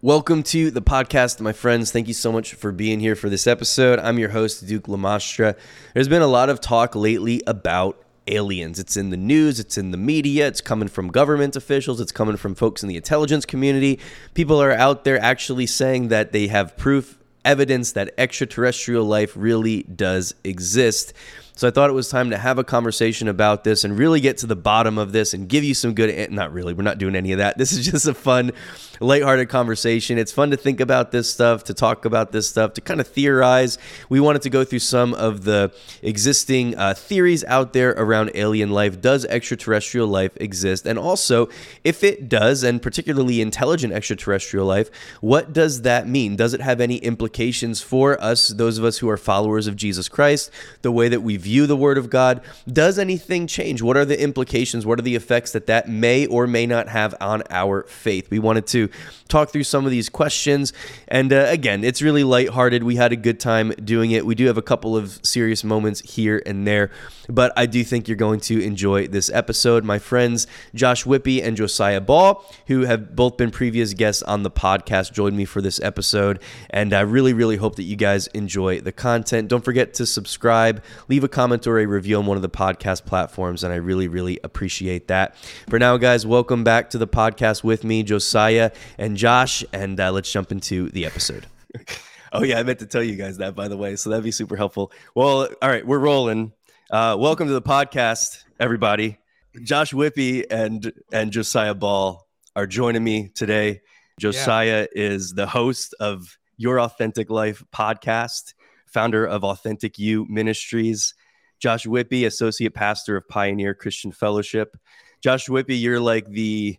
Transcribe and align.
Welcome 0.00 0.44
to 0.44 0.70
the 0.70 0.80
podcast, 0.80 1.40
my 1.40 1.52
friends. 1.52 1.90
Thank 1.90 2.06
you 2.06 2.14
so 2.14 2.30
much 2.30 2.54
for 2.54 2.70
being 2.70 3.00
here 3.00 3.16
for 3.16 3.28
this 3.28 3.48
episode. 3.48 3.98
I'm 3.98 4.16
your 4.16 4.28
host, 4.28 4.64
Duke 4.64 4.84
Lamastra. 4.84 5.58
There's 5.92 6.06
been 6.06 6.22
a 6.22 6.28
lot 6.28 6.50
of 6.50 6.60
talk 6.60 6.94
lately 6.94 7.42
about 7.48 8.00
aliens. 8.28 8.78
It's 8.78 8.96
in 8.96 9.10
the 9.10 9.16
news, 9.16 9.58
it's 9.58 9.76
in 9.76 9.90
the 9.90 9.96
media, 9.96 10.46
it's 10.46 10.60
coming 10.60 10.86
from 10.86 11.08
government 11.08 11.56
officials, 11.56 12.00
it's 12.00 12.12
coming 12.12 12.36
from 12.36 12.54
folks 12.54 12.84
in 12.84 12.88
the 12.88 12.94
intelligence 12.94 13.44
community. 13.44 13.98
People 14.34 14.62
are 14.62 14.70
out 14.70 15.02
there 15.02 15.20
actually 15.20 15.66
saying 15.66 16.08
that 16.08 16.30
they 16.30 16.46
have 16.46 16.76
proof, 16.76 17.18
evidence 17.44 17.90
that 17.90 18.14
extraterrestrial 18.16 19.04
life 19.04 19.32
really 19.34 19.82
does 19.82 20.32
exist. 20.44 21.12
So 21.58 21.66
I 21.66 21.72
thought 21.72 21.90
it 21.90 21.94
was 21.94 22.08
time 22.08 22.30
to 22.30 22.38
have 22.38 22.56
a 22.56 22.62
conversation 22.62 23.26
about 23.26 23.64
this 23.64 23.82
and 23.82 23.98
really 23.98 24.20
get 24.20 24.38
to 24.38 24.46
the 24.46 24.54
bottom 24.54 24.96
of 24.96 25.10
this 25.10 25.34
and 25.34 25.48
give 25.48 25.64
you 25.64 25.74
some 25.74 25.92
good. 25.92 26.30
Not 26.30 26.52
really, 26.52 26.72
we're 26.72 26.84
not 26.84 26.98
doing 26.98 27.16
any 27.16 27.32
of 27.32 27.38
that. 27.38 27.58
This 27.58 27.72
is 27.72 27.84
just 27.84 28.06
a 28.06 28.14
fun, 28.14 28.52
lighthearted 29.00 29.48
conversation. 29.48 30.18
It's 30.18 30.32
fun 30.32 30.50
to 30.50 30.56
think 30.56 30.80
about 30.80 31.12
this 31.12 31.32
stuff, 31.32 31.64
to 31.64 31.74
talk 31.74 32.04
about 32.04 32.32
this 32.32 32.48
stuff, 32.48 32.74
to 32.74 32.80
kind 32.80 33.00
of 33.00 33.06
theorize. 33.06 33.78
We 34.08 34.20
wanted 34.20 34.42
to 34.42 34.50
go 34.50 34.64
through 34.64 34.80
some 34.80 35.14
of 35.14 35.44
the 35.44 35.72
existing 36.02 36.76
uh, 36.76 36.94
theories 36.94 37.44
out 37.44 37.72
there 37.72 37.90
around 37.90 38.30
alien 38.34 38.70
life. 38.70 39.00
Does 39.00 39.24
extraterrestrial 39.26 40.06
life 40.06 40.36
exist? 40.40 40.86
And 40.86 40.98
also, 40.98 41.48
if 41.84 42.02
it 42.02 42.28
does, 42.28 42.62
and 42.62 42.80
particularly 42.82 43.40
intelligent 43.40 43.92
extraterrestrial 43.92 44.66
life, 44.66 44.90
what 45.20 45.52
does 45.52 45.82
that 45.82 46.06
mean? 46.06 46.36
Does 46.36 46.54
it 46.54 46.60
have 46.60 46.80
any 46.80 46.96
implications 46.96 47.80
for 47.80 48.20
us, 48.22 48.48
those 48.48 48.78
of 48.78 48.84
us 48.84 48.98
who 48.98 49.08
are 49.08 49.16
followers 49.16 49.66
of 49.66 49.76
Jesus 49.76 50.08
Christ, 50.08 50.50
the 50.82 50.92
way 50.92 51.08
that 51.08 51.22
we 51.22 51.36
view 51.36 51.66
the 51.66 51.76
Word 51.76 51.98
of 51.98 52.10
God? 52.10 52.40
Does 52.70 52.98
anything 52.98 53.46
change? 53.46 53.82
What 53.82 53.96
are 53.96 54.04
the 54.04 54.20
implications? 54.20 54.86
What 54.86 54.98
are 54.98 55.02
the 55.02 55.14
effects 55.14 55.52
that 55.52 55.66
that 55.66 55.88
may 55.88 56.26
or 56.26 56.46
may 56.46 56.66
not 56.66 56.88
have 56.88 57.14
on 57.20 57.42
our 57.50 57.84
faith? 57.84 58.30
We 58.30 58.38
wanted 58.38 58.66
to 58.68 58.87
talk 59.28 59.50
through 59.50 59.64
some 59.64 59.84
of 59.84 59.90
these 59.90 60.08
questions. 60.08 60.72
And 61.06 61.32
uh, 61.32 61.46
again, 61.48 61.84
it's 61.84 62.02
really 62.02 62.24
lighthearted. 62.24 62.82
We 62.82 62.96
had 62.96 63.12
a 63.12 63.16
good 63.16 63.38
time 63.38 63.70
doing 63.82 64.10
it. 64.10 64.26
We 64.26 64.34
do 64.34 64.46
have 64.46 64.58
a 64.58 64.62
couple 64.62 64.96
of 64.96 65.20
serious 65.22 65.62
moments 65.62 66.00
here 66.00 66.42
and 66.46 66.66
there, 66.66 66.90
but 67.28 67.52
I 67.56 67.66
do 67.66 67.84
think 67.84 68.08
you're 68.08 68.16
going 68.16 68.40
to 68.40 68.60
enjoy 68.62 69.06
this 69.08 69.30
episode. 69.30 69.84
My 69.84 69.98
friends 69.98 70.46
Josh 70.74 71.04
Wypij 71.04 71.44
and 71.44 71.56
Josiah 71.56 72.00
Ball, 72.00 72.44
who 72.66 72.82
have 72.82 73.14
both 73.14 73.36
been 73.36 73.50
previous 73.50 73.94
guests 73.94 74.22
on 74.22 74.42
the 74.42 74.50
podcast, 74.50 75.12
joined 75.12 75.36
me 75.36 75.44
for 75.44 75.60
this 75.60 75.80
episode. 75.80 76.40
And 76.70 76.92
I 76.92 77.00
really, 77.00 77.32
really 77.32 77.56
hope 77.56 77.76
that 77.76 77.84
you 77.84 77.96
guys 77.96 78.26
enjoy 78.28 78.80
the 78.80 78.92
content. 78.92 79.48
Don't 79.48 79.64
forget 79.64 79.94
to 79.94 80.06
subscribe, 80.06 80.82
leave 81.08 81.24
a 81.24 81.28
comment 81.28 81.66
or 81.66 81.78
a 81.78 81.86
review 81.86 82.18
on 82.18 82.26
one 82.26 82.36
of 82.36 82.42
the 82.42 82.48
podcast 82.48 83.04
platforms, 83.04 83.62
and 83.62 83.72
I 83.72 83.76
really, 83.76 84.08
really 84.08 84.40
appreciate 84.42 85.08
that. 85.08 85.36
For 85.68 85.78
now, 85.78 85.96
guys, 85.96 86.26
welcome 86.26 86.64
back 86.64 86.90
to 86.90 86.98
the 86.98 87.08
podcast 87.08 87.62
with 87.62 87.84
me, 87.84 88.02
Josiah 88.02 88.70
and 88.98 89.16
Josh, 89.16 89.64
and 89.72 89.98
uh, 89.98 90.12
let's 90.12 90.30
jump 90.30 90.52
into 90.52 90.88
the 90.90 91.06
episode. 91.06 91.46
oh 92.32 92.42
yeah, 92.42 92.58
I 92.58 92.62
meant 92.62 92.78
to 92.80 92.86
tell 92.86 93.02
you 93.02 93.16
guys 93.16 93.38
that 93.38 93.54
by 93.54 93.68
the 93.68 93.76
way, 93.76 93.96
so 93.96 94.10
that'd 94.10 94.24
be 94.24 94.30
super 94.30 94.56
helpful. 94.56 94.92
Well, 95.14 95.48
all 95.62 95.68
right, 95.68 95.86
we're 95.86 95.98
rolling. 95.98 96.52
Uh, 96.90 97.16
welcome 97.18 97.46
to 97.48 97.52
the 97.52 97.62
podcast, 97.62 98.44
everybody. 98.58 99.18
Josh 99.64 99.92
Wypij 99.92 100.46
and 100.50 100.92
and 101.12 101.32
Josiah 101.32 101.74
Ball 101.74 102.26
are 102.56 102.66
joining 102.66 103.04
me 103.04 103.28
today. 103.34 103.80
Josiah 104.18 104.88
yeah. 104.94 105.02
is 105.02 105.34
the 105.34 105.46
host 105.46 105.94
of 106.00 106.38
Your 106.56 106.80
Authentic 106.80 107.30
Life 107.30 107.62
podcast, 107.74 108.54
founder 108.86 109.24
of 109.24 109.44
Authentic 109.44 109.98
You 109.98 110.26
Ministries, 110.28 111.14
Josh 111.60 111.86
Wypij, 111.86 112.26
associate 112.26 112.74
pastor 112.74 113.16
of 113.16 113.28
Pioneer 113.28 113.74
Christian 113.74 114.12
Fellowship. 114.12 114.76
Josh 115.22 115.48
Wypij, 115.48 115.80
you're 115.80 116.00
like 116.00 116.26
the 116.28 116.78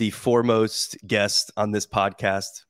the 0.00 0.10
foremost 0.10 0.96
guest 1.06 1.52
on 1.58 1.72
this 1.72 1.86
podcast 1.86 2.64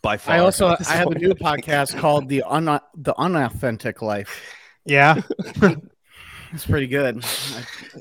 by 0.00 0.16
far. 0.16 0.36
I 0.36 0.38
also 0.38 0.68
I 0.88 0.94
have 0.94 1.08
a 1.08 1.18
new 1.18 1.34
podcast 1.48 1.96
called 1.98 2.30
the 2.30 2.42
un 2.44 2.80
the 2.96 3.14
unauthentic 3.18 4.00
life. 4.00 4.42
Yeah, 4.86 5.20
it's 6.50 6.64
pretty 6.64 6.86
good. 6.86 7.24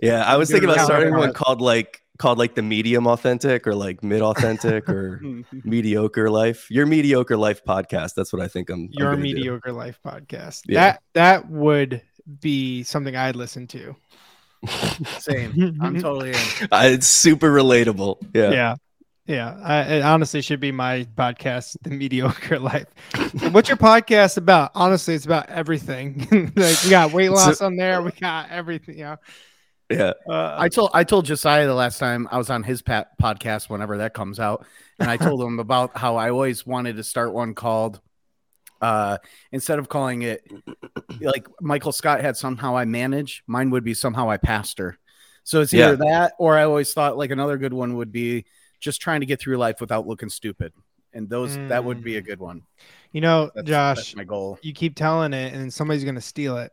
Yeah, 0.01 0.23
I 0.23 0.37
was 0.37 0.49
thinking 0.49 0.69
about 0.69 0.85
starting 0.85 1.13
one 1.13 1.33
called 1.33 1.59
like 1.59 2.01
called 2.17 2.37
like 2.37 2.55
the 2.55 2.61
medium 2.61 3.07
authentic 3.07 3.67
or 3.67 3.75
like 3.75 4.03
mid 4.03 4.21
authentic 4.21 4.87
or 4.87 5.21
mediocre 5.65 6.29
life. 6.29 6.71
Your 6.71 6.85
mediocre 6.85 7.35
life 7.35 7.65
podcast. 7.65 8.13
That's 8.15 8.31
what 8.31 8.41
I 8.41 8.47
think 8.47 8.69
I'm. 8.69 8.87
Your 8.91 9.11
I'm 9.11 9.21
mediocre 9.21 9.71
do. 9.71 9.75
life 9.75 9.99
podcast. 10.03 10.61
Yeah. 10.65 10.79
That 10.79 11.01
that 11.13 11.49
would 11.49 12.01
be 12.39 12.83
something 12.83 13.17
I'd 13.17 13.35
listen 13.35 13.67
to. 13.67 13.97
Same. 14.67 15.77
I'm 15.81 15.95
totally 16.01 16.29
in. 16.29 16.35
Uh, 16.71 16.83
it's 16.85 17.07
super 17.07 17.51
relatable. 17.51 18.17
Yeah. 18.33 18.51
Yeah. 18.51 18.75
Yeah. 19.25 19.59
I, 19.63 19.81
it 19.81 20.01
honestly 20.01 20.41
should 20.41 20.59
be 20.59 20.71
my 20.71 21.07
podcast, 21.15 21.77
The 21.81 21.89
Mediocre 21.89 22.59
Life. 22.59 22.87
What's 23.51 23.69
your 23.69 23.77
podcast 23.77 24.37
about? 24.37 24.71
Honestly, 24.75 25.15
it's 25.15 25.25
about 25.25 25.49
everything. 25.49 26.27
like 26.55 26.83
we 26.83 26.89
got 26.89 27.11
weight 27.11 27.29
loss 27.29 27.59
so, 27.59 27.65
on 27.65 27.75
there. 27.75 28.01
We 28.01 28.11
got 28.11 28.49
everything. 28.49 28.97
You 28.97 29.03
know. 29.03 29.17
Yeah. 29.89 30.13
Uh, 30.29 30.55
I 30.57 30.69
told 30.69 30.91
I 30.93 31.03
told 31.03 31.25
Josiah 31.25 31.67
the 31.67 31.73
last 31.73 31.99
time 31.99 32.27
I 32.31 32.37
was 32.37 32.49
on 32.49 32.63
his 32.63 32.81
pat- 32.81 33.17
podcast 33.21 33.69
whenever 33.69 33.97
that 33.97 34.13
comes 34.13 34.39
out, 34.39 34.65
and 34.99 35.09
I 35.09 35.17
told 35.17 35.41
him 35.41 35.59
about 35.59 35.97
how 35.97 36.15
I 36.15 36.29
always 36.29 36.65
wanted 36.65 36.95
to 36.97 37.03
start 37.03 37.33
one 37.33 37.55
called 37.55 37.99
uh, 38.81 39.17
instead 39.51 39.79
of 39.79 39.89
calling 39.89 40.23
it 40.23 40.45
like 41.21 41.47
Michael 41.59 41.91
Scott 41.91 42.21
had 42.21 42.35
somehow 42.35 42.75
I 42.75 42.85
manage, 42.85 43.43
mine 43.47 43.69
would 43.69 43.83
be 43.83 43.93
somehow 43.93 44.29
I 44.29 44.37
pastor. 44.37 44.97
So 45.43 45.61
it's 45.61 45.73
either 45.73 45.91
yeah. 45.91 46.11
that 46.11 46.33
or 46.37 46.57
I 46.57 46.63
always 46.63 46.93
thought 46.93 47.17
like 47.17 47.31
another 47.31 47.57
good 47.57 47.73
one 47.73 47.95
would 47.97 48.11
be 48.11 48.45
just 48.79 49.01
trying 49.01 49.21
to 49.21 49.25
get 49.25 49.39
through 49.39 49.57
life 49.57 49.81
without 49.81 50.07
looking 50.07 50.29
stupid. 50.29 50.73
And 51.13 51.29
those 51.29 51.57
mm. 51.57 51.69
that 51.69 51.83
would 51.83 52.03
be 52.03 52.17
a 52.17 52.21
mm. 52.21 52.25
good 52.25 52.39
one. 52.39 52.63
You 53.11 53.21
know, 53.21 53.51
that's, 53.53 53.67
Josh, 53.67 53.97
that's 53.97 54.15
my 54.15 54.23
goal. 54.23 54.59
You 54.61 54.73
keep 54.73 54.95
telling 54.95 55.33
it 55.33 55.53
and 55.53 55.73
somebody's 55.73 56.03
gonna 56.03 56.21
steal 56.21 56.57
it. 56.57 56.71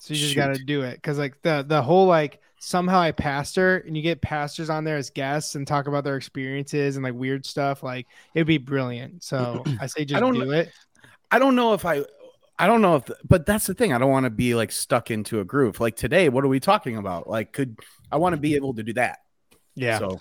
So 0.00 0.14
you 0.14 0.20
just 0.20 0.34
got 0.34 0.54
to 0.54 0.64
do 0.64 0.80
it 0.82 0.94
because 0.94 1.18
like 1.18 1.40
the 1.42 1.62
the 1.66 1.82
whole 1.82 2.06
like 2.06 2.40
somehow 2.58 3.00
I 3.00 3.12
pastor 3.12 3.84
and 3.86 3.94
you 3.94 4.02
get 4.02 4.22
pastors 4.22 4.70
on 4.70 4.82
there 4.82 4.96
as 4.96 5.10
guests 5.10 5.56
and 5.56 5.66
talk 5.66 5.88
about 5.88 6.04
their 6.04 6.16
experiences 6.16 6.96
and 6.96 7.04
like 7.04 7.14
weird 7.14 7.44
stuff. 7.44 7.82
Like 7.82 8.06
it'd 8.34 8.46
be 8.46 8.56
brilliant. 8.56 9.22
So 9.22 9.62
I 9.80 9.86
say 9.86 10.06
just 10.06 10.16
I 10.16 10.20
don't, 10.20 10.34
do 10.34 10.52
it. 10.52 10.72
I 11.30 11.38
don't 11.38 11.54
know 11.54 11.74
if 11.74 11.84
I 11.84 12.04
I 12.58 12.66
don't 12.66 12.82
know 12.82 12.96
if 12.96 13.10
but 13.26 13.46
that's 13.46 13.66
the 13.66 13.74
thing. 13.74 13.92
I 13.92 13.98
don't 13.98 14.10
want 14.10 14.24
to 14.24 14.30
be 14.30 14.54
like 14.54 14.72
stuck 14.72 15.10
into 15.10 15.40
a 15.40 15.44
groove. 15.44 15.80
Like 15.80 15.96
today, 15.96 16.28
what 16.28 16.44
are 16.44 16.48
we 16.48 16.60
talking 16.60 16.96
about? 16.96 17.28
Like 17.28 17.52
could 17.52 17.78
I 18.10 18.16
want 18.16 18.34
to 18.34 18.40
be 18.40 18.54
able 18.56 18.74
to 18.74 18.82
do 18.82 18.92
that. 18.94 19.20
Yeah. 19.74 19.98
So 19.98 20.18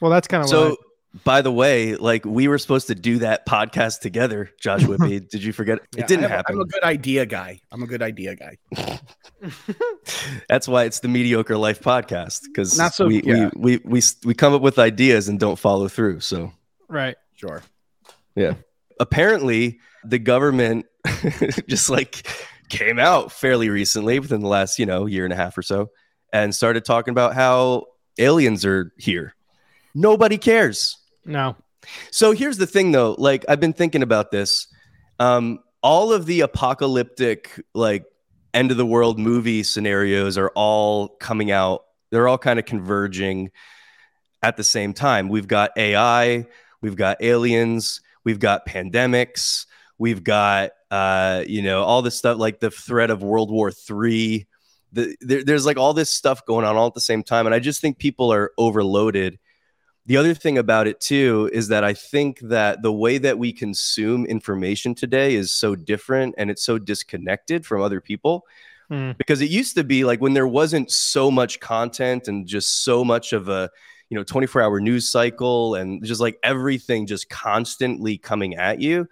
well 0.00 0.10
that's 0.10 0.28
kind 0.28 0.42
of 0.42 0.48
so 0.48 0.76
by 1.24 1.42
the 1.42 1.50
way, 1.50 1.96
like 1.96 2.24
we 2.24 2.46
were 2.46 2.58
supposed 2.58 2.86
to 2.86 2.94
do 2.94 3.18
that 3.18 3.44
podcast 3.44 4.00
together, 4.00 4.50
Josh 4.60 4.82
Wypij. 4.84 5.28
Did 5.28 5.42
you 5.42 5.52
forget? 5.52 5.80
It 5.96 6.06
didn't 6.06 6.22
have, 6.22 6.30
happen. 6.30 6.56
I'm 6.56 6.60
a 6.60 6.66
good 6.66 6.84
idea 6.84 7.26
guy. 7.26 7.60
I'm 7.72 7.82
a 7.82 7.86
good 7.86 8.02
idea 8.02 8.36
guy. 8.36 8.58
That's 10.48 10.68
why 10.68 10.84
it's 10.84 11.00
the 11.00 11.08
mediocre 11.08 11.56
life 11.56 11.80
podcast 11.80 12.42
because 12.44 12.78
not 12.78 12.94
so 12.94 13.06
we, 13.06 13.22
yeah. 13.22 13.50
we, 13.56 13.78
we 13.78 13.82
we 13.84 14.02
we 14.24 14.34
come 14.34 14.54
up 14.54 14.62
with 14.62 14.78
ideas 14.78 15.28
and 15.28 15.40
don't 15.40 15.58
follow 15.58 15.88
through. 15.88 16.20
So 16.20 16.52
right, 16.88 17.16
sure, 17.34 17.62
yeah. 18.36 18.54
Apparently, 19.00 19.80
the 20.04 20.18
government 20.18 20.86
just 21.68 21.90
like 21.90 22.26
came 22.68 22.98
out 22.98 23.32
fairly 23.32 23.68
recently 23.68 24.18
within 24.18 24.40
the 24.40 24.48
last, 24.48 24.78
you 24.78 24.86
know, 24.86 25.06
year 25.06 25.24
and 25.24 25.32
a 25.32 25.36
half 25.36 25.56
or 25.56 25.62
so 25.62 25.90
and 26.32 26.54
started 26.54 26.84
talking 26.84 27.12
about 27.12 27.34
how 27.34 27.86
aliens 28.18 28.64
are 28.64 28.92
here. 28.96 29.34
Nobody 29.94 30.38
cares. 30.38 30.96
No. 31.24 31.56
So 32.10 32.32
here's 32.32 32.58
the 32.58 32.66
thing 32.66 32.92
though, 32.92 33.14
like 33.18 33.44
I've 33.48 33.60
been 33.60 33.72
thinking 33.72 34.02
about 34.02 34.30
this. 34.30 34.68
Um, 35.18 35.60
all 35.82 36.12
of 36.12 36.26
the 36.26 36.42
apocalyptic 36.42 37.60
like 37.74 38.04
end 38.52 38.70
of 38.70 38.76
the 38.76 38.86
world 38.86 39.18
movie 39.18 39.62
scenarios 39.62 40.36
are 40.38 40.50
all 40.54 41.08
coming 41.08 41.50
out. 41.50 41.84
They're 42.10 42.28
all 42.28 42.38
kind 42.38 42.58
of 42.58 42.64
converging 42.64 43.50
at 44.42 44.56
the 44.56 44.64
same 44.64 44.92
time. 44.92 45.28
We've 45.28 45.48
got 45.48 45.72
AI, 45.76 46.46
we've 46.80 46.96
got 46.96 47.22
aliens, 47.22 48.00
we've 48.24 48.38
got 48.40 48.66
pandemics, 48.66 49.66
We've 50.00 50.24
got 50.24 50.70
uh, 50.90 51.44
you 51.46 51.60
know 51.60 51.82
all 51.82 52.00
this 52.00 52.16
stuff 52.16 52.38
like 52.38 52.58
the 52.58 52.70
threat 52.70 53.10
of 53.10 53.22
World 53.22 53.50
War 53.50 53.70
Three. 53.70 54.46
The, 54.92 55.14
there, 55.20 55.44
there's 55.44 55.66
like 55.66 55.76
all 55.76 55.92
this 55.92 56.08
stuff 56.08 56.46
going 56.46 56.64
on 56.64 56.74
all 56.74 56.86
at 56.86 56.94
the 56.94 57.02
same 57.02 57.22
time, 57.22 57.44
and 57.44 57.54
I 57.54 57.58
just 57.58 57.82
think 57.82 57.98
people 57.98 58.32
are 58.32 58.50
overloaded. 58.56 59.38
The 60.06 60.16
other 60.16 60.32
thing 60.32 60.56
about 60.56 60.86
it 60.86 61.00
too 61.00 61.50
is 61.52 61.68
that 61.68 61.84
I 61.84 61.92
think 61.92 62.40
that 62.40 62.80
the 62.80 62.90
way 62.90 63.18
that 63.18 63.38
we 63.38 63.52
consume 63.52 64.24
information 64.24 64.94
today 64.94 65.34
is 65.34 65.52
so 65.52 65.76
different 65.76 66.34
and 66.38 66.50
it's 66.50 66.62
so 66.62 66.78
disconnected 66.78 67.66
from 67.66 67.82
other 67.82 68.00
people. 68.00 68.46
Mm. 68.90 69.18
Because 69.18 69.42
it 69.42 69.50
used 69.50 69.74
to 69.76 69.84
be 69.84 70.04
like 70.04 70.22
when 70.22 70.32
there 70.32 70.48
wasn't 70.48 70.90
so 70.90 71.30
much 71.30 71.60
content 71.60 72.26
and 72.26 72.46
just 72.46 72.84
so 72.84 73.04
much 73.04 73.34
of 73.34 73.50
a 73.50 73.70
you 74.08 74.16
know 74.16 74.24
24 74.24 74.62
hour 74.62 74.80
news 74.80 75.12
cycle 75.12 75.74
and 75.74 76.02
just 76.02 76.22
like 76.22 76.38
everything 76.42 77.06
just 77.06 77.28
constantly 77.28 78.16
coming 78.16 78.56
at 78.56 78.80
you 78.80 79.06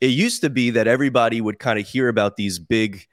it 0.00 0.08
used 0.08 0.40
to 0.42 0.50
be 0.50 0.70
that 0.70 0.86
everybody 0.86 1.40
would 1.40 1.58
kind 1.58 1.78
of 1.78 1.86
hear 1.86 2.08
about 2.08 2.36
these 2.36 2.58
big 2.58 3.06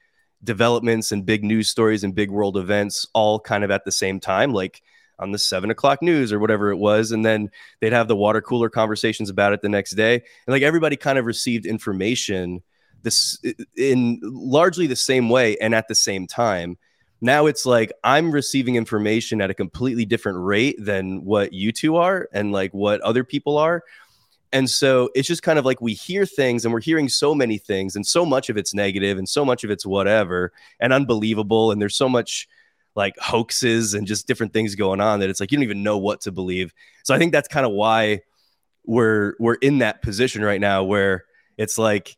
developments 0.43 1.11
and 1.11 1.25
big 1.25 1.43
news 1.43 1.69
stories 1.69 2.03
and 2.03 2.15
big 2.15 2.31
world 2.31 2.57
events 2.57 3.05
all 3.13 3.39
kind 3.39 3.63
of 3.63 3.71
at 3.71 3.85
the 3.85 3.91
same 3.91 4.19
time 4.19 4.53
like 4.53 4.81
on 5.19 5.31
the 5.31 5.37
seven 5.37 5.69
o'clock 5.69 6.01
news 6.01 6.33
or 6.33 6.39
whatever 6.39 6.71
it 6.71 6.77
was. 6.77 7.11
And 7.11 7.23
then 7.23 7.49
they'd 7.79 7.93
have 7.93 8.07
the 8.07 8.15
water 8.15 8.41
cooler 8.41 8.69
conversations 8.69 9.29
about 9.29 9.53
it 9.53 9.61
the 9.61 9.69
next 9.69 9.91
day. 9.91 10.15
And 10.15 10.23
like 10.47 10.63
everybody 10.63 10.95
kind 10.95 11.19
of 11.19 11.25
received 11.25 11.65
information 11.65 12.61
this 13.03 13.39
in 13.77 14.19
largely 14.23 14.87
the 14.87 14.95
same 14.95 15.29
way 15.29 15.57
and 15.57 15.73
at 15.73 15.87
the 15.87 15.95
same 15.95 16.27
time. 16.27 16.77
Now 17.21 17.45
it's 17.45 17.67
like 17.67 17.93
I'm 18.03 18.31
receiving 18.31 18.75
information 18.75 19.41
at 19.41 19.51
a 19.51 19.53
completely 19.53 20.05
different 20.05 20.39
rate 20.39 20.75
than 20.79 21.23
what 21.23 21.53
you 21.53 21.71
two 21.71 21.97
are 21.97 22.27
and 22.33 22.51
like 22.51 22.73
what 22.73 22.99
other 23.01 23.23
people 23.23 23.59
are. 23.59 23.83
And 24.53 24.69
so 24.69 25.09
it's 25.15 25.27
just 25.27 25.44
kind 25.44 25.57
of 25.57 25.65
like 25.65 25.81
we 25.81 25.94
hear 25.94 26.25
things 26.25 26.65
and 26.65 26.74
we're 26.74 26.81
hearing 26.81 27.07
so 27.07 27.33
many 27.33 27.57
things, 27.57 27.95
and 27.95 28.06
so 28.06 28.25
much 28.25 28.50
of 28.50 28.57
it's 28.57 28.74
negative 28.74 29.18
and 29.18 29.27
so 29.27 29.45
much 29.45 29.63
of 29.63 29.71
it's 29.71 29.86
whatever 29.86 30.51
and 30.80 30.92
unbelievable. 30.92 31.71
And 31.71 31.81
there's 31.81 31.95
so 31.95 32.09
much 32.09 32.48
like 32.95 33.18
hoaxes 33.19 33.94
and 33.94 34.06
just 34.06 34.27
different 34.27 34.51
things 34.51 34.75
going 34.75 35.00
on 35.00 35.21
that 35.21 35.30
it's 35.30 35.39
like 35.39 35.51
you 35.51 35.57
don't 35.57 35.63
even 35.63 35.83
know 35.83 35.98
what 35.98 36.21
to 36.21 36.31
believe. 36.31 36.74
So 37.03 37.15
I 37.15 37.18
think 37.18 37.31
that's 37.31 37.48
kind 37.48 37.65
of 37.65 37.71
why 37.71 38.21
we're 38.86 39.36
we're 39.39 39.56
in 39.56 39.77
that 39.80 40.01
position 40.01 40.44
right 40.44 40.59
now 40.59 40.83
where 40.83 41.25
it's 41.57 41.77
like 41.77 42.18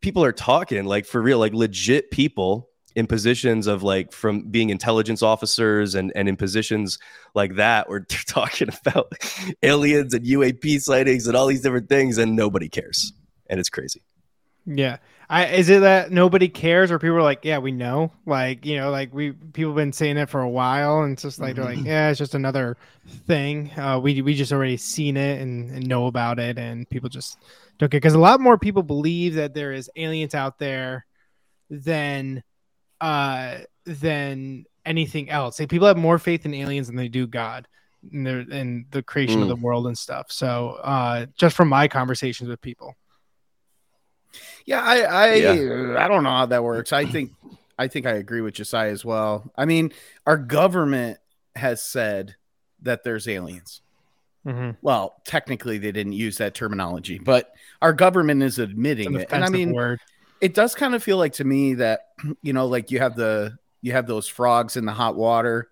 people 0.00 0.24
are 0.24 0.32
talking 0.32 0.84
like 0.84 1.04
for 1.04 1.20
real, 1.20 1.38
like 1.38 1.52
legit 1.52 2.10
people 2.10 2.67
in 2.94 3.06
positions 3.06 3.66
of 3.66 3.82
like 3.82 4.12
from 4.12 4.42
being 4.42 4.70
intelligence 4.70 5.22
officers 5.22 5.94
and, 5.94 6.12
and 6.14 6.28
in 6.28 6.36
positions 6.36 6.98
like 7.34 7.56
that 7.56 7.88
where 7.88 8.00
they're 8.08 8.18
talking 8.26 8.68
about 8.68 9.12
aliens 9.62 10.14
and 10.14 10.24
UAP 10.24 10.80
sightings 10.80 11.26
and 11.26 11.36
all 11.36 11.46
these 11.46 11.62
different 11.62 11.88
things 11.88 12.18
and 12.18 12.34
nobody 12.34 12.68
cares. 12.68 13.12
And 13.48 13.60
it's 13.60 13.70
crazy. 13.70 14.02
Yeah. 14.66 14.98
I, 15.30 15.46
is 15.46 15.68
it 15.68 15.80
that 15.80 16.10
nobody 16.10 16.48
cares 16.48 16.90
or 16.90 16.98
people 16.98 17.16
are 17.16 17.22
like, 17.22 17.44
yeah, 17.44 17.58
we 17.58 17.70
know, 17.70 18.12
like, 18.24 18.64
you 18.64 18.76
know, 18.78 18.90
like 18.90 19.12
we, 19.12 19.32
people 19.32 19.72
have 19.72 19.76
been 19.76 19.92
saying 19.92 20.16
it 20.16 20.30
for 20.30 20.40
a 20.40 20.48
while 20.48 21.02
and 21.02 21.12
it's 21.12 21.22
just 21.22 21.38
like, 21.38 21.54
they're 21.54 21.64
like, 21.64 21.84
yeah, 21.84 22.08
it's 22.08 22.18
just 22.18 22.34
another 22.34 22.78
thing. 23.26 23.70
Uh, 23.78 23.98
we, 23.98 24.22
we 24.22 24.34
just 24.34 24.52
already 24.52 24.78
seen 24.78 25.18
it 25.18 25.40
and, 25.42 25.70
and 25.70 25.86
know 25.86 26.06
about 26.06 26.38
it. 26.38 26.58
And 26.58 26.88
people 26.88 27.10
just 27.10 27.38
don't 27.78 27.90
care. 27.90 28.00
Cause 28.00 28.14
a 28.14 28.18
lot 28.18 28.40
more 28.40 28.56
people 28.56 28.82
believe 28.82 29.34
that 29.34 29.52
there 29.52 29.72
is 29.72 29.90
aliens 29.96 30.34
out 30.34 30.58
there 30.58 31.04
than 31.68 32.42
uh, 33.00 33.58
than 33.84 34.64
anything 34.84 35.30
else. 35.30 35.60
Like, 35.60 35.68
people 35.68 35.86
have 35.86 35.96
more 35.96 36.18
faith 36.18 36.46
in 36.46 36.54
aliens 36.54 36.86
than 36.86 36.96
they 36.96 37.08
do 37.08 37.26
God 37.26 37.68
and, 38.12 38.26
and 38.28 38.86
the 38.90 39.02
creation 39.02 39.40
mm. 39.40 39.42
of 39.42 39.48
the 39.48 39.56
world 39.56 39.86
and 39.86 39.96
stuff. 39.96 40.30
So, 40.30 40.78
uh, 40.82 41.26
just 41.36 41.56
from 41.56 41.68
my 41.68 41.88
conversations 41.88 42.48
with 42.48 42.60
people. 42.60 42.96
Yeah, 44.66 44.82
I 44.82 45.00
I, 45.00 45.34
yeah. 45.34 45.96
I 45.98 46.08
don't 46.08 46.22
know 46.22 46.30
how 46.30 46.46
that 46.46 46.62
works. 46.62 46.92
I 46.92 47.06
think 47.06 47.32
I 47.78 47.88
think 47.88 48.06
I 48.06 48.12
agree 48.12 48.42
with 48.42 48.54
Josiah 48.54 48.90
as 48.90 49.04
well. 49.04 49.50
I 49.56 49.64
mean, 49.64 49.92
our 50.26 50.36
government 50.36 51.18
has 51.56 51.82
said 51.82 52.36
that 52.82 53.02
there's 53.02 53.26
aliens. 53.26 53.80
Mm-hmm. 54.46 54.72
Well, 54.82 55.14
technically, 55.24 55.78
they 55.78 55.92
didn't 55.92 56.12
use 56.12 56.38
that 56.38 56.54
terminology, 56.54 57.18
but 57.18 57.52
our 57.80 57.92
government 57.92 58.42
is 58.42 58.58
admitting 58.58 59.14
it. 59.14 59.28
And 59.30 59.44
I 59.44 59.48
mean, 59.48 59.72
word 59.72 60.00
it 60.40 60.54
does 60.54 60.74
kind 60.74 60.94
of 60.94 61.02
feel 61.02 61.16
like 61.16 61.34
to 61.34 61.44
me 61.44 61.74
that 61.74 62.00
you 62.42 62.52
know 62.52 62.66
like 62.66 62.90
you 62.90 62.98
have 62.98 63.16
the 63.16 63.56
you 63.80 63.92
have 63.92 64.06
those 64.06 64.28
frogs 64.28 64.76
in 64.76 64.84
the 64.84 64.92
hot 64.92 65.16
water 65.16 65.68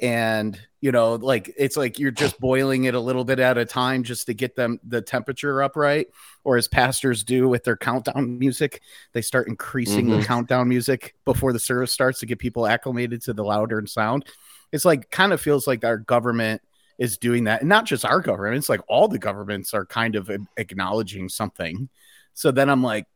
and 0.00 0.58
you 0.80 0.90
know 0.90 1.14
like 1.14 1.52
it's 1.56 1.76
like 1.76 1.98
you're 1.98 2.10
just 2.10 2.38
boiling 2.40 2.84
it 2.84 2.94
a 2.94 3.00
little 3.00 3.24
bit 3.24 3.38
at 3.38 3.58
a 3.58 3.64
time 3.64 4.02
just 4.02 4.26
to 4.26 4.34
get 4.34 4.56
them 4.56 4.78
the 4.84 5.02
temperature 5.02 5.62
up 5.62 5.76
right. 5.76 6.06
Or 6.44 6.56
as 6.56 6.66
pastors 6.66 7.22
do 7.22 7.48
with 7.48 7.64
their 7.64 7.76
countdown 7.76 8.38
music 8.38 8.82
they 9.12 9.22
start 9.22 9.48
increasing 9.48 10.06
mm-hmm. 10.06 10.20
the 10.20 10.26
countdown 10.26 10.68
music 10.68 11.14
before 11.24 11.52
the 11.52 11.60
service 11.60 11.92
starts 11.92 12.20
to 12.20 12.26
get 12.26 12.38
people 12.38 12.66
acclimated 12.66 13.22
to 13.22 13.32
the 13.32 13.44
louder 13.44 13.78
and 13.78 13.88
sound. 13.88 14.24
It's 14.72 14.84
like 14.84 15.10
kind 15.10 15.32
of 15.32 15.40
feels 15.40 15.66
like 15.66 15.84
our 15.84 15.98
government 15.98 16.62
is 16.98 17.18
doing 17.18 17.44
that. 17.44 17.60
And 17.60 17.68
not 17.68 17.84
just 17.84 18.04
our 18.04 18.20
government 18.20 18.56
it's 18.56 18.68
like 18.68 18.82
all 18.88 19.08
the 19.08 19.18
governments 19.18 19.74
are 19.74 19.84
kind 19.84 20.16
of 20.16 20.30
acknowledging 20.56 21.28
something. 21.28 21.88
So 22.34 22.50
then 22.50 22.70
i'm 22.70 22.82
like 22.82 23.06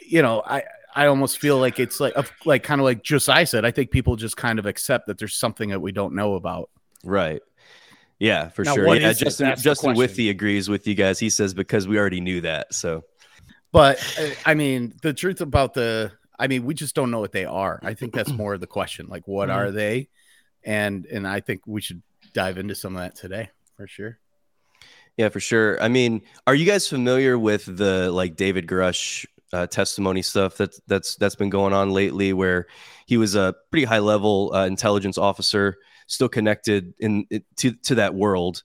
you 0.00 0.22
know, 0.22 0.42
I 0.46 0.62
I 0.94 1.06
almost 1.06 1.38
feel 1.38 1.58
like 1.58 1.80
it's 1.80 2.00
like 2.00 2.14
like 2.46 2.62
kind 2.62 2.80
of 2.80 2.84
like 2.84 3.02
Josiah 3.02 3.46
said. 3.46 3.64
I 3.64 3.70
think 3.70 3.90
people 3.90 4.16
just 4.16 4.36
kind 4.36 4.58
of 4.58 4.66
accept 4.66 5.06
that 5.06 5.18
there's 5.18 5.34
something 5.34 5.70
that 5.70 5.80
we 5.80 5.92
don't 5.92 6.14
know 6.14 6.34
about. 6.34 6.70
Right. 7.04 7.42
Yeah, 8.18 8.50
for 8.50 8.64
now, 8.64 8.74
sure. 8.74 8.94
Yeah, 8.94 9.12
Justin 9.12 9.54
Justin 9.58 9.94
Withy 9.94 10.30
agrees 10.30 10.68
with 10.68 10.86
you 10.86 10.94
guys. 10.94 11.18
He 11.18 11.28
says 11.28 11.54
because 11.54 11.88
we 11.88 11.98
already 11.98 12.20
knew 12.20 12.40
that. 12.42 12.72
So, 12.72 13.02
but 13.72 13.98
uh, 14.18 14.28
I 14.46 14.54
mean, 14.54 14.94
the 15.02 15.12
truth 15.12 15.40
about 15.40 15.74
the, 15.74 16.12
I 16.38 16.46
mean, 16.46 16.64
we 16.64 16.74
just 16.74 16.94
don't 16.94 17.10
know 17.10 17.18
what 17.18 17.32
they 17.32 17.46
are. 17.46 17.80
I 17.82 17.94
think 17.94 18.14
that's 18.14 18.30
more 18.30 18.54
of 18.54 18.60
the 18.60 18.68
question. 18.68 19.08
Like, 19.08 19.26
what 19.26 19.48
mm-hmm. 19.48 19.58
are 19.58 19.70
they? 19.72 20.08
And 20.62 21.04
and 21.06 21.26
I 21.26 21.40
think 21.40 21.62
we 21.66 21.80
should 21.80 22.00
dive 22.32 22.58
into 22.58 22.76
some 22.76 22.94
of 22.94 23.02
that 23.02 23.16
today 23.16 23.50
for 23.76 23.88
sure. 23.88 24.18
Yeah, 25.16 25.28
for 25.28 25.40
sure. 25.40 25.82
I 25.82 25.88
mean, 25.88 26.22
are 26.46 26.54
you 26.54 26.64
guys 26.64 26.88
familiar 26.88 27.36
with 27.36 27.64
the 27.76 28.10
like 28.12 28.36
David 28.36 28.66
Grusch 28.66 29.26
uh, 29.52 29.66
testimony 29.66 30.22
stuff 30.22 30.56
that's 30.56 30.80
that's 30.86 31.16
that's 31.16 31.34
been 31.34 31.50
going 31.50 31.72
on 31.72 31.90
lately, 31.90 32.32
where 32.32 32.66
he 33.06 33.16
was 33.16 33.34
a 33.34 33.54
pretty 33.70 33.84
high 33.84 33.98
level 33.98 34.52
uh, 34.54 34.66
intelligence 34.66 35.18
officer, 35.18 35.76
still 36.06 36.28
connected 36.28 36.94
in 36.98 37.26
to 37.56 37.72
to 37.72 37.96
that 37.96 38.14
world, 38.14 38.62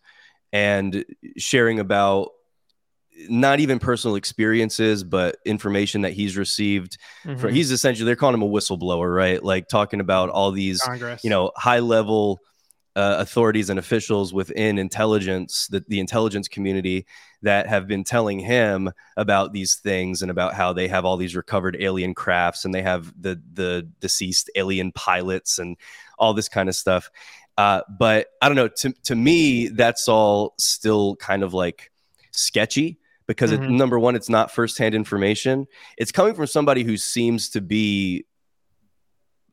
and 0.54 1.04
sharing 1.38 1.80
about 1.80 2.30
not 3.30 3.60
even 3.60 3.80
personal 3.80 4.16
experiences, 4.16 5.04
but 5.04 5.38
information 5.45 6.01
that 6.01 6.13
he's 6.13 6.38
received. 6.38 6.98
Mm-hmm. 7.24 7.39
From, 7.39 7.54
he's 7.54 7.72
essentially 7.72 8.06
they're 8.06 8.16
calling 8.16 8.36
him 8.36 8.44
a 8.44 8.48
whistleblower, 8.48 9.13
right? 9.13 9.44
Like 9.44 9.68
talking 9.68 10.00
about 10.00 10.30
all 10.30 10.51
these, 10.51 10.80
Congress. 10.81 11.24
you 11.24 11.30
know, 11.30 11.51
high 11.56 11.80
level 11.80 12.39
uh, 12.97 13.17
authorities 13.19 13.69
and 13.69 13.77
officials 13.77 14.33
within 14.33 14.79
intelligence, 14.79 15.67
the, 15.67 15.85
the 15.88 15.99
intelligence 15.99 16.47
community 16.47 17.05
that 17.44 17.67
have 17.67 17.88
been 17.88 18.03
telling 18.03 18.39
him 18.39 18.91
about 19.15 19.53
these 19.53 19.75
things 19.75 20.23
and 20.23 20.31
about 20.31 20.55
how 20.55 20.73
they 20.73 20.88
have 20.88 21.05
all 21.05 21.15
these 21.15 21.35
recovered 21.35 21.77
alien 21.79 22.15
crafts 22.15 22.65
and 22.65 22.73
they 22.73 22.81
have 22.81 23.13
the 23.21 23.39
the 23.53 23.88
deceased 23.99 24.49
alien 24.55 24.91
pilots 24.91 25.59
and 25.59 25.77
all 26.17 26.33
this 26.33 26.49
kind 26.49 26.67
of 26.67 26.75
stuff. 26.75 27.11
Uh, 27.55 27.81
but 27.99 28.29
I 28.41 28.49
don't 28.49 28.55
know. 28.55 28.67
To 28.67 28.91
to 29.03 29.15
me, 29.15 29.67
that's 29.67 30.07
all 30.07 30.55
still 30.57 31.17
kind 31.17 31.43
of 31.43 31.53
like 31.53 31.91
sketchy 32.31 32.97
because 33.27 33.51
mm-hmm. 33.51 33.63
it, 33.63 33.69
number 33.69 34.00
one, 34.00 34.15
it's 34.15 34.29
not 34.29 34.50
firsthand 34.50 34.95
information. 34.95 35.67
It's 36.00 36.11
coming 36.11 36.33
from 36.33 36.47
somebody 36.47 36.83
who 36.83 36.97
seems 36.97 37.50
to 37.50 37.61
be 37.61 38.25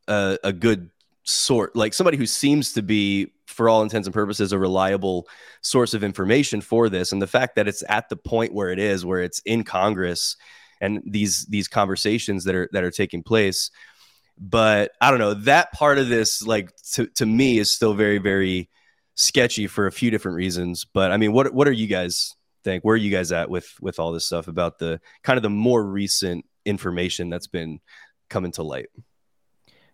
a, 0.07 0.39
a 0.43 0.51
good 0.51 0.89
sort, 1.25 1.75
like 1.75 1.93
somebody 1.93 2.17
who 2.17 2.25
seems 2.25 2.73
to 2.73 2.81
be 2.81 3.33
for 3.47 3.69
all 3.69 3.81
intents 3.81 4.07
and 4.07 4.13
purposes 4.13 4.51
a 4.51 4.59
reliable 4.59 5.27
source 5.61 5.93
of 5.93 6.03
information 6.03 6.61
for 6.61 6.89
this 6.89 7.11
and 7.11 7.21
the 7.21 7.27
fact 7.27 7.55
that 7.55 7.67
it's 7.67 7.83
at 7.89 8.09
the 8.09 8.15
point 8.15 8.53
where 8.53 8.69
it 8.69 8.79
is 8.79 9.05
where 9.05 9.21
it's 9.21 9.39
in 9.45 9.63
congress 9.63 10.35
and 10.81 11.01
these 11.05 11.45
these 11.45 11.67
conversations 11.67 12.43
that 12.43 12.55
are 12.55 12.69
that 12.73 12.83
are 12.83 12.91
taking 12.91 13.23
place. 13.23 13.71
But 14.37 14.91
i 14.99 15.09
don't 15.09 15.19
know 15.19 15.33
that 15.33 15.71
part 15.71 15.97
of 15.97 16.09
this 16.09 16.41
like 16.41 16.75
to, 16.93 17.07
to 17.07 17.25
me 17.25 17.57
is 17.57 17.71
still 17.71 17.93
very 17.93 18.17
very 18.17 18.69
sketchy 19.15 19.67
for 19.67 19.87
a 19.87 19.91
few 19.91 20.11
different 20.11 20.35
reasons. 20.35 20.85
But 20.85 21.11
i 21.11 21.17
mean 21.17 21.31
what 21.31 21.53
what 21.53 21.67
are 21.67 21.73
you 21.73 21.87
guys 21.87 22.35
think? 22.63 22.83
Where 22.83 22.95
are 22.95 22.97
you 22.97 23.11
guys 23.11 23.31
at 23.31 23.49
with 23.49 23.73
with 23.79 23.99
all 23.99 24.11
this 24.11 24.25
stuff 24.25 24.49
about 24.49 24.79
the 24.79 24.99
kind 25.23 25.37
of 25.37 25.43
the 25.43 25.49
more 25.49 25.83
recent 25.83 26.45
information 26.65 27.29
that's 27.29 27.47
been 27.47 27.79
coming 28.29 28.51
to 28.53 28.63
light 28.63 28.87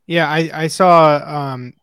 yeah 0.08 0.30
i 0.30 0.50
i 0.54 0.68
saw 0.68 1.52
um 1.52 1.74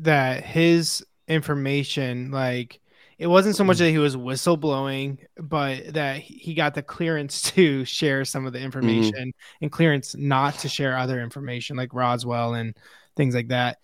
that 0.00 0.44
his 0.44 1.04
information 1.28 2.30
like 2.30 2.80
it 3.18 3.28
wasn't 3.28 3.54
so 3.54 3.62
much 3.62 3.76
mm-hmm. 3.76 3.84
that 3.84 3.90
he 3.90 3.98
was 3.98 4.16
whistleblowing 4.16 5.18
but 5.36 5.94
that 5.94 6.18
he 6.18 6.54
got 6.54 6.74
the 6.74 6.82
clearance 6.82 7.42
to 7.52 7.84
share 7.84 8.24
some 8.24 8.46
of 8.46 8.52
the 8.52 8.58
mm-hmm. 8.58 8.66
information 8.66 9.28
mm-hmm. 9.28 9.62
and 9.62 9.72
clearance 9.72 10.16
not 10.16 10.58
to 10.58 10.68
share 10.68 10.96
other 10.96 11.20
information 11.20 11.76
like 11.76 11.94
roswell 11.94 12.54
and 12.54 12.76
things 13.16 13.34
like 13.34 13.48
that 13.48 13.78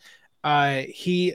uh 0.44 0.82
he 0.88 1.34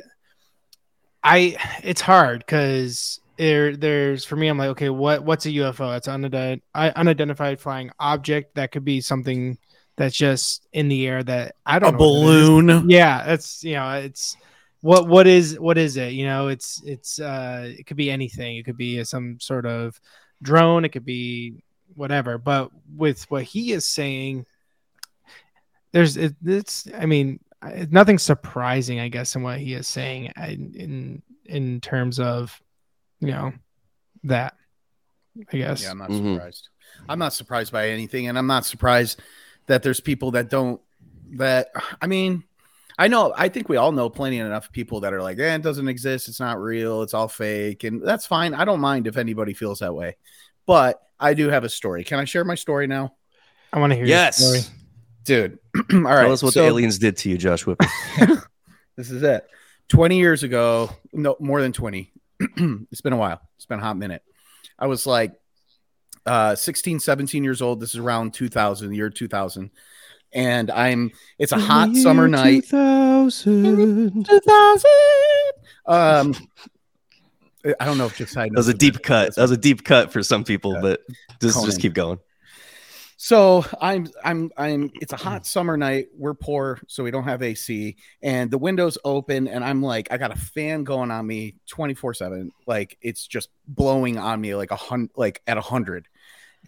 i 1.24 1.56
it's 1.84 2.02
hard 2.02 2.40
because 2.40 3.20
there 3.38 3.75
there's 3.75 4.25
for 4.25 4.36
me 4.36 4.48
i'm 4.48 4.58
like 4.58 4.70
okay 4.70 4.90
what 4.90 5.24
what's 5.24 5.46
a 5.46 5.50
ufo 5.50 5.96
it's 5.98 6.08
unidentified 6.08 6.62
unidentified 6.75 7.60
flying 7.60 7.90
object 8.00 8.56
that 8.56 8.72
could 8.72 8.86
be 8.86 9.02
something 9.02 9.58
that's 9.95 10.15
just 10.15 10.67
in 10.73 10.88
the 10.88 11.07
air 11.07 11.23
that 11.23 11.55
I 11.65 11.79
don't 11.79 11.95
a 11.95 11.97
balloon. 11.97 12.89
Yeah, 12.89 13.23
that's 13.25 13.63
you 13.63 13.73
know, 13.73 13.91
it's 13.93 14.35
what 14.81 15.07
what 15.07 15.27
is 15.27 15.59
what 15.59 15.77
is 15.77 15.97
it? 15.97 16.13
You 16.13 16.25
know, 16.25 16.47
it's 16.47 16.81
it's 16.83 17.19
uh 17.19 17.71
it 17.77 17.85
could 17.85 17.97
be 17.97 18.12
anything. 18.12 18.57
It 18.57 18.63
could 18.63 18.77
be 18.77 19.03
some 19.03 19.39
sort 19.39 19.65
of 19.65 20.00
drone, 20.41 20.83
it 20.83 20.89
could 20.89 21.05
be 21.05 21.63
whatever. 21.95 22.38
But 22.38 22.71
with 22.95 23.29
what 23.29 23.43
he 23.43 23.71
is 23.71 23.85
saying, 23.85 24.45
there's 25.91 26.17
it, 26.17 26.35
it's 26.43 26.88
I 26.97 27.05
mean, 27.05 27.39
nothing 27.89 28.17
surprising, 28.17 29.00
I 29.00 29.09
guess, 29.09 29.35
in 29.35 29.43
what 29.43 29.59
he 29.59 29.73
is 29.73 29.88
saying 29.88 30.31
in 30.38 30.73
in, 30.75 31.21
in 31.45 31.81
terms 31.81 32.19
of 32.19 32.59
you 33.19 33.29
know 33.29 33.53
that. 34.23 34.55
I 35.51 35.57
guess. 35.57 35.81
Yeah, 35.81 35.91
I'm 35.91 35.97
not 35.97 36.09
mm-hmm. 36.12 36.35
surprised. 36.35 36.69
I'm 37.09 37.17
not 37.17 37.33
surprised 37.33 37.71
by 37.71 37.89
anything, 37.89 38.27
and 38.27 38.38
I'm 38.38 38.45
not 38.45 38.67
surprised 38.67 39.19
that 39.67 39.84
there's 39.84 40.00
people 40.00 40.32
that 40.32 40.50
don't 40.50 40.82
that 41.34 41.70
I 42.01 42.08
mean, 42.08 42.43
I 42.98 43.08
know. 43.08 43.34
I 43.36 43.50
think 43.50 43.70
we 43.70 43.77
all 43.77 43.91
know 43.91 44.10
plenty 44.10 44.38
enough 44.38 44.72
people 44.72 45.01
that 45.01 45.13
are 45.13 45.22
like, 45.22 45.39
"Eh, 45.39 45.55
it 45.55 45.62
doesn't 45.62 45.88
exist. 45.88 46.27
It's 46.27 46.39
not 46.39 46.62
real. 46.62 47.01
It's 47.01 47.13
all 47.13 47.27
fake," 47.27 47.84
and 47.84 48.05
that's 48.05 48.25
fine. 48.25 48.53
I 48.53 48.65
don't 48.65 48.79
mind 48.79 49.08
if 49.08 49.17
anybody 49.17 49.53
feels 49.53 49.79
that 49.79 49.93
way. 49.93 50.17
But 50.65 51.01
I 51.20 51.34
do 51.34 51.50
have 51.50 51.63
a 51.63 51.70
story. 51.70 52.03
Can 52.03 52.20
I 52.20 52.25
share 52.25 52.46
my 52.46 52.55
story 52.55 52.88
now? 52.88 53.13
I 53.72 53.79
want 53.79 53.91
to 53.91 53.96
hear. 53.96 54.05
Yes, 54.05 54.72
dude. 55.24 55.58
all 55.91 56.01
right. 56.01 56.24
Tell 56.24 56.32
us 56.32 56.43
what 56.43 56.53
so, 56.53 56.62
the 56.62 56.67
aliens 56.67 57.00
did 57.00 57.17
to 57.17 57.29
you, 57.29 57.38
Josh 57.38 57.65
Whipper. 57.65 57.88
this 58.96 59.10
is 59.10 59.24
it. 59.24 59.48
Twenty 59.89 60.17
years 60.17 60.43
ago, 60.43 60.91
no 61.12 61.36
more 61.39 61.62
than 61.62 61.74
twenty. 61.74 62.12
it's 62.39 63.01
been 63.01 63.13
a 63.13 63.17
while. 63.17 63.41
It's 63.55 63.65
been 63.65 63.79
a 63.79 63.84
hot 63.84 63.98
minute. 63.98 64.24
I 64.77 64.88
was 64.88 65.08
like 65.08 65.34
uh 66.25 66.56
16, 66.56 67.00
17 67.00 67.44
years 67.44 67.62
old. 67.62 67.80
This 67.80 67.92
is 67.92 68.00
around 68.00 68.34
2000, 68.34 68.89
the 68.89 68.96
year 68.96 69.10
2000 69.10 69.72
and 70.34 70.72
I'm 70.72 71.12
it's 71.38 71.51
a 71.51 71.60
hot 71.60 71.96
summer 71.96 72.27
night. 72.27 72.63
2000. 72.63 74.25
2000. 74.25 74.86
Um 75.86 76.36
I 77.80 77.86
don't 77.86 77.98
know 77.98 78.08
if 78.08 78.18
just 78.18 78.34
That 78.34 78.51
was 78.53 78.68
a 78.68 78.74
deep 78.74 79.03
cut. 79.03 79.36
That 79.36 79.42
was 79.42 79.51
a 79.51 79.58
deep 79.58 79.84
cut 79.86 80.12
for 80.12 80.22
some 80.22 80.44
people, 80.44 80.74
yeah. 80.74 80.82
but 80.82 81.01
just 81.42 81.56
Conan. 81.56 81.70
just 81.70 81.82
keep 81.82 81.94
going. 81.94 82.20
So 83.15 83.63
I'm 83.80 84.10
I'm 84.22 84.51
I'm 84.58 84.92
it's 84.96 85.13
a 85.13 85.18
hot 85.18 85.46
summer 85.46 85.77
night. 85.77 86.08
We're 86.18 86.34
poor, 86.34 86.82
so 86.88 87.06
we 87.06 87.12
don't 87.12 87.24
have 87.24 87.42
AC, 87.42 87.96
and 88.22 88.51
the 88.51 88.58
windows 88.58 88.98
open, 89.06 89.48
and 89.48 89.63
I'm 89.63 89.82
like, 89.82 90.10
I 90.12 90.18
got 90.18 90.34
a 90.34 90.38
fan 90.38 90.84
going 90.84 91.10
on 91.10 91.25
me 91.25 91.56
24-7. 91.72 92.50
Like 92.68 92.98
it's 93.01 93.25
just 93.25 93.48
blowing 93.65 94.18
on 94.18 94.42
me 94.42 94.56
like 94.56 94.72
a 94.72 94.75
hundred 94.75 95.12
like 95.15 95.42
at 95.48 95.58
a 95.58 95.62
hundred 95.62 96.10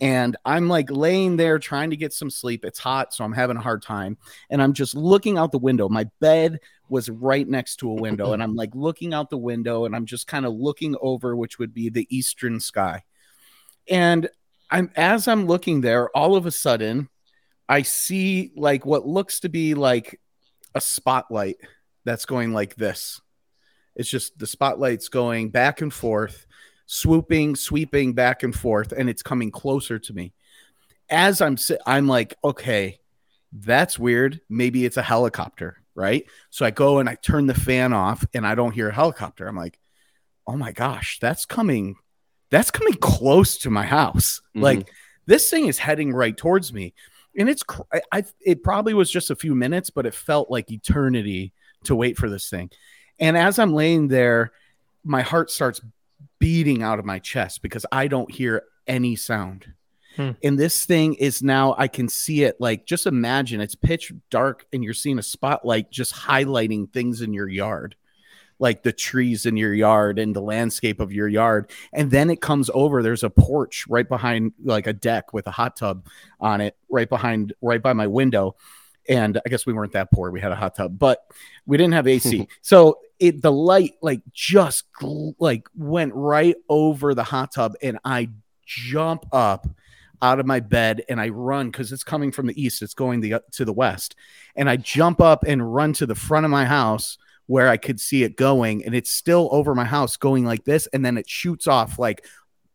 and 0.02 0.36
I'm 0.44 0.68
like 0.68 0.92
laying 0.92 1.38
there 1.38 1.58
trying 1.58 1.92
to 1.92 1.96
get 1.96 2.14
some 2.14 2.30
sleep. 2.30 2.66
It's 2.66 2.80
hot, 2.80 3.14
so 3.14 3.24
I'm 3.24 3.34
having 3.34 3.58
a 3.58 3.62
hard 3.62 3.82
time. 3.82 4.18
And 4.50 4.62
I'm 4.62 4.74
just 4.74 4.96
looking 4.96 5.38
out 5.38 5.52
the 5.52 5.58
window. 5.58 5.88
My 5.88 6.06
bed 6.20 6.60
was 6.90 7.10
right 7.10 7.48
next 7.48 7.78
to 7.78 7.90
a 7.90 7.96
window, 7.96 8.34
and 8.34 8.44
I'm 8.44 8.56
like 8.56 8.76
looking 8.76 9.14
out 9.14 9.30
the 9.30 9.38
window 9.38 9.86
and 9.86 9.96
I'm 9.96 10.06
just 10.06 10.28
kind 10.28 10.46
of 10.46 10.54
looking 10.54 10.96
over, 11.02 11.36
which 11.36 11.60
would 11.60 11.74
be 11.74 11.90
the 11.90 12.08
eastern 12.16 12.60
sky. 12.60 13.04
And 13.90 14.30
I'm 14.70 14.92
as 14.96 15.28
I'm 15.28 15.46
looking 15.46 15.82
there, 15.82 16.10
all 16.16 16.36
of 16.36 16.46
a 16.46 16.52
sudden, 16.52 17.10
I 17.70 17.84
see 17.84 18.52
like 18.56 18.86
what 18.86 19.08
looks 19.08 19.40
to 19.42 19.50
be 19.50 19.74
like 19.76 20.20
a 20.74 20.82
spotlight 20.82 21.58
that's 22.04 22.26
going 22.26 22.54
like 22.54 22.76
this. 22.76 23.22
It's 23.96 24.10
just 24.10 24.38
the 24.38 24.48
spotlight's 24.48 25.08
going 25.08 25.52
back 25.52 25.82
and 25.82 25.94
forth 25.94 26.45
swooping, 26.86 27.56
sweeping 27.56 28.14
back 28.14 28.44
and 28.44 28.56
forth, 28.56 28.92
and 28.92 29.10
it's 29.10 29.24
coming 29.24 29.52
closer 29.52 30.00
to 30.00 30.14
me. 30.14 30.34
As 31.10 31.42
I'm 31.42 31.58
I'm 31.86 32.08
like, 32.08 32.36
okay, 32.44 33.00
that's 33.52 34.00
weird. 34.00 34.42
Maybe 34.50 34.86
it's 34.86 34.98
a 34.98 35.04
helicopter, 35.04 35.78
right? 35.94 36.26
So 36.50 36.66
I 36.66 36.72
go 36.72 37.00
and 37.00 37.08
I 37.08 37.16
turn 37.16 37.48
the 37.48 37.54
fan 37.54 37.94
off, 37.94 38.26
and 38.34 38.46
I 38.46 38.56
don't 38.56 38.74
hear 38.74 38.90
a 38.90 38.94
helicopter. 38.94 39.48
I'm 39.48 39.56
like, 39.56 39.80
oh 40.48 40.58
my 40.58 40.72
gosh, 40.72 41.20
that's 41.20 41.46
coming, 41.46 41.96
that's 42.50 42.72
coming 42.72 42.96
close 42.96 43.58
to 43.60 43.70
my 43.70 43.86
house. 43.86 44.42
Mm-hmm. 44.50 44.64
Like 44.64 44.90
this 45.26 45.50
thing 45.50 45.68
is 45.68 45.78
heading 45.78 46.14
right 46.14 46.36
towards 46.36 46.74
me, 46.74 46.94
and 47.38 47.50
it's 47.50 47.64
I, 47.94 48.02
I 48.12 48.24
it 48.42 48.64
probably 48.64 48.94
was 48.94 49.12
just 49.12 49.32
a 49.32 49.36
few 49.36 49.56
minutes, 49.56 49.90
but 49.90 50.06
it 50.06 50.14
felt 50.14 50.52
like 50.52 50.72
eternity 50.72 51.54
to 51.86 51.96
wait 51.96 52.18
for 52.18 52.30
this 52.30 52.50
thing. 52.50 52.70
And 53.20 53.38
as 53.38 53.60
I'm 53.60 53.74
laying 53.74 54.08
there, 54.08 54.52
my 55.04 55.22
heart 55.22 55.52
starts 55.52 55.82
beating 56.40 56.84
out 56.84 57.00
of 57.00 57.06
my 57.06 57.20
chest 57.20 57.62
because 57.62 57.86
I 57.92 58.08
don't 58.08 58.32
hear 58.32 58.64
any 58.88 59.16
sound. 59.16 59.74
Hmm. 60.16 60.32
And 60.44 60.58
this 60.58 60.86
thing 60.86 61.16
is 61.16 61.44
now, 61.44 61.76
I 61.78 61.88
can 61.88 62.08
see 62.08 62.44
it 62.44 62.56
like 62.60 62.86
just 62.86 63.06
imagine 63.06 63.62
it's 63.62 63.76
pitch 63.76 64.14
dark 64.30 64.66
and 64.72 64.84
you're 64.84 64.94
seeing 64.94 65.20
a 65.20 65.24
spotlight 65.24 65.92
just 65.92 66.14
highlighting 66.14 66.92
things 66.92 67.22
in 67.22 67.34
your 67.34 67.50
yard, 67.50 67.96
like 68.60 68.84
the 68.84 68.94
trees 68.94 69.46
in 69.46 69.58
your 69.58 69.74
yard 69.74 70.18
and 70.18 70.36
the 70.36 70.42
landscape 70.42 71.02
of 71.02 71.12
your 71.12 71.28
yard. 71.28 71.70
And 71.92 72.12
then 72.12 72.30
it 72.30 72.42
comes 72.42 72.70
over, 72.74 73.04
there's 73.04 73.24
a 73.24 73.30
porch 73.30 73.86
right 73.90 74.08
behind, 74.08 74.54
like 74.64 74.88
a 74.88 74.94
deck 74.94 75.34
with 75.34 75.48
a 75.48 75.52
hot 75.52 75.76
tub 75.76 76.08
on 76.40 76.62
it, 76.62 76.78
right 76.90 77.10
behind, 77.10 77.54
right 77.62 77.82
by 77.82 77.94
my 77.94 78.08
window 78.08 78.56
and 79.08 79.40
I 79.46 79.50
guess 79.50 79.66
we 79.66 79.74
weren't 79.74 79.94
that 79.94 80.12
poor. 80.12 80.32
We 80.32 80.42
had 80.42 80.52
a 80.52 80.56
hot 80.56 80.76
tub, 80.76 80.98
but 80.98 81.26
we 81.66 81.78
didn't 81.78 81.94
have 81.94 82.08
AC. 82.08 82.48
so 82.62 83.00
it 83.20 83.42
the 83.42 83.52
light 83.52 83.96
like 84.02 84.22
just 84.32 84.86
like 85.40 85.68
went 85.76 86.14
right 86.14 86.56
over 86.70 87.14
the 87.14 87.24
hot 87.24 87.54
tub, 87.54 87.76
and 87.82 88.00
I 88.04 88.30
jump 88.66 89.26
up 89.32 89.68
out 90.22 90.40
of 90.40 90.46
my 90.46 90.60
bed 90.60 91.04
and 91.10 91.20
I 91.20 91.30
run 91.30 91.70
because 91.70 91.92
it's 91.92 92.04
coming 92.04 92.32
from 92.32 92.48
the 92.48 92.62
east. 92.62 92.82
It's 92.82 92.94
going 92.94 93.22
the, 93.22 93.36
uh, 93.36 93.40
to 93.54 93.66
the 93.66 93.74
west, 93.74 94.16
and 94.56 94.70
I 94.70 94.78
jump 94.78 95.22
up 95.22 95.44
and 95.46 95.74
run 95.74 95.94
to 95.94 96.06
the 96.06 96.16
front 96.16 96.46
of 96.46 96.52
my 96.52 96.66
house 96.66 97.18
where 97.48 97.70
I 97.70 97.78
could 97.78 98.00
see 98.00 98.24
it 98.24 98.38
going, 98.38 98.84
and 98.86 98.96
it's 98.96 99.12
still 99.12 99.50
over 99.52 99.76
my 99.76 99.86
house 99.86 100.18
going 100.18 100.46
like 100.46 100.66
this, 100.66 100.88
and 100.88 101.06
then 101.06 101.18
it 101.18 101.30
shoots 101.30 101.68
off 101.68 102.00
like 102.00 102.26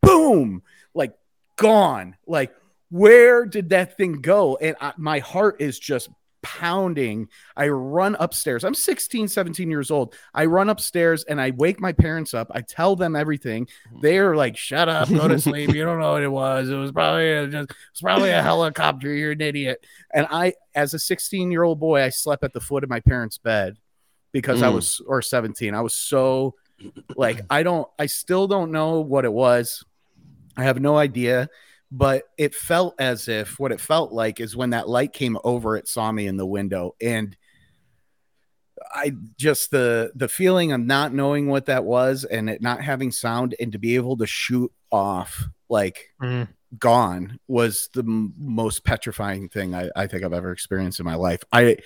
boom, 0.01 0.63
like 0.95 1.15
gone, 1.57 2.17
like 2.27 2.55
where 2.91 3.47
did 3.47 3.71
that 3.71 3.97
thing 3.97 4.21
go? 4.21 4.57
And 4.57 4.77
I, 4.81 4.93
my 4.97 5.21
heart 5.21 5.61
is 5.61 5.79
just 5.79 6.09
pounding. 6.43 7.29
I 7.57 7.69
run 7.69 8.17
upstairs. 8.19 8.65
I'm 8.65 8.75
16, 8.75 9.29
17 9.29 9.71
years 9.71 9.91
old. 9.91 10.15
I 10.35 10.47
run 10.47 10.69
upstairs 10.69 11.25
and 11.25 11.41
I 11.41 11.51
wake 11.51 11.81
my 11.81 11.93
parents 11.93 12.35
up. 12.35 12.51
I 12.55 12.61
tell 12.61 12.97
them 12.97 13.17
everything. 13.17 13.67
Mm-hmm. 13.67 14.01
They're 14.01 14.37
like, 14.37 14.57
"Shut 14.57 14.89
up, 14.89 15.09
go 15.09 15.29
to 15.29 15.39
sleep. 15.41 15.75
You 15.75 15.85
don't 15.85 16.01
know 16.01 16.13
what 16.13 16.23
it 16.23 16.29
was. 16.29 16.69
It 16.69 16.77
was 16.77 16.93
probably 16.93 17.31
a, 17.31 17.47
just 17.47 17.73
it's 17.91 18.01
probably 18.01 18.31
a 18.31 18.43
helicopter. 18.43 19.13
You're 19.13 19.33
an 19.33 19.41
idiot." 19.41 19.85
And 20.13 20.27
I, 20.31 20.55
as 20.75 20.95
a 20.95 20.99
16 20.99 21.51
year 21.51 21.63
old 21.63 21.81
boy, 21.81 22.03
I 22.03 22.09
slept 22.09 22.45
at 22.45 22.53
the 22.53 22.61
foot 22.61 22.85
of 22.85 22.91
my 22.91 23.01
parents' 23.01 23.39
bed 23.39 23.77
because 24.33 24.61
mm. 24.61 24.65
I 24.65 24.69
was 24.69 25.01
or 25.07 25.23
17. 25.23 25.75
I 25.75 25.81
was 25.81 25.95
so 25.95 26.55
like 27.17 27.43
I 27.51 27.63
don't. 27.63 27.89
I 27.99 28.07
still 28.07 28.47
don't 28.47 28.73
know 28.73 29.01
what 29.01 29.25
it 29.25 29.33
was. 29.33 29.85
I 30.57 30.65
have 30.65 30.81
no 30.81 30.97
idea 30.97 31.49
but 31.91 32.25
it 32.39 32.55
felt 32.55 32.95
as 32.99 33.29
if 33.29 33.59
what 33.59 33.73
it 33.73 33.81
felt 33.81 34.13
like 34.13 34.41
is 34.41 34.57
when 34.57 34.71
that 34.71 34.89
light 34.89 35.13
came 35.13 35.37
over 35.45 35.77
it 35.77 35.89
saw 35.89 36.11
me 36.13 36.27
in 36.27 36.37
the 36.37 36.47
window 36.47 36.95
and 37.01 37.37
i 38.95 39.13
just 39.37 39.71
the 39.71 40.13
the 40.15 40.29
feeling 40.29 40.73
of 40.73 40.81
not 40.81 41.13
knowing 41.13 41.49
what 41.49 41.67
that 41.67 41.85
was 41.85 42.25
and 42.25 42.49
it 42.49 42.63
not 42.63 42.83
having 42.83 43.11
sound 43.11 43.55
and 43.61 43.73
to 43.73 43.79
be 43.79 43.97
able 43.97 44.17
to 44.17 44.27
shoot 44.27 44.73
off 44.93 45.45
like 45.69 46.11
mm. 46.23 46.47
gone 46.79 47.39
was 47.49 47.89
the 47.95 48.01
m- 48.01 48.35
most 48.39 48.85
petrifying 48.85 49.49
thing 49.49 49.75
I, 49.75 49.91
I 49.97 50.07
think 50.07 50.25
i've 50.25 50.33
ever 50.33 50.53
experienced 50.53 51.01
in 51.01 51.07
my 51.07 51.17
life 51.17 51.45
i 51.53 51.77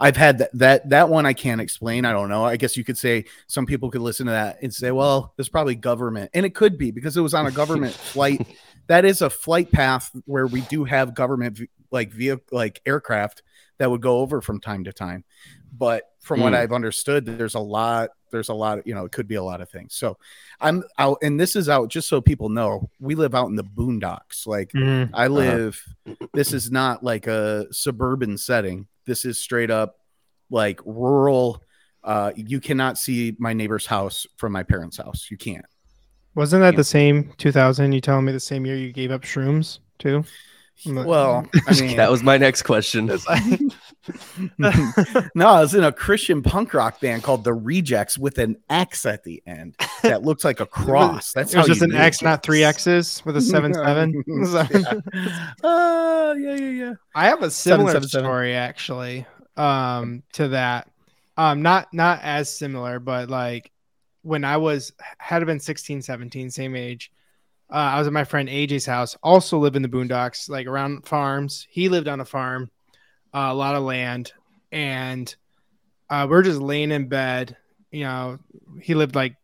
I've 0.00 0.16
had 0.16 0.38
that, 0.38 0.50
that 0.54 0.88
that 0.88 1.08
one 1.10 1.26
I 1.26 1.34
can't 1.34 1.60
explain. 1.60 2.06
I 2.06 2.12
don't 2.12 2.30
know. 2.30 2.42
I 2.42 2.56
guess 2.56 2.74
you 2.74 2.84
could 2.84 2.96
say 2.96 3.26
some 3.46 3.66
people 3.66 3.90
could 3.90 4.00
listen 4.00 4.26
to 4.26 4.32
that 4.32 4.62
and 4.62 4.72
say, 4.72 4.90
well, 4.92 5.34
there's 5.36 5.50
probably 5.50 5.74
government. 5.74 6.30
And 6.32 6.46
it 6.46 6.54
could 6.54 6.78
be 6.78 6.90
because 6.90 7.18
it 7.18 7.20
was 7.20 7.34
on 7.34 7.46
a 7.46 7.50
government 7.50 7.92
flight 8.14 8.46
that 8.86 9.04
is 9.04 9.22
a 9.22 9.30
flight 9.30 9.70
path 9.70 10.10
where 10.24 10.46
we 10.46 10.62
do 10.62 10.84
have 10.84 11.14
government 11.14 11.60
like 11.90 12.12
vehicle 12.12 12.44
like 12.50 12.80
aircraft 12.86 13.42
that 13.78 13.90
would 13.90 14.02
go 14.02 14.18
over 14.18 14.40
from 14.40 14.60
time 14.60 14.84
to 14.84 14.92
time. 14.92 15.24
But 15.76 16.04
from 16.20 16.40
mm. 16.40 16.44
what 16.44 16.52
hmm. 16.52 16.58
I've 16.58 16.72
understood, 16.72 17.24
there's 17.24 17.54
a 17.54 17.60
lot. 17.60 18.10
There's 18.30 18.48
a 18.48 18.54
lot 18.54 18.78
of 18.78 18.86
you 18.86 18.94
know. 18.94 19.04
It 19.04 19.12
could 19.12 19.26
be 19.26 19.36
a 19.36 19.42
lot 19.42 19.60
of 19.60 19.70
things. 19.70 19.94
So 19.94 20.18
I'm 20.60 20.84
out, 20.98 21.18
and 21.22 21.40
this 21.40 21.56
is 21.56 21.68
out 21.68 21.88
just 21.88 22.08
so 22.08 22.20
people 22.20 22.48
know. 22.48 22.90
We 23.00 23.14
live 23.14 23.34
out 23.34 23.46
in 23.46 23.56
the 23.56 23.64
boondocks. 23.64 24.46
Like 24.46 24.72
mm. 24.72 25.10
I 25.12 25.26
uh-huh. 25.26 25.34
live. 25.34 25.82
Uh-huh. 26.06 26.26
This 26.34 26.52
is 26.52 26.70
not 26.70 27.02
like 27.02 27.26
a 27.26 27.66
suburban 27.72 28.36
setting. 28.36 28.86
This 29.06 29.24
is 29.24 29.40
straight 29.40 29.70
up 29.70 29.96
like 30.50 30.80
rural. 30.84 31.62
Uh, 32.02 32.32
you 32.34 32.60
cannot 32.60 32.98
see 32.98 33.36
my 33.38 33.52
neighbor's 33.52 33.86
house 33.86 34.26
from 34.36 34.52
my 34.52 34.62
parents' 34.62 34.96
house. 34.96 35.28
You 35.30 35.36
can't. 35.36 35.66
Wasn't 36.34 36.62
that 36.62 36.76
the 36.76 36.84
same 36.84 37.32
2000? 37.38 37.92
You 37.92 38.00
telling 38.00 38.24
me 38.24 38.32
the 38.32 38.40
same 38.40 38.64
year 38.64 38.76
you 38.76 38.92
gave 38.92 39.10
up 39.10 39.22
shrooms 39.22 39.80
too? 39.98 40.24
Well, 40.86 41.46
I 41.66 41.80
mean, 41.80 41.96
that 41.98 42.10
was 42.10 42.22
my 42.22 42.38
next 42.38 42.62
question. 42.62 43.06
no, 44.58 44.70
I 45.48 45.60
was 45.60 45.74
in 45.74 45.84
a 45.84 45.92
Christian 45.92 46.42
punk 46.42 46.72
rock 46.72 47.00
band 47.00 47.22
called 47.22 47.44
the 47.44 47.52
Rejects 47.52 48.16
with 48.16 48.38
an 48.38 48.56
X 48.70 49.04
at 49.04 49.22
the 49.22 49.42
end 49.46 49.76
that 50.02 50.22
looks 50.22 50.44
like 50.44 50.60
a 50.60 50.66
cross. 50.66 51.32
That's 51.34 51.54
it 51.54 51.58
was 51.58 51.66
just 51.66 51.82
an 51.82 51.94
X, 51.94 52.22
it. 52.22 52.24
not 52.24 52.42
three 52.42 52.64
X's 52.64 53.22
with 53.26 53.36
a 53.36 53.42
seven 53.42 53.74
seven. 53.74 54.24
Oh 54.26 54.72
yeah. 54.72 55.68
uh, 55.68 56.34
yeah, 56.38 56.54
yeah, 56.54 56.70
yeah. 56.70 56.92
I 57.14 57.26
have 57.26 57.42
a 57.42 57.50
similar 57.50 57.92
seven, 57.92 58.08
seven, 58.08 58.24
story 58.24 58.52
seven. 58.52 58.62
actually 58.62 59.26
um, 59.56 60.22
to 60.34 60.48
that. 60.48 60.88
Um, 61.36 61.62
not 61.62 61.92
not 61.92 62.20
as 62.22 62.54
similar, 62.54 63.00
but 63.00 63.28
like 63.28 63.70
when 64.22 64.44
I 64.44 64.56
was 64.56 64.92
had 65.18 65.44
been 65.46 65.60
16, 65.60 66.02
17, 66.02 66.50
same 66.50 66.76
age. 66.76 67.10
Uh, 67.70 67.76
I 67.94 67.98
was 67.98 68.06
at 68.08 68.12
my 68.12 68.24
friend 68.24 68.48
AJ's 68.48 68.86
house, 68.86 69.16
also 69.22 69.58
live 69.58 69.76
in 69.76 69.82
the 69.82 69.88
boondocks, 69.88 70.48
like 70.48 70.66
around 70.66 71.06
farms. 71.06 71.66
He 71.70 71.88
lived 71.88 72.08
on 72.08 72.20
a 72.20 72.24
farm, 72.24 72.70
uh, 73.32 73.48
a 73.50 73.54
lot 73.54 73.76
of 73.76 73.84
land, 73.84 74.32
and 74.72 75.32
uh, 76.10 76.26
we 76.28 76.36
are 76.36 76.42
just 76.42 76.60
laying 76.60 76.90
in 76.90 77.08
bed. 77.08 77.56
You 77.92 78.04
know, 78.04 78.38
he 78.82 78.94
lived 78.94 79.14
like 79.14 79.36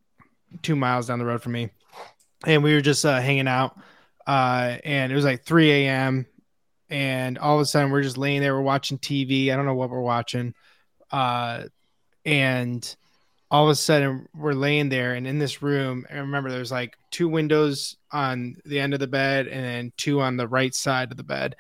two 0.62 0.74
miles 0.76 1.06
down 1.06 1.20
the 1.20 1.24
road 1.24 1.42
from 1.42 1.52
me, 1.52 1.70
and 2.44 2.64
we 2.64 2.74
were 2.74 2.80
just 2.80 3.04
uh, 3.04 3.20
hanging 3.20 3.48
out. 3.48 3.78
Uh, 4.26 4.78
and 4.84 5.12
it 5.12 5.14
was 5.14 5.24
like 5.24 5.44
3 5.44 5.70
a.m. 5.70 6.26
And 6.90 7.38
all 7.38 7.56
of 7.56 7.60
a 7.62 7.64
sudden, 7.64 7.90
we're 7.92 8.02
just 8.02 8.18
laying 8.18 8.40
there. 8.40 8.54
We're 8.56 8.62
watching 8.62 8.98
TV. 8.98 9.52
I 9.52 9.56
don't 9.56 9.66
know 9.66 9.74
what 9.74 9.90
we're 9.90 10.00
watching. 10.00 10.52
uh, 11.12 11.64
and 12.24 12.96
all 13.50 13.64
of 13.64 13.70
a 13.70 13.74
sudden 13.74 14.28
we're 14.34 14.52
laying 14.52 14.88
there 14.88 15.14
and 15.14 15.26
in 15.26 15.38
this 15.38 15.62
room 15.62 16.04
and 16.10 16.20
remember 16.20 16.50
there's 16.50 16.72
like 16.72 16.96
two 17.10 17.28
windows 17.28 17.96
on 18.10 18.56
the 18.64 18.80
end 18.80 18.92
of 18.92 19.00
the 19.00 19.06
bed 19.06 19.46
and 19.46 19.64
then 19.64 19.92
two 19.96 20.20
on 20.20 20.36
the 20.36 20.48
right 20.48 20.74
side 20.74 21.10
of 21.10 21.16
the 21.16 21.22
bed. 21.22 21.54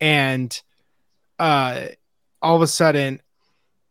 And 0.00 0.60
uh 1.38 1.86
all 2.42 2.56
of 2.56 2.62
a 2.62 2.66
sudden 2.66 3.20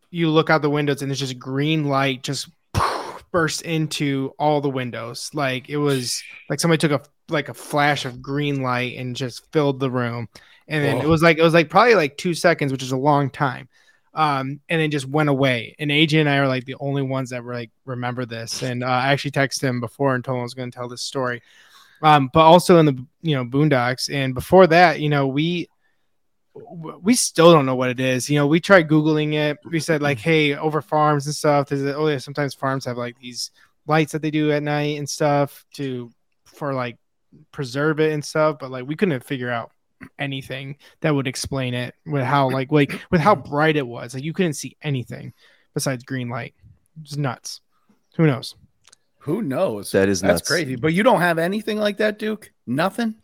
you 0.09 0.29
look 0.29 0.49
out 0.49 0.61
the 0.61 0.69
windows 0.69 1.01
and 1.01 1.09
there's 1.09 1.19
just 1.19 1.39
green 1.39 1.85
light 1.85 2.23
just 2.23 2.49
burst 3.31 3.61
into 3.61 4.33
all 4.37 4.59
the 4.59 4.69
windows. 4.69 5.29
Like 5.33 5.69
it 5.69 5.77
was 5.77 6.21
like 6.49 6.59
somebody 6.59 6.79
took 6.79 7.01
a 7.01 7.09
like 7.29 7.49
a 7.49 7.53
flash 7.53 8.05
of 8.05 8.21
green 8.21 8.61
light 8.61 8.97
and 8.97 9.15
just 9.15 9.49
filled 9.53 9.79
the 9.79 9.91
room. 9.91 10.27
And 10.67 10.83
then 10.83 10.97
Whoa. 10.97 11.03
it 11.03 11.07
was 11.07 11.23
like 11.23 11.37
it 11.37 11.43
was 11.43 11.53
like 11.53 11.69
probably 11.69 11.95
like 11.95 12.17
two 12.17 12.33
seconds 12.33 12.73
which 12.73 12.83
is 12.83 12.91
a 12.91 12.97
long 12.97 13.29
time 13.29 13.69
um, 14.17 14.59
and 14.67 14.81
then 14.81 14.89
just 14.89 15.07
went 15.07 15.29
away. 15.29 15.75
And 15.77 15.91
AJ 15.91 16.19
and 16.19 16.27
I 16.27 16.37
are 16.37 16.47
like 16.47 16.65
the 16.65 16.75
only 16.79 17.03
ones 17.03 17.29
that 17.29 17.43
were 17.43 17.53
like 17.53 17.69
remember 17.85 18.25
this. 18.25 18.63
And 18.63 18.83
uh, 18.83 18.87
I 18.87 19.11
actually 19.13 19.31
texted 19.31 19.61
him 19.61 19.79
before 19.79 20.15
and 20.15 20.25
told 20.25 20.37
him 20.37 20.39
I 20.39 20.43
was 20.43 20.55
going 20.55 20.71
to 20.71 20.75
tell 20.75 20.89
this 20.89 21.03
story. 21.03 21.43
Um, 22.01 22.31
but 22.33 22.41
also 22.41 22.79
in 22.79 22.87
the 22.87 23.05
you 23.21 23.35
know 23.35 23.45
Boondocks, 23.45 24.13
and 24.13 24.33
before 24.33 24.67
that, 24.67 24.99
you 24.99 25.09
know 25.09 25.27
we 25.27 25.69
we 27.01 27.13
still 27.13 27.53
don't 27.53 27.67
know 27.67 27.75
what 27.75 27.91
it 27.91 27.99
is. 27.99 28.27
You 28.29 28.37
know, 28.37 28.47
we 28.47 28.59
tried 28.59 28.87
googling 28.87 29.33
it. 29.33 29.57
We 29.63 29.79
said 29.79 30.01
like, 30.01 30.17
hey, 30.17 30.55
over 30.55 30.81
farms 30.81 31.27
and 31.27 31.35
stuff. 31.35 31.69
There's 31.69 31.83
oh 31.95 32.07
yeah, 32.07 32.17
sometimes 32.17 32.55
farms 32.55 32.85
have 32.85 32.97
like 32.97 33.19
these 33.19 33.51
lights 33.85 34.11
that 34.13 34.23
they 34.23 34.31
do 34.31 34.51
at 34.51 34.63
night 34.63 34.97
and 34.97 35.07
stuff 35.07 35.63
to 35.75 36.11
for 36.45 36.73
like 36.73 36.97
preserve 37.51 37.99
it 37.99 38.13
and 38.13 38.25
stuff. 38.25 38.57
But 38.59 38.71
like 38.71 38.87
we 38.87 38.95
couldn't 38.95 39.23
figure 39.23 39.51
out 39.51 39.71
anything 40.19 40.77
that 41.01 41.13
would 41.13 41.27
explain 41.27 41.73
it 41.73 41.95
with 42.05 42.23
how 42.23 42.49
like 42.49 42.71
like 42.71 42.99
with 43.11 43.21
how 43.21 43.35
bright 43.35 43.75
it 43.75 43.87
was. 43.87 44.13
Like 44.13 44.23
you 44.23 44.33
couldn't 44.33 44.53
see 44.53 44.77
anything 44.81 45.33
besides 45.73 46.03
green 46.03 46.29
light. 46.29 46.53
It's 47.01 47.17
nuts. 47.17 47.61
Who 48.15 48.25
knows? 48.27 48.55
Who 49.19 49.41
knows? 49.41 49.91
That 49.91 50.09
is 50.09 50.21
that's 50.21 50.39
nuts. 50.41 50.47
crazy. 50.47 50.75
But 50.75 50.93
you 50.93 51.03
don't 51.03 51.21
have 51.21 51.37
anything 51.37 51.77
like 51.77 51.97
that, 51.97 52.17
Duke. 52.19 52.51
Nothing. 52.65 53.15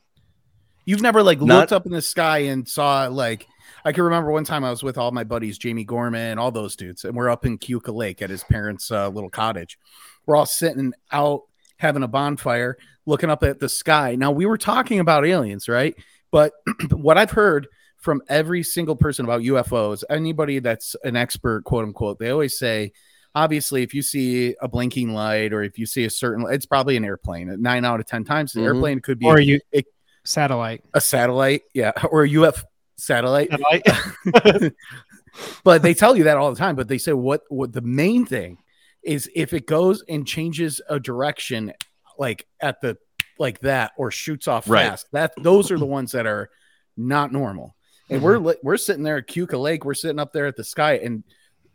You've 0.86 1.02
never 1.02 1.24
like 1.24 1.40
Not- 1.42 1.60
looked 1.60 1.74
up 1.74 1.86
in 1.86 1.92
the 1.92 2.02
sky 2.02 2.40
and 2.40 2.68
saw 2.68 3.08
like 3.08 3.48
I 3.86 3.92
can 3.92 4.04
remember 4.04 4.32
one 4.32 4.46
time 4.46 4.64
I 4.64 4.70
was 4.70 4.84
with 4.84 4.98
all 4.98 5.12
my 5.12 5.24
buddies, 5.24 5.58
Jamie 5.58 5.84
Gorman, 5.84 6.40
all 6.40 6.52
those 6.52 6.76
dudes, 6.76 7.04
and 7.04 7.16
we're 7.16 7.30
up 7.30 7.46
in 7.46 7.58
Keuka 7.58 7.94
Lake 7.94 8.22
at 8.22 8.30
his 8.30 8.44
parents' 8.44 8.90
uh, 8.92 9.10
little 9.10 9.30
cottage. 9.30 9.78
We're 10.26 10.38
all 10.38 10.46
sitting 10.46 10.94
out 11.12 11.44
having 11.78 12.04
a 12.04 12.08
bonfire, 12.08 12.78
looking 13.06 13.30
up 13.30 13.44
at 13.44 13.60
the 13.60 13.68
sky. 13.68 14.16
Now 14.16 14.32
we 14.32 14.46
were 14.46 14.58
talking 14.58 15.00
about 15.00 15.26
aliens, 15.26 15.68
right? 15.68 15.96
But 16.34 16.54
what 16.92 17.18
I've 17.18 17.32
heard 17.32 17.68
from 17.98 18.22
every 18.28 18.64
single 18.64 18.98
person 18.98 19.24
about 19.24 19.44
UFOs, 19.44 20.04
anybody 20.10 20.60
that's 20.60 20.96
an 21.06 21.16
expert, 21.16 21.64
quote 21.64 21.86
unquote, 21.86 22.18
they 22.20 22.32
always 22.32 22.58
say, 22.58 22.92
obviously, 23.36 23.84
if 23.84 23.94
you 23.94 24.02
see 24.02 24.56
a 24.60 24.68
blinking 24.68 25.14
light 25.14 25.54
or 25.54 25.62
if 25.64 25.78
you 25.78 25.86
see 25.86 26.04
a 26.06 26.10
certain, 26.10 26.46
it's 26.50 26.66
probably 26.66 26.98
an 26.98 27.06
airplane. 27.06 27.56
Nine 27.62 27.86
out 27.86 28.00
of 28.00 28.08
ten 28.08 28.26
times, 28.26 28.52
the 28.52 28.60
mm-hmm. 28.60 28.66
airplane 28.66 29.00
could 29.00 29.20
be 29.20 29.28
or 29.28 29.40
you 29.40 29.62
a, 29.74 29.86
satellite, 30.26 30.84
a 30.96 31.00
satellite, 31.00 31.62
yeah, 31.74 31.92
or 32.10 32.26
a 32.26 32.36
UF 32.36 32.66
satellite. 32.98 33.50
satellite. 33.52 34.74
but 35.64 35.84
they 35.84 35.94
tell 35.94 36.18
you 36.18 36.24
that 36.24 36.38
all 36.38 36.50
the 36.50 36.60
time. 36.60 36.76
But 36.76 36.88
they 36.88 36.98
say 36.98 37.14
what 37.14 37.44
what 37.50 37.72
the 37.72 37.82
main 37.82 38.26
thing 38.26 38.58
is 39.04 39.30
if 39.36 39.54
it 39.54 39.68
goes 39.68 40.04
and 40.10 40.26
changes 40.26 40.82
a 40.90 41.00
direction, 41.00 41.74
like 42.18 42.48
at 42.60 42.82
the 42.82 42.98
like 43.40 43.60
that 43.60 43.92
or 43.98 44.12
shoots 44.12 44.48
off 44.48 44.70
right. 44.70 44.90
fast. 44.90 45.08
That 45.12 45.34
those 45.38 45.72
are 45.72 45.78
the 45.78 45.86
ones 45.86 46.12
that 46.12 46.26
are 46.26 46.50
not 46.98 47.32
normal. 47.32 47.76
And 48.10 48.22
mm-hmm. 48.22 48.44
we're 48.44 48.56
we're 48.64 48.78
sitting 48.78 49.04
there 49.04 49.18
at 49.18 49.28
Keuka 49.28 49.60
Lake. 49.60 49.86
We're 49.86 49.94
sitting 49.94 50.20
up 50.20 50.34
there 50.34 50.46
at 50.46 50.56
the 50.56 50.64
sky, 50.64 50.94
and 50.98 51.24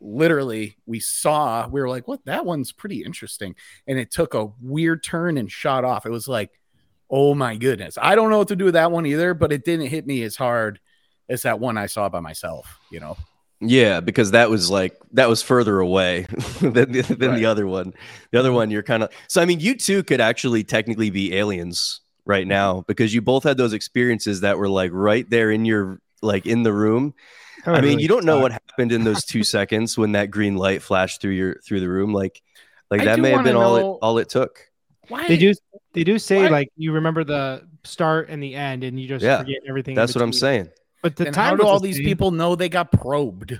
literally 0.01 0.77
we 0.87 1.01
saw. 1.01 1.67
We 1.69 1.81
were 1.81 1.89
like, 1.89 2.07
"What? 2.07 2.25
That 2.27 2.45
one's 2.45 2.73
pretty 2.73 3.03
interesting." 3.03 3.55
And 3.87 3.99
it 3.99 4.11
took 4.11 4.35
a 4.35 4.53
weird 4.61 5.03
turn 5.03 5.39
and 5.39 5.51
shot 5.51 5.85
off. 5.85 6.07
It 6.07 6.11
was 6.11 6.29
like, 6.29 6.51
"Oh 7.11 7.35
my 7.35 7.57
goodness!" 7.57 7.99
I 8.01 8.15
don't 8.15 8.31
know 8.31 8.39
what 8.39 8.49
to 8.49 8.57
do 8.57 8.67
with 8.67 8.75
that 8.75 8.93
one 8.93 9.07
either, 9.07 9.35
but 9.35 9.53
it 9.53 9.65
didn't 9.65 9.87
hit 9.87 10.07
me 10.07 10.23
as 10.23 10.37
hard 10.37 10.81
as 11.29 11.43
that 11.43 11.61
one 11.61 11.79
I 11.79 11.87
saw 11.87 12.09
by 12.09 12.21
myself. 12.21 12.79
You 12.91 13.01
know. 13.01 13.17
Yeah, 13.61 14.01
because 14.01 14.31
that 14.33 14.51
was 14.51 14.71
like 14.71 14.97
that 15.13 15.29
was 15.29 15.43
further 15.43 15.81
away 15.81 16.27
than, 16.61 16.93
than 16.93 16.95
right. 16.95 17.37
the 17.37 17.47
other 17.47 17.67
one. 17.67 17.93
The 18.31 18.39
other 18.39 18.53
one, 18.53 18.71
you're 18.71 18.85
kind 18.85 19.03
of 19.03 19.11
so. 19.27 19.43
I 19.43 19.47
mean, 19.47 19.59
you 19.59 19.75
two 19.75 20.05
could 20.05 20.21
actually 20.21 20.63
technically 20.63 21.11
be 21.11 21.35
aliens 21.37 22.01
right 22.25 22.43
mm-hmm. 22.43 22.51
now 22.51 22.85
because 22.87 23.13
you 23.13 23.21
both 23.21 23.43
had 23.43 23.57
those 23.57 23.73
experiences 23.73 24.43
that 24.43 24.59
were 24.59 24.69
like 24.69 24.93
right 24.95 25.29
there 25.29 25.51
in 25.51 25.65
your 25.65 26.01
like 26.23 26.47
in 26.47 26.63
the 26.63 26.73
room. 26.73 27.15
I, 27.67 27.71
I 27.71 27.75
mean, 27.75 27.83
really 27.83 28.03
you 28.03 28.09
don't 28.09 28.25
know 28.25 28.39
what 28.39 28.53
happened 28.53 28.93
in 28.93 29.03
those 29.03 29.25
two 29.27 29.43
seconds 29.43 29.99
when 29.99 30.13
that 30.13 30.31
green 30.31 30.57
light 30.57 30.81
flashed 30.81 31.21
through 31.21 31.33
your 31.33 31.61
through 31.67 31.81
the 31.81 31.89
room. 31.89 32.13
Like, 32.13 32.41
like 32.93 33.01
I 33.01 33.07
that 33.07 33.21
may 33.21 33.31
have 33.31 33.43
been 33.43 33.57
all 33.57 33.77
it 33.77 33.83
all 33.83 34.19
it 34.19 34.29
took. 34.29 34.71
Why 35.09 35.27
they 35.27 35.37
do 35.37 35.53
they 35.95 36.05
do 36.05 36.19
say 36.21 36.43
why? 36.43 36.49
like 36.49 36.69
you 36.77 36.93
remember 36.93 37.25
the 37.25 37.67
start 37.83 38.29
and 38.29 38.41
the 38.41 38.55
end, 38.55 38.85
and 38.85 39.01
you 39.01 39.09
just 39.09 39.25
yeah, 39.25 39.39
forget 39.39 39.63
everything. 39.67 39.97
That's 39.97 40.15
what 40.15 40.23
I'm 40.23 40.33
saying. 40.33 40.69
But 41.03 41.17
the 41.17 41.27
and 41.27 41.35
time 41.35 41.51
how 41.51 41.57
do 41.57 41.67
all 41.67 41.81
these 41.81 41.97
same. 41.97 42.05
people 42.05 42.31
know 42.31 42.57
they 42.57 42.69
got 42.69 42.91
probed? 42.93 43.59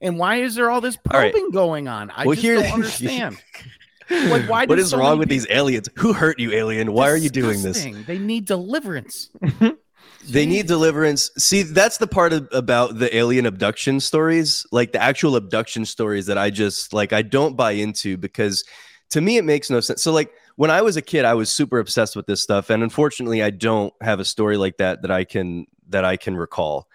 And 0.00 0.18
why 0.18 0.36
is 0.36 0.54
there 0.54 0.70
all 0.70 0.80
this 0.80 0.96
probing 0.96 1.44
right. 1.44 1.52
going 1.52 1.88
on? 1.88 2.10
I 2.10 2.24
well, 2.24 2.34
just 2.34 2.42
here, 2.42 2.56
don't 2.56 2.72
understand. 2.72 3.36
like, 4.10 4.48
why? 4.48 4.64
What 4.66 4.78
is 4.78 4.90
so 4.90 4.98
wrong 4.98 5.18
with 5.18 5.28
people... 5.28 5.44
these 5.44 5.56
aliens? 5.56 5.88
Who 5.98 6.12
hurt 6.12 6.38
you, 6.38 6.52
alien? 6.52 6.92
Why 6.92 7.10
Disgusting. 7.12 7.44
are 7.44 7.46
you 7.46 7.52
doing 7.52 7.62
this? 7.62 8.06
They 8.06 8.18
need 8.18 8.46
deliverance. 8.46 9.30
they 10.28 10.46
need 10.46 10.66
deliverance. 10.66 11.30
See, 11.38 11.62
that's 11.62 11.98
the 11.98 12.06
part 12.06 12.32
of, 12.32 12.48
about 12.52 12.98
the 12.98 13.14
alien 13.14 13.46
abduction 13.46 14.00
stories, 14.00 14.66
like 14.72 14.92
the 14.92 15.02
actual 15.02 15.36
abduction 15.36 15.84
stories 15.84 16.26
that 16.26 16.38
I 16.38 16.50
just 16.50 16.92
like. 16.92 17.12
I 17.12 17.22
don't 17.22 17.56
buy 17.56 17.72
into 17.72 18.16
because 18.16 18.64
to 19.10 19.20
me 19.20 19.36
it 19.36 19.44
makes 19.44 19.70
no 19.70 19.80
sense. 19.80 20.02
So, 20.02 20.12
like 20.12 20.32
when 20.56 20.70
I 20.70 20.82
was 20.82 20.96
a 20.96 21.02
kid, 21.02 21.24
I 21.24 21.34
was 21.34 21.50
super 21.50 21.78
obsessed 21.78 22.16
with 22.16 22.26
this 22.26 22.42
stuff, 22.42 22.70
and 22.70 22.82
unfortunately, 22.82 23.42
I 23.42 23.50
don't 23.50 23.92
have 24.00 24.18
a 24.18 24.24
story 24.24 24.56
like 24.56 24.78
that 24.78 25.02
that 25.02 25.10
I 25.10 25.24
can 25.24 25.66
that 25.90 26.04
I 26.04 26.16
can 26.16 26.36
recall. 26.36 26.88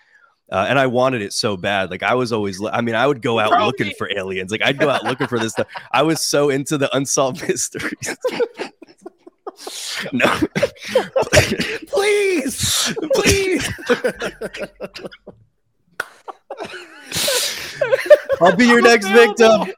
Uh, 0.51 0.65
and 0.69 0.77
I 0.77 0.88
wanted 0.88 1.21
it 1.21 1.34
so 1.34 1.58
bad. 1.58 1.89
Like 1.89 2.03
I 2.03 2.13
was 2.13 2.31
always, 2.31 2.63
I 2.63 2.81
mean, 2.81 2.95
I 2.95 3.08
would 3.08 3.21
go 3.21 3.39
out 3.39 3.49
Probably. 3.49 3.65
looking 3.65 3.93
for 3.97 4.10
aliens. 4.15 4.51
Like 4.51 4.62
I'd 4.62 4.77
go 4.77 4.89
out 4.89 5.03
looking 5.03 5.27
for 5.27 5.39
this 5.39 5.53
stuff. 5.53 5.67
I 5.91 6.03
was 6.03 6.21
so 6.21 6.49
into 6.49 6.77
the 6.77 6.95
unsolved 6.95 7.41
mysteries. 7.47 8.15
no, 10.13 10.25
please, 11.88 12.93
please. 13.13 13.69
I'll 18.41 18.55
be 18.55 18.67
your 18.67 18.81
next 18.81 19.08
victim. 19.08 19.71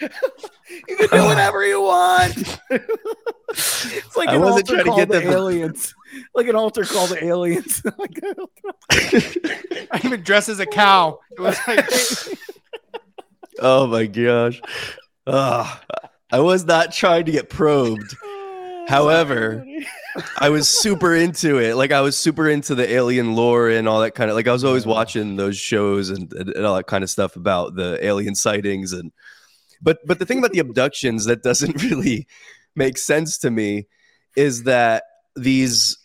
You 0.00 0.96
can 0.96 1.08
do 1.10 1.24
whatever 1.24 1.66
you 1.66 1.82
want. 1.82 2.58
it's 2.70 4.16
like 4.16 4.30
I 4.30 4.38
wasn't 4.38 4.68
trying 4.68 4.84
to 4.84 4.96
get 4.96 5.08
the 5.08 5.22
aliens. 5.30 5.94
Like 6.34 6.48
an 6.48 6.56
altar 6.56 6.84
called 6.84 7.10
the 7.10 7.24
aliens. 7.24 7.82
I 8.90 10.00
even 10.04 10.22
dressed 10.22 10.48
as 10.48 10.60
a 10.60 10.66
cow. 10.66 11.20
It 11.32 11.40
was 11.40 11.58
like 11.66 11.88
Oh 13.60 13.86
my 13.86 14.06
gosh. 14.06 14.60
Oh, 15.26 15.80
I 16.32 16.40
was 16.40 16.64
not 16.64 16.92
trying 16.92 17.24
to 17.26 17.32
get 17.32 17.48
probed. 17.48 18.16
Oh, 18.22 18.84
However, 18.88 19.64
I 20.38 20.50
was 20.50 20.68
super 20.68 21.14
into 21.14 21.58
it. 21.58 21.74
Like 21.76 21.92
I 21.92 22.00
was 22.00 22.16
super 22.16 22.48
into 22.48 22.74
the 22.74 22.90
alien 22.90 23.34
lore 23.34 23.70
and 23.70 23.88
all 23.88 24.00
that 24.00 24.14
kind 24.14 24.30
of 24.30 24.36
like 24.36 24.48
I 24.48 24.52
was 24.52 24.64
always 24.64 24.86
watching 24.86 25.36
those 25.36 25.56
shows 25.56 26.10
and, 26.10 26.32
and 26.32 26.66
all 26.66 26.76
that 26.76 26.86
kind 26.86 27.04
of 27.04 27.10
stuff 27.10 27.36
about 27.36 27.76
the 27.76 27.98
alien 28.04 28.34
sightings 28.34 28.92
and 28.92 29.12
but 29.80 29.98
but 30.06 30.18
the 30.18 30.26
thing 30.26 30.38
about 30.38 30.52
the 30.52 30.58
abductions 30.58 31.24
that 31.26 31.42
doesn't 31.42 31.82
really 31.82 32.26
make 32.74 32.98
sense 32.98 33.38
to 33.38 33.50
me 33.50 33.86
is 34.36 34.64
that 34.64 35.04
these 35.36 35.98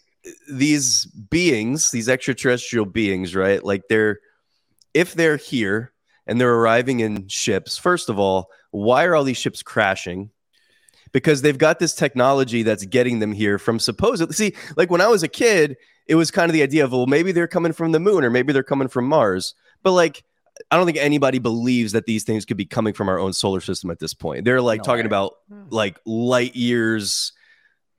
these 0.51 1.05
beings, 1.05 1.91
these 1.91 2.09
extraterrestrial 2.09 2.85
beings, 2.85 3.35
right? 3.35 3.63
Like 3.63 3.83
they're 3.89 4.19
if 4.93 5.13
they're 5.13 5.37
here 5.37 5.93
and 6.27 6.39
they're 6.39 6.53
arriving 6.53 6.99
in 6.99 7.27
ships, 7.27 7.77
first 7.77 8.09
of 8.09 8.19
all, 8.19 8.49
why 8.71 9.05
are 9.05 9.15
all 9.15 9.23
these 9.23 9.37
ships 9.37 9.63
crashing? 9.63 10.29
Because 11.11 11.41
they've 11.41 11.57
got 11.57 11.79
this 11.79 11.95
technology 11.95 12.63
that's 12.63 12.85
getting 12.85 13.19
them 13.19 13.31
here 13.31 13.57
from 13.57 13.79
supposedly 13.79 14.33
see, 14.33 14.55
like 14.77 14.91
when 14.91 15.01
I 15.01 15.07
was 15.07 15.23
a 15.23 15.27
kid, 15.27 15.77
it 16.07 16.15
was 16.15 16.31
kind 16.31 16.49
of 16.49 16.53
the 16.53 16.63
idea 16.63 16.83
of 16.83 16.91
well, 16.91 17.07
maybe 17.07 17.31
they're 17.31 17.47
coming 17.47 17.73
from 17.73 17.91
the 17.91 17.99
moon 17.99 18.23
or 18.23 18.29
maybe 18.29 18.53
they're 18.53 18.63
coming 18.63 18.87
from 18.87 19.05
Mars. 19.05 19.55
But 19.83 19.91
like 19.91 20.23
I 20.71 20.77
don't 20.77 20.85
think 20.85 20.97
anybody 20.97 21.39
believes 21.39 21.93
that 21.93 22.05
these 22.05 22.23
things 22.23 22.45
could 22.45 22.57
be 22.57 22.65
coming 22.65 22.93
from 22.93 23.09
our 23.09 23.19
own 23.19 23.33
solar 23.33 23.61
system 23.61 23.89
at 23.91 23.99
this 23.99 24.13
point. 24.13 24.45
They're 24.45 24.61
like 24.61 24.79
no 24.79 24.83
talking 24.83 25.03
way. 25.03 25.07
about 25.07 25.33
hmm. 25.51 25.63
like 25.69 25.99
light 26.05 26.55
years. 26.55 27.31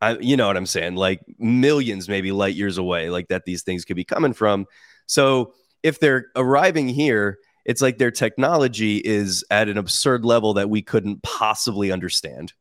I, 0.00 0.18
you 0.18 0.36
know 0.36 0.46
what 0.46 0.56
I'm 0.56 0.66
saying? 0.66 0.96
Like 0.96 1.20
millions, 1.38 2.08
maybe 2.08 2.32
light 2.32 2.54
years 2.54 2.78
away, 2.78 3.10
like 3.10 3.28
that 3.28 3.44
these 3.44 3.62
things 3.62 3.84
could 3.84 3.96
be 3.96 4.04
coming 4.04 4.32
from. 4.32 4.66
So 5.06 5.54
if 5.82 6.00
they're 6.00 6.26
arriving 6.36 6.88
here, 6.88 7.38
it's 7.64 7.82
like 7.82 7.98
their 7.98 8.10
technology 8.10 8.96
is 8.98 9.44
at 9.50 9.68
an 9.68 9.76
absurd 9.76 10.24
level 10.24 10.54
that 10.54 10.70
we 10.70 10.82
couldn't 10.82 11.22
possibly 11.22 11.92
understand. 11.92 12.52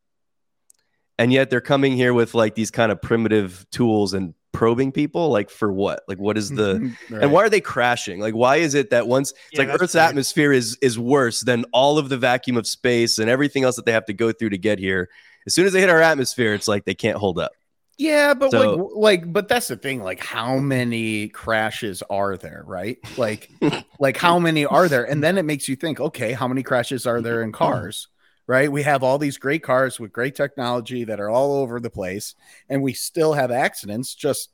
And 1.17 1.33
yet 1.33 1.49
they're 1.49 1.61
coming 1.61 1.93
here 1.93 2.13
with 2.13 2.33
like 2.33 2.55
these 2.55 2.71
kind 2.71 2.91
of 2.91 3.01
primitive 3.01 3.65
tools 3.71 4.13
and 4.13 4.33
probing 4.51 4.91
people 4.91 5.29
like 5.29 5.49
for 5.49 5.71
what 5.71 6.01
like 6.07 6.17
what 6.17 6.35
is 6.35 6.49
the 6.49 6.79
right. 7.11 7.21
and 7.21 7.31
why 7.31 7.43
are 7.43 7.49
they 7.49 7.61
crashing 7.61 8.19
like 8.19 8.33
why 8.33 8.55
is 8.55 8.73
it 8.73 8.89
that 8.89 9.07
once 9.07 9.31
it's 9.51 9.59
yeah, 9.59 9.59
like 9.59 9.81
earth's 9.81 9.93
weird. 9.93 10.05
atmosphere 10.05 10.51
is 10.51 10.75
is 10.81 10.97
worse 10.97 11.41
than 11.41 11.65
all 11.71 11.99
of 11.99 12.09
the 12.09 12.17
vacuum 12.17 12.57
of 12.57 12.65
space 12.65 13.19
and 13.19 13.29
everything 13.29 13.63
else 13.63 13.75
that 13.75 13.85
they 13.85 13.91
have 13.91 14.05
to 14.05 14.13
go 14.13 14.31
through 14.31 14.49
to 14.49 14.57
get 14.57 14.79
here 14.79 15.07
as 15.45 15.53
soon 15.53 15.65
as 15.65 15.73
they 15.73 15.79
hit 15.79 15.89
our 15.89 16.01
atmosphere 16.01 16.53
it's 16.53 16.67
like 16.67 16.85
they 16.85 16.95
can't 16.95 17.17
hold 17.17 17.39
up 17.39 17.51
yeah, 17.99 18.33
but 18.33 18.51
so, 18.51 18.75
like, 18.75 18.91
like, 18.95 19.33
but 19.33 19.49
that's 19.49 19.67
the 19.67 19.75
thing. 19.75 20.01
Like, 20.01 20.23
how 20.23 20.57
many 20.57 21.27
crashes 21.27 22.01
are 22.09 22.37
there, 22.37 22.63
right? 22.65 22.97
Like, 23.17 23.51
like 23.99 24.15
how 24.15 24.39
many 24.39 24.65
are 24.65 24.87
there? 24.87 25.03
And 25.03 25.21
then 25.21 25.37
it 25.37 25.43
makes 25.43 25.67
you 25.67 25.75
think, 25.75 25.99
okay, 25.99 26.31
how 26.31 26.47
many 26.47 26.63
crashes 26.63 27.05
are 27.05 27.19
there 27.19 27.43
in 27.43 27.51
cars? 27.51 28.07
Right? 28.47 28.71
We 28.71 28.83
have 28.83 29.03
all 29.03 29.17
these 29.17 29.37
great 29.37 29.63
cars 29.63 29.99
with 29.99 30.13
great 30.13 30.33
technology 30.33 31.03
that 31.03 31.19
are 31.19 31.29
all 31.29 31.57
over 31.57 31.81
the 31.81 31.89
place, 31.89 32.35
and 32.69 32.81
we 32.81 32.93
still 32.93 33.33
have 33.33 33.51
accidents. 33.51 34.15
Just 34.15 34.51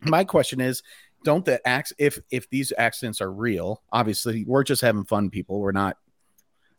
my 0.00 0.24
question 0.24 0.58
is, 0.62 0.82
don't 1.22 1.44
the 1.44 1.60
acts 1.68 1.92
if 1.98 2.18
if 2.30 2.48
these 2.48 2.72
accidents 2.78 3.20
are 3.20 3.30
real? 3.30 3.82
Obviously, 3.92 4.44
we're 4.46 4.64
just 4.64 4.80
having 4.80 5.04
fun, 5.04 5.28
people. 5.28 5.60
We're 5.60 5.72
not. 5.72 5.98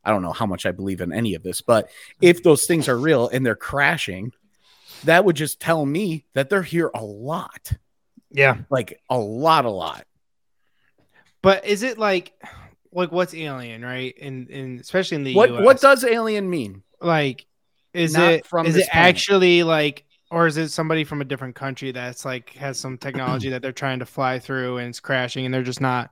I 0.04 0.12
don't 0.12 0.22
know 0.22 0.34
how 0.34 0.46
much 0.46 0.66
I 0.66 0.72
believe 0.72 1.02
in 1.02 1.14
any 1.14 1.36
of 1.36 1.44
this, 1.44 1.62
but 1.62 1.90
if 2.22 2.44
those 2.44 2.66
things 2.66 2.88
are 2.88 2.98
real 2.98 3.28
and 3.30 3.46
they're 3.46 3.56
crashing 3.56 4.34
that 5.04 5.26
would 5.26 5.36
just 5.36 5.60
tell 5.60 5.86
me 5.86 6.26
that 6.34 6.50
they're 6.50 6.64
here 6.64 6.92
a 6.94 7.04
lot. 7.04 7.74
Yeah. 8.30 8.58
Like 8.70 9.02
a 9.10 9.18
lot, 9.18 9.66
a 9.66 9.70
lot. 9.70 10.06
But 11.42 11.66
is 11.66 11.84
it 11.84 11.98
like 11.98 12.34
like 12.92 13.12
what's 13.12 13.34
alien, 13.34 13.84
right? 13.84 14.14
And 14.22 14.50
and 14.50 14.80
especially 14.80 15.16
in 15.16 15.24
the 15.24 15.36
what 15.36 15.52
US, 15.52 15.64
what 15.64 15.82
does 15.82 16.04
alien 16.04 16.50
mean? 16.50 16.84
Like 17.00 17.46
is 17.94 18.14
Not 18.14 18.32
it 18.32 18.46
from 18.46 18.66
is 18.68 18.76
it 18.76 18.90
planet. 18.90 19.10
actually 19.10 19.64
like 19.64 20.06
or 20.30 20.48
is 20.48 20.56
it 20.58 20.70
somebody 20.70 21.04
from 21.04 21.20
a 21.20 21.26
different 21.26 21.56
country 21.56 21.92
that's 21.92 22.24
like 22.24 22.52
has 22.52 22.80
some 22.80 22.98
technology 22.98 23.50
that 23.50 23.62
they're 23.62 23.72
trying 23.74 24.00
to 24.00 24.06
fly 24.06 24.40
through 24.40 24.78
and 24.78 24.90
it's 24.90 25.00
crashing 25.00 25.46
and 25.46 25.54
they're 25.54 25.64
just 25.64 25.82
not 25.82 26.12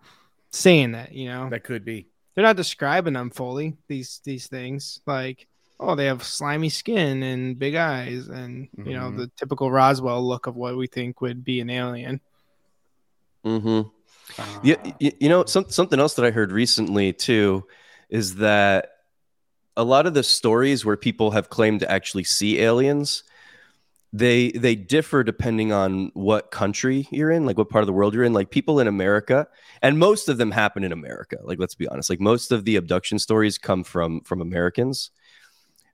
saying 0.52 0.92
that, 0.92 1.14
you 1.14 1.30
know? 1.30 1.50
That 1.50 1.64
could 1.64 1.86
be. 1.86 2.08
They're 2.36 2.46
not 2.46 2.56
describing 2.56 3.14
them 3.14 3.30
fully, 3.30 3.78
these 3.88 4.22
these 4.24 4.48
things. 4.48 5.02
Like 5.06 5.48
oh, 5.80 5.96
they 5.96 6.06
have 6.06 6.24
slimy 6.24 6.70
skin 6.70 7.24
and 7.24 7.58
big 7.58 7.76
eyes, 7.76 8.28
and 8.28 8.68
mm-hmm. 8.72 8.90
you 8.90 8.96
know 8.96 9.06
mm-hmm. 9.06 9.18
the 9.18 9.32
typical 9.38 9.72
Roswell 9.72 10.26
look 10.28 10.48
of 10.48 10.56
what 10.56 10.78
we 10.78 10.88
think 10.88 11.22
would 11.22 11.44
be 11.44 11.62
an 11.62 11.70
alien. 11.70 12.20
mm-hmm 13.46 13.88
Uh, 14.38 14.60
yeah. 14.64 14.92
You, 15.00 15.12
you 15.20 15.30
know 15.30 15.46
some, 15.46 15.70
something 15.70 16.00
else 16.00 16.16
that 16.16 16.26
I 16.26 16.32
heard 16.32 16.52
recently 16.52 17.14
too 17.14 17.66
is 18.10 18.36
that 18.36 18.92
a 19.78 19.84
lot 19.84 20.06
of 20.06 20.14
the 20.14 20.24
stories 20.24 20.84
where 20.84 20.98
people 20.98 21.32
have 21.32 21.50
claimed 21.50 21.80
to 21.80 21.92
actually 21.92 22.26
see 22.26 22.60
aliens 22.60 23.24
they 24.12 24.52
they 24.52 24.76
differ 24.76 25.24
depending 25.24 25.72
on 25.72 26.12
what 26.16 26.50
country 26.50 27.08
you're 27.12 27.30
in 27.30 27.46
like 27.46 27.58
what 27.58 27.70
part 27.70 27.84
of 27.84 27.88
the 27.88 27.94
world 27.94 28.14
you're 28.14 28.24
in. 28.24 28.34
Like 28.34 28.50
people 28.50 28.80
in 28.80 28.88
america 28.88 29.48
and 29.82 30.00
most 30.00 30.30
of 30.30 30.38
them 30.38 30.52
happen 30.52 30.84
in 30.84 30.92
america 30.92 31.38
like 31.44 31.60
let's 31.60 31.76
be 31.76 31.88
honest. 31.88 32.10
Like 32.10 32.20
most 32.20 32.52
of 32.52 32.66
the 32.66 32.76
abduction 32.76 33.20
stories 33.20 33.58
come 33.58 33.84
from 33.84 34.22
from 34.22 34.42
americans. 34.42 35.12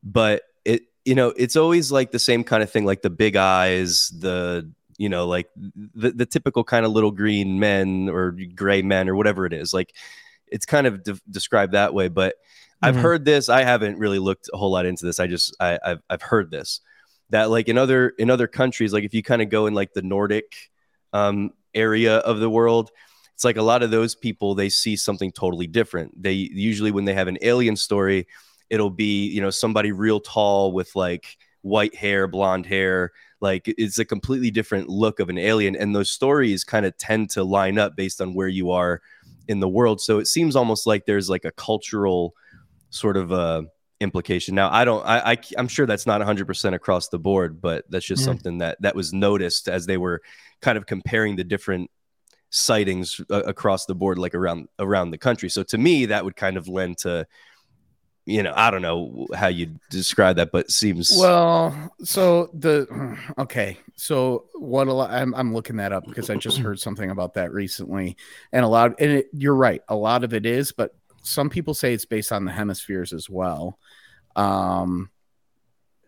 But 0.02 0.44
it 0.64 0.84
you 1.04 1.16
know 1.16 1.30
it's 1.36 1.58
always 1.58 1.92
like 1.92 2.12
the 2.12 2.20
same 2.20 2.44
kind 2.44 2.64
of 2.64 2.72
thing 2.72 2.86
like 2.86 3.02
the 3.02 3.10
big 3.10 3.36
eyes 3.36 4.10
the 4.18 4.72
you 4.98 5.10
know 5.10 5.28
like 5.28 5.50
the, 5.56 6.12
the 6.12 6.26
typical 6.26 6.64
kind 6.64 6.86
of 6.86 6.94
little 6.94 7.12
green 7.12 7.60
men 7.60 8.08
or 8.10 8.32
gray 8.56 8.82
men 8.82 9.10
or 9.10 9.16
whatever 9.16 9.46
it 9.46 9.52
is. 9.52 9.74
Like 9.74 9.94
it's 10.48 10.66
kind 10.66 10.88
of 10.88 11.04
de- 11.04 11.20
described 11.30 11.74
that 11.74 11.94
way 11.94 12.08
but 12.08 12.36
mm-hmm. 12.36 12.86
i've 12.86 12.96
heard 12.96 13.26
this. 13.26 13.50
I 13.50 13.64
haven't 13.64 14.00
really 14.00 14.20
looked 14.20 14.50
a 14.54 14.58
whole 14.58 14.72
lot 14.72 14.86
into 14.86 15.06
this. 15.06 15.20
I 15.20 15.28
just 15.28 15.54
I, 15.60 15.78
I've, 15.84 16.02
I've 16.10 16.22
heard 16.22 16.50
this 16.50 16.80
that 17.30 17.50
like 17.50 17.68
in 17.70 17.78
other 17.78 18.10
in 18.18 18.30
other 18.30 18.48
countries 18.48 18.94
like 18.94 19.04
if 19.04 19.14
you 19.14 19.24
kind 19.24 19.42
of 19.42 19.50
go 19.50 19.68
in 19.68 19.74
like 19.74 19.94
the 19.94 20.02
nordic 20.02 20.70
um, 21.14 21.52
area 21.74 22.18
of 22.18 22.40
the 22.40 22.50
world 22.50 22.92
it's 23.36 23.44
like 23.44 23.58
a 23.58 23.62
lot 23.62 23.84
of 23.84 23.92
those 23.92 24.16
people 24.16 24.56
they 24.56 24.70
see 24.70 24.96
something 24.96 25.30
totally 25.30 25.68
different. 25.68 26.22
They 26.22 26.32
usually 26.32 26.92
when 26.92 27.04
they 27.04 27.14
have 27.14 27.28
an 27.28 27.38
alien 27.42 27.76
story 27.76 28.28
it'll 28.70 28.90
be 28.90 29.28
you 29.28 29.42
know 29.42 29.50
somebody 29.50 29.92
real 29.92 30.22
tall 30.22 30.72
with 30.72 30.96
like 30.96 31.38
white 31.62 31.94
hair 31.94 32.28
blonde 32.28 32.66
hair 32.66 33.12
like 33.42 33.66
it's 33.68 34.00
a 34.00 34.06
completely 34.06 34.50
different 34.50 34.88
look 34.88 35.20
of 35.20 35.30
an 35.30 35.38
alien 35.38 35.76
and 35.76 35.94
those 35.94 36.10
stories 36.10 36.64
kind 36.64 36.86
of 36.86 36.96
tend 36.98 37.30
to 37.32 37.44
line 37.44 37.78
up 37.78 37.96
based 37.96 38.22
on 38.22 38.34
where 38.34 38.48
you 38.48 38.72
are 38.72 39.02
in 39.50 39.60
the 39.60 39.70
world. 39.70 40.00
So 40.00 40.20
it 40.20 40.28
seems 40.28 40.56
almost 40.56 40.88
like 40.88 41.06
there's 41.06 41.30
like 41.30 41.46
a 41.46 41.52
cultural 41.52 42.34
sort 42.90 43.18
of 43.18 43.34
uh 43.34 43.64
implication 44.06 44.56
now 44.56 44.70
i 44.72 44.86
don't 44.86 45.06
i, 45.06 45.34
I 45.34 45.38
am 45.58 45.68
sure 45.68 45.86
that's 45.86 46.06
not 46.06 46.22
100% 46.22 46.74
across 46.74 47.10
the 47.10 47.20
board 47.20 47.60
but 47.60 47.84
that's 47.90 48.06
just 48.06 48.24
something 48.24 48.60
that 48.60 48.82
that 48.82 48.96
was 48.96 49.12
noticed 49.12 49.68
as 49.68 49.86
they 49.86 49.98
were 49.98 50.22
kind 50.62 50.78
of 50.78 50.86
comparing 50.86 51.36
the 51.36 51.44
different 51.44 51.92
sightings 52.50 53.20
uh, 53.30 53.44
across 53.44 53.86
the 53.86 53.96
board 53.96 54.18
like 54.18 54.34
around 54.34 54.70
around 54.80 55.12
the 55.12 55.18
country 55.18 55.50
so 55.50 55.64
to 55.64 55.78
me 55.78 56.06
that 56.06 56.24
would 56.24 56.38
kind 56.38 56.56
of 56.56 56.70
lend 56.70 56.98
to 57.00 57.28
you 58.26 58.42
know, 58.42 58.54
I 58.56 58.72
don't 58.72 58.82
know 58.82 59.28
how 59.36 59.48
you 59.48 59.80
describe 59.92 60.38
that, 60.38 60.52
but 60.52 60.72
seems 60.72 61.14
well. 61.16 61.92
So 62.04 62.50
the 62.54 63.18
okay, 63.38 63.78
so 63.96 64.46
what 64.56 64.88
a 64.88 64.94
lot. 64.94 65.12
I'm 65.12 65.36
I'm 65.36 65.54
looking 65.54 65.78
that 65.78 65.92
up 65.92 66.06
because 66.08 66.30
I 66.30 66.36
just 66.36 66.58
heard 66.58 66.80
something 66.80 67.12
about 67.12 67.36
that 67.36 67.54
recently, 67.54 68.18
and 68.52 68.66
a 68.66 68.68
lot. 68.68 68.96
And 69.00 69.12
it, 69.12 69.28
you're 69.32 69.56
right, 69.56 69.82
a 69.90 69.96
lot 69.96 70.24
of 70.24 70.34
it 70.34 70.46
is, 70.46 70.72
but 70.72 70.96
some 71.22 71.50
people 71.50 71.74
say 71.74 71.94
it's 71.94 72.06
based 72.06 72.32
on 72.32 72.46
the 72.46 72.52
hemispheres 72.52 73.14
as 73.14 73.30
well. 73.30 73.78
Um, 74.36 75.10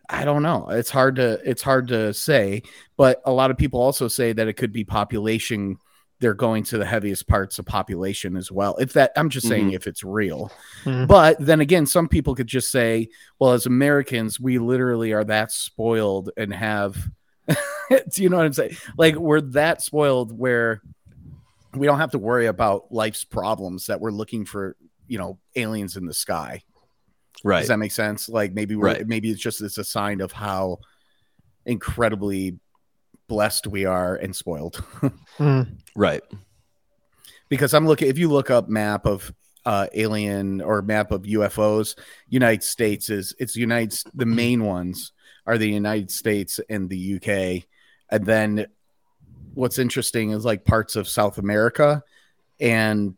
I 0.09 0.23
don't 0.25 0.43
know. 0.43 0.69
It's 0.69 0.89
hard 0.89 1.17
to 1.17 1.39
it's 1.43 1.61
hard 1.61 1.89
to 1.89 2.13
say, 2.13 2.63
but 2.95 3.21
a 3.25 3.31
lot 3.31 3.51
of 3.51 3.57
people 3.57 3.81
also 3.81 4.07
say 4.07 4.33
that 4.33 4.47
it 4.47 4.53
could 4.53 4.71
be 4.71 4.83
population 4.83 5.77
they're 6.19 6.33
going 6.33 6.63
to 6.63 6.77
the 6.77 6.85
heaviest 6.85 7.27
parts 7.27 7.59
of 7.59 7.65
population 7.65 8.35
as 8.35 8.51
well. 8.51 8.75
If 8.77 8.93
that, 8.93 9.11
I'm 9.15 9.29
just 9.29 9.47
saying 9.47 9.67
mm-hmm. 9.67 9.75
if 9.75 9.85
it's 9.87 10.03
real. 10.03 10.51
Mm-hmm. 10.83 11.05
But 11.05 11.37
then 11.39 11.61
again, 11.61 11.85
some 11.85 12.07
people 12.07 12.33
could 12.33 12.47
just 12.47 12.71
say, 12.71 13.09
well, 13.39 13.51
as 13.51 13.65
Americans, 13.65 14.39
we 14.39 14.57
literally 14.57 15.13
are 15.13 15.23
that 15.25 15.51
spoiled 15.51 16.31
and 16.35 16.53
have, 16.53 16.97
do 17.47 17.55
you 18.23 18.29
know 18.29 18.37
what 18.37 18.47
I'm 18.47 18.53
saying? 18.53 18.77
Like 18.97 19.15
we're 19.15 19.41
that 19.41 19.81
spoiled 19.81 20.37
where 20.37 20.81
we 21.73 21.85
don't 21.85 21.99
have 21.99 22.11
to 22.11 22.19
worry 22.19 22.47
about 22.47 22.91
life's 22.91 23.23
problems 23.23 23.85
that 23.85 24.01
we're 24.01 24.11
looking 24.11 24.45
for, 24.45 24.75
you 25.07 25.19
know, 25.19 25.37
aliens 25.55 25.97
in 25.97 26.05
the 26.05 26.13
sky. 26.13 26.63
Right. 27.43 27.60
Does 27.60 27.67
that 27.69 27.78
make 27.78 27.91
sense? 27.91 28.30
Like 28.30 28.54
maybe 28.54 28.76
we're, 28.76 28.88
right. 28.88 29.08
maybe 29.08 29.30
it's 29.30 29.41
just, 29.41 29.62
it's 29.62 29.78
a 29.78 29.84
sign 29.84 30.21
of 30.21 30.32
how 30.32 30.80
incredibly 31.65 32.58
blessed 33.28 33.67
we 33.67 33.86
are 33.86 34.15
and 34.15 34.36
spoiled. 34.36 34.76
mm. 35.38 35.78
Right. 35.95 36.23
Because 37.50 37.73
I'm 37.73 37.88
looking, 37.88 38.10
if 38.10 38.17
you 38.17 38.30
look 38.30 38.50
up 38.50 38.69
map 38.69 39.06
of 39.06 39.34
uh, 39.67 39.88
alien 39.93 40.62
or 40.62 40.82
map 40.82 41.12
of 41.12 41.23
UFOs, 41.23 41.97
United 42.30 42.63
States 42.63 43.10
is 43.10 43.36
it's 43.38 43.56
United. 43.56 44.00
The 44.13 44.26
main 44.26 44.63
ones 44.63 45.12
are 45.45 45.58
the 45.58 45.69
United 45.69 46.10
States 46.10 46.60
and 46.69 46.89
the 46.89 47.15
UK, 47.15 47.67
and 48.10 48.26
then 48.26 48.67
what's 49.54 49.78
interesting 49.78 50.30
is 50.32 50.45
like 50.45 50.63
parts 50.63 50.95
of 50.95 51.08
South 51.08 51.38
America 51.38 52.02
and 52.62 53.15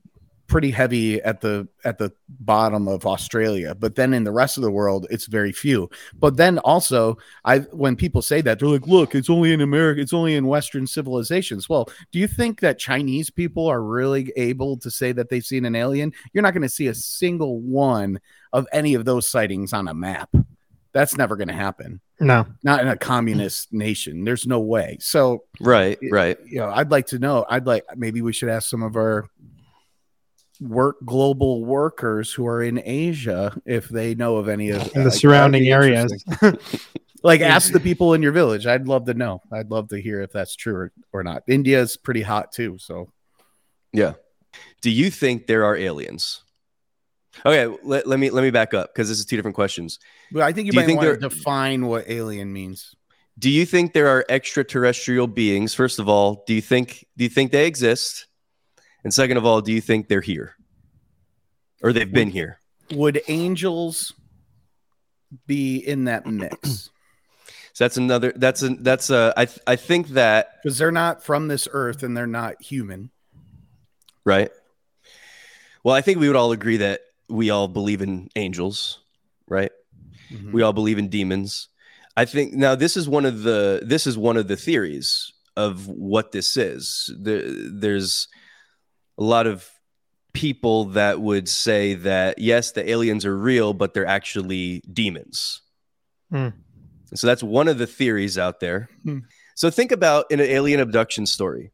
pretty 0.49 0.71
heavy 0.71 1.21
at 1.21 1.39
the 1.39 1.67
at 1.85 1.97
the 1.97 2.11
bottom 2.27 2.87
of 2.87 3.05
Australia, 3.05 3.73
but 3.75 3.95
then 3.95 4.13
in 4.13 4.25
the 4.25 4.31
rest 4.31 4.57
of 4.57 4.63
the 4.63 4.71
world, 4.71 5.07
it's 5.09 5.27
very 5.27 5.53
few. 5.53 5.89
But 6.19 6.35
then 6.35 6.57
also, 6.59 7.17
I 7.45 7.59
when 7.59 7.95
people 7.95 8.21
say 8.21 8.41
that, 8.41 8.59
they're 8.59 8.67
like, 8.67 8.87
"Look, 8.87 9.15
it's 9.15 9.29
only 9.29 9.53
in 9.53 9.61
America, 9.61 10.01
it's 10.01 10.13
only 10.13 10.35
in 10.35 10.47
Western 10.47 10.87
civilizations." 10.87 11.69
Well, 11.69 11.87
do 12.11 12.19
you 12.19 12.27
think 12.27 12.59
that 12.59 12.79
Chinese 12.79 13.29
people 13.29 13.67
are 13.67 13.81
really 13.81 14.33
able 14.35 14.75
to 14.77 14.91
say 14.91 15.13
that 15.13 15.29
they've 15.29 15.45
seen 15.45 15.63
an 15.63 15.75
alien? 15.75 16.11
You're 16.33 16.43
not 16.43 16.53
going 16.53 16.63
to 16.63 16.69
see 16.69 16.87
a 16.87 16.95
single 16.95 17.61
one 17.61 18.19
of 18.51 18.67
any 18.73 18.95
of 18.95 19.05
those 19.05 19.29
sightings 19.29 19.71
on 19.71 19.87
a 19.87 19.93
map. 19.93 20.29
That's 20.91 21.15
never 21.15 21.35
going 21.35 21.49
to 21.49 21.53
happen. 21.53 22.01
No, 22.19 22.47
not 22.63 22.81
in 22.81 22.87
a 22.87 22.97
communist 22.97 23.71
nation. 23.71 24.25
There's 24.25 24.47
no 24.47 24.59
way. 24.59 24.97
So, 24.99 25.43
right, 25.61 25.99
right. 26.11 26.37
You 26.45 26.59
know, 26.59 26.69
I'd 26.69 26.91
like 26.91 27.05
to 27.07 27.19
know. 27.19 27.45
I'd 27.47 27.67
like 27.67 27.85
maybe 27.95 28.21
we 28.21 28.33
should 28.33 28.49
ask 28.49 28.69
some 28.69 28.81
of 28.81 28.95
our 28.95 29.29
work 30.59 30.97
global 31.05 31.63
workers 31.63 32.33
who 32.33 32.45
are 32.45 32.61
in 32.61 32.81
Asia 32.83 33.59
if 33.65 33.89
they 33.89 34.15
know 34.15 34.37
of 34.37 34.49
any 34.49 34.69
of 34.71 34.95
in 34.95 35.03
the 35.03 35.11
surrounding 35.11 35.67
areas. 35.67 36.25
like 37.23 37.41
ask 37.41 37.71
the 37.71 37.79
people 37.79 38.13
in 38.13 38.21
your 38.21 38.31
village. 38.31 38.65
I'd 38.65 38.87
love 38.87 39.05
to 39.05 39.13
know. 39.13 39.41
I'd 39.51 39.71
love 39.71 39.89
to 39.89 40.01
hear 40.01 40.21
if 40.21 40.31
that's 40.31 40.55
true 40.55 40.75
or, 40.75 40.91
or 41.13 41.23
not. 41.23 41.43
India 41.47 41.79
is 41.81 41.97
pretty 41.97 42.21
hot 42.21 42.51
too, 42.51 42.77
so 42.77 43.11
yeah. 43.93 44.13
Do 44.81 44.89
you 44.89 45.09
think 45.09 45.47
there 45.47 45.65
are 45.65 45.75
aliens? 45.75 46.43
Okay, 47.45 47.67
let, 47.83 48.07
let 48.07 48.19
me 48.19 48.29
let 48.29 48.41
me 48.41 48.51
back 48.51 48.73
up 48.73 48.93
because 48.93 49.07
this 49.07 49.19
is 49.19 49.25
two 49.25 49.35
different 49.35 49.55
questions. 49.55 49.99
But 50.31 50.43
I 50.43 50.51
think 50.51 50.65
you 50.65 50.71
Do 50.71 50.77
might 50.77 50.81
you 50.83 50.87
think 50.87 51.01
want 51.01 51.21
to 51.21 51.29
define 51.29 51.85
what 51.85 52.09
alien 52.09 52.51
means. 52.51 52.95
Do 53.37 53.49
you 53.49 53.65
think 53.65 53.93
there 53.93 54.07
are 54.07 54.25
extraterrestrial 54.27 55.27
beings? 55.27 55.73
First 55.73 55.99
of 55.99 56.09
all, 56.09 56.43
do 56.45 56.53
you 56.53 56.61
think 56.61 57.05
do 57.15 57.23
you 57.23 57.29
think 57.29 57.51
they 57.51 57.67
exist? 57.67 58.27
And 59.03 59.13
second 59.13 59.37
of 59.37 59.45
all, 59.45 59.61
do 59.61 59.71
you 59.71 59.81
think 59.81 60.07
they're 60.07 60.21
here 60.21 60.55
or 61.81 61.93
they've 61.93 62.11
been 62.11 62.29
here? 62.29 62.59
Would 62.91 63.21
angels 63.27 64.13
be 65.47 65.77
in 65.77 66.05
that 66.05 66.25
mix? 66.25 66.89
So 67.73 67.85
that's 67.85 67.95
another. 67.95 68.33
That's 68.35 68.61
a. 68.61 68.69
That's 68.69 69.09
a. 69.09 69.33
I. 69.37 69.47
I 69.65 69.77
think 69.77 70.09
that 70.09 70.57
because 70.61 70.77
they're 70.77 70.91
not 70.91 71.23
from 71.23 71.47
this 71.47 71.65
earth 71.71 72.03
and 72.03 72.17
they're 72.17 72.27
not 72.27 72.61
human, 72.61 73.09
right? 74.25 74.51
Well, 75.83 75.95
I 75.95 76.01
think 76.01 76.19
we 76.19 76.27
would 76.27 76.35
all 76.35 76.51
agree 76.51 76.75
that 76.77 76.99
we 77.29 77.51
all 77.51 77.69
believe 77.69 78.01
in 78.01 78.27
angels, 78.35 78.99
right? 79.47 79.71
Mm-hmm. 80.29 80.51
We 80.51 80.61
all 80.61 80.73
believe 80.73 80.97
in 80.97 81.07
demons. 81.07 81.69
I 82.17 82.25
think 82.25 82.53
now 82.53 82.75
this 82.75 82.97
is 82.97 83.07
one 83.07 83.25
of 83.25 83.43
the 83.43 83.81
this 83.81 84.05
is 84.05 84.17
one 84.17 84.35
of 84.35 84.49
the 84.49 84.57
theories 84.57 85.31
of 85.55 85.87
what 85.87 86.33
this 86.33 86.57
is. 86.57 87.09
There, 87.17 87.43
there's 87.45 88.27
a 89.19 89.23
lot 89.23 89.45
of 89.45 89.69
people 90.33 90.85
that 90.85 91.19
would 91.19 91.49
say 91.49 91.93
that 91.93 92.39
yes, 92.39 92.71
the 92.71 92.89
aliens 92.89 93.25
are 93.25 93.37
real, 93.37 93.73
but 93.73 93.93
they're 93.93 94.05
actually 94.05 94.81
demons. 94.91 95.61
Hmm. 96.31 96.49
So 97.13 97.27
that's 97.27 97.43
one 97.43 97.67
of 97.67 97.77
the 97.77 97.87
theories 97.87 98.37
out 98.37 98.59
there. 98.59 98.89
Hmm. 99.03 99.19
So 99.55 99.69
think 99.69 99.91
about 99.91 100.31
an 100.31 100.39
alien 100.39 100.79
abduction 100.79 101.25
story, 101.25 101.71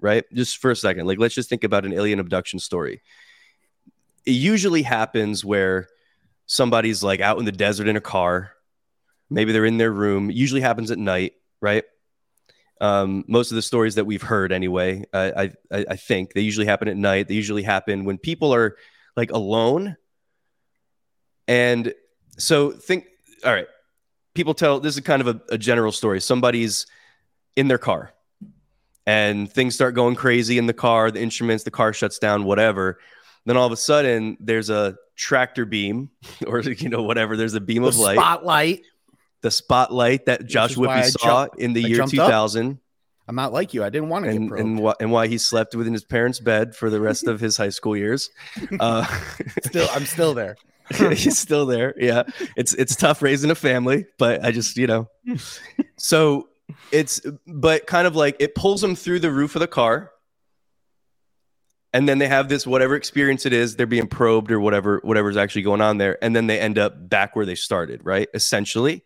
right? 0.00 0.24
Just 0.32 0.58
for 0.58 0.70
a 0.70 0.76
second. 0.76 1.06
Like 1.06 1.18
let's 1.18 1.34
just 1.34 1.48
think 1.48 1.64
about 1.64 1.84
an 1.84 1.92
alien 1.92 2.20
abduction 2.20 2.60
story. 2.60 3.02
It 4.24 4.32
usually 4.32 4.82
happens 4.82 5.44
where 5.44 5.88
somebody's 6.46 7.02
like 7.02 7.20
out 7.20 7.38
in 7.38 7.44
the 7.44 7.52
desert 7.52 7.88
in 7.88 7.96
a 7.96 8.00
car. 8.00 8.52
Maybe 9.28 9.52
they're 9.52 9.64
in 9.64 9.78
their 9.78 9.92
room. 9.92 10.30
It 10.30 10.36
usually 10.36 10.60
happens 10.60 10.92
at 10.92 10.98
night, 10.98 11.32
right? 11.60 11.84
Um, 12.80 13.24
most 13.26 13.50
of 13.50 13.56
the 13.56 13.62
stories 13.62 13.94
that 13.94 14.04
we've 14.04 14.22
heard, 14.22 14.52
anyway, 14.52 15.04
I, 15.12 15.52
I, 15.72 15.84
I 15.90 15.96
think 15.96 16.34
they 16.34 16.42
usually 16.42 16.66
happen 16.66 16.88
at 16.88 16.96
night. 16.96 17.28
They 17.28 17.34
usually 17.34 17.62
happen 17.62 18.04
when 18.04 18.18
people 18.18 18.54
are 18.54 18.76
like 19.16 19.30
alone. 19.30 19.96
And 21.48 21.94
so 22.36 22.72
think, 22.72 23.06
all 23.44 23.52
right, 23.52 23.66
people 24.34 24.54
tell 24.54 24.78
this 24.80 24.96
is 24.96 25.00
kind 25.00 25.22
of 25.22 25.28
a, 25.28 25.40
a 25.50 25.58
general 25.58 25.92
story. 25.92 26.20
Somebody's 26.20 26.86
in 27.56 27.68
their 27.68 27.78
car 27.78 28.12
and 29.06 29.50
things 29.50 29.74
start 29.74 29.94
going 29.94 30.16
crazy 30.16 30.58
in 30.58 30.66
the 30.66 30.74
car, 30.74 31.10
the 31.10 31.20
instruments, 31.20 31.64
the 31.64 31.70
car 31.70 31.92
shuts 31.92 32.18
down, 32.18 32.44
whatever. 32.44 32.98
Then 33.46 33.56
all 33.56 33.66
of 33.66 33.72
a 33.72 33.76
sudden, 33.76 34.36
there's 34.40 34.70
a 34.70 34.96
tractor 35.14 35.64
beam, 35.64 36.10
or 36.46 36.60
you 36.60 36.88
know, 36.88 37.02
whatever. 37.02 37.36
There's 37.36 37.54
a 37.54 37.60
beam 37.60 37.82
the 37.82 37.88
of 37.88 37.98
light, 37.98 38.16
spotlight, 38.16 38.82
the 39.46 39.50
spotlight 39.52 40.26
that 40.26 40.44
Josh 40.44 40.74
Wypij 40.74 41.12
saw 41.20 41.46
in 41.56 41.72
the 41.72 41.84
I 41.84 41.88
year 41.88 42.04
2000. 42.04 42.72
Up. 42.72 42.76
I'm 43.28 43.36
not 43.36 43.52
like 43.52 43.74
you. 43.74 43.84
I 43.84 43.90
didn't 43.90 44.08
want 44.08 44.24
to 44.24 44.30
and, 44.32 44.50
and, 44.50 44.80
wh- 44.80 44.94
and 44.98 45.12
why 45.12 45.28
he 45.28 45.38
slept 45.38 45.76
within 45.76 45.92
his 45.92 46.02
parents' 46.02 46.40
bed 46.40 46.74
for 46.74 46.90
the 46.90 47.00
rest 47.00 47.28
of 47.28 47.38
his 47.38 47.56
high 47.56 47.68
school 47.68 47.96
years. 47.96 48.28
Uh, 48.80 49.06
still, 49.62 49.88
I'm 49.92 50.04
still 50.04 50.34
there. 50.34 50.56
he's 50.96 51.38
still 51.38 51.64
there. 51.64 51.94
Yeah, 51.96 52.24
it's 52.56 52.74
it's 52.74 52.96
tough 52.96 53.22
raising 53.22 53.50
a 53.52 53.54
family, 53.54 54.06
but 54.18 54.44
I 54.44 54.50
just 54.50 54.76
you 54.76 54.88
know, 54.88 55.08
so 55.96 56.48
it's 56.90 57.20
but 57.46 57.86
kind 57.86 58.06
of 58.08 58.16
like 58.16 58.36
it 58.40 58.56
pulls 58.56 58.80
them 58.80 58.96
through 58.96 59.20
the 59.20 59.30
roof 59.30 59.54
of 59.54 59.60
the 59.60 59.68
car, 59.68 60.10
and 61.92 62.08
then 62.08 62.18
they 62.18 62.28
have 62.28 62.48
this 62.48 62.66
whatever 62.66 62.96
experience 62.96 63.46
it 63.46 63.52
is 63.52 63.76
they're 63.76 63.86
being 63.86 64.08
probed 64.08 64.50
or 64.50 64.60
whatever 64.60 65.00
whatever's 65.02 65.36
actually 65.36 65.62
going 65.62 65.80
on 65.80 65.98
there, 65.98 66.18
and 66.22 66.34
then 66.34 66.46
they 66.48 66.58
end 66.60 66.78
up 66.78 67.08
back 67.08 67.34
where 67.34 67.46
they 67.46 67.54
started, 67.54 68.00
right? 68.04 68.28
Essentially, 68.34 69.04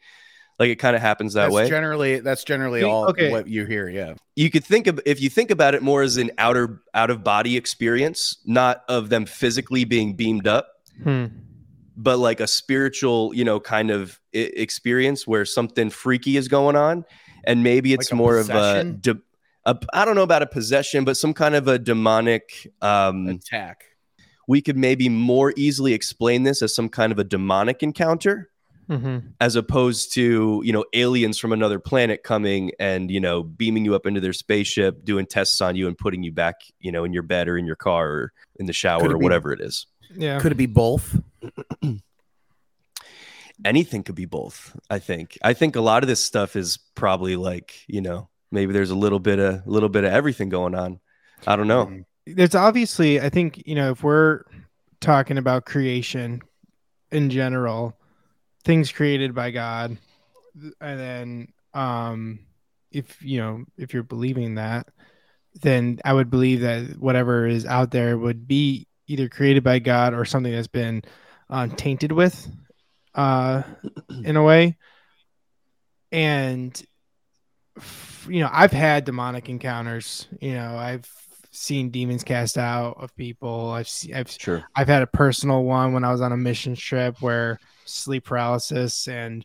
like 0.61 0.69
it 0.69 0.77
kind 0.77 0.95
of 0.95 1.01
happens 1.01 1.33
that 1.33 1.45
that's 1.45 1.55
way. 1.55 1.69
Generally, 1.69 2.21
that's 2.21 2.45
generally 2.45 2.83
all 2.83 3.09
okay. 3.09 3.31
what 3.31 3.49
you 3.49 3.65
hear. 3.65 3.89
Yeah. 3.89 4.15
You 4.37 4.51
could 4.51 4.63
think 4.63 4.87
of 4.87 5.01
if 5.07 5.19
you 5.19 5.31
think 5.31 5.51
about 5.51 5.75
it 5.75 5.83
more 5.83 6.03
as 6.03 6.19
an 6.19 6.31
outer 6.37 6.83
out 6.93 7.09
of 7.09 7.25
body 7.25 7.57
experience, 7.57 8.37
not 8.45 8.85
of 8.87 9.09
them 9.09 9.25
physically 9.25 9.85
being 9.85 10.15
beamed 10.15 10.47
up, 10.47 10.69
hmm. 11.03 11.27
but 11.97 12.19
like 12.19 12.41
a 12.41 12.47
spiritual, 12.47 13.35
you 13.35 13.43
know, 13.43 13.59
kind 13.59 13.91
of 13.91 14.21
experience 14.35 15.27
where 15.27 15.47
something 15.47 15.89
freaky 15.89 16.37
is 16.37 16.47
going 16.47 16.77
on, 16.77 17.07
and 17.45 17.63
maybe 17.63 17.95
it's 17.95 18.13
like 18.13 18.19
more 18.19 18.37
possession? 18.37 18.89
of 18.91 18.95
a, 18.95 18.99
de- 18.99 19.23
a. 19.65 19.79
I 19.95 20.05
don't 20.05 20.15
know 20.15 20.23
about 20.23 20.43
a 20.43 20.47
possession, 20.47 21.05
but 21.05 21.17
some 21.17 21.33
kind 21.33 21.55
of 21.55 21.69
a 21.69 21.79
demonic 21.79 22.71
um, 22.83 23.29
attack. 23.29 23.85
We 24.47 24.61
could 24.61 24.77
maybe 24.77 25.09
more 25.09 25.55
easily 25.57 25.95
explain 25.95 26.43
this 26.43 26.61
as 26.61 26.75
some 26.75 26.91
kind 26.91 27.13
of 27.13 27.19
a 27.19 27.25
demonic 27.25 27.83
encounter 27.83 28.51
mm-hmm. 28.91 29.19
as 29.41 29.57
opposed 29.57 30.13
to 30.15 30.61
you 30.65 30.73
know 30.73 30.85
aliens 30.93 31.39
from 31.39 31.53
another 31.53 31.79
planet 31.79 32.23
coming 32.25 32.73
and 32.79 33.11
you 33.11 33.21
know 33.21 33.43
beaming 33.43 33.85
you 33.85 33.95
up 33.95 34.07
into 34.07 34.21
their 34.21 34.33
spaceship, 34.33 35.05
doing 35.05 35.27
tests 35.27 35.61
on 35.61 35.77
you, 35.77 35.87
and 35.87 35.97
putting 35.97 36.23
you 36.23 36.33
back 36.33 36.57
you 36.81 36.93
know 36.93 37.05
in 37.05 37.13
your 37.13 37.23
bed 37.23 37.49
or 37.49 37.57
in 37.57 37.67
your 37.67 37.77
car 37.77 38.09
or 38.09 38.33
in 38.57 38.67
the 38.67 38.73
shower 38.73 39.15
or 39.15 39.19
be, 39.19 39.23
whatever 39.25 39.53
it 39.53 39.61
is. 39.61 39.87
Yeah, 40.15 40.41
could 40.41 40.53
it 40.53 40.57
be 40.57 40.67
both? 40.67 41.21
Anything 43.65 44.03
could 44.03 44.15
be 44.15 44.25
both. 44.25 44.77
I 44.89 44.99
think. 44.99 45.39
I 45.43 45.53
think 45.53 45.77
a 45.77 45.81
lot 45.81 46.03
of 46.03 46.09
this 46.09 46.25
stuff 46.25 46.57
is 46.57 46.79
probably 46.95 47.37
like 47.37 47.85
you 47.87 48.01
know 48.01 48.29
maybe 48.51 48.73
there's 48.73 48.91
a 48.91 48.97
little 48.97 49.21
bit 49.21 49.39
of 49.39 49.67
a 49.67 49.71
little 49.71 49.89
bit 49.89 50.05
of 50.05 50.13
everything 50.13 50.49
going 50.49 50.75
on. 50.75 51.01
I 51.47 51.57
don't 51.57 51.69
know. 51.69 52.05
There's 52.27 52.55
obviously, 52.55 53.21
I 53.21 53.29
think, 53.29 53.63
you 53.67 53.75
know, 53.75 53.91
if 53.91 54.03
we're 54.03 54.43
talking 55.01 55.39
about 55.39 55.65
creation 55.65 56.43
in 57.11 57.31
general, 57.31 57.97
things 58.65 58.93
created 58.93 59.35
by 59.35 59.51
God, 59.51 59.97
and 60.81 61.01
then 61.01 61.49
um, 61.75 62.41
if 62.91 63.23
you 63.23 63.41
know 63.41 63.65
if 63.77 63.95
you're 63.95 64.03
believing 64.03 64.57
that, 64.57 64.89
then 65.63 66.01
I 66.05 66.13
would 66.13 66.31
believe 66.31 66.61
that 66.61 66.99
whatever 66.99 67.47
is 67.47 67.67
out 67.67 67.91
there 67.91 68.17
would 68.17 68.47
be 68.47 68.87
either 69.07 69.29
created 69.29 69.65
by 69.65 69.79
God 69.79 70.15
or 70.15 70.25
something 70.25 70.53
that's 70.53 70.69
been 70.69 71.03
uh, 71.49 71.67
tainted 71.67 72.13
with, 72.13 72.49
uh, 73.15 73.63
in 74.25 74.37
a 74.37 74.43
way. 74.43 74.77
And 76.13 76.81
you 78.29 78.41
know, 78.41 78.51
I've 78.53 78.73
had 78.73 79.05
demonic 79.05 79.49
encounters. 79.49 80.29
You 80.41 80.55
know, 80.55 80.77
I've 80.77 81.09
seen 81.51 81.91
demons 81.91 82.25
cast 82.25 82.59
out 82.59 82.97
of 83.01 83.15
people. 83.17 83.71
I've 83.71 83.89
seen, 83.89 84.15
I've 84.15 84.31
sure. 84.31 84.65
I've 84.75 84.89
had 84.89 85.03
a 85.03 85.07
personal 85.07 85.65
one 85.65 85.93
when 85.93 86.05
I 86.05 86.13
was 86.13 86.21
on 86.21 86.33
a 86.33 86.37
mission 86.37 86.75
trip 86.75 87.21
where 87.21 87.59
sleep 87.91 88.25
paralysis, 88.25 89.09
and 89.09 89.45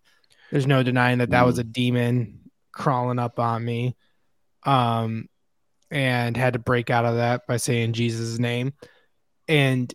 there's 0.51 0.67
no 0.67 0.83
denying 0.83 1.19
that 1.19 1.31
that 1.31 1.43
mm. 1.43 1.47
was 1.47 1.59
a 1.59 1.63
demon 1.63 2.39
crawling 2.71 3.19
up 3.19 3.39
on 3.39 3.63
me. 3.63 3.95
Um, 4.63 5.29
and 5.91 6.35
had 6.35 6.53
to 6.53 6.59
break 6.59 6.89
out 6.89 7.05
of 7.05 7.15
that 7.15 7.47
by 7.47 7.57
saying 7.57 7.93
Jesus' 7.93 8.39
name, 8.39 8.73
and 9.47 9.93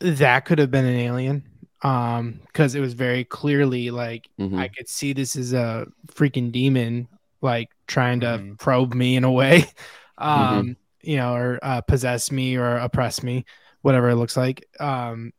that 0.00 0.44
could 0.44 0.58
have 0.58 0.70
been 0.70 0.84
an 0.84 0.94
alien. 0.94 1.48
Um, 1.82 2.40
because 2.46 2.76
it 2.76 2.80
was 2.80 2.94
very 2.94 3.24
clearly 3.24 3.90
like 3.90 4.28
mm-hmm. 4.38 4.56
I 4.56 4.68
could 4.68 4.88
see 4.88 5.12
this 5.12 5.34
is 5.34 5.52
a 5.52 5.88
freaking 6.12 6.52
demon, 6.52 7.08
like 7.40 7.70
trying 7.88 8.20
to 8.20 8.26
mm-hmm. 8.26 8.54
probe 8.54 8.94
me 8.94 9.16
in 9.16 9.24
a 9.24 9.32
way. 9.32 9.64
Um, 10.18 10.38
mm-hmm. 10.38 11.10
you 11.10 11.16
know, 11.16 11.34
or 11.34 11.58
uh, 11.62 11.80
possess 11.80 12.30
me 12.30 12.56
or 12.56 12.76
oppress 12.76 13.24
me, 13.24 13.44
whatever 13.80 14.10
it 14.10 14.14
looks 14.14 14.36
like. 14.36 14.68
Um, 14.78 15.32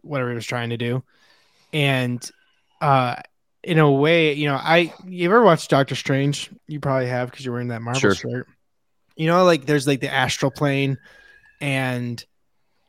whatever 0.00 0.30
he 0.30 0.34
was 0.34 0.46
trying 0.46 0.70
to 0.70 0.76
do 0.76 1.04
and 1.76 2.30
uh 2.80 3.16
in 3.62 3.78
a 3.78 3.90
way 3.90 4.32
you 4.32 4.48
know 4.48 4.54
i 4.54 4.92
you 5.06 5.26
ever 5.26 5.42
watched 5.42 5.68
doctor 5.68 5.94
strange 5.94 6.50
you 6.66 6.80
probably 6.80 7.06
have 7.06 7.30
because 7.30 7.44
you're 7.44 7.52
wearing 7.52 7.68
that 7.68 7.82
marvel 7.82 8.00
sure. 8.00 8.14
shirt 8.14 8.48
you 9.14 9.26
know 9.26 9.44
like 9.44 9.66
there's 9.66 9.86
like 9.86 10.00
the 10.00 10.12
astral 10.12 10.50
plane 10.50 10.96
and 11.60 12.24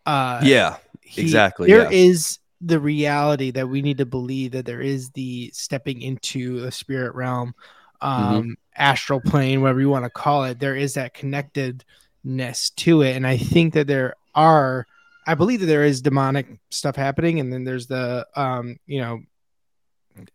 uh 0.06 0.40
yeah 0.42 0.78
he, 1.02 1.22
exactly 1.22 1.68
There 1.68 1.84
yeah. 1.84 1.90
is 1.90 2.40
the 2.62 2.80
reality 2.80 3.52
that 3.52 3.68
we 3.68 3.82
need 3.82 3.98
to 3.98 4.06
believe 4.06 4.52
that 4.52 4.66
there 4.66 4.82
is 4.82 5.10
the 5.12 5.52
stepping 5.54 6.02
into 6.02 6.62
the 6.62 6.72
spirit 6.72 7.14
realm 7.14 7.54
um 8.00 8.24
mm-hmm. 8.24 8.52
astral 8.78 9.20
plane 9.20 9.62
whatever 9.62 9.82
you 9.82 9.90
want 9.90 10.06
to 10.06 10.10
call 10.10 10.46
it 10.46 10.60
there 10.60 10.76
is 10.78 10.94
that 10.94 11.14
connectedness 11.14 12.70
to 12.72 13.02
it 13.02 13.18
and 13.18 13.28
i 13.28 13.36
think 13.36 13.74
that 13.74 13.88
there 13.88 14.14
are 14.34 14.88
I 15.28 15.36
believe 15.36 15.60
that 15.60 15.66
there 15.66 15.84
is 15.84 16.02
demonic 16.02 16.48
stuff 16.72 16.96
happening, 16.96 17.40
and 17.40 17.52
then 17.52 17.66
there's 17.66 17.88
the 17.88 18.26
um, 18.36 18.78
you 18.86 19.02
know, 19.02 19.20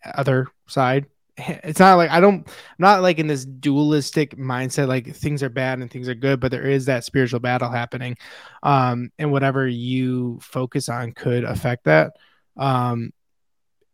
other 0.04 0.48
side. 0.66 1.06
It's 1.38 1.80
not 1.80 1.96
like 1.96 2.10
I 2.10 2.20
don't 2.20 2.46
I'm 2.46 2.54
not 2.78 3.00
like 3.00 3.18
in 3.18 3.26
this 3.26 3.46
dualistic 3.46 4.36
mindset, 4.36 4.86
like 4.86 5.16
things 5.16 5.42
are 5.42 5.48
bad 5.48 5.78
and 5.78 5.90
things 5.90 6.06
are 6.10 6.14
good, 6.14 6.40
but 6.40 6.50
there 6.50 6.66
is 6.68 6.84
that 6.84 7.04
spiritual 7.04 7.40
battle 7.40 7.70
happening. 7.70 8.18
Um, 8.62 9.10
and 9.18 9.32
whatever 9.32 9.66
you 9.66 10.38
focus 10.42 10.90
on 10.90 11.12
could 11.12 11.44
affect 11.44 11.84
that. 11.84 12.12
Um, 12.58 13.14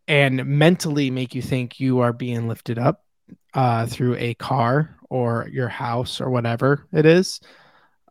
and 0.05 0.45
mentally 0.45 1.11
make 1.11 1.33
you 1.33 1.41
think 1.41 1.79
you 1.79 1.99
are 1.99 2.11
being 2.11 2.49
lifted 2.49 2.77
up 2.77 3.05
uh, 3.53 3.85
through 3.85 4.15
a 4.17 4.33
car 4.33 4.97
or 5.09 5.47
your 5.51 5.69
house 5.69 6.19
or 6.19 6.29
whatever 6.29 6.87
it 6.91 7.05
is. 7.05 7.39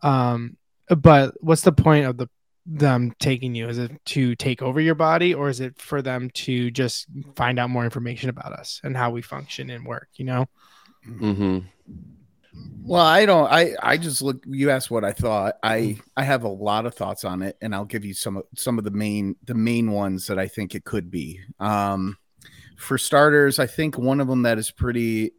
Um, 0.03 0.57
but 0.89 1.35
what's 1.41 1.63
the 1.63 1.73
point 1.73 2.07
of 2.07 2.17
the 2.17 2.29
them 2.69 3.15
taking 3.19 3.55
you? 3.55 3.69
Is 3.69 3.79
it 3.79 3.93
to 4.07 4.37
take 4.37 4.61
over 4.61 4.81
your 4.81 4.95
body 4.95 5.33
or 5.33 5.49
is 5.49 5.61
it 5.61 5.81
for 5.81 6.03
them 6.03 6.29
to 6.35 6.71
just 6.71 7.07
find 7.35 7.59
out 7.59 7.71
more 7.71 7.85
information 7.85 8.29
about 8.29 8.53
us 8.53 8.81
and 8.85 8.97
how 8.97 9.11
we 9.11 9.23
function 9.23 9.71
and 9.71 9.87
work, 9.87 10.09
you 10.17 10.27
know? 10.27 10.47
Mm-hmm. 11.09 11.61
Well, 12.83 13.05
I 13.05 13.25
don't 13.25 13.51
I 13.51 13.75
I 13.83 13.97
just 13.97 14.21
look 14.21 14.43
you 14.47 14.71
asked 14.71 14.91
what 14.91 15.05
I 15.05 15.13
thought. 15.13 15.55
I 15.63 15.99
I 16.17 16.25
have 16.25 16.45
a 16.45 16.49
lot 16.49 16.85
of 16.85 16.95
thoughts 16.95 17.25
on 17.25 17.43
it 17.43 17.57
and 17.63 17.75
I'll 17.75 17.85
give 17.85 18.05
you 18.05 18.15
some 18.15 18.43
some 18.55 18.79
of 18.79 18.85
the 18.85 18.91
main 18.91 19.37
the 19.45 19.55
main 19.55 19.91
ones 19.93 20.27
that 20.27 20.39
I 20.39 20.49
think 20.49 20.75
it 20.75 20.85
could 20.85 21.11
be. 21.11 21.41
Um 21.61 22.19
for 22.77 22.99
starters, 22.99 23.59
I 23.59 23.67
think 23.67 23.99
one 23.99 24.21
of 24.21 24.29
them 24.29 24.43
that 24.43 24.59
is 24.59 24.71
pretty 24.71 25.33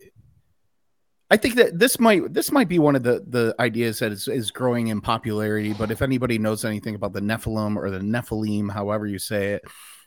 I 1.31 1.37
think 1.37 1.55
that 1.55 1.77
this 1.77 1.99
might 1.99 2.33
this 2.33 2.51
might 2.51 2.67
be 2.67 2.79
one 2.79 2.95
of 2.95 3.03
the 3.03 3.23
the 3.27 3.55
ideas 3.59 3.99
that 3.99 4.11
is, 4.11 4.27
is 4.27 4.49
growing 4.49 4.87
in 4.87 4.99
popularity. 4.99 5.73
But 5.73 5.91
if 5.91 6.01
anybody 6.01 6.39
knows 6.39 6.65
anything 6.65 6.95
about 6.95 7.13
the 7.13 7.21
Nephilim 7.21 7.75
or 7.75 7.91
the 7.91 7.99
Nephilim, 7.99 8.71
however 8.71 9.05
you 9.05 9.19
say 9.19 9.53
it, 9.53 9.65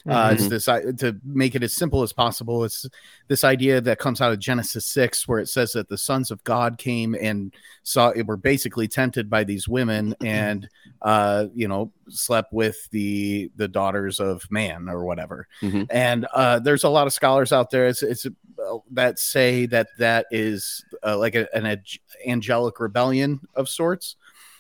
uh, 0.08 0.30
mm-hmm. 0.30 0.34
it's 0.34 0.48
this 0.48 0.64
to 0.64 1.16
make 1.24 1.54
it 1.54 1.62
as 1.62 1.74
simple 1.74 2.02
as 2.02 2.12
possible. 2.12 2.64
It's 2.64 2.86
this 3.28 3.44
idea 3.44 3.80
that 3.80 3.98
comes 3.98 4.20
out 4.20 4.32
of 4.32 4.38
Genesis 4.38 4.84
six, 4.84 5.28
where 5.28 5.38
it 5.38 5.48
says 5.48 5.72
that 5.72 5.88
the 5.88 5.98
sons 5.98 6.30
of 6.30 6.42
God 6.44 6.76
came 6.78 7.14
and 7.14 7.54
saw 7.84 8.08
it 8.08 8.26
were 8.26 8.36
basically 8.36 8.88
tempted 8.88 9.30
by 9.30 9.44
these 9.44 9.68
women 9.68 10.14
and 10.20 10.68
uh, 11.02 11.46
you 11.54 11.68
know 11.68 11.92
slept 12.08 12.52
with 12.52 12.90
the 12.90 13.50
the 13.56 13.68
daughters 13.68 14.18
of 14.18 14.42
man 14.50 14.88
or 14.88 15.04
whatever. 15.04 15.46
Mm-hmm. 15.62 15.84
And 15.90 16.26
uh, 16.34 16.58
there's 16.58 16.84
a 16.84 16.88
lot 16.88 17.06
of 17.06 17.12
scholars 17.12 17.52
out 17.52 17.70
there. 17.70 17.86
It's, 17.86 18.02
it's 18.02 18.26
uh, 18.26 18.78
that 18.90 19.18
say 19.18 19.66
that 19.66 19.88
that 19.98 20.26
is 20.30 20.84
uh, 21.04 21.16
like 21.16 21.36
a, 21.36 21.54
an 21.54 21.80
angelic 22.26 22.80
rebellion 22.80 23.40
of 23.54 23.68
sorts 23.68 24.16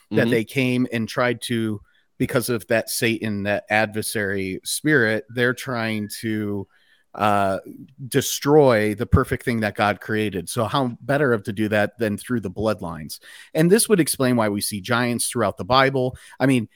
mm-hmm. 0.06 0.16
that 0.16 0.30
they 0.30 0.44
came 0.44 0.86
and 0.92 1.08
tried 1.08 1.40
to 1.42 1.80
because 2.22 2.48
of 2.48 2.64
that 2.68 2.88
Satan, 2.88 3.42
that 3.42 3.64
adversary 3.68 4.60
spirit, 4.62 5.24
they're 5.28 5.52
trying 5.52 6.08
to 6.20 6.68
uh, 7.16 7.58
destroy 8.06 8.94
the 8.94 9.06
perfect 9.06 9.44
thing 9.44 9.58
that 9.58 9.74
God 9.74 10.00
created. 10.00 10.48
So, 10.48 10.66
how 10.66 10.96
better 11.00 11.32
of 11.32 11.42
to 11.42 11.52
do 11.52 11.66
that 11.70 11.98
than 11.98 12.16
through 12.16 12.38
the 12.38 12.48
bloodlines? 12.48 13.18
And 13.54 13.68
this 13.68 13.88
would 13.88 13.98
explain 13.98 14.36
why 14.36 14.50
we 14.50 14.60
see 14.60 14.80
giants 14.80 15.26
throughout 15.26 15.56
the 15.56 15.64
Bible. 15.64 16.16
I 16.38 16.46
mean, 16.46 16.68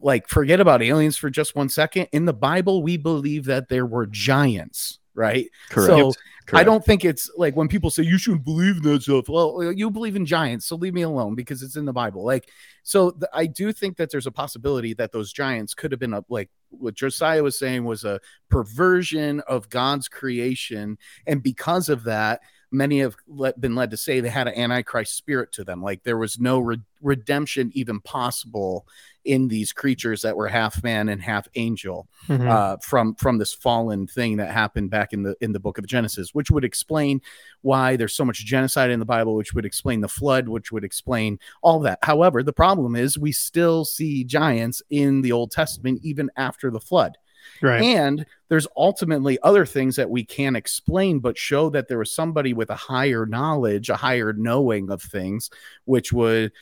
like, 0.00 0.28
forget 0.28 0.60
about 0.60 0.84
aliens 0.84 1.16
for 1.16 1.30
just 1.30 1.56
one 1.56 1.68
second. 1.68 2.06
In 2.12 2.24
the 2.24 2.32
Bible, 2.32 2.84
we 2.84 2.96
believe 2.96 3.46
that 3.46 3.68
there 3.68 3.86
were 3.86 4.06
giants 4.06 5.00
right? 5.14 5.48
Correct. 5.70 5.88
So 5.88 6.12
Correct. 6.46 6.60
I 6.60 6.64
don't 6.64 6.84
think 6.84 7.04
it's 7.04 7.30
like 7.36 7.54
when 7.54 7.68
people 7.68 7.90
say 7.90 8.02
you 8.02 8.18
shouldn't 8.18 8.44
believe 8.44 8.78
in 8.78 8.82
that 8.82 9.02
stuff. 9.02 9.28
Well, 9.28 9.72
you 9.72 9.90
believe 9.90 10.16
in 10.16 10.26
giants, 10.26 10.66
so 10.66 10.76
leave 10.76 10.94
me 10.94 11.02
alone 11.02 11.34
because 11.34 11.62
it's 11.62 11.76
in 11.76 11.84
the 11.84 11.92
Bible. 11.92 12.24
Like, 12.24 12.50
so 12.82 13.12
the, 13.12 13.30
I 13.32 13.46
do 13.46 13.72
think 13.72 13.96
that 13.98 14.10
there's 14.10 14.26
a 14.26 14.32
possibility 14.32 14.92
that 14.94 15.12
those 15.12 15.32
giants 15.32 15.72
could 15.72 15.92
have 15.92 16.00
been 16.00 16.14
a 16.14 16.24
like 16.28 16.50
what 16.70 16.94
Josiah 16.94 17.42
was 17.42 17.58
saying 17.58 17.84
was 17.84 18.04
a 18.04 18.18
perversion 18.48 19.40
of 19.40 19.68
God's 19.68 20.08
creation, 20.08 20.98
and 21.26 21.42
because 21.42 21.88
of 21.88 22.04
that, 22.04 22.40
many 22.72 23.00
have 23.00 23.14
been 23.60 23.76
led 23.76 23.90
to 23.90 23.96
say 23.96 24.18
they 24.18 24.28
had 24.28 24.48
an 24.48 24.58
antichrist 24.58 25.14
spirit 25.14 25.52
to 25.52 25.62
them 25.62 25.82
like 25.82 26.02
there 26.02 26.16
was 26.16 26.40
no 26.40 26.58
re- 26.58 26.80
redemption 27.02 27.70
even 27.74 28.00
possible 28.00 28.86
in 29.24 29.48
these 29.48 29.72
creatures 29.72 30.22
that 30.22 30.36
were 30.36 30.48
half 30.48 30.82
man 30.82 31.08
and 31.08 31.22
half 31.22 31.48
angel 31.54 32.08
mm-hmm. 32.28 32.48
uh, 32.48 32.76
from 32.78 33.14
from 33.14 33.38
this 33.38 33.52
fallen 33.52 34.06
thing 34.06 34.36
that 34.36 34.50
happened 34.50 34.90
back 34.90 35.12
in 35.12 35.22
the 35.22 35.36
in 35.40 35.52
the 35.52 35.60
book 35.60 35.78
of 35.78 35.86
genesis 35.86 36.34
which 36.34 36.50
would 36.50 36.64
explain 36.64 37.20
why 37.62 37.96
there's 37.96 38.14
so 38.14 38.24
much 38.24 38.44
genocide 38.44 38.90
in 38.90 38.98
the 38.98 39.04
bible 39.04 39.34
which 39.34 39.54
would 39.54 39.64
explain 39.64 40.00
the 40.00 40.08
flood 40.08 40.48
which 40.48 40.72
would 40.72 40.84
explain 40.84 41.38
all 41.62 41.80
that 41.80 41.98
however 42.02 42.42
the 42.42 42.52
problem 42.52 42.96
is 42.96 43.18
we 43.18 43.32
still 43.32 43.84
see 43.84 44.24
giants 44.24 44.82
in 44.90 45.22
the 45.22 45.32
old 45.32 45.50
testament 45.50 46.00
even 46.02 46.30
after 46.36 46.70
the 46.70 46.80
flood 46.80 47.16
Right. 47.60 47.82
And 47.82 48.26
there's 48.48 48.66
ultimately 48.76 49.38
other 49.42 49.66
things 49.66 49.96
that 49.96 50.10
we 50.10 50.24
can't 50.24 50.56
explain, 50.56 51.18
but 51.20 51.38
show 51.38 51.70
that 51.70 51.88
there 51.88 51.98
was 51.98 52.14
somebody 52.14 52.52
with 52.52 52.70
a 52.70 52.76
higher 52.76 53.26
knowledge, 53.26 53.88
a 53.88 53.96
higher 53.96 54.32
knowing 54.32 54.90
of 54.90 55.02
things, 55.02 55.50
which 55.84 56.12
would 56.12 56.52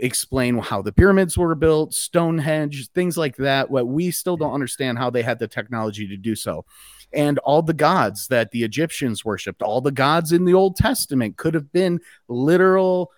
explain 0.00 0.58
how 0.58 0.82
the 0.82 0.92
pyramids 0.92 1.36
were 1.38 1.54
built, 1.54 1.94
Stonehenge, 1.94 2.90
things 2.90 3.16
like 3.16 3.36
that. 3.36 3.70
What 3.70 3.88
we 3.88 4.10
still 4.10 4.36
don't 4.36 4.50
mm. 4.50 4.54
understand 4.54 4.98
how 4.98 5.10
they 5.10 5.22
had 5.22 5.38
the 5.38 5.48
technology 5.48 6.06
to 6.08 6.16
do 6.16 6.34
so. 6.34 6.64
And 7.12 7.38
all 7.38 7.62
the 7.62 7.72
gods 7.72 8.28
that 8.28 8.50
the 8.50 8.64
Egyptians 8.64 9.24
worshipped, 9.24 9.62
all 9.62 9.80
the 9.80 9.90
gods 9.90 10.32
in 10.32 10.44
the 10.44 10.54
Old 10.54 10.76
Testament 10.76 11.38
could 11.38 11.54
have 11.54 11.72
been 11.72 12.00
literal 12.28 13.12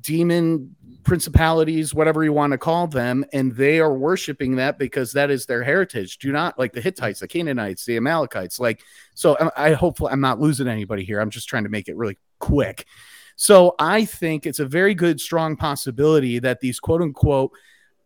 demon 0.00 0.74
principalities, 1.04 1.94
whatever 1.94 2.24
you 2.24 2.32
want 2.32 2.52
to 2.52 2.58
call 2.58 2.86
them, 2.86 3.24
and 3.32 3.54
they 3.54 3.78
are 3.78 3.94
worshiping 3.94 4.56
that 4.56 4.78
because 4.78 5.12
that 5.12 5.30
is 5.30 5.46
their 5.46 5.62
heritage. 5.62 6.18
Do 6.18 6.32
not 6.32 6.58
like 6.58 6.72
the 6.72 6.80
Hittites, 6.80 7.20
the 7.20 7.28
Canaanites, 7.28 7.84
the 7.84 7.96
Amalekites. 7.96 8.58
Like, 8.58 8.82
so 9.14 9.36
um, 9.38 9.50
I, 9.56 9.70
I 9.70 9.72
hopefully 9.74 10.12
I'm 10.12 10.20
not 10.20 10.40
losing 10.40 10.68
anybody 10.68 11.04
here. 11.04 11.20
I'm 11.20 11.30
just 11.30 11.48
trying 11.48 11.64
to 11.64 11.68
make 11.68 11.88
it 11.88 11.96
really 11.96 12.18
quick. 12.38 12.86
So 13.36 13.74
I 13.78 14.04
think 14.04 14.46
it's 14.46 14.60
a 14.60 14.66
very 14.66 14.94
good, 14.94 15.20
strong 15.20 15.56
possibility 15.56 16.38
that 16.38 16.60
these 16.60 16.80
quote 16.80 17.02
unquote 17.02 17.52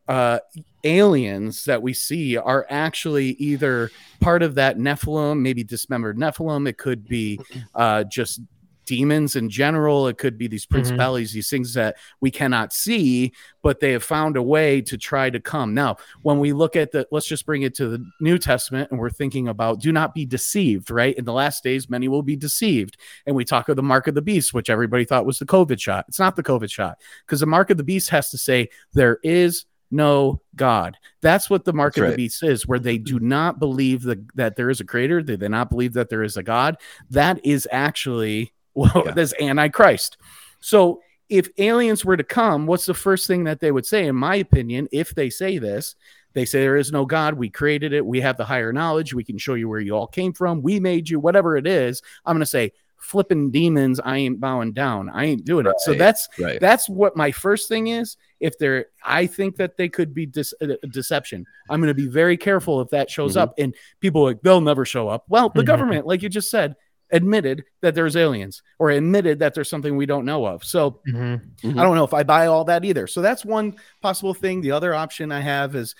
uh, 0.09 0.39
aliens 0.85 1.65
that 1.65 1.83
we 1.83 1.93
see 1.93 2.37
are 2.37 2.67
actually 2.71 3.31
either 3.33 3.91
part 4.21 4.43
of 4.43 4.55
that 4.55 4.79
Nephilim, 4.79 5.41
maybe 5.41 5.63
dismembered 5.63 6.17
Nephilim. 6.17 6.67
It 6.67 6.79
could 6.79 7.07
be 7.07 7.39
uh, 7.75 8.05
just 8.05 8.41
demons 8.89 9.37
in 9.37 9.51
general. 9.51 10.09
It 10.09 10.19
could 10.19 10.39
be 10.39 10.49
these 10.49 10.65
mm-hmm. 10.65 10.75
principalities, 10.75 11.31
mm-hmm. 11.31 11.39
these 11.39 11.51
things 11.51 11.75
that 11.75 11.97
we 12.21 12.31
cannot 12.31 12.73
see, 12.73 13.33
but 13.63 13.79
they 13.79 13.93
have 13.93 14.03
found 14.03 14.37
a 14.37 14.43
way 14.43 14.81
to 14.81 14.97
try 14.97 15.29
to 15.29 15.39
come. 15.39 15.75
Now, 15.75 15.97
when 16.23 16.39
we 16.39 16.53
look 16.53 16.75
at 16.75 16.91
the, 16.91 17.07
let's 17.13 17.27
just 17.27 17.45
bring 17.47 17.63
it 17.63 17.75
to 17.77 17.89
the 17.89 18.05
New 18.21 18.39
Testament 18.39 18.91
and 18.91 18.99
we're 18.99 19.11
thinking 19.11 19.49
about 19.49 19.81
do 19.81 19.93
not 19.93 20.15
be 20.15 20.25
deceived, 20.25 20.91
right? 20.91 21.15
In 21.17 21.27
the 21.27 21.33
last 21.33 21.63
days, 21.63 21.91
many 21.91 22.09
will 22.09 22.23
be 22.23 22.37
deceived. 22.37 22.97
And 23.27 23.37
we 23.37 23.45
talk 23.45 23.69
of 23.69 23.77
the 23.77 23.83
mark 23.83 24.09
of 24.09 24.15
the 24.15 24.23
beast, 24.23 24.55
which 24.55 24.71
everybody 24.71 25.05
thought 25.05 25.27
was 25.27 25.39
the 25.39 25.47
COVID 25.47 25.79
shot. 25.79 26.07
It's 26.09 26.19
not 26.19 26.35
the 26.35 26.43
COVID 26.43 26.71
shot 26.71 26.99
because 27.27 27.41
the 27.41 27.47
mark 27.47 27.71
of 27.71 27.77
the 27.77 27.85
beast 27.85 28.09
has 28.11 28.31
to 28.31 28.39
say, 28.39 28.71
there 28.95 29.19
is 29.23 29.67
no 29.91 30.41
God. 30.55 30.97
That's 31.21 31.49
what 31.49 31.65
the 31.65 31.73
mark 31.73 31.95
That's 31.95 31.99
of 31.99 32.05
right. 32.05 32.11
the 32.11 32.17
beast 32.17 32.43
is, 32.43 32.67
where 32.67 32.79
they 32.79 32.99
do 32.99 33.19
not 33.21 33.59
believe 33.59 34.03
the, 34.03 34.25
that 34.35 34.57
there 34.57 34.71
is 34.71 34.81
a 34.81 34.85
creator. 34.85 35.23
They 35.23 35.37
do 35.37 35.49
not 35.49 35.71
believe 35.71 35.95
that 35.95 36.09
there 36.09 36.23
is 36.23 36.37
a 36.37 36.43
God. 36.43 36.77
That 37.11 37.45
is 37.45 37.67
actually 37.73 38.53
well, 38.79 39.05
yeah. 39.17 39.27
Antichrist. 39.41 40.17
So 40.61 41.01
if 41.29 41.49
aliens 41.59 42.05
were 42.05 42.17
to 42.17 42.25
come, 42.25 42.67
what's 42.67 42.87
the 42.87 42.95
first 42.95 43.27
thing 43.27 43.45
that 43.45 43.61
they 43.61 43.71
would 43.71 43.87
say? 43.87 44.07
In 44.07 44.17
my 44.17 44.37
opinion, 44.37 44.89
if 44.93 45.15
they 45.15 45.31
say 45.31 45.59
this, 45.59 45.95
they 46.33 46.45
say 46.45 46.61
there 46.61 46.77
is 46.77 46.93
no 46.93 47.05
God. 47.05 47.35
We 47.35 47.51
created 47.51 47.93
it. 47.93 48.05
We 48.05 48.21
have 48.21 48.37
the 48.37 48.45
higher 48.45 48.73
knowledge. 48.73 49.15
We 49.15 49.25
can 49.25 49.39
show 49.39 49.55
you 49.55 49.69
where 49.69 49.81
you 49.81 49.95
all 49.95 50.07
came 50.07 50.33
from. 50.33 50.63
We 50.63 50.79
made 50.79 51.09
you, 51.09 51.21
whatever 51.21 51.57
it 51.57 51.67
is. 51.67 52.03
I'm 52.25 52.35
going 52.35 52.41
to 52.41 52.47
say, 52.47 52.73
flipping 52.97 53.51
demons. 53.51 54.01
I 54.01 54.19
ain't 54.19 54.41
bowing 54.41 54.73
down. 54.73 55.09
I 55.09 55.25
ain't 55.25 55.45
doing 55.45 55.67
right. 55.67 55.73
it. 55.73 55.81
So 55.81 55.95
that's 55.95 56.29
right. 56.39 56.61
that's 56.61 56.89
what 56.89 57.17
my 57.17 57.31
first 57.31 57.69
thing 57.69 57.89
is. 57.89 58.17
If 58.41 58.59
they're, 58.59 58.87
I 59.05 59.27
think 59.27 59.57
that 59.57 59.77
they 59.77 59.89
could 59.89 60.15
be 60.15 60.27
dis- 60.27 60.55
uh, 60.61 60.75
deception. 60.91 61.47
I'm 61.71 61.81
going 61.81 61.89
to 61.89 61.95
be 61.95 62.09
very 62.09 62.37
careful 62.37 62.81
if 62.81 62.91
that 62.91 63.11
shows 63.11 63.33
mm-hmm. 63.33 63.41
up. 63.41 63.55
And 63.59 63.75
people 64.01 64.25
like 64.25 64.43
they'll 64.43 64.61
never 64.61 64.85
show 64.85 65.09
up. 65.09 65.25
Well, 65.29 65.49
the 65.49 65.61
mm-hmm. 65.61 65.67
government, 65.67 66.07
like 66.07 66.23
you 66.23 66.29
just 66.29 66.51
said, 66.51 66.77
admitted 67.11 67.65
that 67.81 67.95
there's 67.95 68.17
aliens 68.17 68.63
or 68.79 68.91
admitted 68.91 69.39
that 69.39 69.55
there's 69.55 69.71
something 69.71 69.97
we 69.97 70.07
don't 70.07 70.25
know 70.25 70.47
of. 70.47 70.65
So 70.65 71.01
mm-hmm. 71.09 71.67
Mm-hmm. 71.67 71.79
I 71.79 71.83
don't 71.83 71.97
know 71.97 72.05
if 72.05 72.15
I 72.15 72.23
buy 72.23 72.47
all 72.47 72.65
that 72.65 72.85
either. 72.85 73.07
So 73.07 73.23
that's 73.23 73.45
one 73.45 73.77
possible 74.03 74.35
thing. 74.35 74.61
The 74.61 74.73
other 74.73 74.95
option 74.95 75.33
I 75.33 75.41
have 75.41 75.75
is 75.75 75.95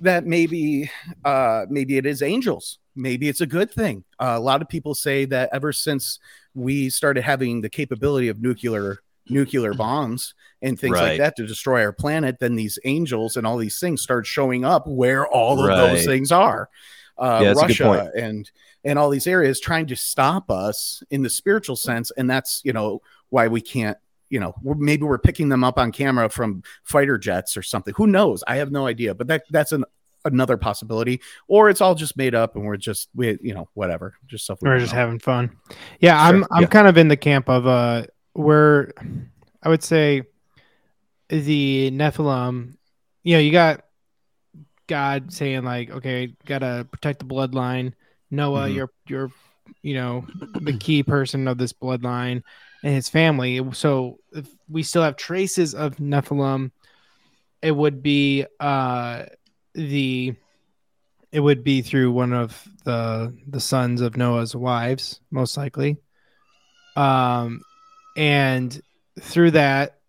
that 0.00 0.24
maybe 0.24 0.90
uh 1.24 1.66
maybe 1.68 1.96
it 1.96 2.06
is 2.06 2.22
angels. 2.22 2.78
Maybe 2.94 3.28
it's 3.28 3.40
a 3.40 3.46
good 3.46 3.70
thing. 3.70 4.04
Uh, 4.18 4.34
a 4.36 4.40
lot 4.40 4.62
of 4.62 4.68
people 4.68 4.94
say 4.94 5.24
that 5.26 5.50
ever 5.52 5.72
since 5.72 6.18
we 6.54 6.90
started 6.90 7.22
having 7.22 7.60
the 7.60 7.68
capability 7.68 8.28
of 8.28 8.40
nuclear 8.40 8.98
nuclear 9.30 9.74
bombs 9.74 10.34
and 10.62 10.78
things 10.78 10.94
right. 10.94 11.10
like 11.10 11.18
that 11.18 11.36
to 11.36 11.46
destroy 11.46 11.82
our 11.82 11.92
planet, 11.92 12.38
then 12.40 12.56
these 12.56 12.78
angels 12.84 13.36
and 13.36 13.46
all 13.46 13.56
these 13.56 13.78
things 13.78 14.02
start 14.02 14.26
showing 14.26 14.64
up 14.64 14.86
where 14.86 15.26
all 15.26 15.60
of 15.60 15.68
right. 15.68 15.76
those 15.76 16.04
things 16.04 16.32
are. 16.32 16.68
Uh, 17.18 17.40
yeah, 17.42 17.52
Russia 17.52 18.10
and 18.16 18.50
and 18.84 18.98
all 18.98 19.10
these 19.10 19.26
areas 19.26 19.60
trying 19.60 19.86
to 19.86 19.96
stop 19.96 20.50
us 20.50 21.02
in 21.10 21.22
the 21.22 21.30
spiritual 21.30 21.76
sense. 21.76 22.10
And 22.12 22.30
that's 22.30 22.60
you 22.64 22.72
know 22.72 23.02
why 23.30 23.48
we 23.48 23.60
can't 23.60 23.98
you 24.30 24.40
know 24.40 24.54
maybe 24.62 25.02
we're 25.02 25.18
picking 25.18 25.48
them 25.48 25.64
up 25.64 25.78
on 25.78 25.92
camera 25.92 26.28
from 26.28 26.62
fighter 26.84 27.18
jets 27.18 27.56
or 27.56 27.62
something. 27.62 27.94
Who 27.96 28.06
knows? 28.06 28.44
I 28.46 28.56
have 28.56 28.70
no 28.70 28.86
idea. 28.86 29.14
But 29.14 29.26
that 29.28 29.44
that's 29.50 29.72
an 29.72 29.84
another 30.24 30.56
possibility. 30.56 31.20
Or 31.48 31.70
it's 31.70 31.80
all 31.80 31.94
just 31.94 32.16
made 32.16 32.34
up 32.34 32.56
and 32.56 32.64
we're 32.64 32.76
just 32.76 33.08
we 33.14 33.38
you 33.42 33.54
know 33.54 33.68
whatever. 33.74 34.14
Just 34.26 34.44
stuff 34.44 34.60
we 34.62 34.68
are 34.70 34.78
just 34.78 34.92
know. 34.92 34.98
having 35.00 35.18
fun. 35.18 35.56
Yeah 36.00 36.16
sure. 36.18 36.36
i'm 36.36 36.46
i'm 36.50 36.62
yeah. 36.62 36.68
kind 36.68 36.88
of 36.88 36.96
in 36.96 37.08
the 37.08 37.16
camp 37.16 37.48
of 37.48 37.66
uh 37.66 38.04
where 38.34 38.92
i 39.62 39.68
would 39.68 39.82
say 39.82 40.22
the 41.28 41.90
nephilim 41.90 42.74
you 43.22 43.34
know 43.34 43.40
you 43.40 43.50
got 43.52 43.82
god 44.88 45.32
saying 45.32 45.62
like 45.62 45.90
okay 45.90 46.34
gotta 46.44 46.86
protect 46.90 47.20
the 47.20 47.24
bloodline 47.24 47.92
Noah, 48.30 48.66
mm-hmm. 48.66 48.74
you're 48.76 48.90
you're 49.06 49.30
you 49.82 49.94
know 49.94 50.26
the 50.60 50.76
key 50.76 51.02
person 51.02 51.48
of 51.48 51.58
this 51.58 51.72
bloodline 51.72 52.42
and 52.82 52.94
his 52.94 53.08
family. 53.08 53.62
So 53.72 54.18
if 54.32 54.48
we 54.68 54.82
still 54.82 55.02
have 55.02 55.16
traces 55.16 55.74
of 55.74 55.96
Nephilim, 55.96 56.70
it 57.62 57.72
would 57.72 58.02
be 58.02 58.44
uh 58.60 59.24
the 59.74 60.34
it 61.30 61.40
would 61.40 61.62
be 61.62 61.82
through 61.82 62.12
one 62.12 62.32
of 62.32 62.66
the 62.84 63.34
the 63.46 63.60
sons 63.60 64.00
of 64.00 64.16
Noah's 64.16 64.54
wives, 64.54 65.20
most 65.30 65.56
likely. 65.56 65.96
Um 66.96 67.62
and 68.16 68.80
through 69.20 69.52
that 69.52 70.00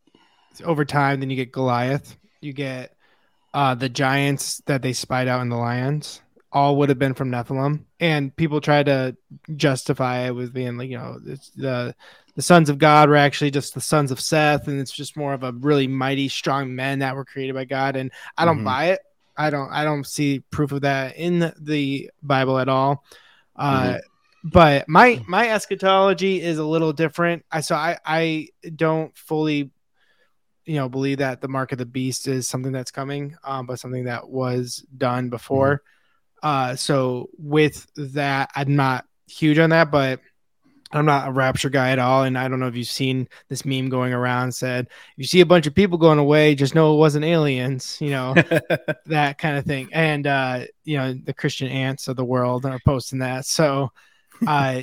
over 0.64 0.84
time 0.84 1.20
then 1.20 1.30
you 1.30 1.36
get 1.36 1.52
Goliath, 1.52 2.18
you 2.42 2.54
get 2.54 2.96
uh 3.54 3.76
the 3.76 3.89
giants 3.89 4.62
that 4.66 4.82
they 4.82 4.93
spied 4.93 5.28
out 5.28 5.41
in 5.41 5.50
the 5.50 5.58
lions 5.58 6.22
all 6.52 6.78
would 6.78 6.89
have 6.89 7.00
been 7.00 7.14
from 7.14 7.30
Nephilim, 7.32 7.86
and 8.00 8.36
people 8.36 8.60
try 8.60 8.82
to 8.84 9.16
justify 9.56 10.28
it 10.28 10.36
with 10.36 10.54
being 10.54 10.78
like, 10.78 10.89
you 10.89 10.97
know, 10.97 11.20
the 11.56 11.95
the 12.36 12.41
sons 12.41 12.70
of 12.70 12.78
God 12.78 13.10
were 13.10 13.18
actually 13.18 13.52
just 13.52 13.74
the 13.74 13.82
sons 13.82 14.12
of 14.12 14.20
Seth, 14.20 14.68
and 14.68 14.80
it's 14.80 14.91
just 14.91 15.18
more 15.18 15.34
of 15.34 15.43
a 15.43 15.52
really 15.52 15.88
mighty, 15.88 16.30
strong 16.30 16.74
men 16.74 17.00
that 17.00 17.16
were 17.16 17.26
created 17.26 17.54
by 17.54 17.66
God. 17.66 17.95
And 17.95 18.12
I 18.38 18.45
don't 18.45 18.58
mm-hmm. 18.58 18.66
buy 18.66 18.86
it. 18.91 19.02
I 19.38 19.50
don't. 19.50 19.70
I 19.70 19.84
don't 19.84 20.06
see 20.06 20.39
proof 20.52 20.72
of 20.72 20.82
that 20.82 21.18
in 21.18 21.54
the 21.60 22.10
Bible 22.24 22.58
at 22.58 22.70
all. 22.70 23.04
Uh, 23.56 23.84
mm-hmm. 23.84 23.97
But 24.45 24.88
my 24.88 25.22
my 25.28 25.50
eschatology 25.50 26.41
is 26.41 26.58
a 26.58 26.64
little 26.64 26.93
different. 26.93 27.45
I 27.52 27.62
so 27.62 27.76
I 27.76 27.97
I 28.06 28.47
don't 28.76 29.16
fully 29.18 29.72
you 30.70 30.76
know 30.76 30.88
believe 30.88 31.18
that 31.18 31.42
the 31.42 31.48
mark 31.48 31.72
of 31.72 31.78
the 31.78 31.86
beast 31.86 32.28
is 32.28 32.48
something 32.48 32.72
that's 32.72 32.92
coming 32.92 33.36
um, 33.44 33.66
but 33.66 33.80
something 33.80 34.06
that 34.06 34.30
was 34.30 34.86
done 34.98 35.30
before 35.30 35.76
mm-hmm. 35.76 35.86
Uh, 36.42 36.76
so 36.76 37.30
with 37.38 37.88
that, 37.96 38.50
I'm 38.56 38.76
not 38.76 39.06
huge 39.28 39.60
on 39.60 39.72
that, 39.72 39.92
but 39.92 40.20
I'm 40.92 41.06
not 41.06 41.28
a 41.28 41.32
rapture 41.32 41.70
guy 41.70 41.92
at 41.92 42.00
all. 42.00 42.24
And 42.24 42.38
I 42.38 42.48
don't 42.48 42.60
know 42.60 42.68
if 42.68 42.76
you've 42.76 42.88
seen 42.88 43.28
this 43.48 43.66
meme 43.66 43.90
going 43.90 44.14
around 44.14 44.54
said, 44.54 44.88
if 44.88 45.18
you 45.18 45.26
see 45.26 45.42
a 45.42 45.46
bunch 45.46 45.68
of 45.68 45.76
people 45.76 45.98
going 45.98 46.18
away, 46.18 46.56
just 46.56 46.74
know 46.74 46.94
it 46.94 46.98
wasn't 46.98 47.26
aliens, 47.26 47.98
you 48.02 48.10
know, 48.10 48.34
that 49.06 49.38
kind 49.38 49.58
of 49.58 49.66
thing. 49.66 49.90
And, 49.92 50.26
uh, 50.26 50.66
you 50.84 50.98
know, 50.98 51.14
the 51.14 51.34
Christian 51.34 51.68
ants 51.68 52.08
of 52.08 52.16
the 52.16 52.26
world 52.26 52.66
are 52.66 52.80
posting 52.86 53.20
that. 53.20 53.46
So, 53.46 53.92
uh, 54.48 54.82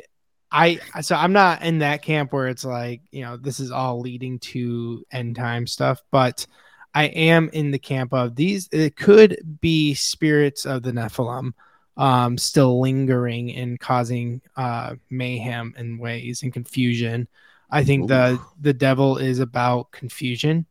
I, 0.50 0.78
so 1.00 1.16
I'm 1.16 1.32
not 1.32 1.62
in 1.62 1.78
that 1.78 2.02
camp 2.02 2.32
where 2.32 2.48
it's 2.48 2.64
like, 2.64 3.02
you 3.10 3.22
know, 3.22 3.36
this 3.36 3.60
is 3.60 3.70
all 3.70 4.00
leading 4.00 4.38
to 4.40 5.04
end 5.10 5.36
time 5.36 5.66
stuff, 5.66 6.02
but, 6.10 6.46
I 6.94 7.08
am 7.08 7.50
in 7.52 7.72
the 7.72 7.78
camp 7.78 8.14
of 8.14 8.36
these. 8.36 8.70
It 8.72 8.96
could 8.96 9.58
be 9.60 9.92
spirits 9.92 10.64
of 10.64 10.82
the 10.82 10.92
Nephilim 10.92 11.52
um, 11.96 12.36
still 12.38 12.80
lingering 12.80 13.54
and 13.54 13.78
causing 13.80 14.42
uh, 14.56 14.94
mayhem 15.10 15.74
in 15.76 15.98
ways 15.98 16.42
and 16.42 16.52
confusion. 16.52 17.28
I 17.70 17.84
think 17.84 18.04
Ooh. 18.04 18.08
the 18.08 18.40
the 18.60 18.72
devil 18.72 19.18
is 19.18 19.40
about 19.40 19.90
confusion. 19.90 20.66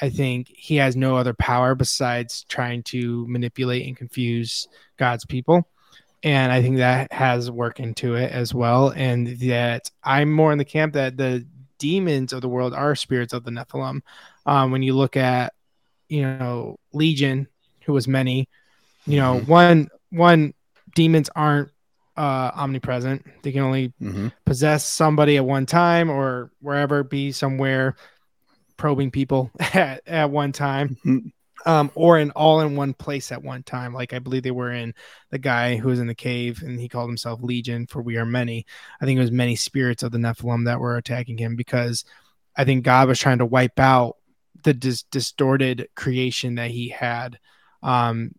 I 0.00 0.10
think 0.10 0.48
he 0.48 0.76
has 0.76 0.96
no 0.96 1.16
other 1.16 1.34
power 1.34 1.74
besides 1.74 2.44
trying 2.48 2.84
to 2.84 3.26
manipulate 3.28 3.86
and 3.86 3.96
confuse 3.96 4.68
God's 4.96 5.26
people. 5.26 5.68
And 6.22 6.52
I 6.52 6.60
think 6.60 6.78
that 6.78 7.12
has 7.12 7.50
work 7.50 7.80
into 7.80 8.14
it 8.14 8.30
as 8.30 8.52
well. 8.54 8.92
And 8.94 9.26
that 9.40 9.90
I'm 10.04 10.30
more 10.30 10.52
in 10.52 10.58
the 10.58 10.64
camp 10.64 10.94
that 10.94 11.16
the 11.16 11.46
demons 11.78 12.32
of 12.32 12.42
the 12.42 12.48
world 12.48 12.74
are 12.74 12.94
spirits 12.94 13.32
of 13.32 13.44
the 13.44 13.50
Nephilim. 13.50 14.02
Um, 14.44 14.70
when 14.70 14.82
you 14.82 14.94
look 14.94 15.16
at 15.16 15.54
you 16.10 16.22
know 16.22 16.76
legion 16.92 17.48
who 17.84 17.94
was 17.94 18.06
many 18.06 18.48
you 19.06 19.16
know 19.16 19.36
mm-hmm. 19.36 19.50
one 19.50 19.88
one 20.10 20.52
demons 20.94 21.30
aren't 21.34 21.70
uh 22.18 22.50
omnipresent 22.54 23.24
they 23.42 23.52
can 23.52 23.62
only 23.62 23.94
mm-hmm. 24.02 24.28
possess 24.44 24.84
somebody 24.84 25.38
at 25.38 25.44
one 25.44 25.64
time 25.64 26.10
or 26.10 26.50
wherever 26.60 27.02
be 27.02 27.32
somewhere 27.32 27.94
probing 28.76 29.10
people 29.10 29.50
at, 29.60 30.02
at 30.06 30.30
one 30.30 30.52
time 30.52 30.98
mm-hmm. 31.06 31.28
Um 31.66 31.90
or 31.94 32.18
in 32.18 32.30
all 32.32 32.60
in 32.60 32.76
one 32.76 32.94
place 32.94 33.30
at 33.32 33.42
one 33.42 33.62
time 33.62 33.92
like 33.92 34.12
i 34.12 34.18
believe 34.18 34.42
they 34.42 34.50
were 34.50 34.72
in 34.72 34.94
the 35.30 35.38
guy 35.38 35.76
who 35.76 35.88
was 35.88 36.00
in 36.00 36.06
the 36.06 36.14
cave 36.14 36.62
and 36.62 36.80
he 36.80 36.88
called 36.88 37.08
himself 37.08 37.42
legion 37.42 37.86
for 37.86 38.00
we 38.00 38.16
are 38.16 38.26
many 38.26 38.64
i 39.00 39.04
think 39.04 39.18
it 39.18 39.22
was 39.22 39.30
many 39.30 39.56
spirits 39.56 40.02
of 40.02 40.10
the 40.10 40.18
nephilim 40.18 40.64
that 40.64 40.80
were 40.80 40.96
attacking 40.96 41.36
him 41.36 41.56
because 41.56 42.04
i 42.56 42.64
think 42.64 42.84
god 42.84 43.08
was 43.08 43.18
trying 43.18 43.38
to 43.38 43.46
wipe 43.46 43.78
out 43.78 44.16
the 44.62 44.74
dis- 44.74 45.04
distorted 45.04 45.88
creation 45.94 46.56
that 46.56 46.70
he 46.70 46.88
had 46.88 47.38
um, 47.82 48.32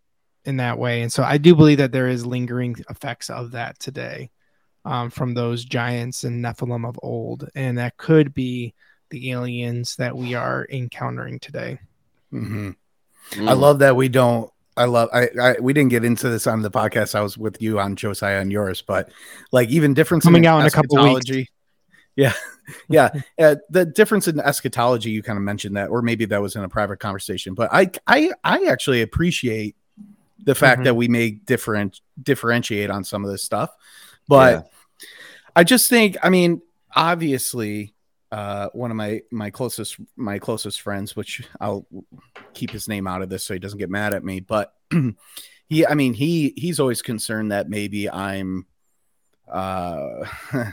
in 0.45 0.57
that 0.57 0.77
way. 0.77 1.01
And 1.01 1.11
so 1.11 1.23
I 1.23 1.37
do 1.37 1.55
believe 1.55 1.79
that 1.79 1.91
there 1.91 2.07
is 2.07 2.25
lingering 2.25 2.75
effects 2.89 3.29
of 3.29 3.51
that 3.51 3.79
today 3.79 4.31
um, 4.85 5.09
from 5.09 5.33
those 5.33 5.65
giants 5.65 6.23
and 6.23 6.43
Nephilim 6.43 6.87
of 6.87 6.99
old. 7.01 7.49
And 7.55 7.77
that 7.77 7.97
could 7.97 8.33
be 8.33 8.73
the 9.09 9.31
aliens 9.31 9.95
that 9.97 10.15
we 10.15 10.33
are 10.33 10.67
encountering 10.69 11.39
today. 11.39 11.79
Mm-hmm. 12.33 12.71
Mm. 13.31 13.49
I 13.49 13.53
love 13.53 13.79
that 13.79 13.95
we 13.95 14.09
don't. 14.09 14.51
I 14.77 14.85
love. 14.85 15.09
I, 15.13 15.29
I. 15.39 15.55
We 15.59 15.73
didn't 15.73 15.89
get 15.89 16.03
into 16.03 16.29
this 16.29 16.47
on 16.47 16.61
the 16.61 16.71
podcast. 16.71 17.15
I 17.15 17.21
was 17.21 17.37
with 17.37 17.61
you 17.61 17.79
on 17.79 17.95
Josiah 17.95 18.39
and 18.39 18.51
yours, 18.51 18.81
but 18.81 19.11
like 19.51 19.69
even 19.69 19.93
difference 19.93 20.23
coming 20.23 20.43
in 20.43 20.49
out 20.49 20.61
in 20.61 20.67
a 20.67 20.71
couple 20.71 21.03
weeks. 21.03 21.49
Yeah, 22.15 22.33
yeah. 22.89 23.09
Uh, 23.39 23.55
the 23.69 23.85
difference 23.85 24.27
in 24.27 24.39
eschatology, 24.39 25.11
you 25.11 25.23
kind 25.23 25.37
of 25.37 25.43
mentioned 25.43 25.77
that, 25.77 25.89
or 25.89 26.01
maybe 26.01 26.25
that 26.25 26.41
was 26.41 26.55
in 26.55 26.63
a 26.63 26.69
private 26.69 26.99
conversation. 26.99 27.53
But 27.53 27.69
I, 27.71 27.91
I, 28.07 28.31
I 28.43 28.65
actually 28.65 29.01
appreciate 29.01 29.75
the 30.43 30.55
fact 30.55 30.77
mm-hmm. 30.77 30.85
that 30.85 30.95
we 30.95 31.07
may 31.07 31.31
different 31.31 32.01
differentiate 32.21 32.89
on 32.89 33.03
some 33.03 33.23
of 33.23 33.31
this 33.31 33.43
stuff. 33.43 33.71
But 34.27 34.53
yeah. 34.53 35.07
I 35.55 35.63
just 35.63 35.89
think, 35.89 36.17
I 36.23 36.29
mean, 36.29 36.61
obviously, 36.95 37.93
uh, 38.31 38.69
one 38.73 38.91
of 38.91 38.97
my 38.97 39.21
my 39.31 39.49
closest 39.49 39.97
my 40.15 40.39
closest 40.39 40.81
friends, 40.81 41.15
which 41.15 41.43
I'll 41.59 41.85
keep 42.53 42.71
his 42.71 42.87
name 42.87 43.07
out 43.07 43.21
of 43.21 43.29
this 43.29 43.43
so 43.43 43.53
he 43.53 43.59
doesn't 43.59 43.79
get 43.79 43.89
mad 43.89 44.13
at 44.13 44.23
me, 44.23 44.39
but 44.39 44.73
he, 45.67 45.85
I 45.85 45.95
mean, 45.95 46.13
he 46.13 46.53
he's 46.55 46.79
always 46.79 47.01
concerned 47.01 47.51
that 47.51 47.69
maybe 47.69 48.09
I'm. 48.09 48.65
Uh, 49.51 50.25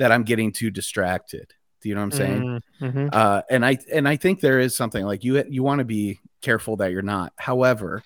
that 0.00 0.10
I'm 0.10 0.22
getting 0.22 0.50
too 0.50 0.70
distracted. 0.70 1.52
Do 1.82 1.88
you 1.88 1.94
know 1.94 2.00
what 2.00 2.12
I'm 2.14 2.18
saying? 2.18 2.42
Mm-hmm. 2.42 2.84
mm-hmm. 2.86 3.08
Uh, 3.12 3.42
and 3.50 3.64
I 3.64 3.78
and 3.92 4.08
I 4.08 4.16
think 4.16 4.40
there 4.40 4.58
is 4.58 4.76
something 4.76 5.04
like 5.04 5.24
you 5.24 5.44
you 5.48 5.62
want 5.62 5.80
to 5.80 5.84
be 5.84 6.20
careful 6.40 6.76
that 6.76 6.90
you're 6.90 7.02
not. 7.02 7.32
However, 7.36 8.02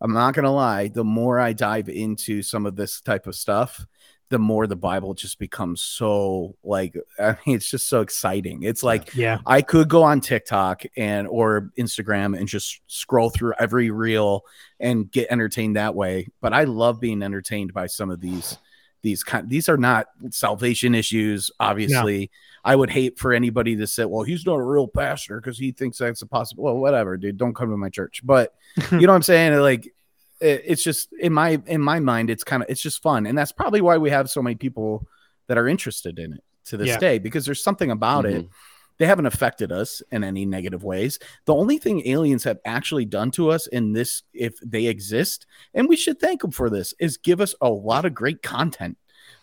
I'm 0.00 0.12
not 0.12 0.34
gonna 0.34 0.52
lie. 0.52 0.88
The 0.88 1.04
more 1.04 1.38
I 1.38 1.52
dive 1.52 1.88
into 1.88 2.42
some 2.42 2.66
of 2.66 2.76
this 2.76 3.00
type 3.00 3.26
of 3.26 3.34
stuff, 3.34 3.86
the 4.28 4.38
more 4.38 4.66
the 4.66 4.76
Bible 4.76 5.14
just 5.14 5.38
becomes 5.38 5.82
so 5.82 6.56
like 6.64 6.96
I 7.18 7.36
mean 7.46 7.56
it's 7.56 7.70
just 7.70 7.88
so 7.88 8.00
exciting. 8.00 8.62
It's 8.62 8.82
like 8.82 9.14
yeah, 9.14 9.38
I 9.46 9.62
could 9.62 9.88
go 9.88 10.02
on 10.02 10.20
TikTok 10.20 10.84
and 10.96 11.28
or 11.28 11.70
Instagram 11.78 12.38
and 12.38 12.48
just 12.48 12.80
scroll 12.86 13.30
through 13.30 13.54
every 13.58 13.90
reel 13.90 14.42
and 14.80 15.10
get 15.10 15.28
entertained 15.30 15.76
that 15.76 15.94
way. 15.94 16.28
But 16.40 16.52
I 16.52 16.64
love 16.64 17.00
being 17.00 17.22
entertained 17.22 17.72
by 17.72 17.86
some 17.86 18.10
of 18.10 18.20
these 18.20 18.58
these 19.02 19.22
kind 19.22 19.48
these 19.48 19.68
are 19.68 19.76
not 19.76 20.06
salvation 20.30 20.92
issues 20.92 21.48
obviously 21.60 22.18
no. 22.18 22.26
i 22.72 22.74
would 22.74 22.90
hate 22.90 23.16
for 23.16 23.32
anybody 23.32 23.76
to 23.76 23.86
say 23.86 24.04
well 24.04 24.24
he's 24.24 24.44
not 24.44 24.56
a 24.56 24.62
real 24.62 24.88
pastor 24.88 25.40
because 25.40 25.56
he 25.56 25.70
thinks 25.70 25.98
that's 25.98 26.22
a 26.22 26.26
possible 26.26 26.64
well 26.64 26.76
whatever 26.76 27.16
dude 27.16 27.36
don't 27.36 27.54
come 27.54 27.70
to 27.70 27.76
my 27.76 27.88
church 27.88 28.20
but 28.24 28.54
you 28.90 29.02
know 29.02 29.12
what 29.12 29.16
i'm 29.16 29.22
saying 29.22 29.54
like 29.60 29.94
it's 30.40 30.82
just 30.82 31.08
in 31.18 31.32
my 31.32 31.60
in 31.66 31.80
my 31.80 31.98
mind 31.98 32.28
it's 32.28 32.44
kind 32.44 32.62
of 32.62 32.68
it's 32.68 32.82
just 32.82 33.02
fun 33.02 33.26
and 33.26 33.36
that's 33.38 33.52
probably 33.52 33.80
why 33.80 33.96
we 33.96 34.10
have 34.10 34.28
so 34.28 34.42
many 34.42 34.54
people 34.54 35.06
that 35.46 35.56
are 35.56 35.66
interested 35.66 36.18
in 36.18 36.32
it 36.34 36.44
to 36.64 36.76
this 36.76 36.88
yeah. 36.88 36.98
day 36.98 37.18
because 37.18 37.46
there's 37.46 37.62
something 37.62 37.90
about 37.90 38.24
mm-hmm. 38.24 38.40
it 38.40 38.48
they 38.98 39.06
haven't 39.06 39.26
affected 39.26 39.72
us 39.72 40.02
in 40.10 40.24
any 40.24 40.46
negative 40.46 40.82
ways. 40.82 41.18
The 41.44 41.54
only 41.54 41.78
thing 41.78 42.06
aliens 42.06 42.44
have 42.44 42.58
actually 42.64 43.04
done 43.04 43.30
to 43.32 43.50
us 43.50 43.66
in 43.66 43.92
this, 43.92 44.22
if 44.32 44.58
they 44.60 44.86
exist, 44.86 45.46
and 45.74 45.88
we 45.88 45.96
should 45.96 46.18
thank 46.18 46.40
them 46.40 46.50
for 46.50 46.70
this, 46.70 46.94
is 46.98 47.16
give 47.16 47.40
us 47.40 47.54
a 47.60 47.68
lot 47.68 48.04
of 48.04 48.14
great 48.14 48.42
content. 48.42 48.96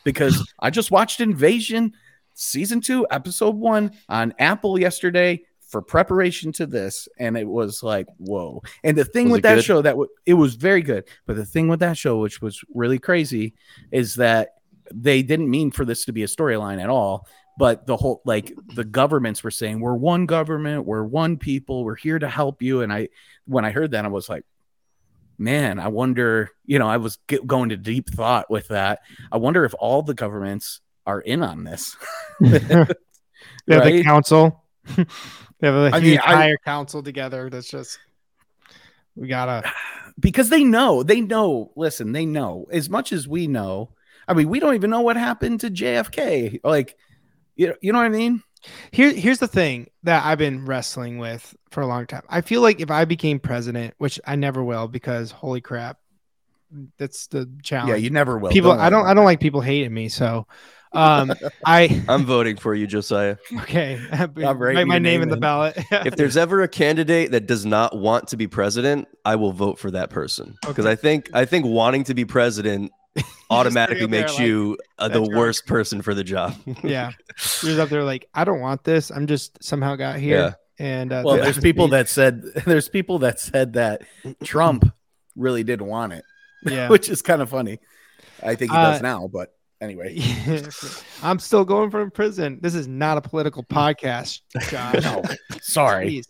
Because 0.03 0.51
I 0.59 0.69
just 0.69 0.91
watched 0.91 1.19
Invasion 1.19 1.93
season 2.33 2.81
two, 2.81 3.05
episode 3.11 3.55
one 3.55 3.91
on 4.09 4.33
Apple 4.39 4.79
yesterday 4.79 5.43
for 5.73 5.81
preparation 5.81 6.51
to 6.53 6.67
this, 6.67 7.09
and 7.17 7.35
it 7.35 7.47
was 7.47 7.81
like, 7.81 8.05
whoa. 8.17 8.61
And 8.83 8.95
the 8.95 9.03
thing 9.03 9.25
was 9.25 9.37
with 9.37 9.43
that 9.43 9.55
good? 9.55 9.65
show 9.65 9.81
that 9.81 9.91
w- 9.91 10.09
it 10.23 10.35
was 10.35 10.53
very 10.53 10.83
good, 10.83 11.05
but 11.25 11.35
the 11.35 11.45
thing 11.45 11.67
with 11.67 11.79
that 11.79 11.97
show, 11.97 12.19
which 12.19 12.43
was 12.43 12.63
really 12.75 12.99
crazy, 12.99 13.55
is 13.91 14.13
that 14.15 14.49
they 14.93 15.23
didn't 15.23 15.49
mean 15.49 15.71
for 15.71 15.83
this 15.83 16.05
to 16.05 16.13
be 16.13 16.21
a 16.21 16.27
storyline 16.27 16.79
at 16.79 16.89
all 16.89 17.27
but 17.57 17.85
the 17.85 17.95
whole 17.95 18.21
like 18.25 18.53
the 18.75 18.83
governments 18.83 19.43
were 19.43 19.51
saying 19.51 19.79
we're 19.79 19.95
one 19.95 20.25
government 20.25 20.85
we're 20.85 21.03
one 21.03 21.37
people 21.37 21.83
we're 21.83 21.95
here 21.95 22.19
to 22.19 22.27
help 22.27 22.61
you 22.61 22.81
and 22.81 22.91
i 22.91 23.07
when 23.45 23.63
i 23.63 23.71
heard 23.71 23.91
that 23.91 24.05
i 24.05 24.07
was 24.07 24.27
like 24.27 24.43
man 25.37 25.79
i 25.79 25.87
wonder 25.87 26.49
you 26.65 26.77
know 26.79 26.87
i 26.87 26.97
was 26.97 27.17
going 27.45 27.69
to 27.69 27.77
deep 27.77 28.09
thought 28.09 28.49
with 28.49 28.67
that 28.67 28.99
i 29.31 29.37
wonder 29.37 29.63
if 29.63 29.73
all 29.79 30.01
the 30.01 30.13
governments 30.13 30.81
are 31.05 31.21
in 31.21 31.41
on 31.41 31.63
this 31.63 31.95
yeah 32.41 32.85
right? 33.67 33.93
the 33.93 34.03
council 34.03 34.62
they 34.95 35.67
have 35.67 35.75
a 35.75 35.91
I 35.93 35.99
mean, 35.99 36.17
higher 36.17 36.57
I, 36.61 36.65
council 36.65 37.03
together 37.03 37.49
that's 37.49 37.69
just 37.69 37.99
we 39.15 39.27
gotta 39.27 39.71
because 40.19 40.49
they 40.49 40.63
know 40.63 41.03
they 41.03 41.21
know 41.21 41.71
listen 41.75 42.11
they 42.11 42.25
know 42.25 42.67
as 42.71 42.89
much 42.89 43.11
as 43.11 43.27
we 43.27 43.47
know 43.47 43.89
i 44.27 44.33
mean 44.33 44.49
we 44.49 44.59
don't 44.59 44.75
even 44.75 44.89
know 44.89 45.01
what 45.01 45.17
happened 45.17 45.61
to 45.61 45.69
jfk 45.69 46.59
like 46.63 46.95
you 47.55 47.67
know, 47.67 47.75
you 47.81 47.91
know 47.91 47.99
what 47.99 48.05
I 48.05 48.09
mean? 48.09 48.41
Here, 48.91 49.13
here's 49.13 49.39
the 49.39 49.47
thing 49.47 49.89
that 50.03 50.25
I've 50.25 50.37
been 50.37 50.65
wrestling 50.65 51.17
with 51.17 51.55
for 51.71 51.81
a 51.81 51.87
long 51.87 52.07
time. 52.07 52.23
I 52.29 52.41
feel 52.41 52.61
like 52.61 52.79
if 52.79 52.89
I 52.89 53.05
became 53.05 53.39
president, 53.39 53.93
which 53.97 54.19
I 54.25 54.35
never 54.35 54.63
will, 54.63 54.87
because 54.87 55.31
holy 55.31 55.61
crap, 55.61 55.97
that's 56.97 57.27
the 57.27 57.49
challenge. 57.61 57.89
Yeah, 57.89 57.95
you 57.97 58.09
never 58.09 58.37
will. 58.37 58.51
People, 58.51 58.71
don't 58.71 58.79
I 58.79 58.89
don't, 58.89 59.05
I 59.05 59.13
don't 59.13 59.25
like 59.25 59.39
people 59.39 59.61
hating 59.61 59.93
me. 59.93 60.09
So, 60.09 60.47
Um, 60.93 61.33
I 61.65 62.03
I'm 62.07 62.25
voting 62.25 62.57
for 62.57 62.75
you, 62.75 62.85
Josiah. 62.87 63.37
Okay, 63.61 63.99
write 64.11 64.35
write 64.35 64.59
my 64.59 64.79
your 64.81 64.85
name 64.85 65.03
name 65.03 65.21
in 65.23 65.29
the 65.29 65.37
ballot. 65.37 65.77
If 65.91 66.15
there's 66.15 66.37
ever 66.37 66.61
a 66.61 66.67
candidate 66.67 67.31
that 67.31 67.47
does 67.47 67.65
not 67.65 67.97
want 67.97 68.27
to 68.29 68.37
be 68.37 68.47
president, 68.47 69.07
I 69.25 69.35
will 69.35 69.53
vote 69.53 69.79
for 69.79 69.91
that 69.91 70.09
person 70.09 70.55
because 70.67 70.85
I 70.85 70.95
think 70.95 71.29
I 71.33 71.45
think 71.45 71.65
wanting 71.65 72.03
to 72.05 72.13
be 72.13 72.25
president 72.25 72.91
automatically 73.49 74.03
up 74.05 74.09
there 74.11 74.21
makes 74.21 74.33
like, 74.33 74.47
you 74.47 74.77
uh, 74.99 75.07
the 75.07 75.19
"That's 75.19 75.29
right." 75.29 75.37
worst 75.37 75.65
person 75.65 76.01
for 76.01 76.13
the 76.13 76.23
job. 76.23 76.55
yeah, 76.83 77.11
you're 77.63 77.79
up 77.81 77.89
there 77.89 78.03
like 78.03 78.27
I 78.33 78.43
don't 78.43 78.59
want 78.61 78.83
this. 78.83 79.09
I'm 79.11 79.27
just 79.27 79.63
somehow 79.63 79.95
got 79.95 80.17
here. 80.19 80.37
Yeah. 80.37 80.53
And 80.79 81.13
uh, 81.13 81.21
Well, 81.23 81.37
there's 81.37 81.59
people 81.59 81.85
me. 81.87 81.91
that 81.91 82.09
said 82.09 82.41
there's 82.65 82.89
people 82.89 83.19
that 83.19 83.39
said 83.39 83.73
that 83.73 84.01
Trump 84.43 84.91
really 85.35 85.63
didn't 85.63 85.85
want 85.87 86.13
it, 86.13 86.23
yeah. 86.65 86.89
which 86.89 87.09
is 87.09 87.21
kind 87.21 87.41
of 87.43 87.49
funny. 87.49 87.79
I 88.41 88.55
think 88.55 88.71
he 88.71 88.77
Uh, 88.77 88.91
does 88.93 89.01
now, 89.01 89.27
but 89.31 89.53
anyway. 89.83 90.17
I'm 91.23 91.39
still 91.39 91.65
going 91.65 91.91
from 91.91 92.09
prison. 92.11 92.59
This 92.61 92.73
is 92.73 92.87
not 92.87 93.17
a 93.17 93.21
political 93.21 93.63
podcast, 93.63 94.41
Josh. 94.69 95.03
No, 95.03 95.23
sorry. 95.61 96.05
Please. 96.05 96.27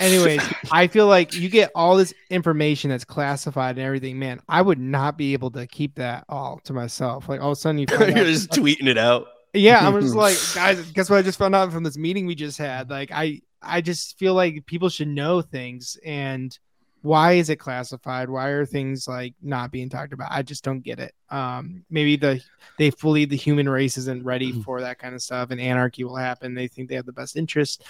Anyways, 0.00 0.42
I 0.72 0.88
feel 0.88 1.06
like 1.06 1.34
you 1.34 1.48
get 1.48 1.70
all 1.74 1.96
this 1.96 2.12
information 2.30 2.90
that's 2.90 3.04
classified 3.04 3.76
and 3.76 3.86
everything. 3.86 4.18
Man, 4.18 4.40
I 4.48 4.60
would 4.60 4.78
not 4.78 5.16
be 5.16 5.34
able 5.34 5.50
to 5.52 5.66
keep 5.66 5.94
that 5.96 6.24
all 6.28 6.60
to 6.64 6.72
myself. 6.72 7.28
Like 7.28 7.40
all 7.40 7.52
of 7.52 7.58
a 7.58 7.60
sudden 7.60 7.78
you 7.78 7.86
you're 7.90 8.08
out, 8.08 8.14
just 8.14 8.50
tweeting 8.50 8.88
it 8.88 8.98
out. 8.98 9.28
yeah, 9.52 9.86
I'm 9.86 10.00
just 10.00 10.14
like, 10.16 10.36
guys, 10.54 10.80
guess 10.92 11.08
what 11.08 11.18
I 11.18 11.22
just 11.22 11.38
found 11.38 11.54
out 11.54 11.72
from 11.72 11.84
this 11.84 11.96
meeting 11.96 12.26
we 12.26 12.34
just 12.34 12.58
had? 12.58 12.90
Like, 12.90 13.10
I 13.12 13.40
I 13.62 13.80
just 13.80 14.18
feel 14.18 14.34
like 14.34 14.66
people 14.66 14.88
should 14.88 15.08
know 15.08 15.42
things 15.42 15.96
and 16.04 16.56
why 17.04 17.32
is 17.32 17.50
it 17.50 17.56
classified? 17.56 18.30
Why 18.30 18.48
are 18.48 18.64
things 18.64 19.06
like 19.06 19.34
not 19.42 19.70
being 19.70 19.90
talked 19.90 20.14
about? 20.14 20.32
I 20.32 20.40
just 20.40 20.64
don't 20.64 20.80
get 20.80 20.98
it. 20.98 21.14
Um, 21.28 21.84
maybe 21.90 22.16
the 22.16 22.42
they 22.78 22.90
fully 22.90 23.26
the 23.26 23.36
human 23.36 23.68
race 23.68 23.98
isn't 23.98 24.24
ready 24.24 24.52
for 24.62 24.80
that 24.80 24.98
kind 24.98 25.14
of 25.14 25.20
stuff, 25.20 25.50
and 25.50 25.60
anarchy 25.60 26.02
will 26.04 26.16
happen. 26.16 26.54
They 26.54 26.66
think 26.66 26.88
they 26.88 26.94
have 26.94 27.04
the 27.04 27.12
best 27.12 27.36
interest, 27.36 27.84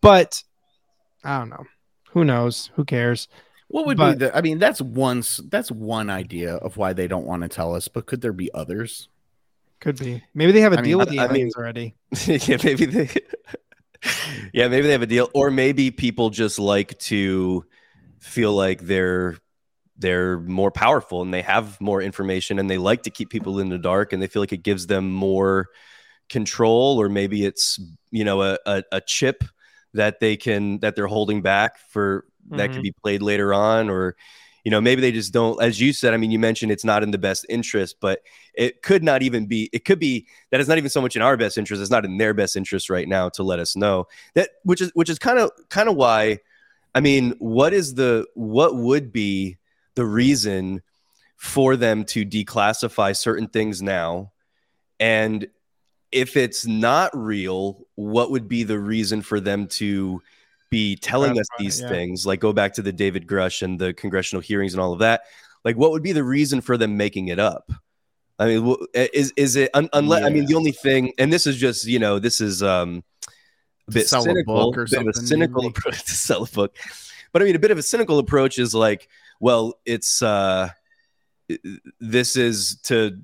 but 0.00 0.40
I 1.24 1.40
don't 1.40 1.48
know. 1.48 1.64
Who 2.12 2.24
knows? 2.24 2.70
Who 2.76 2.84
cares? 2.84 3.26
What 3.66 3.86
would 3.86 3.96
But- 3.96 4.18
be 4.20 4.26
the? 4.26 4.36
I 4.36 4.40
mean, 4.40 4.60
that's 4.60 4.80
one. 4.80 5.24
That's 5.48 5.72
one 5.72 6.08
idea 6.08 6.54
of 6.54 6.76
why 6.76 6.92
they 6.92 7.08
don't 7.08 7.26
want 7.26 7.42
to 7.42 7.48
tell 7.48 7.74
us. 7.74 7.88
But 7.88 8.06
could 8.06 8.20
there 8.20 8.32
be 8.32 8.54
others? 8.54 9.08
Could 9.80 9.98
be. 9.98 10.22
Maybe 10.32 10.52
they 10.52 10.60
have 10.60 10.74
a 10.74 10.78
I 10.78 10.82
deal 10.82 10.98
mean, 10.98 11.06
with 11.06 11.08
the 11.08 11.18
I- 11.18 11.24
I 11.24 11.26
mean- 11.26 11.36
aliens 11.36 11.56
already. 11.56 11.94
yeah, 12.26 12.58
maybe 12.62 12.84
they. 12.86 13.08
yeah, 14.52 14.68
maybe 14.68 14.86
they 14.86 14.92
have 14.92 15.02
a 15.02 15.06
deal, 15.06 15.28
or 15.34 15.50
maybe 15.50 15.90
people 15.90 16.30
just 16.30 16.60
like 16.60 16.96
to 17.00 17.64
feel 18.20 18.52
like 18.52 18.82
they're 18.82 19.36
they're 19.98 20.40
more 20.40 20.70
powerful 20.70 21.20
and 21.20 21.32
they 21.32 21.42
have 21.42 21.78
more 21.80 22.00
information 22.00 22.58
and 22.58 22.70
they 22.70 22.78
like 22.78 23.02
to 23.02 23.10
keep 23.10 23.28
people 23.28 23.60
in 23.60 23.68
the 23.68 23.78
dark 23.78 24.12
and 24.12 24.22
they 24.22 24.26
feel 24.26 24.40
like 24.40 24.52
it 24.52 24.62
gives 24.62 24.86
them 24.86 25.10
more 25.10 25.68
control 26.30 27.00
or 27.00 27.08
maybe 27.08 27.44
it's 27.44 27.78
you 28.10 28.24
know 28.24 28.42
a, 28.42 28.58
a, 28.64 28.82
a 28.92 29.00
chip 29.00 29.44
that 29.92 30.20
they 30.20 30.36
can 30.36 30.78
that 30.78 30.96
they're 30.96 31.06
holding 31.06 31.42
back 31.42 31.78
for 31.88 32.24
that 32.50 32.68
could 32.68 32.76
mm-hmm. 32.76 32.82
be 32.82 32.94
played 33.02 33.22
later 33.22 33.52
on 33.52 33.90
or 33.90 34.16
you 34.64 34.70
know 34.70 34.80
maybe 34.80 35.00
they 35.00 35.12
just 35.12 35.32
don't 35.32 35.60
as 35.62 35.80
you 35.80 35.92
said 35.92 36.14
i 36.14 36.16
mean 36.16 36.30
you 36.30 36.38
mentioned 36.38 36.70
it's 36.70 36.84
not 36.84 37.02
in 37.02 37.10
the 37.10 37.18
best 37.18 37.44
interest 37.48 37.96
but 38.00 38.20
it 38.54 38.82
could 38.82 39.02
not 39.02 39.22
even 39.22 39.46
be 39.46 39.68
it 39.72 39.84
could 39.84 39.98
be 39.98 40.26
that 40.50 40.60
it's 40.60 40.68
not 40.68 40.78
even 40.78 40.90
so 40.90 41.00
much 41.00 41.16
in 41.16 41.22
our 41.22 41.36
best 41.36 41.58
interest 41.58 41.80
it's 41.80 41.90
not 41.90 42.04
in 42.04 42.16
their 42.16 42.32
best 42.34 42.56
interest 42.56 42.88
right 42.90 43.08
now 43.08 43.28
to 43.28 43.42
let 43.42 43.58
us 43.58 43.76
know 43.76 44.06
that 44.34 44.50
which 44.64 44.80
is 44.80 44.90
which 44.94 45.10
is 45.10 45.18
kind 45.18 45.38
of 45.38 45.50
kind 45.68 45.88
of 45.88 45.96
why 45.96 46.38
i 46.94 47.00
mean 47.00 47.34
what 47.38 47.72
is 47.72 47.94
the 47.94 48.26
what 48.34 48.76
would 48.76 49.12
be 49.12 49.56
the 49.94 50.04
reason 50.04 50.82
for 51.40 51.74
them 51.74 52.04
to 52.04 52.24
declassify 52.26 53.16
certain 53.16 53.48
things 53.48 53.80
now? 53.80 54.30
And 55.00 55.46
if 56.12 56.36
it's 56.36 56.66
not 56.66 57.16
real 57.16 57.86
what 57.94 58.30
would 58.30 58.46
be 58.46 58.62
the 58.62 58.78
reason 58.78 59.22
for 59.22 59.40
them 59.40 59.66
to 59.66 60.20
be 60.68 60.96
telling 60.96 61.38
us 61.38 61.48
Classify 61.48 61.54
it, 61.54 61.64
these 61.64 61.80
yeah. 61.80 61.88
things? 61.88 62.26
Like 62.26 62.40
go 62.40 62.52
back 62.52 62.74
to 62.74 62.82
the 62.82 62.92
david 62.92 63.26
Grusch 63.26 63.62
and 63.62 63.78
the 63.78 63.94
congressional 63.94 64.42
hearings 64.42 64.74
and 64.74 64.82
all 64.82 64.92
of 64.92 64.98
that. 64.98 65.22
Like 65.64 65.76
what 65.76 65.92
would 65.92 66.02
be 66.02 66.12
the 66.12 66.24
reason 66.24 66.60
for 66.60 66.76
them 66.76 66.98
making 66.98 67.28
it 67.28 67.38
up? 67.38 67.72
I 68.38 68.46
mean 68.46 68.76
is 68.94 69.32
is 69.36 69.56
it 69.56 69.70
un, 69.74 69.88
unless 69.92 70.24
i 70.24 70.30
mean 70.30 70.46
the 70.46 70.54
only 70.54 70.72
thing 70.72 71.12
and 71.18 71.30
this 71.30 71.46
is 71.46 71.58
just 71.58 71.86
you 71.86 71.98
know 71.98 72.18
this 72.18 72.40
is 72.40 72.62
um 72.62 73.04
bit 73.90 74.08
sell 74.08 74.20
a 74.20 74.24
cynical 74.24 74.54
book 74.70 74.78
or 74.78 74.84
bit 74.86 75.00
of 75.00 75.06
a 75.08 75.14
cynical 75.14 75.62
maybe? 75.62 75.74
approach 75.76 76.02
to 76.04 76.12
sell 76.12 76.42
a 76.44 76.46
book 76.46 76.76
but 77.32 77.42
i 77.42 77.44
mean 77.44 77.56
a 77.56 77.58
bit 77.58 77.70
of 77.70 77.78
a 77.78 77.82
cynical 77.82 78.18
approach 78.18 78.58
is 78.58 78.74
like 78.74 79.08
well 79.40 79.74
it's 79.84 80.22
uh 80.22 80.68
this 82.00 82.36
is 82.36 82.76
to 82.84 83.18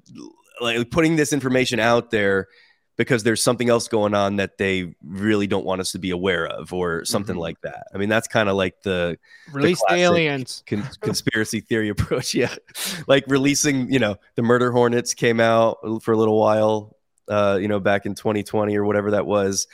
like 0.60 0.90
putting 0.90 1.16
this 1.16 1.32
information 1.32 1.78
out 1.78 2.10
there 2.10 2.48
because 2.96 3.22
there's 3.24 3.42
something 3.42 3.68
else 3.68 3.88
going 3.88 4.14
on 4.14 4.36
that 4.36 4.56
they 4.56 4.94
really 5.04 5.46
don't 5.46 5.66
want 5.66 5.82
us 5.82 5.92
to 5.92 5.98
be 5.98 6.10
aware 6.10 6.46
of 6.46 6.72
or 6.72 7.04
something 7.04 7.36
Mhm. 7.36 7.40
like 7.40 7.60
that 7.60 7.86
i 7.94 7.98
mean 7.98 8.08
that's 8.08 8.26
kind 8.26 8.48
of 8.48 8.56
like 8.56 8.82
the 8.82 9.18
Release 9.52 9.78
the 9.80 9.86
classic- 9.88 10.02
aliens. 10.02 10.62
con- 10.66 10.88
conspiracy 11.02 11.60
theory 11.60 11.88
approach 11.96 12.34
yeah 12.34 12.54
like 13.06 13.24
releasing 13.28 13.92
you 13.92 13.98
know 13.98 14.16
the 14.34 14.42
murder 14.42 14.72
hornets 14.72 15.14
came 15.14 15.40
out 15.40 15.78
for 16.02 16.12
a 16.12 16.16
little 16.16 16.38
while 16.40 16.96
uh 17.28 17.58
you 17.60 17.68
know 17.68 17.78
back 17.78 18.06
in 18.06 18.14
2020 18.14 18.74
or 18.76 18.84
whatever 18.84 19.10
that 19.12 19.26
was 19.26 19.66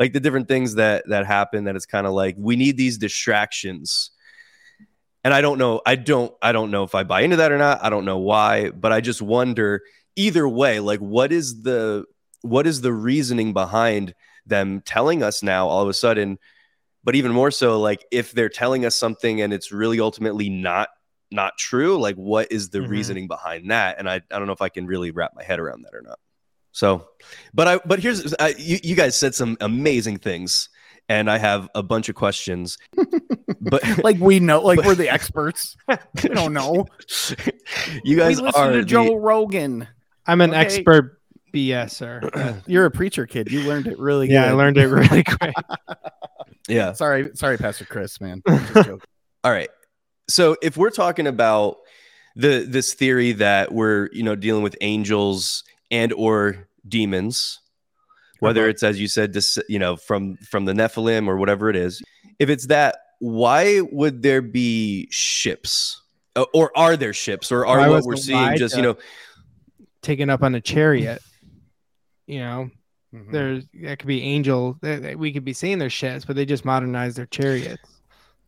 like 0.00 0.12
the 0.14 0.18
different 0.20 0.48
things 0.48 0.74
that 0.76 1.04
that 1.08 1.26
happen 1.26 1.64
that 1.64 1.76
it's 1.76 1.86
kind 1.86 2.06
of 2.06 2.12
like 2.14 2.34
we 2.38 2.56
need 2.56 2.76
these 2.76 2.98
distractions. 2.98 4.10
And 5.22 5.34
i 5.34 5.42
don't 5.42 5.58
know 5.58 5.82
i 5.84 5.94
don't 5.96 6.32
i 6.40 6.50
don't 6.50 6.70
know 6.70 6.82
if 6.82 6.94
i 6.94 7.04
buy 7.04 7.20
into 7.20 7.36
that 7.36 7.52
or 7.52 7.58
not. 7.58 7.84
I 7.84 7.90
don't 7.90 8.06
know 8.06 8.18
why 8.18 8.70
but 8.70 8.90
i 8.90 9.00
just 9.02 9.20
wonder 9.20 9.82
either 10.16 10.48
way 10.48 10.80
like 10.80 10.98
what 11.00 11.30
is 11.30 11.62
the 11.62 12.06
what 12.40 12.66
is 12.66 12.80
the 12.80 12.92
reasoning 12.92 13.52
behind 13.52 14.14
them 14.46 14.80
telling 14.80 15.22
us 15.22 15.42
now 15.42 15.68
all 15.68 15.82
of 15.82 15.88
a 15.90 15.92
sudden? 15.92 16.38
But 17.04 17.14
even 17.14 17.32
more 17.32 17.50
so 17.50 17.78
like 17.78 18.04
if 18.10 18.32
they're 18.32 18.48
telling 18.48 18.86
us 18.86 18.96
something 18.96 19.42
and 19.42 19.52
it's 19.52 19.70
really 19.70 20.00
ultimately 20.00 20.48
not 20.48 20.88
not 21.30 21.58
true 21.58 21.98
like 21.98 22.16
what 22.16 22.50
is 22.50 22.70
the 22.70 22.78
Mhm. 22.80 22.88
reasoning 22.88 23.28
behind 23.28 23.70
that? 23.70 23.98
And 23.98 24.08
I, 24.08 24.16
I 24.32 24.38
don't 24.38 24.46
know 24.46 24.54
if 24.54 24.62
i 24.62 24.70
can 24.70 24.86
really 24.86 25.10
wrap 25.10 25.32
my 25.36 25.44
head 25.44 25.60
around 25.60 25.82
that 25.82 25.94
or 25.94 26.00
not 26.02 26.18
so 26.72 27.08
but 27.54 27.66
i 27.68 27.78
but 27.84 27.98
here's 28.00 28.34
I, 28.34 28.54
you, 28.58 28.78
you 28.82 28.94
guys 28.96 29.16
said 29.16 29.34
some 29.34 29.56
amazing 29.60 30.18
things 30.18 30.68
and 31.08 31.30
i 31.30 31.38
have 31.38 31.68
a 31.74 31.82
bunch 31.82 32.08
of 32.08 32.14
questions 32.14 32.78
but 33.60 33.82
Like 34.02 34.18
we 34.18 34.40
know, 34.40 34.60
like 34.62 34.76
But- 34.78 34.86
we're 34.86 34.94
the 34.94 35.08
experts. 35.10 35.76
we 35.88 36.28
don't 36.30 36.52
know. 36.54 36.86
you 38.04 38.16
We 38.16 38.16
guys 38.16 38.40
listen 38.40 38.60
are 38.60 38.72
to 38.72 38.78
the- 38.78 38.84
Joe 38.84 39.16
Rogan. 39.16 39.86
I'm 40.26 40.40
an 40.40 40.50
Okay. 40.50 40.58
expert 40.60 41.20
BSer. 41.54 42.62
You're 42.66 42.86
a 42.86 42.90
preacher 42.90 43.26
kid. 43.26 43.50
You 43.52 43.60
learned 43.62 43.86
it 43.86 43.98
really 43.98 44.30
yeah, 44.30 44.46
I 44.46 44.52
learned 44.52 44.78
it 44.78 44.86
really 44.86 45.22
quick. 45.38 45.54
yeah 46.68 46.92
Sorry, 46.92 47.30
sorry, 47.34 47.58
Pastor 47.58 47.84
Chris, 47.84 48.20
man. 48.20 48.42
I'm 48.46 48.58
just 48.58 48.74
joking. 48.74 49.00
All 49.44 49.52
right. 49.52 49.68
So 50.28 50.56
if 50.62 50.76
we're 50.76 50.90
talking 50.90 51.26
about 51.26 51.76
the 52.36 52.64
this 52.66 52.94
theory 52.94 53.32
that 53.32 53.72
we're 53.72 54.08
you 54.12 54.22
know 54.22 54.36
dealing 54.36 54.62
with 54.62 54.76
angels 54.80 55.64
and 55.90 56.12
or 56.12 56.68
demons, 56.86 57.60
whether 58.40 58.62
Uh-huh. 58.62 58.70
it's 58.70 58.82
as 58.82 59.00
you 59.00 59.08
said, 59.08 59.32
this 59.32 59.58
you 59.68 59.78
know 59.78 59.96
from 59.96 60.36
from 60.38 60.64
the 60.64 60.72
Nephilim 60.72 61.26
or 61.28 61.36
whatever 61.36 61.68
it 61.70 61.76
is, 61.76 62.02
if 62.38 62.48
it's 62.48 62.66
that, 62.68 62.96
why 63.18 63.80
would 63.92 64.22
there 64.22 64.42
be 64.42 65.08
ships? 65.10 66.00
Uh, 66.36 66.44
Or 66.54 66.70
are 66.76 66.96
there 66.96 67.12
ships? 67.12 67.50
Or 67.52 67.66
are 67.66 67.78
Why 67.78 67.88
what 67.88 68.04
we're 68.04 68.16
seeing 68.16 68.56
just 68.56 68.76
you 68.76 68.82
know? 68.82 68.96
Taken 70.02 70.30
up 70.30 70.42
on 70.42 70.54
a 70.54 70.60
chariot. 70.60 71.20
You 72.26 72.38
know, 72.38 72.70
Mhm. 73.14 73.32
there's 73.32 73.64
that 73.82 73.98
could 73.98 74.06
be 74.06 74.22
angel. 74.22 74.78
that- 74.82 75.02
that 75.02 75.18
We 75.18 75.32
could 75.32 75.44
be 75.44 75.52
seeing 75.52 75.78
they're 75.78 75.90
ships, 75.90 76.24
but 76.24 76.36
they 76.36 76.46
just 76.46 76.64
modernized 76.64 77.16
their 77.18 77.26
chariots. 77.26 77.82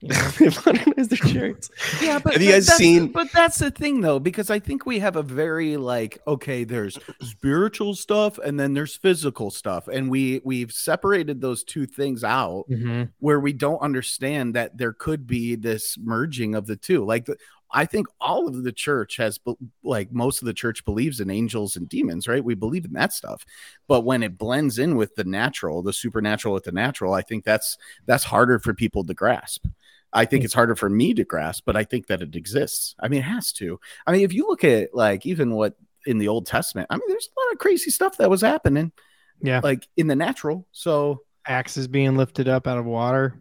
They 0.38 0.48
modernize 0.66 1.08
their 1.08 1.18
chariots. 1.18 1.70
Yeah, 2.00 2.18
but 2.18 2.32
Have 2.32 2.42
you 2.42 2.52
guys 2.52 2.66
seen- 2.76 3.12
But 3.12 3.28
that's 3.32 3.58
the 3.58 3.70
thing, 3.70 4.00
though, 4.00 4.18
because 4.18 4.50
I 4.50 4.58
think 4.58 4.84
we 4.86 4.98
have 4.98 5.16
a 5.16 5.22
very 5.22 5.76
like 5.76 6.18
okay, 6.26 6.64
there's 6.64 6.98
spiritual 7.20 7.94
stuff 7.94 8.38
and 8.38 8.58
then 8.58 8.74
there's 8.74 8.96
physical 8.96 9.50
stuff, 9.50 9.88
and 9.88 10.10
we 10.10 10.40
we've 10.44 10.72
separated 10.72 11.40
those 11.40 11.62
two 11.64 11.86
things 11.86 12.24
out 12.24 12.64
Mhm. 12.70 13.10
where 13.20 13.40
we 13.40 13.52
don't 13.52 13.80
understand 13.80 14.54
that 14.54 14.76
there 14.76 14.92
could 14.92 15.26
be 15.26 15.54
this 15.54 15.96
merging 15.98 16.54
of 16.54 16.66
the 16.66 16.76
two. 16.76 17.04
Like 17.04 17.26
the, 17.26 17.36
I 17.74 17.86
think 17.86 18.06
all 18.20 18.48
of 18.48 18.64
the 18.64 18.72
church 18.72 19.16
has 19.16 19.38
like 19.82 20.12
most 20.12 20.42
of 20.42 20.46
the 20.46 20.52
church 20.52 20.84
believes 20.84 21.20
in 21.20 21.30
angels 21.30 21.74
and 21.76 21.88
demons, 21.88 22.28
right? 22.28 22.44
We 22.44 22.54
believe 22.54 22.84
in 22.84 22.92
that 22.94 23.14
stuff. 23.14 23.46
But 23.88 24.02
when 24.02 24.22
it 24.22 24.36
blends 24.36 24.78
in 24.78 24.96
with 24.96 25.14
the 25.14 25.24
natural, 25.24 25.82
the 25.82 25.92
supernatural 25.94 26.52
with 26.52 26.64
the 26.64 26.72
natural, 26.72 27.14
I 27.14 27.22
think 27.22 27.44
that's 27.44 27.78
that's 28.04 28.24
harder 28.24 28.58
for 28.58 28.74
people 28.74 29.04
to 29.04 29.14
grasp. 29.14 29.64
I 30.12 30.24
think 30.24 30.42
mm. 30.42 30.44
it's 30.44 30.54
harder 30.54 30.76
for 30.76 30.90
me 30.90 31.14
to 31.14 31.24
grasp, 31.24 31.64
but 31.64 31.76
I 31.76 31.84
think 31.84 32.08
that 32.08 32.22
it 32.22 32.36
exists. 32.36 32.94
I 33.00 33.08
mean, 33.08 33.20
it 33.20 33.24
has 33.24 33.52
to. 33.54 33.80
I 34.06 34.12
mean, 34.12 34.22
if 34.22 34.32
you 34.32 34.46
look 34.46 34.64
at 34.64 34.94
like 34.94 35.24
even 35.26 35.52
what 35.54 35.74
in 36.06 36.18
the 36.18 36.28
Old 36.28 36.46
Testament, 36.46 36.88
I 36.90 36.96
mean, 36.96 37.08
there's 37.08 37.28
a 37.28 37.40
lot 37.40 37.52
of 37.52 37.58
crazy 37.58 37.90
stuff 37.90 38.18
that 38.18 38.30
was 38.30 38.40
happening, 38.40 38.92
Yeah, 39.40 39.60
like 39.62 39.88
in 39.96 40.06
the 40.06 40.16
natural. 40.16 40.66
So 40.72 41.22
axes 41.46 41.88
being 41.88 42.16
lifted 42.16 42.48
up 42.48 42.66
out 42.66 42.78
of 42.78 42.84
water, 42.84 43.40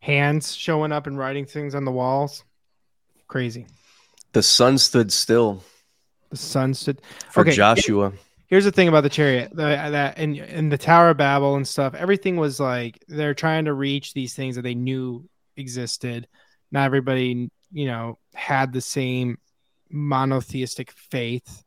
hands 0.00 0.54
showing 0.54 0.92
up 0.92 1.06
and 1.06 1.18
writing 1.18 1.46
things 1.46 1.74
on 1.74 1.84
the 1.84 1.92
walls. 1.92 2.44
Crazy. 3.28 3.66
The 4.32 4.42
sun 4.42 4.78
stood 4.78 5.12
still 5.12 5.62
The 6.30 6.36
sun 6.36 6.74
stood. 6.74 7.00
for 7.30 7.40
Okay, 7.40 7.52
Joshua. 7.52 8.12
here's 8.46 8.64
the 8.64 8.72
thing 8.72 8.88
about 8.88 9.02
the 9.02 9.08
chariot 9.08 9.50
the, 9.50 9.62
that 9.62 10.18
and 10.18 10.36
and 10.36 10.72
the 10.72 10.78
Tower 10.78 11.10
of 11.10 11.16
Babel 11.16 11.56
and 11.56 11.66
stuff. 11.66 11.94
Everything 11.94 12.36
was 12.36 12.58
like 12.58 13.02
they're 13.08 13.34
trying 13.34 13.66
to 13.66 13.72
reach 13.74 14.14
these 14.14 14.34
things 14.34 14.56
that 14.56 14.62
they 14.62 14.74
knew 14.74 15.28
existed. 15.58 16.28
Not 16.70 16.84
everybody, 16.84 17.50
you 17.72 17.86
know, 17.86 18.18
had 18.34 18.72
the 18.72 18.80
same 18.80 19.38
monotheistic 19.90 20.90
faith. 20.92 21.64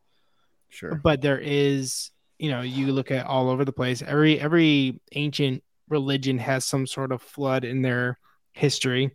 Sure. 0.70 1.00
But 1.04 1.22
there 1.22 1.40
is, 1.40 2.12
you 2.40 2.50
know, 2.50 2.62
you 2.62 2.92
look 2.92 3.12
at 3.12 3.26
all 3.26 3.50
over 3.50 3.66
the 3.66 3.74
place. 3.74 4.02
Every 4.02 4.40
every 4.40 5.00
ancient 5.14 5.64
religion 5.90 6.38
has 6.38 6.66
some 6.66 6.88
sort 6.88 7.12
of 7.12 7.22
flood 7.22 7.66
in 7.66 7.82
their 7.82 8.18
history, 8.54 9.12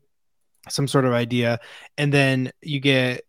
some 0.68 0.86
sort 0.86 1.04
of 1.04 1.12
idea, 1.12 1.60
and 1.96 2.12
then 2.12 2.52
you 2.60 2.80
get 2.80 3.22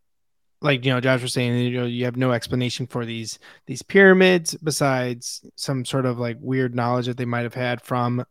like 0.61 0.83
you 0.83 0.91
know 0.91 0.99
Josh 0.99 1.21
was 1.21 1.33
saying, 1.33 1.57
you 1.57 1.79
know, 1.79 1.85
you 1.85 2.05
have 2.05 2.17
no 2.17 2.31
explanation 2.31 2.87
for 2.87 3.05
these 3.05 3.39
these 3.65 3.81
pyramids 3.81 4.55
besides 4.55 5.45
some 5.55 5.85
sort 5.85 6.05
of 6.05 6.19
like 6.19 6.37
weird 6.39 6.75
knowledge 6.75 7.05
that 7.05 7.17
they 7.17 7.25
might 7.25 7.43
have 7.43 7.53
had 7.53 7.81
from 7.81 8.23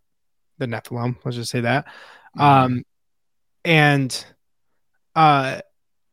the 0.58 0.66
Nephilim. 0.66 1.16
Let's 1.24 1.36
just 1.36 1.50
say 1.50 1.60
that. 1.60 1.86
Mm-hmm. 2.36 2.40
Um, 2.40 2.82
and 3.66 4.26
uh, 5.14 5.60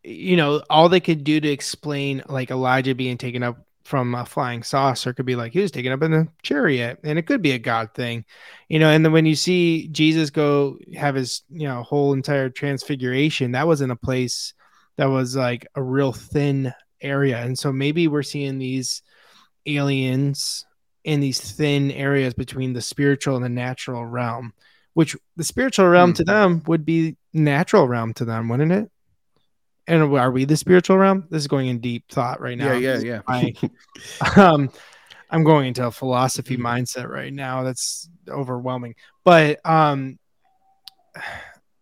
you 0.03 0.35
know, 0.35 0.63
all 0.69 0.89
they 0.89 0.99
could 0.99 1.23
do 1.23 1.39
to 1.39 1.47
explain 1.47 2.23
like 2.27 2.51
Elijah 2.51 2.95
being 2.95 3.17
taken 3.17 3.43
up 3.43 3.57
from 3.83 4.15
a 4.15 4.25
flying 4.25 4.63
saucer 4.63 5.13
could 5.13 5.25
be 5.25 5.35
like 5.35 5.51
he 5.51 5.59
was 5.59 5.71
taken 5.71 5.91
up 5.91 6.01
in 6.01 6.13
a 6.13 6.27
chariot 6.41 6.99
and 7.03 7.19
it 7.19 7.27
could 7.27 7.41
be 7.41 7.51
a 7.51 7.59
god 7.59 7.93
thing 7.93 8.23
you 8.69 8.79
know 8.79 8.87
and 8.87 9.03
then 9.03 9.11
when 9.11 9.25
you 9.25 9.35
see 9.35 9.89
jesus 9.89 10.29
go 10.29 10.77
have 10.95 11.15
his 11.15 11.41
you 11.49 11.67
know 11.67 11.83
whole 11.83 12.13
entire 12.13 12.49
transfiguration 12.49 13.51
that 13.51 13.67
was 13.67 13.81
in 13.81 13.91
a 13.91 13.95
place 13.95 14.53
that 14.95 15.07
was 15.07 15.35
like 15.35 15.67
a 15.75 15.83
real 15.83 16.13
thin 16.13 16.73
area. 17.03 17.39
And 17.39 17.57
so 17.57 17.71
maybe 17.71 18.07
we're 18.07 18.23
seeing 18.23 18.57
these 18.57 19.01
aliens 19.65 20.65
in 21.03 21.19
these 21.19 21.39
thin 21.39 21.91
areas 21.91 22.33
between 22.33 22.73
the 22.73 22.81
spiritual 22.81 23.35
and 23.35 23.43
the 23.43 23.49
natural 23.49 24.05
realm, 24.05 24.53
which 24.93 25.15
the 25.35 25.43
spiritual 25.43 25.87
realm 25.87 26.13
mm. 26.13 26.15
to 26.15 26.23
them 26.23 26.63
would 26.65 26.85
be 26.85 27.17
natural 27.33 27.87
realm 27.87 28.13
to 28.15 28.25
them, 28.25 28.49
wouldn't 28.49 28.71
it? 28.71 28.89
And 29.87 30.03
are 30.15 30.31
we 30.31 30.45
the 30.45 30.55
spiritual 30.55 30.97
realm? 30.97 31.27
This 31.29 31.41
is 31.41 31.47
going 31.47 31.67
in 31.67 31.79
deep 31.79 32.05
thought 32.09 32.39
right 32.39 32.57
now. 32.57 32.73
Yeah, 32.73 32.99
yeah, 32.99 33.21
yeah. 33.27 33.53
I, 34.37 34.39
um, 34.39 34.69
I'm 35.29 35.43
going 35.43 35.67
into 35.67 35.85
a 35.85 35.91
philosophy 35.91 36.57
mindset 36.57 37.09
right 37.09 37.33
now. 37.33 37.63
That's 37.63 38.09
overwhelming. 38.29 38.95
But 39.25 39.59
um, 39.65 40.19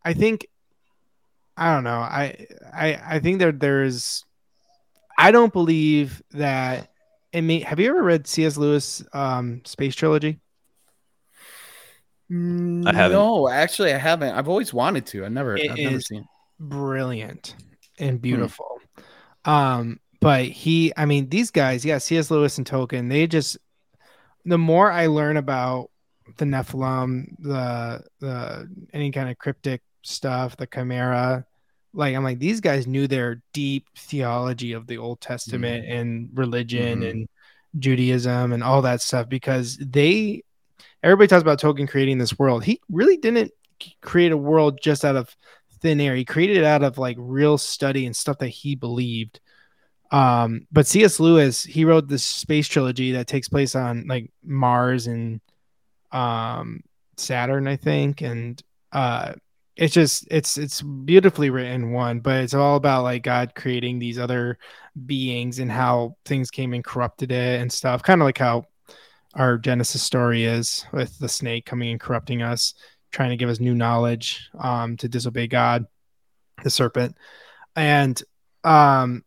I 0.04 0.14
think 0.14 0.48
I 1.58 1.74
don't 1.74 1.84
know. 1.84 2.00
I 2.00 2.48
I 2.74 3.02
I 3.06 3.20
think 3.20 3.40
that 3.40 3.60
there's 3.60 4.26
I 5.18 5.32
don't 5.32 5.54
believe 5.54 6.22
that 6.32 6.90
may 7.34 7.60
have 7.60 7.80
you 7.80 7.90
ever 7.90 8.02
read 8.02 8.26
C.S. 8.26 8.58
Lewis 8.58 9.04
um 9.14 9.62
space 9.66 9.96
trilogy? 9.96 10.40
I 12.32 12.94
haven't. 12.94 13.18
No, 13.18 13.50
actually 13.50 13.94
I 13.94 13.98
haven't. 13.98 14.34
I've 14.36 14.48
always 14.48 14.74
wanted 14.74 15.06
to. 15.08 15.26
I 15.26 15.28
never 15.28 15.58
it 15.58 15.70
I've 15.70 15.78
never 15.78 16.00
seen 16.00 16.26
brilliant 16.60 17.56
and 18.00 18.18
hmm. 18.18 18.22
beautiful. 18.22 18.80
Hmm. 19.44 19.52
Um 19.52 20.00
but 20.20 20.46
he 20.46 20.94
I 20.96 21.06
mean 21.06 21.30
these 21.30 21.52
guys, 21.52 21.84
yeah, 21.84 21.98
C.S. 21.98 22.32
Lewis 22.32 22.58
and 22.58 22.68
Tolkien, 22.68 23.10
they 23.10 23.28
just 23.28 23.58
the 24.46 24.58
more 24.58 24.92
I 24.92 25.08
learn 25.08 25.38
about 25.38 25.90
the 26.38 26.46
Nephilim, 26.46 27.36
the 27.40 28.04
the 28.20 28.70
any 28.94 29.12
kind 29.12 29.30
of 29.30 29.38
cryptic 29.38 29.82
stuff, 30.04 30.56
the 30.56 30.68
Chimera, 30.68 31.46
like 31.94 32.16
I'm 32.16 32.24
like 32.24 32.40
these 32.40 32.62
guys 32.62 32.88
knew 32.88 33.08
their 33.08 33.42
deep 33.54 33.88
theology 33.98 34.74
of 34.74 34.88
the 34.88 34.98
Old 34.98 35.20
Testament 35.20 35.86
mm-hmm. 35.86 35.98
and 35.98 36.30
religion 36.34 37.02
mm-hmm. 37.02 37.10
and 37.10 37.30
Judaism 37.78 38.54
and 38.54 38.64
all 38.64 38.82
that 38.84 39.02
stuff 39.02 39.28
because 39.28 39.78
they 39.78 40.44
everybody 41.04 41.28
talks 41.28 41.42
about 41.42 41.60
Tolkien 41.60 41.90
creating 41.90 42.18
this 42.18 42.38
world. 42.38 42.64
He 42.64 42.82
really 42.90 43.18
didn't 43.18 43.52
create 44.02 44.32
a 44.32 44.38
world 44.38 44.80
just 44.82 45.04
out 45.06 45.16
of 45.16 45.36
thin 45.82 46.00
air. 46.00 46.16
He 46.16 46.26
created 46.26 46.58
it 46.58 46.64
out 46.64 46.84
of 46.84 46.98
like 46.98 47.18
real 47.20 47.58
study 47.58 48.06
and 48.06 48.16
stuff 48.16 48.38
that 48.40 48.50
he 48.50 48.76
believed. 48.76 49.40
Um, 50.12 50.68
but 50.72 50.88
C.S. 50.88 51.20
Lewis, 51.20 51.64
he 51.64 51.86
wrote 51.86 52.08
this 52.08 52.24
space 52.24 52.68
trilogy 52.68 53.14
that 53.14 53.28
takes 53.28 53.48
place 53.48 53.76
on 53.76 54.08
like 54.08 54.32
Mars 54.44 55.08
and 55.08 55.42
um 56.12 56.84
Saturn, 57.18 57.68
I 57.68 57.76
think, 57.78 58.22
and 58.22 58.62
uh 58.92 59.34
it's 59.76 59.94
just 59.94 60.28
it's 60.30 60.58
it's 60.58 60.82
beautifully 60.82 61.50
written 61.50 61.92
one 61.92 62.20
but 62.20 62.44
it's 62.44 62.54
all 62.54 62.76
about 62.76 63.04
like 63.04 63.24
god 63.24 63.56
creating 63.56 64.00
these 64.00 64.20
other 64.20 64.58
beings 65.06 65.60
and 65.60 65.72
how 65.72 66.16
things 66.26 66.52
came 66.52 66.74
and 66.74 66.84
corrupted 66.84 67.32
it 67.32 67.62
and 67.62 67.72
stuff 67.72 68.04
kind 68.04 68.22
of 68.22 68.26
like 68.26 68.38
how 68.38 68.66
our 69.36 69.58
genesis 69.58 70.02
story 70.02 70.44
is 70.46 70.86
with 70.92 71.18
the 71.20 71.30
snake 71.30 71.66
coming 71.66 71.90
and 71.92 72.00
corrupting 72.00 72.42
us 72.42 72.74
trying 73.12 73.30
to 73.30 73.38
give 73.38 73.50
us 73.50 73.60
new 73.60 73.74
knowledge 73.74 74.50
um 74.60 74.98
to 74.98 75.08
disobey 75.08 75.48
god 75.48 75.86
the 76.64 76.70
serpent 76.70 77.16
and 77.76 78.22
um 78.64 79.24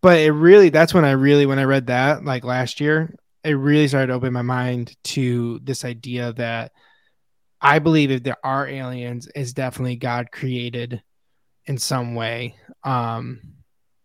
but 0.00 0.18
it 0.18 0.32
really 0.32 0.68
that's 0.68 0.94
when 0.94 1.04
i 1.04 1.10
really 1.10 1.46
when 1.46 1.58
i 1.58 1.64
read 1.64 1.86
that 1.86 2.24
like 2.24 2.44
last 2.44 2.80
year 2.80 3.14
it 3.44 3.52
really 3.52 3.88
started 3.88 4.08
to 4.08 4.12
open 4.12 4.32
my 4.32 4.42
mind 4.42 4.96
to 5.04 5.60
this 5.62 5.84
idea 5.84 6.32
that 6.34 6.72
I 7.60 7.78
believe 7.78 8.10
if 8.10 8.22
there 8.22 8.36
are 8.44 8.66
aliens, 8.66 9.28
it's 9.34 9.52
definitely 9.52 9.96
God 9.96 10.30
created 10.30 11.02
in 11.66 11.78
some 11.78 12.14
way. 12.14 12.54
Um, 12.84 13.40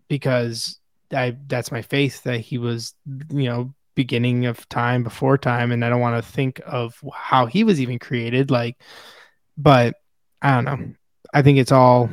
because 0.08 0.80
I 1.12 1.38
that's 1.48 1.72
my 1.72 1.82
faith 1.82 2.24
that 2.24 2.40
he 2.40 2.58
was, 2.58 2.94
you 3.06 3.50
know, 3.50 3.74
beginning 3.96 4.46
of 4.46 4.68
time 4.70 5.04
before 5.04 5.38
time, 5.38 5.72
and 5.72 5.84
I 5.84 5.90
don't 5.90 6.02
want 6.02 6.24
to 6.24 6.32
think 6.32 6.62
of 6.66 7.00
how 7.14 7.46
he 7.46 7.64
was 7.64 7.80
even 7.80 8.00
created. 8.00 8.52
Like, 8.52 8.78
but 9.58 9.96
I 10.42 10.56
don't 10.56 10.66
know. 10.66 10.94
I 11.34 11.42
think 11.42 11.58
it's 11.58 11.72
all 11.72 12.10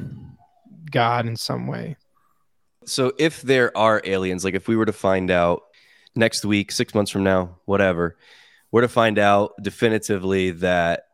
God 0.90 1.26
in 1.26 1.36
some 1.36 1.66
way. 1.66 1.96
So 2.84 3.12
if 3.18 3.42
there 3.42 3.76
are 3.76 4.00
aliens, 4.04 4.44
like 4.44 4.54
if 4.54 4.66
we 4.66 4.76
were 4.76 4.86
to 4.86 4.92
find 4.92 5.30
out 5.30 5.62
next 6.14 6.44
week, 6.44 6.72
six 6.72 6.94
months 6.94 7.10
from 7.10 7.22
now, 7.22 7.58
whatever, 7.66 8.16
we're 8.72 8.80
to 8.82 8.88
find 8.88 9.18
out 9.18 9.52
definitively 9.62 10.50
that 10.52 11.04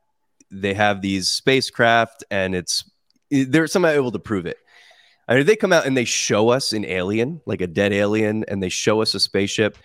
they 0.50 0.74
have 0.74 1.02
these 1.02 1.28
spacecraft 1.28 2.22
and 2.30 2.54
it's 2.54 2.88
they're 3.30 3.66
somehow 3.66 3.90
able 3.90 4.12
to 4.12 4.18
prove 4.18 4.46
it. 4.46 4.58
I 5.28 5.34
mean, 5.34 5.46
they 5.46 5.56
come 5.56 5.72
out 5.72 5.86
and 5.86 5.96
they 5.96 6.04
show 6.04 6.50
us 6.50 6.72
an 6.72 6.84
alien, 6.84 7.40
like 7.46 7.60
a 7.60 7.66
dead 7.66 7.92
alien, 7.92 8.44
and 8.44 8.62
they 8.62 8.68
show 8.68 9.02
us 9.02 9.14
a 9.14 9.20
spaceship, 9.20 9.76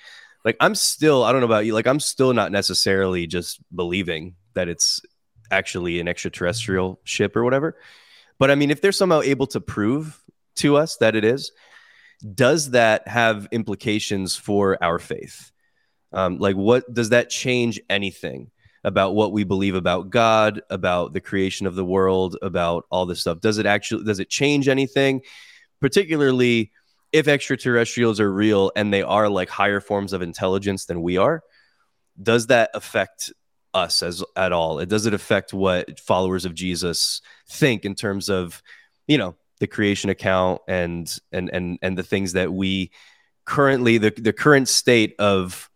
like 0.43 0.57
I'm 0.59 0.75
still, 0.75 1.23
I 1.23 1.31
don't 1.31 1.41
know 1.41 1.45
about 1.45 1.65
you, 1.65 1.73
like 1.73 1.87
I'm 1.87 1.99
still 1.99 2.33
not 2.33 2.51
necessarily 2.51 3.27
just 3.27 3.59
believing 3.75 4.35
that 4.53 4.67
it's 4.67 5.01
actually 5.49 5.99
an 5.99 6.07
extraterrestrial 6.07 6.99
ship 7.03 7.35
or 7.35 7.43
whatever. 7.43 7.77
But 8.39 8.51
I 8.51 8.55
mean, 8.55 8.71
if 8.71 8.81
they're 8.81 8.91
somehow 8.91 9.21
able 9.21 9.47
to 9.47 9.61
prove 9.61 10.19
to 10.57 10.77
us 10.77 10.97
that 10.97 11.15
it 11.15 11.23
is, 11.23 11.51
does 12.33 12.71
that 12.71 13.07
have 13.07 13.47
implications 13.51 14.35
for 14.35 14.81
our 14.83 14.99
faith? 14.99 15.51
Um, 16.13 16.39
like, 16.39 16.55
what 16.55 16.91
does 16.93 17.09
that 17.09 17.29
change 17.29 17.79
anything? 17.89 18.51
about 18.83 19.13
what 19.13 19.31
we 19.31 19.43
believe 19.43 19.75
about 19.75 20.09
God, 20.09 20.61
about 20.69 21.13
the 21.13 21.21
creation 21.21 21.67
of 21.67 21.75
the 21.75 21.85
world, 21.85 22.37
about 22.41 22.85
all 22.89 23.05
this 23.05 23.21
stuff. 23.21 23.39
Does 23.39 23.57
it 23.57 23.65
actually 23.65 24.03
does 24.03 24.19
it 24.19 24.29
change 24.29 24.67
anything? 24.67 25.21
Particularly 25.79 26.71
if 27.11 27.27
extraterrestrials 27.27 28.19
are 28.19 28.31
real 28.31 28.71
and 28.75 28.93
they 28.93 29.01
are 29.01 29.29
like 29.29 29.49
higher 29.49 29.79
forms 29.79 30.13
of 30.13 30.21
intelligence 30.21 30.85
than 30.85 31.01
we 31.01 31.17
are, 31.17 31.43
does 32.21 32.47
that 32.47 32.69
affect 32.73 33.31
us 33.73 34.03
as 34.03 34.23
at 34.35 34.51
all? 34.51 34.79
It 34.79 34.89
does 34.89 35.05
it 35.05 35.13
affect 35.13 35.53
what 35.53 35.99
followers 35.99 36.45
of 36.45 36.53
Jesus 36.53 37.21
think 37.49 37.85
in 37.85 37.95
terms 37.95 38.29
of, 38.29 38.61
you 39.07 39.17
know, 39.17 39.35
the 39.59 39.67
creation 39.67 40.09
account 40.09 40.61
and 40.67 41.13
and 41.31 41.49
and 41.53 41.77
and 41.81 41.97
the 41.97 42.03
things 42.03 42.33
that 42.33 42.51
we 42.51 42.91
currently 43.45 43.97
the 43.97 44.11
the 44.11 44.33
current 44.33 44.67
state 44.67 45.15
of 45.19 45.69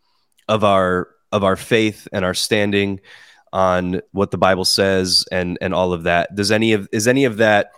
of 0.47 0.63
our 0.63 1.09
of 1.31 1.43
our 1.43 1.55
faith 1.55 2.07
and 2.11 2.25
our 2.25 2.33
standing 2.33 2.99
on 3.53 4.01
what 4.11 4.31
the 4.31 4.37
Bible 4.37 4.65
says 4.65 5.25
and 5.31 5.57
and 5.61 5.73
all 5.73 5.93
of 5.93 6.03
that. 6.03 6.33
Does 6.35 6.51
any 6.51 6.73
of 6.73 6.89
is 6.91 7.07
any 7.07 7.25
of 7.25 7.37
that 7.37 7.71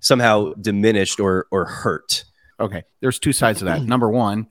somehow 0.00 0.52
diminished 0.54 1.18
or 1.18 1.46
or 1.50 1.64
hurt? 1.64 2.24
Okay, 2.58 2.84
there's 3.00 3.18
two 3.18 3.32
sides 3.32 3.60
to 3.60 3.66
that. 3.66 3.82
Number 3.84 4.08
one, 4.08 4.48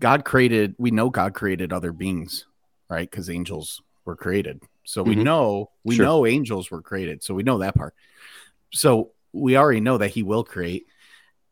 God 0.00 0.24
created. 0.24 0.74
We 0.78 0.90
know 0.90 1.10
God 1.10 1.34
created 1.34 1.72
other 1.72 1.92
beings, 1.92 2.46
right? 2.88 3.10
Because 3.10 3.30
angels 3.30 3.82
were 4.04 4.16
created. 4.16 4.62
So 4.84 5.02
we 5.02 5.14
mm-hmm. 5.14 5.24
know 5.24 5.70
we 5.84 5.96
sure. 5.96 6.04
know 6.04 6.26
angels 6.26 6.70
were 6.70 6.82
created. 6.82 7.22
So 7.22 7.34
we 7.34 7.42
know 7.42 7.58
that 7.58 7.74
part. 7.74 7.94
So 8.70 9.12
we 9.32 9.56
already 9.56 9.80
know 9.80 9.98
that 9.98 10.08
He 10.08 10.22
will 10.22 10.44
create. 10.44 10.86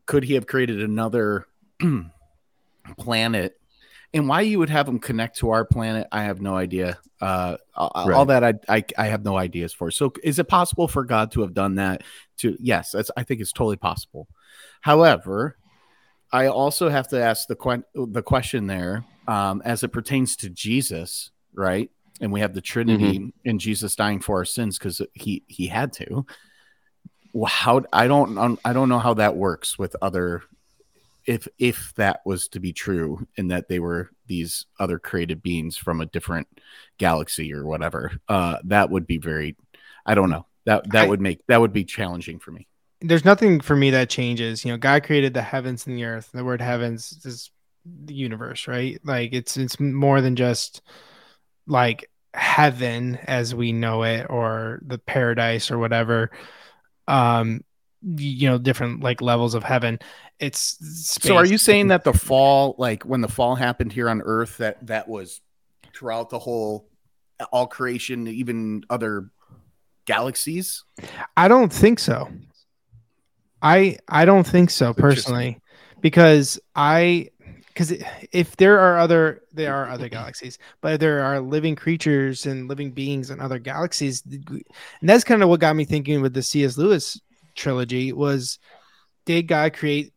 Could 0.05 0.23
He 0.23 0.33
have 0.33 0.47
created 0.47 0.81
another 0.81 1.47
planet 2.97 3.57
and 4.13 4.29
why 4.29 4.41
you 4.41 4.59
would 4.59 4.69
have 4.69 4.85
them 4.85 4.99
connect 4.99 5.37
to 5.37 5.49
our 5.49 5.65
planet, 5.65 6.07
I 6.11 6.23
have 6.23 6.39
no 6.39 6.55
idea. 6.55 6.99
Uh, 7.19 7.57
right. 7.75 8.13
All 8.13 8.25
that 8.25 8.43
I, 8.43 8.53
I, 8.69 8.83
I 8.97 9.07
have 9.07 9.23
no 9.23 9.37
ideas 9.37 9.73
for. 9.73 9.89
So, 9.89 10.13
is 10.23 10.37
it 10.39 10.47
possible 10.47 10.87
for 10.87 11.03
God 11.03 11.31
to 11.31 11.41
have 11.41 11.53
done 11.53 11.75
that? 11.75 12.03
To 12.37 12.55
yes, 12.59 12.91
that's 12.91 13.09
I 13.17 13.23
think 13.23 13.41
it's 13.41 13.51
totally 13.51 13.77
possible. 13.77 14.27
However, 14.81 15.57
I 16.33 16.47
also 16.47 16.89
have 16.89 17.07
to 17.09 17.21
ask 17.21 17.47
the 17.47 17.55
que- 17.55 17.83
the 17.93 18.23
question 18.23 18.67
there: 18.67 19.05
um, 19.27 19.61
as 19.63 19.83
it 19.83 19.89
pertains 19.89 20.35
to 20.37 20.49
Jesus, 20.49 21.31
right? 21.53 21.89
And 22.19 22.31
we 22.31 22.41
have 22.41 22.53
the 22.53 22.61
Trinity 22.61 23.19
mm-hmm. 23.19 23.49
and 23.49 23.59
Jesus 23.59 23.95
dying 23.95 24.19
for 24.19 24.37
our 24.37 24.45
sins 24.45 24.77
because 24.77 25.01
he 25.13 25.43
he 25.47 25.67
had 25.67 25.93
to. 25.93 26.25
Well, 27.31 27.49
how 27.49 27.83
I 27.93 28.07
don't 28.07 28.59
I 28.65 28.73
don't 28.73 28.89
know 28.89 28.99
how 28.99 29.13
that 29.15 29.35
works 29.35 29.77
with 29.79 29.95
other 30.01 30.43
if 31.25 31.47
if 31.57 31.93
that 31.95 32.21
was 32.25 32.47
to 32.49 32.59
be 32.59 32.73
true 32.73 33.25
and 33.37 33.51
that 33.51 33.69
they 33.69 33.79
were 33.79 34.09
these 34.27 34.65
other 34.79 34.99
created 34.99 35.41
beings 35.41 35.77
from 35.77 36.01
a 36.01 36.05
different 36.05 36.47
galaxy 36.97 37.53
or 37.53 37.65
whatever 37.65 38.11
uh 38.27 38.57
that 38.65 38.89
would 38.89 39.07
be 39.07 39.17
very 39.17 39.55
i 40.05 40.15
don't 40.15 40.29
know 40.29 40.45
that 40.65 40.89
that 40.91 41.05
I, 41.05 41.07
would 41.07 41.21
make 41.21 41.45
that 41.47 41.61
would 41.61 41.73
be 41.73 41.85
challenging 41.85 42.39
for 42.39 42.51
me 42.51 42.67
there's 43.03 43.25
nothing 43.25 43.59
for 43.59 43.75
me 43.75 43.91
that 43.91 44.09
changes 44.09 44.65
you 44.65 44.71
know 44.71 44.77
god 44.77 45.03
created 45.03 45.33
the 45.33 45.41
heavens 45.41 45.85
and 45.85 45.97
the 45.97 46.05
earth 46.05 46.29
the 46.33 46.43
word 46.43 46.61
heavens 46.61 47.19
is 47.25 47.51
the 47.85 48.13
universe 48.13 48.67
right? 48.67 48.99
Like 49.03 49.33
it's 49.33 49.57
it's 49.57 49.79
more 49.79 50.21
than 50.21 50.35
just 50.35 50.81
like 51.67 52.09
heaven 52.33 53.17
as 53.27 53.53
we 53.53 53.71
know 53.71 54.03
it 54.03 54.25
or 54.29 54.79
the 54.85 54.97
paradise 54.97 55.69
or 55.69 55.77
whatever 55.77 56.31
um 57.07 57.63
you 58.01 58.49
know 58.49 58.57
different 58.57 59.01
like 59.01 59.21
levels 59.21 59.53
of 59.53 59.63
heaven. 59.63 59.99
It's 60.39 60.59
space. 60.59 61.29
so 61.29 61.37
are 61.37 61.45
you 61.45 61.57
saying 61.57 61.89
that 61.89 62.03
the 62.03 62.13
fall 62.13 62.75
like 62.77 63.03
when 63.03 63.21
the 63.21 63.27
fall 63.27 63.55
happened 63.55 63.93
here 63.93 64.09
on 64.09 64.21
earth 64.21 64.57
that 64.57 64.85
that 64.87 65.07
was 65.07 65.41
throughout 65.93 66.29
the 66.29 66.39
whole 66.39 66.89
all 67.51 67.67
creation 67.67 68.27
even 68.27 68.83
other 68.89 69.29
galaxies? 70.05 70.83
I 71.37 71.47
don't 71.47 71.71
think 71.71 71.99
so 71.99 72.29
i 73.63 73.97
i 74.07 74.25
don't 74.25 74.45
think 74.45 74.69
so 74.69 74.93
personally 74.93 75.59
because 76.01 76.59
i 76.75 77.27
because 77.67 77.91
if 78.31 78.55
there 78.57 78.79
are 78.79 78.99
other 78.99 79.41
there 79.51 79.73
are 79.73 79.89
other 79.89 80.07
galaxies 80.17 80.59
but 80.81 80.99
there 80.99 81.23
are 81.23 81.39
living 81.39 81.75
creatures 81.75 82.45
and 82.45 82.67
living 82.67 82.91
beings 82.91 83.31
in 83.31 83.39
other 83.39 83.57
galaxies 83.57 84.21
and 84.25 84.63
that's 85.01 85.23
kind 85.23 85.41
of 85.41 85.49
what 85.49 85.59
got 85.59 85.75
me 85.75 85.85
thinking 85.85 86.21
with 86.21 86.33
the 86.33 86.43
cs 86.43 86.77
lewis 86.77 87.19
trilogy 87.55 88.13
was 88.13 88.59
did 89.25 89.43
God 89.43 89.73
create 89.73 90.13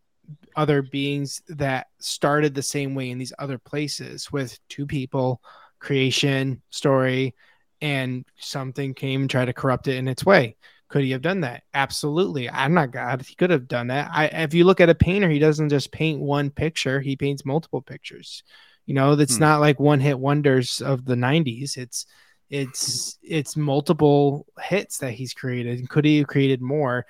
other 0.57 0.83
beings 0.83 1.43
that 1.49 1.87
started 2.01 2.55
the 2.55 2.63
same 2.63 2.95
way 2.95 3.11
in 3.11 3.19
these 3.19 3.33
other 3.39 3.59
places 3.59 4.33
with 4.33 4.59
two 4.69 4.87
people, 4.87 5.41
creation, 5.79 6.63
story, 6.71 7.35
and 7.81 8.25
something 8.39 8.95
came 8.95 9.23
and 9.23 9.31
tried 9.31 9.45
to 9.45 9.53
corrupt 9.53 9.87
it 9.87 9.97
in 9.97 10.09
its 10.09 10.25
way? 10.25 10.57
Could 10.89 11.05
he 11.05 11.11
have 11.11 11.23
done 11.23 11.41
that? 11.41 11.65
Absolutely. 11.75 12.49
I'm 12.49 12.75
not 12.75 12.93
God. 12.93 13.23
He 13.23 13.35
could 13.35 13.51
have 13.51 13.67
done 13.67 13.89
that. 13.89 14.11
I, 14.13 14.27
if 14.27 14.55
you 14.55 14.65
look 14.65 14.81
at 14.81 14.89
a 14.89 14.95
painter, 14.95 15.29
he 15.29 15.39
doesn't 15.39 15.69
just 15.69 15.91
paint 15.91 16.21
one 16.21 16.51
picture, 16.51 17.01
he 17.01 17.17
paints 17.17 17.45
multiple 17.45 17.83
pictures. 17.83 18.43
You 18.87 18.95
know, 18.95 19.17
that's 19.17 19.37
hmm. 19.37 19.41
not 19.41 19.61
like 19.61 19.81
one 19.81 20.01
hit 20.01 20.19
wonders 20.19 20.81
of 20.81 21.05
the 21.05 21.17
90s. 21.17 21.77
It's 21.77 22.07
it's 22.49 23.19
it's 23.23 23.57
multiple 23.57 24.47
hits 24.63 24.99
that 24.99 25.11
he's 25.11 25.35
created. 25.35 25.89
Could 25.89 26.05
he 26.05 26.19
have 26.19 26.29
created 26.29 26.63
more? 26.63 27.07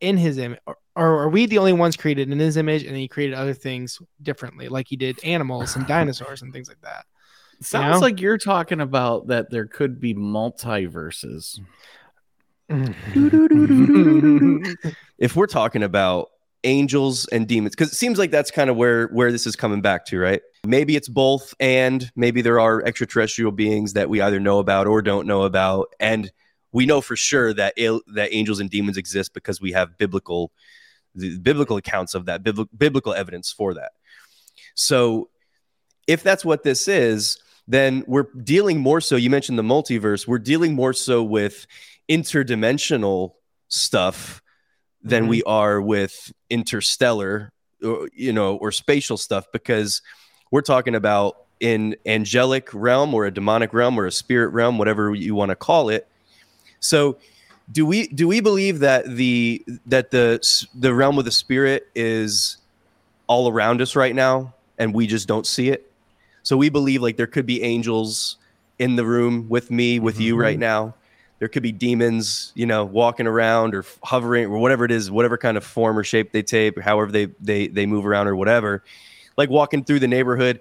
in 0.00 0.16
his 0.16 0.38
image 0.38 0.58
or, 0.66 0.76
are 0.94 1.28
we 1.28 1.46
the 1.46 1.58
only 1.58 1.72
ones 1.72 1.96
created 1.96 2.30
in 2.30 2.38
his 2.38 2.56
image 2.56 2.84
and 2.84 2.96
he 2.96 3.08
created 3.08 3.34
other 3.34 3.54
things 3.54 4.00
differently 4.22 4.68
like 4.68 4.86
he 4.86 4.96
did 4.96 5.22
animals 5.24 5.76
and 5.76 5.86
dinosaurs 5.86 6.42
and 6.42 6.52
things 6.52 6.68
like 6.68 6.80
that 6.82 7.06
sounds 7.60 7.86
you 7.86 7.92
know? 7.92 7.98
like 8.00 8.20
you're 8.20 8.38
talking 8.38 8.80
about 8.80 9.28
that 9.28 9.50
there 9.50 9.66
could 9.66 10.00
be 10.00 10.14
multiverses 10.14 11.60
Mm-hmm. 12.70 14.62
if 15.18 15.36
we're 15.36 15.46
talking 15.46 15.82
about 15.84 16.30
angels 16.64 17.26
and 17.28 17.46
demons 17.46 17.76
because 17.76 17.92
it 17.92 17.94
seems 17.94 18.18
like 18.18 18.32
that's 18.32 18.50
kind 18.50 18.68
of 18.68 18.76
where 18.76 19.06
where 19.08 19.30
this 19.30 19.46
is 19.46 19.54
coming 19.54 19.80
back 19.80 20.04
to 20.06 20.18
right? 20.18 20.42
Maybe 20.66 20.96
it's 20.96 21.08
both 21.08 21.54
and 21.60 22.10
maybe 22.16 22.42
there 22.42 22.58
are 22.58 22.82
extraterrestrial 22.82 23.52
beings 23.52 23.92
that 23.92 24.08
we 24.08 24.20
either 24.20 24.40
know 24.40 24.58
about 24.58 24.88
or 24.88 25.00
don't 25.00 25.28
know 25.28 25.42
about 25.42 25.94
and 26.00 26.30
we 26.72 26.86
know 26.86 27.00
for 27.00 27.14
sure 27.14 27.54
that 27.54 27.74
that 27.76 28.28
angels 28.32 28.58
and 28.58 28.68
demons 28.68 28.96
exist 28.96 29.32
because 29.32 29.60
we 29.60 29.72
have 29.72 29.96
biblical 29.96 30.50
biblical 31.40 31.76
accounts 31.76 32.14
of 32.14 32.26
that 32.26 32.42
biblical 32.42 33.14
evidence 33.14 33.52
for 33.52 33.74
that. 33.74 33.92
So 34.74 35.30
if 36.06 36.22
that's 36.22 36.44
what 36.44 36.64
this 36.64 36.88
is 36.88 37.38
then 37.68 38.04
we're 38.06 38.28
dealing 38.42 38.78
more 38.78 39.00
so 39.00 39.16
you 39.16 39.30
mentioned 39.30 39.58
the 39.58 39.62
multiverse 39.62 40.26
we're 40.26 40.38
dealing 40.38 40.74
more 40.74 40.92
so 40.92 41.22
with 41.22 41.66
interdimensional 42.08 43.32
stuff 43.68 44.42
than 45.02 45.24
mm-hmm. 45.24 45.30
we 45.30 45.42
are 45.44 45.80
with 45.80 46.32
interstellar 46.50 47.52
or, 47.84 48.08
you 48.14 48.32
know 48.32 48.56
or 48.56 48.70
spatial 48.70 49.16
stuff 49.16 49.46
because 49.52 50.02
we're 50.50 50.62
talking 50.62 50.94
about 50.94 51.36
in 51.58 51.96
angelic 52.06 52.72
realm 52.72 53.14
or 53.14 53.24
a 53.24 53.30
demonic 53.30 53.72
realm 53.72 53.98
or 53.98 54.06
a 54.06 54.12
spirit 54.12 54.48
realm 54.48 54.78
whatever 54.78 55.14
you 55.14 55.34
want 55.34 55.50
to 55.50 55.56
call 55.56 55.88
it 55.88 56.06
so 56.80 57.18
do 57.70 57.84
we 57.84 58.06
do 58.08 58.28
we 58.28 58.40
believe 58.40 58.80
that 58.80 59.06
the 59.06 59.64
that 59.86 60.10
the 60.10 60.66
the 60.74 60.94
realm 60.94 61.18
of 61.18 61.24
the 61.24 61.32
spirit 61.32 61.88
is 61.94 62.58
all 63.26 63.50
around 63.50 63.80
us 63.82 63.96
right 63.96 64.14
now 64.14 64.54
and 64.78 64.94
we 64.94 65.06
just 65.06 65.26
don't 65.26 65.46
see 65.46 65.68
it? 65.70 65.90
So 66.42 66.56
we 66.56 66.68
believe 66.68 67.02
like 67.02 67.16
there 67.16 67.26
could 67.26 67.46
be 67.46 67.62
angels 67.62 68.36
in 68.78 68.96
the 68.96 69.04
room 69.04 69.48
with 69.48 69.70
me 69.70 69.98
with 69.98 70.14
mm-hmm. 70.14 70.22
you 70.22 70.36
right 70.36 70.58
now. 70.58 70.94
There 71.38 71.48
could 71.48 71.62
be 71.62 71.72
demons, 71.72 72.52
you 72.54 72.64
know, 72.64 72.84
walking 72.84 73.26
around 73.26 73.74
or 73.74 73.84
hovering 74.02 74.46
or 74.46 74.58
whatever 74.58 74.84
it 74.84 74.90
is, 74.90 75.10
whatever 75.10 75.36
kind 75.36 75.56
of 75.56 75.64
form 75.64 75.98
or 75.98 76.04
shape 76.04 76.32
they 76.32 76.42
take, 76.42 76.78
however 76.78 77.12
they 77.12 77.26
they 77.40 77.68
they 77.68 77.86
move 77.86 78.06
around 78.06 78.28
or 78.28 78.36
whatever. 78.36 78.82
Like 79.36 79.50
walking 79.50 79.84
through 79.84 80.00
the 80.00 80.08
neighborhood. 80.08 80.60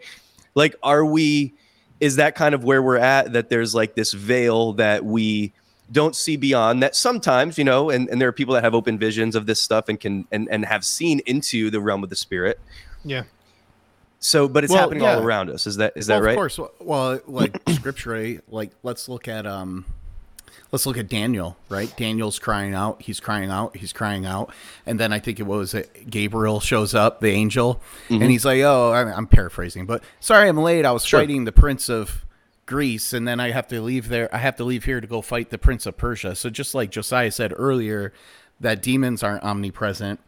Like 0.53 0.75
are 0.83 1.05
we 1.05 1.53
is 1.99 2.17
that 2.17 2.35
kind 2.35 2.53
of 2.53 2.63
where 2.63 2.81
we're 2.81 2.97
at 2.97 3.33
that 3.33 3.49
there's 3.49 3.73
like 3.73 3.95
this 3.95 4.11
veil 4.13 4.73
that 4.73 5.05
we 5.05 5.53
don't 5.91 6.15
see 6.15 6.35
beyond 6.35 6.81
that 6.81 6.95
sometimes 6.95 7.57
you 7.57 7.63
know 7.63 7.89
and, 7.89 8.09
and 8.09 8.19
there 8.19 8.27
are 8.27 8.33
people 8.33 8.53
that 8.53 8.63
have 8.63 8.73
open 8.73 8.97
visions 8.97 9.35
of 9.35 9.45
this 9.45 9.61
stuff 9.61 9.87
and 9.87 9.99
can 9.99 10.27
and, 10.31 10.47
and 10.49 10.65
have 10.65 10.83
seen 10.83 11.19
into 11.27 11.69
the 11.69 11.79
realm 11.79 12.03
of 12.03 12.09
the 12.09 12.15
spirit 12.15 12.59
yeah 13.03 13.23
so 14.19 14.47
but 14.47 14.63
it's 14.63 14.73
well, 14.73 14.81
happening 14.81 15.03
yeah. 15.03 15.15
all 15.15 15.21
around 15.21 15.49
us 15.49 15.67
is 15.67 15.77
that 15.77 15.93
is 15.95 16.07
well, 16.07 16.19
that 16.19 16.25
right 16.25 16.31
of 16.31 16.37
course 16.37 16.59
well 16.79 17.19
like 17.27 17.55
scripture 17.69 18.41
like 18.49 18.71
let's 18.81 19.07
look 19.07 19.27
at 19.27 19.45
um 19.45 19.85
let's 20.71 20.85
look 20.85 20.97
at 20.97 21.07
daniel 21.07 21.55
right 21.69 21.95
daniel's 21.97 22.39
crying 22.39 22.73
out 22.73 23.01
he's 23.01 23.19
crying 23.19 23.49
out 23.49 23.75
he's 23.77 23.93
crying 23.93 24.25
out 24.25 24.51
and 24.85 24.99
then 24.99 25.13
i 25.13 25.19
think 25.19 25.39
it 25.39 25.45
was 25.45 25.75
gabriel 26.09 26.59
shows 26.59 26.93
up 26.93 27.19
the 27.21 27.29
angel 27.29 27.81
mm-hmm. 28.09 28.21
and 28.21 28.31
he's 28.31 28.45
like 28.45 28.61
oh 28.61 28.93
i'm 28.93 29.27
paraphrasing 29.27 29.85
but 29.85 30.03
sorry 30.19 30.47
i'm 30.49 30.57
late 30.57 30.85
i 30.85 30.91
was 30.91 31.05
sure. 31.05 31.19
fighting 31.19 31.45
the 31.45 31.51
prince 31.51 31.89
of 31.89 32.25
Greece, 32.65 33.13
and 33.13 33.27
then 33.27 33.39
I 33.39 33.51
have 33.51 33.67
to 33.67 33.81
leave 33.81 34.09
there. 34.09 34.33
I 34.33 34.39
have 34.39 34.55
to 34.55 34.63
leave 34.63 34.85
here 34.85 34.99
to 34.99 35.07
go 35.07 35.21
fight 35.21 35.49
the 35.49 35.57
Prince 35.57 35.85
of 35.85 35.97
Persia. 35.97 36.35
So 36.35 36.49
just 36.49 36.73
like 36.73 36.89
Josiah 36.89 37.31
said 37.31 37.53
earlier, 37.55 38.11
that 38.59 38.81
demons 38.81 39.23
aren't 39.23 39.43
omnipresent. 39.43 40.19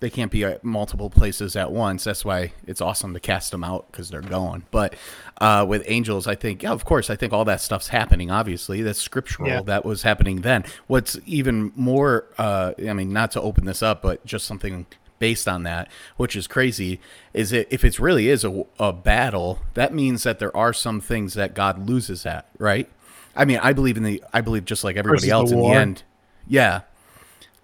They 0.00 0.10
can't 0.10 0.30
be 0.30 0.44
at 0.44 0.62
multiple 0.64 1.08
places 1.08 1.56
at 1.56 1.72
once. 1.72 2.04
That's 2.04 2.24
why 2.24 2.52
it's 2.66 2.80
awesome 2.80 3.14
to 3.14 3.20
cast 3.20 3.50
them 3.50 3.64
out 3.64 3.90
because 3.90 4.10
they're 4.10 4.20
going. 4.20 4.64
But 4.70 4.94
uh, 5.40 5.64
with 5.66 5.82
angels, 5.86 6.26
I 6.26 6.34
think, 6.34 6.62
yeah, 6.62 6.72
of 6.72 6.84
course, 6.84 7.08
I 7.08 7.16
think 7.16 7.32
all 7.32 7.44
that 7.46 7.60
stuff's 7.60 7.88
happening. 7.88 8.30
Obviously, 8.30 8.82
that's 8.82 9.00
scriptural. 9.00 9.48
Yeah. 9.48 9.62
That 9.62 9.84
was 9.84 10.02
happening 10.02 10.42
then. 10.42 10.64
What's 10.88 11.18
even 11.24 11.72
more, 11.74 12.26
uh, 12.36 12.72
I 12.86 12.92
mean, 12.92 13.12
not 13.12 13.30
to 13.32 13.40
open 13.40 13.64
this 13.64 13.82
up, 13.82 14.02
but 14.02 14.24
just 14.26 14.46
something 14.46 14.86
based 15.18 15.48
on 15.48 15.62
that, 15.62 15.88
which 16.16 16.36
is 16.36 16.46
crazy, 16.46 17.00
is 17.32 17.52
it 17.52 17.68
if 17.70 17.84
it 17.84 17.98
really 17.98 18.28
is 18.28 18.44
a, 18.44 18.64
a 18.78 18.92
battle, 18.92 19.60
that 19.74 19.94
means 19.94 20.22
that 20.24 20.38
there 20.38 20.54
are 20.54 20.72
some 20.72 21.00
things 21.00 21.34
that 21.34 21.54
God 21.54 21.88
loses 21.88 22.26
at, 22.26 22.46
right? 22.58 22.90
I 23.34 23.44
mean, 23.44 23.58
I 23.62 23.72
believe 23.72 23.96
in 23.96 24.02
the, 24.02 24.22
I 24.32 24.42
believe 24.42 24.64
just 24.64 24.84
like 24.84 24.96
everybody 24.96 25.28
Versus 25.28 25.30
else 25.30 25.50
in 25.50 25.60
the 25.60 25.68
end. 25.68 26.02
Yeah. 26.46 26.82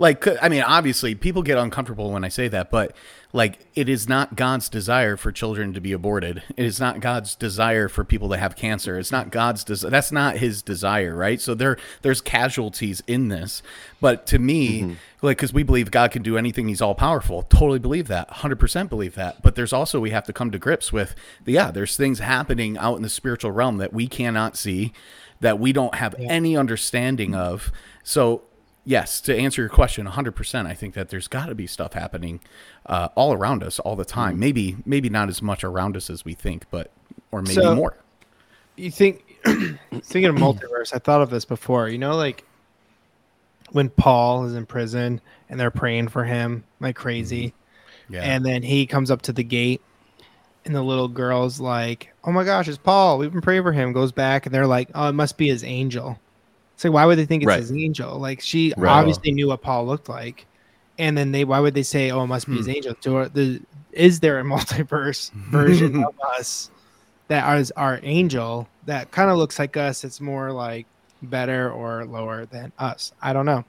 Like, 0.01 0.27
I 0.43 0.49
mean, 0.49 0.63
obviously, 0.63 1.15
people 1.15 1.43
get 1.43 1.59
uncomfortable 1.59 2.11
when 2.11 2.25
I 2.25 2.29
say 2.29 2.49
that, 2.49 2.71
but 2.71 2.97
like 3.35 3.67
it 3.75 3.87
is 3.87 4.09
not 4.09 4.35
God's 4.35 4.71
desire 4.71 5.19
for 5.19 5.31
children 5.31 5.75
to 5.75 5.81
be 5.81 5.93
aborted. 5.93 6.43
It 6.57 6.65
is 6.65 6.81
not 6.81 7.01
God's 7.01 7.35
desire 7.35 7.87
for 7.87 8.03
people 8.03 8.31
to 8.31 8.39
have 8.39 8.57
cancer. 8.57 8.99
It's 8.99 9.13
not 9.13 9.31
God's 9.31 9.63
desire. 9.63 9.91
That's 9.91 10.11
not 10.11 10.39
his 10.39 10.63
desire, 10.63 11.15
right? 11.15 11.39
So 11.39 11.55
there 11.55 11.77
there's 12.01 12.23
casualties 12.23 13.03
in 13.07 13.29
this. 13.29 13.63
But 14.01 14.27
to 14.29 14.39
me, 14.39 14.81
mm-hmm. 14.81 14.95
like 15.21 15.37
cuz 15.37 15.53
we 15.53 15.63
believe 15.63 15.91
God 15.91 16.13
can 16.13 16.23
do 16.23 16.39
anything, 16.39 16.69
he's 16.69 16.81
all 16.81 16.95
powerful. 16.95 17.43
Totally 17.43 17.79
believe 17.79 18.09
that. 18.09 18.31
100% 18.31 18.89
believe 18.89 19.17
that. 19.17 19.43
But 19.43 19.55
there's 19.55 19.75
also 19.75 20.01
we 20.01 20.11
have 20.13 20.25
to 20.25 20.33
come 20.33 20.51
to 20.51 20.59
grips 20.59 20.95
with 20.95 21.15
yeah, 21.45 21.71
there's 21.71 21.99
things 21.99 22.21
happening 22.21 22.79
out 22.79 22.97
in 22.97 23.03
the 23.03 23.11
spiritual 23.11 23.53
realm 23.53 23.77
that 23.77 23.93
we 23.93 24.07
cannot 24.09 24.57
see 24.57 24.95
that 25.41 25.59
we 25.59 25.73
don't 25.73 25.97
have 25.97 26.15
yeah. 26.19 26.29
any 26.31 26.57
understanding 26.57 27.35
of. 27.35 27.71
So 28.03 28.43
yes, 28.91 29.21
to 29.23 29.37
answer 29.37 29.63
your 29.63 29.69
question, 29.69 30.07
100%, 30.07 30.67
I 30.67 30.75
think 30.75 30.95
that 30.95 31.09
there's 31.11 31.29
got 31.29 31.47
to 31.47 31.55
be 31.55 31.67
stuff 31.67 31.93
happening 31.93 32.41
uh, 32.87 33.09
all 33.15 33.33
around 33.33 33.63
us 33.63 33.79
all 33.79 33.95
the 33.95 34.05
time. 34.05 34.33
Mm-hmm. 34.33 34.41
Maybe 34.41 34.77
maybe 34.85 35.09
not 35.09 35.29
as 35.29 35.41
much 35.41 35.63
around 35.63 35.97
us 35.97 36.11
as 36.11 36.25
we 36.25 36.35
think, 36.35 36.67
but 36.71 36.91
or 37.31 37.41
maybe 37.41 37.55
so, 37.55 37.75
more. 37.75 37.97
You 38.77 38.91
think 38.91 39.25
thinking 39.45 40.27
of 40.27 40.35
multiverse, 40.35 40.93
I 40.93 40.99
thought 40.99 41.23
of 41.23 41.31
this 41.31 41.45
before. 41.45 41.89
You 41.89 41.99
know, 41.99 42.17
like 42.17 42.45
when 43.71 43.89
Paul 43.89 44.45
is 44.47 44.55
in 44.55 44.67
prison 44.67 45.21
and 45.49 45.59
they're 45.59 45.71
praying 45.71 46.09
for 46.09 46.25
him 46.25 46.65
like 46.81 46.97
crazy. 46.97 47.49
Mm-hmm. 47.49 48.15
Yeah. 48.15 48.23
And 48.23 48.45
then 48.45 48.65
he 48.65 48.87
comes 48.87 49.11
up 49.13 49.23
to 49.23 49.33
the 49.33 49.45
gate 49.45 49.81
and 50.65 50.75
the 50.75 50.83
little 50.83 51.09
girl's 51.09 51.61
like, 51.61 52.13
"Oh 52.25 52.33
my 52.33 52.43
gosh, 52.43 52.67
it's 52.67 52.77
Paul. 52.77 53.19
We've 53.19 53.33
been 53.33 53.41
praying 53.41 53.63
for 53.63 53.73
him." 53.73 53.93
Goes 53.93 54.11
back 54.11 54.47
and 54.47 54.55
they're 54.55 54.67
like, 54.67 54.91
"Oh, 54.97 55.09
it 55.09 55.13
must 55.13 55.39
be 55.39 55.49
his 55.49 55.63
angel." 55.63 56.19
It's 56.81 56.85
like, 56.87 56.95
why 56.95 57.05
would 57.05 57.19
they 57.19 57.27
think 57.27 57.43
it's 57.43 57.49
Right. 57.49 57.61
his 57.61 57.73
angel? 57.73 58.19
Like 58.19 58.41
she 58.41 58.73
Right. 58.79 58.91
obviously 58.91 59.33
knew 59.33 59.49
what 59.49 59.61
Paul 59.61 59.85
looked 59.85 60.09
like, 60.09 60.47
and 60.97 61.15
then 61.15 61.31
they 61.31 61.45
why 61.45 61.61
would 61.61 61.75
they 61.75 61.83
say, 61.83 62.11
"Oh, 62.11 62.23
it 62.23 62.27
must 62.29 62.47
be 62.49 62.57
his 62.57 62.65
Hmm. 62.65 62.73
angel"? 62.73 62.95
So 63.03 63.29
the 63.29 63.61
is 63.93 64.21
there 64.21 64.41
a 64.41 64.43
multiverse 64.55 65.31
version 65.51 66.03
of 66.03 66.15
us 66.39 66.71
that 67.29 67.59
is 67.59 67.71
our 67.73 68.01
angel 68.03 68.67
that 68.87 69.11
kind 69.11 69.31
of 69.31 69.37
looks 69.37 69.59
like 69.59 69.77
us? 69.77 70.05
It's 70.05 70.23
more 70.23 70.53
like 70.53 70.87
better 71.21 71.71
or 71.71 72.07
lower 72.07 72.47
than 72.47 72.73
us. 72.79 73.13
I 73.21 73.35
don't 73.35 73.45
know, 73.45 73.63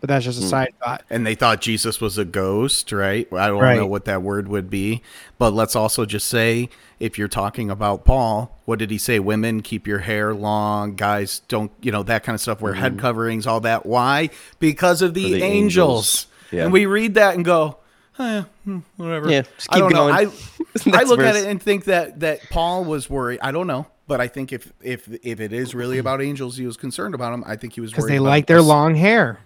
but 0.00 0.08
that's 0.08 0.24
just 0.24 0.38
a 0.38 0.42
Hmm. 0.42 0.48
side 0.48 0.74
thought. 0.84 1.02
And 1.10 1.26
they 1.26 1.34
thought 1.34 1.60
Jesus 1.60 2.00
was 2.00 2.18
a 2.18 2.24
ghost, 2.24 2.92
right? 2.92 3.26
I 3.32 3.48
don't 3.48 3.60
Right. 3.60 3.76
know 3.78 3.86
what 3.86 4.04
that 4.06 4.22
word 4.22 4.48
would 4.48 4.68
be. 4.70 5.02
But 5.38 5.52
let's 5.54 5.74
also 5.76 6.04
just 6.04 6.28
say 6.28 6.68
if 7.00 7.18
you're 7.18 7.28
talking 7.28 7.70
about 7.70 8.04
Paul, 8.04 8.56
what 8.64 8.78
did 8.78 8.90
he 8.90 8.98
say? 8.98 9.18
Women 9.18 9.60
keep 9.62 9.86
your 9.86 9.98
hair 10.00 10.34
long, 10.34 10.94
guys 10.96 11.42
don't, 11.48 11.70
you 11.82 11.92
know, 11.92 12.02
that 12.04 12.24
kind 12.24 12.34
of 12.34 12.40
stuff, 12.40 12.60
wear 12.60 12.74
head 12.74 12.98
coverings, 12.98 13.46
all 13.46 13.60
that. 13.60 13.84
Why? 13.86 14.30
Because 14.58 15.02
of 15.02 15.14
the, 15.14 15.24
Mm-hmm. 15.24 15.32
The 15.40 15.44
angels. 15.44 15.46
angels. 15.46 16.26
Yeah. 16.52 16.64
And 16.64 16.72
we 16.72 16.86
read 16.86 17.14
that 17.14 17.34
and 17.34 17.44
go, 17.44 17.76
eh, 18.18 18.42
hmm, 18.64 18.78
whatever. 18.96 19.30
Yeah, 19.30 19.42
just 19.56 19.66
I 19.74 19.78
don't 19.78 19.92
know. 19.92 20.08
I, 20.08 20.20
I 20.86 20.90
Next 20.90 21.08
look 21.08 21.20
at 21.20 21.36
it 21.36 21.46
and 21.46 21.60
think 21.60 21.84
that 21.84 22.20
that 22.20 22.40
Paul 22.50 22.84
was 22.84 23.10
worried. 23.10 23.40
I 23.42 23.50
don't 23.52 23.66
know. 23.66 23.86
But 24.08 24.20
I 24.20 24.28
think 24.28 24.52
if 24.52 24.72
if 24.80 25.08
if 25.24 25.40
it 25.40 25.52
is 25.52 25.74
really 25.74 25.98
about 25.98 26.22
angels, 26.22 26.56
he 26.56 26.64
was 26.64 26.76
concerned 26.76 27.12
about 27.16 27.32
them. 27.32 27.42
I 27.44 27.56
think 27.56 27.72
he 27.72 27.80
was 27.80 27.90
Because 27.90 28.06
they 28.06 28.18
about 28.18 28.26
like 28.28 28.46
their 28.46 28.60
us. 28.60 28.64
long 28.64 28.94
hair. 28.94 29.40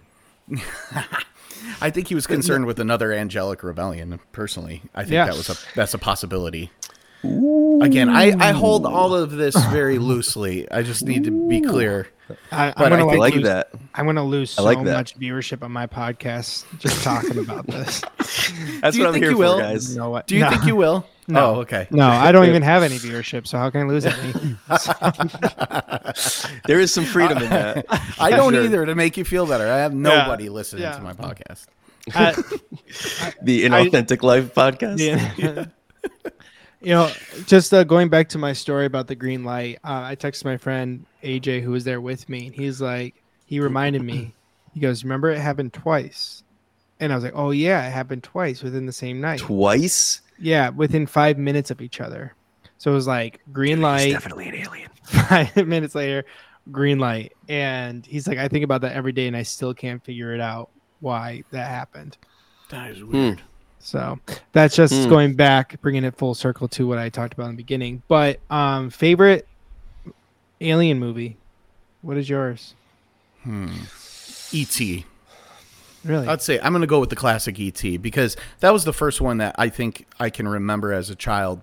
I 1.81 1.89
think 1.89 2.07
he 2.07 2.15
was 2.15 2.27
concerned 2.27 2.65
with 2.65 2.79
another 2.79 3.11
angelic 3.11 3.63
rebellion. 3.63 4.19
Personally, 4.31 4.81
I 4.95 5.01
think 5.03 5.13
Yeah. 5.13 5.25
that 5.25 5.35
was 5.35 5.49
a 5.49 5.55
that's 5.75 5.93
a 5.93 5.97
possibility. 5.99 6.71
Again, 7.23 8.09
I, 8.09 8.33
I 8.39 8.51
hold 8.51 8.85
all 8.87 9.13
of 9.13 9.31
this 9.31 9.55
very 9.67 9.99
loosely. 9.99 10.69
I 10.71 10.81
just 10.81 11.03
need 11.05 11.25
to 11.25 11.47
be 11.47 11.61
clear. 11.61 12.07
I, 12.51 12.73
I'm 12.75 12.89
gonna 12.89 12.95
I 12.95 12.99
I 12.99 13.03
like 13.03 13.19
like 13.19 13.33
lose, 13.35 13.43
that. 13.43 13.69
I'm 13.93 14.05
gonna 14.07 14.25
lose 14.25 14.51
so 14.51 14.63
like 14.63 14.79
much 14.79 15.19
viewership 15.19 15.61
on 15.63 15.71
my 15.71 15.85
podcast 15.85 16.65
just 16.79 17.03
talking 17.03 17.37
about 17.37 17.67
this. 17.67 18.01
That's 18.17 18.95
Do 18.95 19.01
you 19.01 19.05
what 19.05 19.07
I'm 19.07 19.13
think 19.13 19.15
here 19.17 19.31
you 19.31 19.31
for, 19.33 19.37
will? 19.37 19.59
guys. 19.59 19.91
You 19.91 19.99
know 19.99 20.09
what? 20.09 20.25
Do 20.27 20.35
you 20.35 20.41
no. 20.41 20.49
think 20.49 20.65
you 20.65 20.75
will? 20.75 21.05
No. 21.31 21.55
Oh, 21.55 21.59
okay. 21.61 21.87
No, 21.91 22.07
I 22.07 22.31
don't 22.31 22.47
even 22.47 22.61
have 22.61 22.83
any 22.83 22.95
viewership, 22.99 23.47
so 23.47 23.57
how 23.57 23.69
can 23.69 23.81
I 23.81 23.85
lose 23.85 24.05
any? 24.05 24.33
There 26.67 26.79
is 26.79 26.93
some 26.93 27.05
freedom 27.05 27.37
in 27.39 27.49
that. 27.49 27.85
I 28.19 28.31
don't 28.31 28.53
Sure. 28.53 28.63
either 28.63 28.85
to 28.85 28.95
make 28.95 29.17
you 29.17 29.23
feel 29.25 29.45
better. 29.45 29.67
I 29.67 29.77
have 29.77 29.93
nobody 29.93 30.49
listening 30.49 30.83
Yeah. 30.83 30.95
to 30.97 31.01
my 31.01 31.13
podcast. 31.13 31.65
Uh, 32.13 32.33
The 33.41 33.63
Inauthentic 33.65 34.23
Life 34.23 34.53
podcast. 34.53 34.99
yeah. 34.99 35.65
you 36.81 36.89
know, 36.93 37.11
just 37.45 37.73
uh, 37.73 37.83
going 37.83 38.09
back 38.09 38.29
to 38.29 38.37
my 38.37 38.53
story 38.53 38.85
about 38.85 39.07
the 39.07 39.15
green 39.15 39.43
light, 39.43 39.79
uh, 39.83 40.01
I 40.03 40.15
texted 40.15 40.45
my 40.45 40.57
friend 40.57 41.05
AJ 41.23 41.61
who 41.61 41.71
was 41.71 41.83
there 41.83 42.01
with 42.01 42.27
me, 42.29 42.47
and 42.47 42.55
he's 42.55 42.81
like, 42.81 43.15
he 43.45 43.59
reminded 43.59 44.01
me. 44.01 44.33
He 44.73 44.79
goes, 44.79 45.03
"Remember 45.03 45.29
it 45.29 45.37
happened 45.39 45.73
twice," 45.73 46.43
and 46.99 47.11
I 47.11 47.15
was 47.15 47.23
like, 47.25 47.33
"Oh 47.35 47.51
yeah, 47.51 47.85
it 47.85 47.91
happened 47.91 48.23
twice 48.23 48.63
within 48.63 48.85
the 48.85 48.93
same 48.93 49.19
night." 49.19 49.39
Twice? 49.39 50.21
Yeah, 50.41 50.69
within 50.69 51.05
five 51.05 51.37
minutes 51.37 51.71
of 51.71 51.81
each 51.81 52.01
other. 52.01 52.35
So 52.77 52.91
it 52.91 52.95
was 52.95 53.07
like 53.07 53.39
green 53.53 53.79
light. 53.81 54.11
definitely 54.11 54.49
an 54.49 54.55
alien. 54.55 54.89
five 55.03 55.55
minutes 55.67 55.93
later, 55.95 56.25
green 56.71 56.97
light. 56.99 57.33
And 57.47 58.05
he's 58.05 58.27
like, 58.27 58.37
I 58.39 58.47
think 58.47 58.63
about 58.63 58.81
that 58.81 58.93
every 58.93 59.11
day 59.11 59.27
and 59.27 59.37
I 59.37 59.43
still 59.43 59.73
can't 59.73 60.03
figure 60.03 60.33
it 60.33 60.41
out 60.41 60.69
why 60.99 61.43
that 61.51 61.69
happened. 61.69 62.17
That 62.69 62.91
is 62.91 63.03
weird. 63.03 63.41
So 63.79 64.19
that's 64.51 64.75
just 64.75 64.93
Hmm. 65.03 65.09
going 65.09 65.33
back, 65.35 65.79
bringing 65.81 66.03
it 66.03 66.15
full 66.15 66.33
circle 66.35 66.67
to 66.69 66.87
what 66.87 66.97
I 66.97 67.09
talked 67.09 67.33
about 67.33 67.45
in 67.45 67.51
the 67.51 67.57
beginning. 67.57 68.03
But 68.07 68.39
um, 68.49 68.89
favorite 68.89 69.47
alien 70.59 70.99
movie? 70.99 71.37
What 72.01 72.17
is 72.17 72.29
yours? 72.29 72.75
Hmm. 73.43 73.69
E.T. 74.51 75.05
Really? 76.03 76.27
I'd 76.27 76.41
say 76.41 76.59
I'm 76.59 76.71
going 76.71 76.81
to 76.81 76.87
go 76.87 76.99
with 76.99 77.09
the 77.09 77.15
classic 77.15 77.59
E.T. 77.59 77.97
because 77.97 78.35
that 78.59 78.73
was 78.73 78.85
the 78.85 78.93
first 78.93 79.21
one 79.21 79.37
that 79.37 79.55
I 79.57 79.69
think 79.69 80.07
I 80.19 80.29
can 80.29 80.47
remember 80.47 80.93
as 80.93 81.09
a 81.09 81.15
child. 81.15 81.61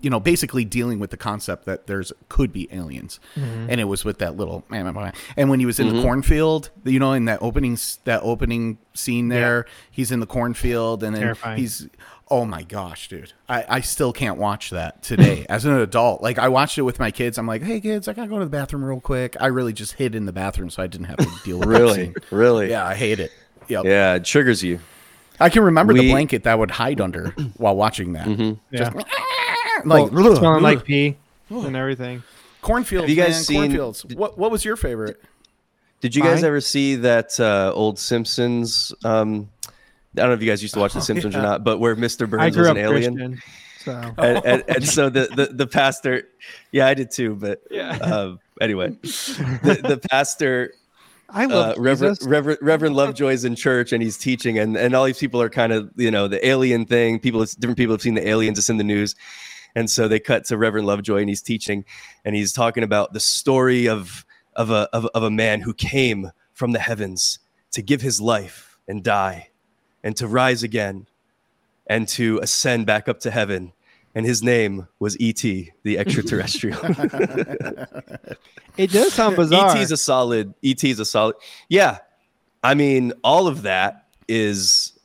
You 0.00 0.08
know, 0.08 0.20
basically 0.20 0.64
dealing 0.64 1.00
with 1.00 1.10
the 1.10 1.16
concept 1.16 1.64
that 1.64 1.88
there's 1.88 2.12
could 2.28 2.52
be 2.52 2.68
aliens, 2.70 3.18
mm-hmm. 3.34 3.66
and 3.68 3.80
it 3.80 3.84
was 3.84 4.04
with 4.04 4.18
that 4.18 4.36
little 4.36 4.64
and 4.70 5.50
when 5.50 5.58
he 5.58 5.66
was 5.66 5.80
in 5.80 5.88
the 5.88 5.94
mm-hmm. 5.94 6.02
cornfield, 6.02 6.70
you 6.84 7.00
know, 7.00 7.12
in 7.12 7.24
that 7.24 7.42
opening 7.42 7.76
that 8.04 8.20
opening 8.22 8.78
scene 8.94 9.28
there, 9.28 9.66
he's 9.90 10.12
in 10.12 10.20
the 10.20 10.26
cornfield, 10.26 11.02
and 11.02 11.16
then 11.16 11.22
Terrifying. 11.22 11.58
he's 11.58 11.88
oh 12.30 12.44
my 12.44 12.62
gosh, 12.62 13.08
dude, 13.08 13.32
I 13.48 13.64
I 13.68 13.80
still 13.80 14.12
can't 14.12 14.38
watch 14.38 14.70
that 14.70 15.02
today 15.02 15.44
as 15.50 15.64
an 15.64 15.72
adult. 15.78 16.22
Like 16.22 16.38
I 16.38 16.48
watched 16.48 16.78
it 16.78 16.82
with 16.82 16.98
my 16.98 17.10
kids. 17.10 17.38
I'm 17.38 17.46
like, 17.46 17.62
hey 17.62 17.80
kids, 17.80 18.06
I 18.08 18.12
gotta 18.12 18.28
go 18.28 18.38
to 18.38 18.44
the 18.44 18.50
bathroom 18.50 18.84
real 18.84 19.00
quick. 19.00 19.36
I 19.40 19.46
really 19.48 19.72
just 19.72 19.94
hid 19.94 20.14
in 20.14 20.26
the 20.26 20.32
bathroom 20.32 20.70
so 20.70 20.82
I 20.82 20.86
didn't 20.86 21.06
have 21.06 21.16
to 21.18 21.28
deal 21.44 21.58
with 21.58 21.68
that 21.68 21.78
Really? 21.78 21.94
scene. 22.04 22.14
Really? 22.30 22.70
Yeah, 22.70 22.86
I 22.86 22.94
hate 22.94 23.20
it. 23.20 23.32
Yep. 23.68 23.84
Yeah, 23.84 24.14
it 24.14 24.24
triggers 24.24 24.62
you. 24.62 24.80
I 25.38 25.48
can 25.48 25.62
remember 25.62 25.92
the 25.94 26.10
blanket 26.10 26.42
that 26.44 26.52
I 26.52 26.54
would 26.54 26.70
hide 26.70 27.00
under 27.00 27.30
while 27.56 27.74
watching 27.76 28.12
that. 28.14 28.28
yeah. 28.70 28.90
Like 29.84 30.12
Well, 30.12 30.36
smelling 30.36 30.56
ugh. 30.56 30.62
like 30.62 30.84
pee 30.84 31.16
and 31.48 31.74
everything. 31.74 32.22
cornfields. 32.60 33.04
Have 33.04 33.10
you 33.10 33.16
guys 33.16 33.30
man, 33.36 33.42
seen- 33.44 33.60
cornfields? 33.62 34.04
What 34.14 34.36
What 34.36 34.50
was 34.50 34.64
your 34.64 34.76
favorite? 34.76 35.22
Did 36.02 36.14
you 36.14 36.22
guys 36.22 36.36
Mine? 36.42 36.44
ever 36.48 36.60
see 36.60 36.96
that 36.96 37.38
uh, 37.40 37.72
old 37.74 37.98
Simpsons? 37.98 38.92
Um, 39.04 39.48
I 40.16 40.20
don't 40.20 40.28
know 40.28 40.34
if 40.34 40.42
you 40.42 40.48
guys 40.48 40.62
used 40.62 40.74
to 40.74 40.80
watch 40.80 40.92
The 40.92 41.00
Simpsons 41.00 41.34
or 41.34 41.38
yeah. 41.38 41.44
not, 41.44 41.64
but 41.64 41.78
where 41.78 41.94
Mr. 41.94 42.28
Burns 42.28 42.56
was 42.56 42.68
an 42.68 42.76
alien. 42.76 43.16
Christian. 43.16 43.42
So 43.84 43.92
And, 44.18 44.44
and, 44.44 44.64
and 44.68 44.86
so 44.86 45.08
the, 45.08 45.28
the, 45.34 45.46
the 45.46 45.66
pastor, 45.66 46.28
yeah, 46.72 46.86
I 46.86 46.94
did 46.94 47.10
too. 47.10 47.34
But 47.36 47.62
Yeah. 47.70 47.96
uh, 48.02 48.36
anyway, 48.60 48.90
the, 49.02 49.80
the 49.82 50.00
pastor 50.10 50.74
I 51.32 51.44
uh, 51.44 51.48
love 51.48 51.78
Reverend, 51.78 52.18
Reverend 52.22 52.58
Reverend 52.60 52.96
Lovejoy's 52.96 53.44
in 53.44 53.54
church 53.54 53.92
and 53.92 54.02
he's 54.02 54.18
teaching, 54.18 54.58
and, 54.58 54.76
and 54.76 54.94
all 54.94 55.04
these 55.04 55.18
people 55.18 55.40
are 55.40 55.50
kind 55.50 55.72
of 55.72 55.90
you 55.96 56.10
know 56.10 56.28
the 56.28 56.44
alien 56.46 56.86
thing. 56.86 57.18
People, 57.20 57.44
different 57.44 57.78
people 57.78 57.94
have 57.94 58.02
seen 58.02 58.14
the 58.14 58.28
aliens. 58.28 58.58
It's 58.58 58.70
in 58.70 58.76
the 58.76 58.84
news, 58.84 59.14
and 59.74 59.88
so 59.88 60.08
they 60.08 60.20
cut 60.20 60.44
to 60.46 60.58
Reverend 60.58 60.86
Lovejoy 60.86 61.20
and 61.20 61.28
he's 61.28 61.42
teaching, 61.42 61.84
and 62.24 62.34
he's 62.34 62.52
talking 62.52 62.82
about 62.82 63.12
the 63.12 63.20
story 63.20 63.88
of 63.88 64.24
of 64.56 64.70
a 64.70 64.88
of, 64.92 65.06
of 65.14 65.22
a 65.22 65.30
man 65.30 65.60
who 65.60 65.72
came 65.72 66.30
from 66.52 66.72
the 66.72 66.80
heavens 66.80 67.38
to 67.72 67.82
give 67.82 68.00
his 68.00 68.20
life 68.20 68.78
and 68.88 69.04
die, 69.04 69.49
and 70.04 70.16
to 70.16 70.26
rise 70.26 70.62
again, 70.62 71.06
and 71.86 72.06
to 72.08 72.38
ascend 72.42 72.86
back 72.86 73.08
up 73.08 73.20
to 73.20 73.30
heaven. 73.30 73.72
And 74.14 74.26
his 74.26 74.42
name 74.42 74.88
was 74.98 75.16
E.T., 75.20 75.70
the 75.84 75.98
extraterrestrial. 75.98 76.78
It 78.76 78.90
does 78.92 79.12
sound 79.12 79.36
bizarre. 79.36 79.76
ET's 79.76 79.90
a 79.92 79.96
solid. 79.96 80.54
ET's 80.64 80.98
a 80.98 81.04
solid. 81.04 81.36
Yeah, 81.68 81.98
I 82.62 82.74
mean, 82.74 83.12
all 83.22 83.46
of 83.46 83.62
that 83.62 84.06
is, 84.28 84.98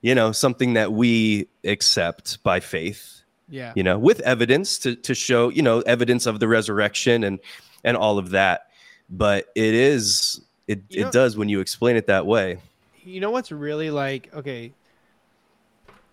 you 0.00 0.14
know, 0.14 0.32
something 0.32 0.74
that 0.74 0.92
we 0.92 1.48
accept 1.64 2.42
by 2.42 2.60
faith. 2.60 3.22
yeah. 3.48 3.72
You 3.76 3.82
know, 3.82 3.98
with 3.98 4.20
evidence 4.20 4.78
to 4.80 4.94
to 4.96 5.14
show, 5.14 5.48
you 5.48 5.62
know, 5.62 5.80
evidence 5.80 6.26
of 6.26 6.40
the 6.40 6.48
resurrection 6.48 7.24
and 7.24 7.40
and 7.84 7.96
all 7.96 8.16
of 8.18 8.30
that. 8.30 8.68
But 9.10 9.46
it 9.54 9.74
is 9.74 10.40
it 10.68 10.82
You 10.88 11.02
know- 11.02 11.08
it 11.08 11.12
does 11.12 11.36
when 11.36 11.48
you 11.48 11.60
explain 11.60 11.96
it 11.96 12.06
that 12.06 12.26
way. 12.26 12.58
You 13.04 13.20
know 13.20 13.30
what's 13.30 13.52
really 13.52 13.90
like 13.90 14.32
okay 14.34 14.72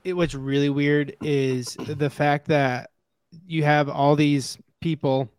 it 0.04 0.14
what's 0.14 0.36
really 0.36 0.70
weird 0.70 1.16
is 1.22 1.76
the 1.88 2.10
fact 2.10 2.48
that 2.48 2.90
you 3.46 3.64
have 3.64 3.90
all 3.90 4.16
these 4.16 4.58
people 4.82 5.30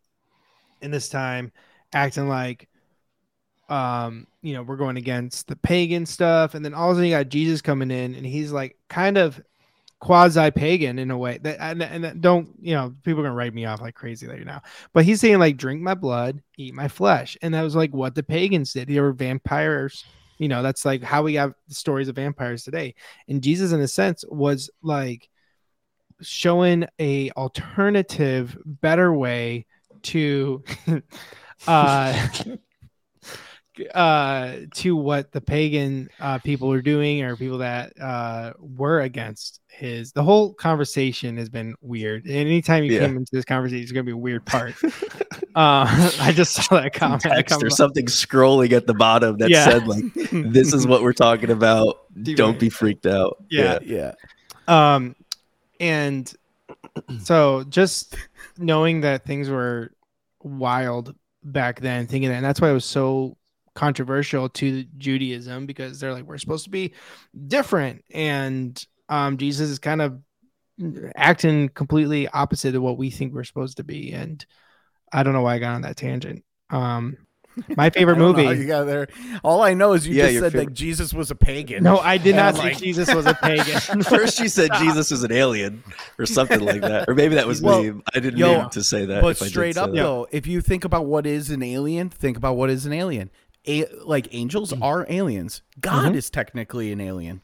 in 0.83 0.91
this 0.91 1.09
time 1.09 1.51
acting 1.93 2.29
like 2.29 2.69
um 3.69 4.27
you 4.43 4.55
know 4.55 4.63
we're 4.63 4.77
going 4.77 4.97
against 4.97 5.47
the 5.49 5.57
pagan 5.57 6.07
stuff 6.07 6.55
and 6.55 6.65
then 6.65 6.75
all 6.75 6.91
of 6.91 6.97
a 6.97 6.99
sudden 6.99 7.11
you 7.11 7.17
got 7.17 7.29
jesus 7.29 7.61
coming 7.61 7.91
in 7.91 8.15
and 8.15 8.27
he's 8.27 8.53
like 8.53 8.77
kind 8.89 9.19
of 9.19 9.41
quasi 10.01 10.51
pagan 10.53 10.99
in 10.99 11.11
a 11.11 11.19
way 11.19 11.39
that 11.39 11.57
and, 11.61 11.83
and 11.83 12.23
don't 12.23 12.49
you 12.61 12.73
know 12.73 12.95
people 13.03 13.21
are 13.21 13.25
gonna 13.25 13.35
write 13.35 13.53
me 13.53 13.65
off 13.65 13.81
like 13.81 13.95
crazy 13.95 14.29
later 14.29 14.45
now 14.45 14.63
but 14.93 15.05
he's 15.05 15.21
saying 15.21 15.39
like 15.39 15.57
drink 15.57 15.83
my 15.83 15.95
blood 15.95 16.41
eat 16.57 16.73
my 16.73 16.87
flesh 16.87 17.37
and 17.43 17.53
that 17.53 17.63
was 17.63 17.75
like 17.75 17.93
what 17.93 18.15
the 18.15 18.23
pagans 18.23 18.73
did 18.73 18.89
they 18.89 19.01
were 19.01 19.13
vampires 19.13 20.05
you 20.39 20.49
know 20.49 20.62
that's 20.62 20.84
like 20.84 21.03
how 21.03 21.22
we 21.22 21.34
have 21.34 21.55
the 21.68 21.74
stories 21.74 22.09
of 22.09 22.16
vampires 22.16 22.62
today. 22.64 22.95
And 23.28 23.43
jesus 23.43 23.72
in 23.72 23.80
a 23.80 23.89
sense 23.89 24.24
was 24.28 24.70
like 24.82 25.28
showing 26.20 26.86
a 26.99 27.30
alternative 27.32 28.57
better 28.64 29.12
way 29.12 29.66
to 30.03 30.64
uh 31.66 32.28
uh 33.95 34.57
to 34.74 34.97
what 34.97 35.31
the 35.33 35.41
pagan 35.41 36.09
uh 36.20 36.39
people 36.39 36.68
were 36.68 36.83
doing 36.83 37.22
or 37.22 37.37
people 37.37 37.59
that 37.59 37.93
uh 38.01 38.53
were 38.59 39.01
against 39.01 39.61
his 39.68 40.12
the 40.12 40.22
whole 40.22 40.53
conversation 40.55 41.37
has 41.37 41.49
been 41.49 41.74
weird 41.81 42.24
and 42.24 42.35
anytime 42.35 42.83
you 42.85 42.93
Yeah. 42.93 43.01
came 43.07 43.16
into 43.16 43.31
this 43.33 43.45
conversation 43.45 43.83
it's 43.83 43.93
gonna 43.93 44.05
be 44.05 44.12
a 44.12 44.16
weird 44.16 44.45
part 44.47 44.74
uh 45.55 46.11
i 46.20 46.33
just 46.35 46.55
saw 46.55 46.81
that 46.81 46.93
comment 46.93 47.22
Text 47.22 47.55
come 47.55 47.62
or 47.62 47.66
up. 47.66 47.72
something 47.72 48.07
scrolling 48.07 48.72
at 48.72 48.87
the 48.87 48.95
bottom 48.95 49.37
that 49.39 49.51
Yeah. 49.51 49.64
said 49.64 49.87
like, 49.87 50.05
"This 50.53 50.72
is 50.74 50.87
what 50.87 51.03
we're 51.03 51.12
talking 51.12 51.51
about. 51.51 51.99
Don't 52.35 52.59
be 52.59 52.68
freaked 52.70 53.07
out." 53.07 53.43
Yeah. 53.51 53.79
yeah. 53.85 54.12
um 54.66 55.14
and 55.81 56.33
so 57.20 57.64
just 57.68 58.16
knowing 58.59 59.03
that 59.03 59.24
things 59.24 59.49
were 59.49 59.93
wild 60.43 61.14
back 61.45 61.81
then, 61.81 62.07
thinking 62.07 62.29
that, 62.31 62.37
and 62.37 62.45
that's 62.45 62.61
why 62.61 62.70
it 62.70 62.72
was 62.74 62.85
so 62.85 63.37
controversial 63.79 64.49
to 64.49 64.83
Judaism 64.99 65.64
because 65.64 66.01
they're 66.01 66.12
like, 66.12 66.24
we're 66.24 66.37
supposed 66.37 66.64
to 66.64 66.70
be 66.70 66.95
different. 67.47 68.05
And 68.12 68.85
um, 69.09 69.39
Jesus 69.39 69.70
is 69.70 69.79
kind 69.79 70.03
of 70.03 70.20
acting 71.14 71.68
completely 71.68 72.26
opposite 72.26 72.74
of 72.74 72.83
what 72.83 72.99
we 72.99 73.11
think 73.11 73.33
we're 73.33 73.45
supposed 73.45 73.76
to 73.76 73.85
be. 73.85 74.11
And 74.11 74.45
I 75.12 75.22
don't 75.22 75.33
know 75.33 75.43
why 75.43 75.55
I 75.55 75.59
got 75.61 75.76
on 75.76 75.83
that 75.83 75.97
tangent. 75.97 76.43
Um, 76.70 77.18
my 77.76 77.91
favorite 77.95 78.18
movie. 78.18 78.43
you 78.43 78.66
got 78.66 78.85
there. 78.85 79.07
All 79.45 79.62
I 79.62 79.74
know 79.74 79.93
is 79.93 80.09
you 80.09 80.16
yeah, 80.16 80.24
just 80.24 80.41
said 80.41 80.53
favorite. 80.53 80.70
that 80.70 80.74
Jesus 80.74 81.14
was 81.14 81.31
a 81.31 81.37
pagan. 81.37 81.85
No, 81.85 81.99
I 81.99 82.18
did 82.18 82.35
not 82.35 82.57
say 82.57 82.62
like... 82.62 82.79
Jesus 82.79 83.14
was 83.14 83.26
a 83.26 83.35
pagan. 83.43 84.03
First, 84.03 84.41
you 84.41 84.49
said 84.49 84.70
Jesus 84.74 85.12
was 85.12 85.22
an 85.22 85.31
alien 85.33 85.85
or 86.18 86.26
something 86.26 86.61
like 86.61 86.81
that, 86.81 87.09
or 87.09 87.14
maybe 87.14 87.37
that 87.37 87.47
was 87.47 87.62
well, 87.62 87.83
me. 87.83 88.03
I 88.12 88.18
didn't 88.18 88.39
yo, 88.39 88.62
mean 88.62 88.70
to 88.70 88.83
say 88.83 89.07
that. 89.07 89.22
But 89.22 89.37
straight 89.37 89.76
up, 89.76 89.93
though, 89.93 90.26
if 90.33 90.49
you 90.49 90.61
think 90.61 90.85
about 90.85 91.07
what 91.07 91.26
is 91.26 91.51
an 91.51 91.62
alien, 91.62 92.11
think 92.11 92.37
about 92.37 92.57
what 92.57 92.70
is 92.70 92.87
an 92.87 92.93
alien. 92.93 93.31
A- 93.69 93.87
like 94.05 94.29
angels 94.33 94.73
mm. 94.73 94.83
are 94.83 95.07
aliens. 95.09 95.62
God 95.81 96.07
mm-hmm. 96.07 96.14
is 96.16 96.31
technically 96.31 96.91
an 96.93 97.01
alien. 97.01 97.43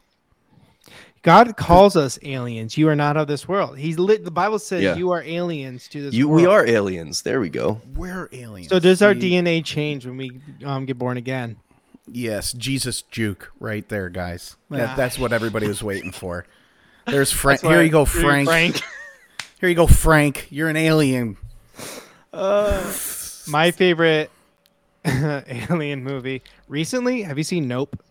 God 1.21 1.57
calls 1.57 1.95
us 1.95 2.19
aliens. 2.21 2.77
You 2.77 2.87
are 2.87 2.95
not 2.95 3.17
of 3.17 3.27
this 3.27 3.47
world. 3.47 3.79
He's 3.79 3.97
lit. 3.97 4.23
The 4.23 4.29
Bible 4.29 4.59
says 4.59 4.83
yeah. 4.83 4.95
you 4.95 5.09
are 5.11 5.23
aliens 5.23 5.87
to 5.87 6.03
this. 6.03 6.13
You, 6.13 6.27
world. 6.27 6.41
we 6.41 6.45
are 6.45 6.67
aliens. 6.67 7.23
There 7.23 7.39
we 7.39 7.49
go. 7.49 7.81
We're 7.95 8.29
aliens. 8.31 8.69
So 8.69 8.77
does 8.77 9.01
our 9.01 9.15
DNA 9.15 9.65
change 9.65 10.05
when 10.05 10.17
we 10.17 10.39
um, 10.63 10.85
get 10.85 10.99
born 10.99 11.17
again? 11.17 11.57
Yes, 12.07 12.53
Jesus 12.53 13.01
juke 13.01 13.51
right 13.59 13.89
there, 13.89 14.09
guys. 14.09 14.55
That, 14.69 14.95
that's 14.95 15.17
what 15.17 15.33
everybody 15.33 15.67
was 15.67 15.81
waiting 15.81 16.11
for. 16.13 16.45
There's 17.07 17.31
Frank. 17.31 17.61
Here 17.61 17.81
you 17.81 17.89
go, 17.89 18.05
Frank. 18.05 18.47
Frank. 18.47 18.81
Here 19.59 19.69
you 19.69 19.75
go, 19.75 19.87
Frank. 19.87 20.47
You're 20.51 20.69
an 20.69 20.77
alien. 20.77 21.37
Uh, 22.31 22.93
my 23.47 23.71
favorite 23.71 24.29
alien 25.69 26.03
movie 26.03 26.41
recently. 26.67 27.21
Have 27.23 27.37
you 27.37 27.43
seen 27.43 27.67
Nope? 27.67 28.01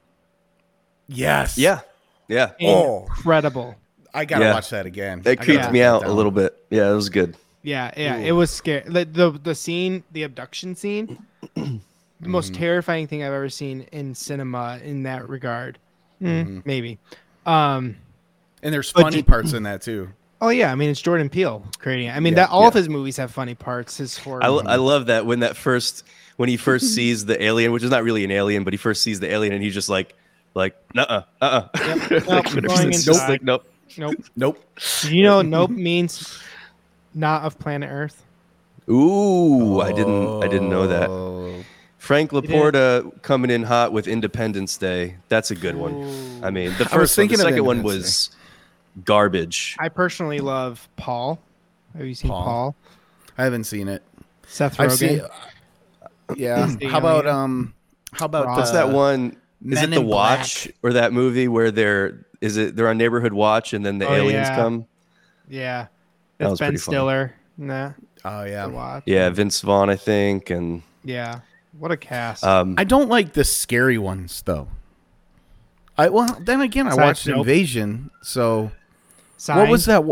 Yes. 1.09 1.59
Yeah. 1.59 1.81
Yeah. 2.29 2.53
Incredible. 2.59 3.77
I 4.15 4.25
gotta 4.25 4.45
yeah. 4.45 4.55
watch 4.55 4.71
that 4.71 4.87
again. 4.87 5.23
It 5.25 5.41
creeped 5.41 5.73
me 5.73 5.83
out 5.83 6.07
a 6.07 6.13
little 6.13 6.31
bit. 6.31 6.65
Yeah, 6.71 6.91
it 6.91 6.95
was 6.95 7.09
good. 7.09 7.37
Yeah, 7.63 7.91
yeah, 7.97 8.19
Ooh. 8.19 8.25
it 8.25 8.33
was 8.33 8.51
scary. 8.51 8.85
The, 8.87 9.05
the 9.07 9.31
the 9.31 9.55
scene, 9.55 10.05
the 10.13 10.23
abduction 10.23 10.77
scene, 10.77 11.27
the 11.55 11.81
most 12.21 12.53
mm-hmm. 12.53 12.61
terrifying 12.61 13.07
thing 13.07 13.23
I've 13.25 13.33
ever 13.33 13.49
seen 13.49 13.87
in 13.91 14.15
cinema 14.15 14.79
in 14.85 15.03
that 15.05 15.29
regard. 15.29 15.79
Mm, 16.23 16.29
mm-hmm. 16.29 16.61
Maybe. 16.65 16.99
Um, 17.47 17.97
and 18.63 18.73
there's 18.73 18.91
funny 18.91 19.23
parts 19.23 19.53
in 19.53 19.65
that 19.65 19.83
too. 19.83 20.11
Oh 20.41 20.49
yeah, 20.49 20.71
I 20.71 20.75
mean 20.75 20.91
it's 20.91 21.01
Jordan 21.01 21.29
Peele 21.29 21.65
creating 21.79 22.09
it. 22.09 22.17
I 22.17 22.21
mean 22.21 22.33
yeah, 22.35 22.45
that 22.45 22.51
all 22.51 22.63
yeah. 22.63 22.69
of 22.69 22.75
his 22.75 22.89
movies 22.89 23.17
have 23.17 23.31
funny 23.31 23.55
parts. 23.55 23.97
His 23.97 24.19
horror. 24.19 24.43
I, 24.43 24.49
I 24.49 24.77
love 24.77 25.07
that 25.07 25.27
when 25.27 25.41
that 25.41 25.57
first 25.57 26.05
when 26.37 26.49
he 26.49 26.57
first 26.57 26.87
sees 26.95 27.25
the 27.25 27.43
alien, 27.43 27.73
which 27.73 27.83
is 27.83 27.91
not 27.91 28.05
really 28.05 28.25
an 28.25 28.31
alien, 28.31 28.65
but 28.65 28.73
he 28.73 28.77
first 28.77 29.03
sees 29.03 29.21
the 29.21 29.31
alien 29.31 29.53
and 29.53 29.63
he's 29.63 29.75
just 29.75 29.89
like 29.89 30.15
like, 30.55 30.77
uh 30.97 31.01
uh, 31.01 31.23
uh 31.41 31.69
uh. 31.75 31.81
Nope, 32.29 32.47
nope. 32.55 33.29
Like, 33.29 33.43
nope. 33.43 33.67
Nope. 33.97 34.25
Nope. 34.37 34.65
Do 35.03 35.17
you 35.17 35.23
know 35.23 35.43
nope 35.43 35.71
means 35.71 36.41
not 37.13 37.43
of 37.43 37.59
planet 37.59 37.91
Earth? 37.91 38.25
Ooh, 38.89 39.79
oh. 39.79 39.81
I 39.81 39.93
didn't 39.93 40.43
I 40.43 40.49
didn't 40.49 40.69
know 40.69 40.87
that. 40.87 41.11
Oh. 41.11 41.65
Frank 41.99 42.33
LaPorta 42.33 43.23
coming 43.23 43.51
in 43.51 43.63
hot 43.63 43.93
with 43.93 44.07
Independence 44.07 44.77
Day. 44.77 45.17
That's 45.31 45.51
a 45.51 45.55
good 45.55 45.75
one. 45.75 45.95
Ooh. 45.95 46.45
I 46.45 46.51
mean, 46.51 46.75
the 46.77 46.85
first 46.85 47.17
one, 47.17 47.29
the 47.29 47.37
second 47.39 47.65
one 47.65 47.83
was 47.83 48.31
garbage. 49.05 49.77
I 49.79 49.89
personally 49.89 50.39
love 50.39 50.89
Paul. 50.97 51.41
Have 51.97 52.07
you 52.07 52.15
seen 52.15 52.31
Paul? 52.31 52.45
Paul? 52.45 52.77
I 53.39 53.45
haven't 53.45 53.65
seen 53.65 53.89
it. 53.89 54.03
Seth 54.47 54.77
Rogen. 54.77 54.91
Seen, 54.93 55.23
yeah. 56.37 56.75
How 56.89 56.99
about 56.99 57.27
um? 57.27 57.75
How 58.13 58.27
about 58.27 58.47
what's 58.47 58.71
that 58.73 58.91
one? 58.91 59.37
Is 59.67 59.83
it 59.83 59.91
the 59.91 60.01
Watch 60.01 60.65
Black. 60.65 60.77
or 60.83 60.93
that 60.93 61.13
movie 61.13 61.49
where 61.49 61.71
they're 61.71 62.27
is 62.41 62.57
it 62.57 62.77
they're 62.77 62.89
on 62.89 62.99
neighborhood 62.99 63.33
watch 63.33 63.73
and 63.73 63.85
then 63.85 63.99
the 63.99 64.07
oh, 64.07 64.13
aliens 64.13 64.49
yeah. 64.49 64.57
come? 64.57 64.87
Yeah, 65.49 65.87
that's 66.39 66.61
Ben 66.61 66.77
Stiller. 66.77 67.35
Nah. 67.57 67.93
Oh 68.25 68.45
yeah. 68.45 68.67
Watch. 68.67 69.05
Yeah, 69.07 69.31
Vince 69.31 69.61
Vaughn, 69.61 69.91
I 69.91 69.97
think, 69.97 70.51
and 70.51 70.83
yeah, 71.05 71.41
what 71.79 71.91
a 71.91 71.97
cast. 71.97 72.45
Um, 72.45 72.75
I 72.79 72.85
don't 72.85 73.09
like 73.09 73.33
the 73.33 73.45
scary 73.45 73.99
ones 73.99 74.43
though. 74.43 74.69
I 75.97 76.09
well 76.09 76.37
then 76.41 76.61
again 76.61 76.87
I 76.87 76.95
watched 76.95 77.27
nope. 77.27 77.39
Invasion, 77.39 78.11
so 78.23 78.73
Signs. 79.45 79.59
what 79.59 79.69
was 79.69 79.85
that? 79.85 80.03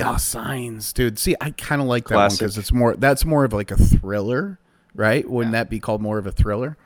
Oh, 0.00 0.16
Signs, 0.16 0.92
dude. 0.92 1.16
See, 1.16 1.36
I 1.40 1.52
kind 1.52 1.80
of 1.80 1.86
like 1.86 2.08
that 2.08 2.16
one 2.16 2.30
because 2.32 2.58
it's 2.58 2.72
more. 2.72 2.96
That's 2.96 3.24
more 3.24 3.44
of 3.44 3.52
like 3.52 3.70
a 3.70 3.76
thriller, 3.76 4.58
right? 4.96 5.28
Wouldn't 5.30 5.54
yeah. 5.54 5.60
that 5.60 5.70
be 5.70 5.78
called 5.78 6.02
more 6.02 6.18
of 6.18 6.26
a 6.26 6.32
thriller? 6.32 6.76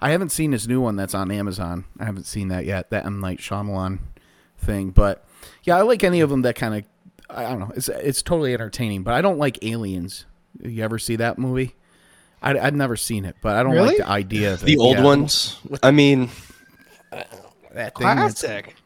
I 0.00 0.10
haven't 0.10 0.28
seen 0.28 0.52
his 0.52 0.68
new 0.68 0.80
one 0.80 0.94
that's 0.94 1.12
on 1.12 1.32
Amazon. 1.32 1.86
I 1.98 2.04
haven't 2.04 2.26
seen 2.26 2.48
that 2.48 2.66
yet. 2.66 2.90
That 2.90 3.04
M 3.04 3.18
Night 3.18 3.40
Shyamalan 3.40 3.98
thing, 4.58 4.90
but 4.90 5.26
yeah, 5.64 5.76
I 5.76 5.80
like 5.82 6.04
any 6.04 6.20
of 6.20 6.30
them 6.30 6.42
that 6.42 6.54
kind 6.54 6.76
of. 6.76 6.84
I 7.28 7.42
don't 7.50 7.58
know. 7.58 7.72
It's 7.74 7.88
it's 7.88 8.22
totally 8.22 8.54
entertaining, 8.54 9.02
but 9.02 9.14
I 9.14 9.20
don't 9.20 9.38
like 9.38 9.64
Aliens. 9.64 10.26
You 10.62 10.84
ever 10.84 11.00
see 11.00 11.16
that 11.16 11.36
movie? 11.36 11.74
I, 12.42 12.56
have 12.58 12.76
never 12.76 12.94
seen 12.94 13.24
it, 13.24 13.34
but 13.42 13.56
I 13.56 13.64
don't 13.64 13.72
really? 13.72 13.88
like 13.88 13.96
the 13.96 14.08
idea 14.08 14.52
of 14.52 14.60
the 14.60 14.74
it. 14.74 14.78
old 14.78 14.98
yeah. 14.98 15.02
ones. 15.02 15.58
I 15.82 15.90
mean, 15.90 16.30
that 17.10 17.28
thing 17.72 17.92
classic. 17.92 18.76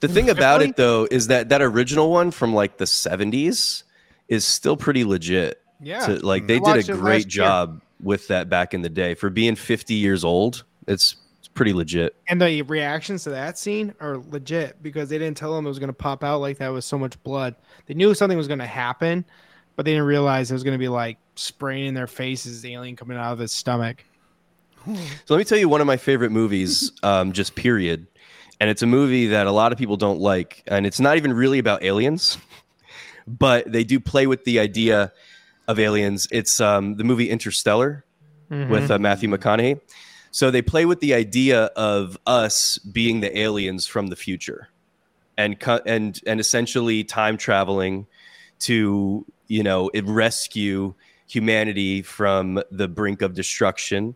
The 0.00 0.08
thing 0.08 0.28
about 0.28 0.62
it 0.62 0.76
though 0.76 1.08
is 1.10 1.28
that 1.28 1.48
that 1.48 1.62
original 1.62 2.10
one 2.10 2.30
from 2.30 2.54
like 2.54 2.76
the 2.76 2.84
'70s 2.84 3.84
is 4.28 4.44
still 4.44 4.76
pretty 4.76 5.04
legit. 5.04 5.60
Yeah, 5.80 6.06
to, 6.06 6.26
like 6.26 6.46
they 6.46 6.60
did 6.60 6.88
a 6.88 6.92
great 6.92 7.26
job 7.26 7.80
with 8.04 8.28
that 8.28 8.48
back 8.48 8.74
in 8.74 8.82
the 8.82 8.88
day. 8.88 9.14
For 9.14 9.30
being 9.30 9.56
50 9.56 9.94
years 9.94 10.24
old, 10.24 10.64
it's, 10.86 11.16
it's 11.38 11.48
pretty 11.48 11.72
legit. 11.72 12.14
And 12.28 12.40
the 12.40 12.62
reactions 12.62 13.24
to 13.24 13.30
that 13.30 13.58
scene 13.58 13.94
are 14.00 14.18
legit 14.18 14.82
because 14.82 15.08
they 15.08 15.18
didn't 15.18 15.36
tell 15.36 15.54
them 15.54 15.64
it 15.66 15.68
was 15.68 15.78
going 15.78 15.88
to 15.88 15.94
pop 15.94 16.22
out 16.22 16.40
like 16.40 16.58
that 16.58 16.72
with 16.72 16.84
so 16.84 16.98
much 16.98 17.20
blood. 17.22 17.56
They 17.86 17.94
knew 17.94 18.14
something 18.14 18.38
was 18.38 18.48
going 18.48 18.60
to 18.60 18.66
happen, 18.66 19.24
but 19.76 19.84
they 19.84 19.92
didn't 19.92 20.06
realize 20.06 20.50
it 20.50 20.54
was 20.54 20.64
going 20.64 20.74
to 20.74 20.78
be 20.78 20.88
like 20.88 21.18
spraying 21.34 21.86
in 21.86 21.94
their 21.94 22.06
faces, 22.06 22.62
the 22.62 22.74
alien 22.74 22.96
coming 22.96 23.16
out 23.16 23.32
of 23.32 23.38
his 23.38 23.52
stomach. 23.52 24.04
So 24.86 25.34
let 25.34 25.38
me 25.38 25.44
tell 25.44 25.58
you 25.58 25.68
one 25.68 25.80
of 25.80 25.86
my 25.86 25.96
favorite 25.96 26.30
movies, 26.30 26.92
um, 27.02 27.32
just 27.32 27.54
period. 27.54 28.06
And 28.64 28.70
it's 28.70 28.80
a 28.80 28.86
movie 28.86 29.26
that 29.26 29.46
a 29.46 29.52
lot 29.52 29.72
of 29.72 29.78
people 29.78 29.98
don't 29.98 30.20
like. 30.20 30.62
And 30.66 30.86
it's 30.86 30.98
not 30.98 31.18
even 31.18 31.34
really 31.34 31.58
about 31.58 31.82
aliens, 31.84 32.38
but 33.26 33.70
they 33.70 33.84
do 33.84 34.00
play 34.00 34.26
with 34.26 34.44
the 34.44 34.58
idea 34.58 35.12
of 35.68 35.78
aliens. 35.78 36.26
It's 36.30 36.62
um, 36.62 36.96
the 36.96 37.04
movie 37.04 37.28
Interstellar 37.28 38.06
mm-hmm. 38.50 38.72
with 38.72 38.90
uh, 38.90 38.98
Matthew 38.98 39.28
McConaughey. 39.28 39.82
So 40.30 40.50
they 40.50 40.62
play 40.62 40.86
with 40.86 41.00
the 41.00 41.12
idea 41.12 41.64
of 41.76 42.16
us 42.26 42.78
being 42.78 43.20
the 43.20 43.38
aliens 43.38 43.86
from 43.86 44.06
the 44.06 44.16
future, 44.16 44.70
and 45.36 45.62
and 45.84 46.18
and 46.26 46.40
essentially 46.40 47.04
time 47.04 47.36
traveling 47.36 48.06
to 48.60 49.26
you 49.46 49.62
know 49.62 49.90
rescue 50.04 50.94
humanity 51.26 52.00
from 52.00 52.62
the 52.70 52.88
brink 52.88 53.20
of 53.20 53.34
destruction, 53.34 54.14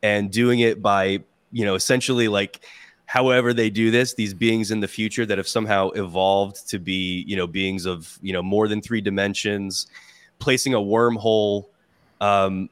and 0.00 0.30
doing 0.30 0.60
it 0.60 0.80
by 0.80 1.24
you 1.50 1.64
know 1.64 1.74
essentially 1.74 2.28
like 2.28 2.64
however 3.10 3.52
they 3.52 3.68
do 3.68 3.90
this 3.90 4.14
these 4.14 4.32
beings 4.32 4.70
in 4.70 4.78
the 4.78 4.86
future 4.86 5.26
that 5.26 5.36
have 5.36 5.48
somehow 5.48 5.88
evolved 5.90 6.68
to 6.68 6.78
be 6.78 7.24
you 7.26 7.34
know 7.34 7.44
beings 7.44 7.84
of 7.84 8.16
you 8.22 8.32
know 8.32 8.40
more 8.40 8.68
than 8.68 8.80
three 8.80 9.00
dimensions 9.00 9.88
placing 10.38 10.74
a 10.74 10.78
wormhole 10.78 11.66
um, 12.20 12.70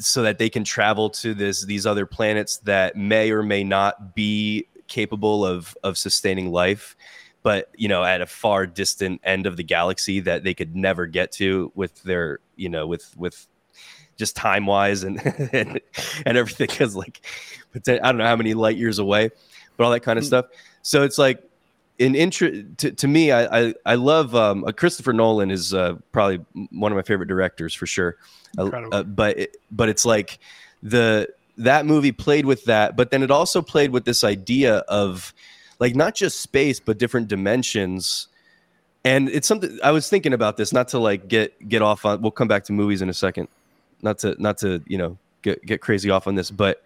so 0.00 0.22
that 0.24 0.38
they 0.38 0.50
can 0.50 0.64
travel 0.64 1.08
to 1.08 1.34
this 1.34 1.64
these 1.66 1.86
other 1.86 2.04
planets 2.04 2.56
that 2.58 2.96
may 2.96 3.30
or 3.30 3.44
may 3.44 3.62
not 3.62 4.12
be 4.16 4.66
capable 4.88 5.46
of 5.46 5.76
of 5.84 5.96
sustaining 5.96 6.50
life 6.50 6.96
but 7.44 7.70
you 7.76 7.86
know 7.86 8.02
at 8.02 8.20
a 8.20 8.26
far 8.26 8.66
distant 8.66 9.20
end 9.22 9.46
of 9.46 9.56
the 9.56 9.62
galaxy 9.62 10.18
that 10.18 10.42
they 10.42 10.52
could 10.52 10.74
never 10.74 11.06
get 11.06 11.30
to 11.30 11.70
with 11.76 12.02
their 12.02 12.40
you 12.56 12.68
know 12.68 12.88
with 12.88 13.16
with 13.16 13.46
just 14.16 14.34
time 14.34 14.66
wise 14.66 15.04
and, 15.04 15.20
and 15.52 15.80
and 16.26 16.36
everything 16.36 16.66
because 16.66 16.96
like 16.96 17.24
i 17.86 17.94
don't 17.94 18.16
know 18.16 18.26
how 18.26 18.34
many 18.34 18.52
light 18.52 18.76
years 18.76 18.98
away 18.98 19.30
but 19.76 19.84
all 19.84 19.90
that 19.90 20.00
kind 20.00 20.18
of 20.18 20.24
mm. 20.24 20.28
stuff. 20.28 20.46
So 20.82 21.02
it's 21.02 21.18
like 21.18 21.42
in 21.98 22.14
interest 22.14 22.78
to, 22.78 22.90
to 22.92 23.08
me 23.08 23.30
I, 23.30 23.60
I, 23.60 23.74
I 23.84 23.94
love 23.94 24.34
um, 24.34 24.64
uh, 24.64 24.72
christopher 24.72 25.12
nolan 25.12 25.50
is 25.50 25.72
uh, 25.72 25.94
probably 26.12 26.44
one 26.70 26.92
of 26.92 26.96
my 26.96 27.02
favorite 27.02 27.28
directors 27.28 27.74
for 27.74 27.86
sure. 27.86 28.16
Uh, 28.58 28.68
uh, 28.92 29.02
but 29.02 29.38
it, 29.38 29.56
but 29.70 29.88
it's 29.88 30.04
like 30.04 30.38
the 30.82 31.28
that 31.58 31.86
movie 31.86 32.12
played 32.12 32.44
with 32.44 32.64
that 32.64 32.96
but 32.96 33.10
then 33.10 33.22
it 33.22 33.30
also 33.30 33.62
played 33.62 33.90
with 33.90 34.04
this 34.04 34.24
idea 34.24 34.78
of 34.88 35.32
like 35.78 35.94
not 35.94 36.14
just 36.14 36.40
space 36.40 36.80
but 36.80 36.98
different 36.98 37.28
dimensions. 37.28 38.28
And 39.04 39.28
it's 39.28 39.46
something 39.46 39.78
i 39.84 39.92
was 39.92 40.08
thinking 40.08 40.32
about 40.32 40.56
this 40.56 40.72
not 40.72 40.88
to 40.88 40.98
like 40.98 41.28
get 41.28 41.68
get 41.68 41.80
off 41.80 42.04
on 42.04 42.20
we'll 42.20 42.30
come 42.30 42.48
back 42.48 42.64
to 42.64 42.72
movies 42.72 43.02
in 43.02 43.08
a 43.08 43.14
second. 43.14 43.48
Not 44.02 44.18
to 44.18 44.36
not 44.40 44.58
to 44.58 44.82
you 44.86 44.98
know 44.98 45.16
get 45.42 45.64
get 45.64 45.80
crazy 45.80 46.10
off 46.10 46.26
on 46.26 46.34
this 46.34 46.50
but 46.50 46.82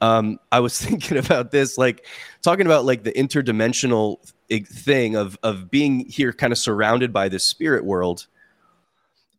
Um, 0.00 0.38
I 0.50 0.60
was 0.60 0.80
thinking 0.84 1.18
about 1.18 1.50
this, 1.50 1.78
like 1.78 2.06
talking 2.42 2.66
about 2.66 2.84
like 2.84 3.04
the 3.04 3.12
interdimensional 3.12 4.18
thing 4.50 5.16
of 5.16 5.38
of 5.42 5.70
being 5.70 6.06
here, 6.06 6.32
kind 6.32 6.52
of 6.52 6.58
surrounded 6.58 7.12
by 7.12 7.28
the 7.28 7.38
spirit 7.38 7.84
world, 7.84 8.26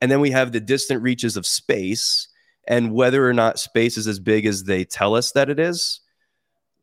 and 0.01 0.11
then 0.11 0.19
we 0.19 0.31
have 0.31 0.51
the 0.51 0.59
distant 0.59 1.01
reaches 1.01 1.37
of 1.37 1.45
space, 1.45 2.27
and 2.67 2.93
whether 2.93 3.27
or 3.27 3.33
not 3.33 3.59
space 3.59 3.97
is 3.97 4.07
as 4.07 4.19
big 4.19 4.45
as 4.45 4.63
they 4.63 4.83
tell 4.83 5.15
us 5.15 5.31
that 5.33 5.49
it 5.49 5.59
is. 5.59 5.99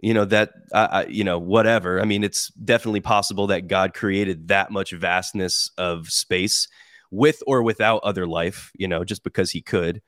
You 0.00 0.14
know 0.14 0.24
that 0.26 0.52
uh, 0.72 1.04
you 1.08 1.24
know 1.24 1.38
whatever. 1.38 2.00
I 2.00 2.04
mean, 2.04 2.22
it's 2.22 2.48
definitely 2.48 3.00
possible 3.00 3.48
that 3.48 3.66
God 3.66 3.94
created 3.94 4.48
that 4.48 4.70
much 4.70 4.92
vastness 4.92 5.70
of 5.76 6.08
space 6.08 6.68
with 7.10 7.42
or 7.46 7.62
without 7.62 8.02
other 8.04 8.26
life. 8.26 8.70
You 8.76 8.86
know, 8.86 9.02
just 9.04 9.24
because 9.24 9.50
He 9.50 9.60
could 9.60 10.00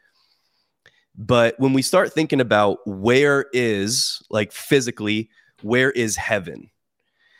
but 1.20 1.54
when 1.58 1.74
we 1.74 1.82
start 1.82 2.14
thinking 2.14 2.40
about 2.40 2.78
where 2.86 3.44
is, 3.52 4.22
like 4.30 4.52
physically, 4.52 5.28
where 5.60 5.90
is 5.90 6.16
heaven? 6.16 6.70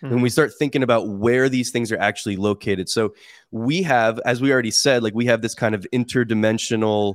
Mm-hmm. 0.03 0.15
When 0.15 0.21
we 0.21 0.29
start 0.29 0.53
thinking 0.59 0.83
about 0.83 1.09
where 1.09 1.49
these 1.49 1.71
things 1.71 1.91
are 1.91 1.99
actually 1.99 2.37
located. 2.37 2.91
So 2.91 3.15
we 3.53 3.83
have, 3.83 4.21
as 4.27 4.43
we 4.43 4.53
already 4.53 4.71
said, 4.71 5.03
like 5.03 5.15
we 5.15 5.25
have 5.27 5.41
this 5.41 5.55
kind 5.55 5.75
of 5.75 5.87
interdimensional 5.95 7.15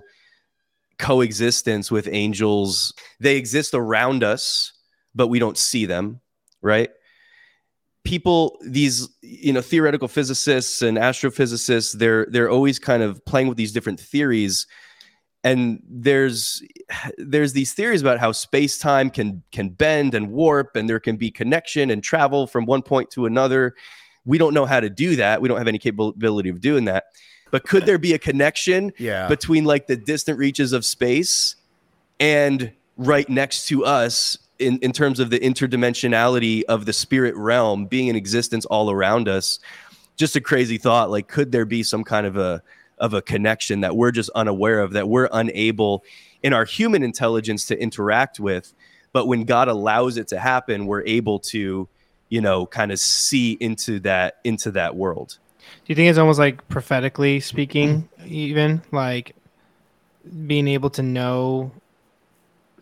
coexistence 0.98 1.92
with 1.92 2.10
angels. 2.12 2.96
They 3.20 3.38
exist 3.38 3.76
around 3.76 4.24
us, 4.24 4.74
but 5.14 5.28
we 5.28 5.38
don't 5.38 5.60
see 5.60 5.86
them, 5.86 6.20
right? 6.62 6.90
people 8.04 8.60
these 8.64 9.10
you 9.24 9.52
know 9.52 9.62
theoretical 9.62 10.08
physicists 10.08 10.84
and 10.84 10.96
astrophysicists 10.96 11.92
they're 11.98 12.28
they're 12.30 12.52
always 12.52 12.78
kind 12.78 13.02
of 13.02 13.26
playing 13.26 13.48
with 13.48 13.58
these 13.58 13.72
different 13.72 14.00
theories 14.00 14.68
and 15.46 15.80
there's 15.88 16.64
there's 17.20 17.54
these 17.54 17.72
theories 17.74 18.02
about 18.02 18.20
how 18.20 18.32
space-time 18.32 19.12
can 19.12 19.44
can 19.52 19.70
bend 19.70 20.16
and 20.16 20.32
warp 20.32 20.76
and 20.76 20.90
there 20.90 21.00
can 21.00 21.16
be 21.16 21.30
connection 21.30 21.92
and 21.92 22.04
travel 22.04 22.48
from 22.48 22.66
one 22.66 22.82
point 22.82 23.12
to 23.12 23.28
another. 23.28 23.76
We 24.26 24.40
don't 24.40 24.56
know 24.56 24.66
how 24.66 24.80
to 24.80 24.90
do 24.90 25.16
that. 25.18 25.42
We 25.42 25.48
don't 25.48 25.60
have 25.60 25.68
any 25.68 25.78
capability 25.78 26.50
of 26.50 26.60
doing 26.62 26.86
that. 26.86 27.06
But 27.52 27.64
could 27.64 27.86
there 27.86 28.00
be 28.00 28.14
a 28.14 28.18
connection 28.18 28.92
yeah. 28.98 29.28
between 29.28 29.66
like 29.66 29.86
the 29.86 29.96
distant 29.96 30.40
reaches 30.40 30.74
of 30.74 30.84
space 30.84 31.56
and 32.20 32.72
right 32.98 33.30
next 33.30 33.68
to 33.68 33.86
us 33.86 34.40
in, 34.58 34.80
in 34.80 34.92
terms 34.92 35.20
of 35.20 35.30
the 35.30 35.40
interdimensionality 35.40 36.64
of 36.64 36.88
the 36.88 36.94
spirit 36.94 37.36
realm 37.36 37.86
being 37.86 38.08
in 38.08 38.16
existence 38.16 38.66
all 38.66 38.90
around 38.90 39.30
us? 39.30 39.60
Just 40.18 40.36
a 40.36 40.42
crazy 40.42 40.80
thought. 40.80 41.12
Like 41.12 41.28
could 41.28 41.52
there 41.52 41.66
be 41.66 41.84
some 41.84 42.04
kind 42.04 42.26
of 42.26 42.36
a 42.36 42.64
of 42.98 43.14
a 43.14 43.22
connection 43.22 43.82
that 43.82 43.96
we're 43.96 44.12
just 44.12 44.30
unaware 44.36 44.80
of, 44.80 44.94
that 44.94 45.08
we're 45.10 45.30
unable 45.32 46.04
in 46.44 46.54
our 46.54 46.66
human 46.66 47.04
intelligence 47.04 47.66
to 47.68 47.80
interact 47.80 48.40
with. 48.40 48.74
But 49.12 49.28
when 49.28 49.46
God 49.46 49.68
allows 49.68 50.18
it 50.18 50.28
to 50.30 50.40
happen, 50.40 50.86
we're 50.86 51.04
able 51.06 51.40
to, 51.40 51.88
you 52.30 52.42
know, 52.42 52.66
kind 52.66 52.92
of 52.92 53.00
see 53.00 53.54
into 53.54 54.00
that 54.02 54.38
into 54.44 54.72
that 54.72 54.96
world. 54.96 55.38
Do 55.60 55.92
you 55.92 55.96
think 55.96 56.10
it's 56.10 56.20
almost 56.20 56.40
like 56.40 56.68
prophetically 56.68 57.40
speaking, 57.40 58.08
even 58.26 58.82
like 58.92 59.36
being 60.46 60.68
able 60.68 60.90
to 60.92 61.04
know, 61.04 61.72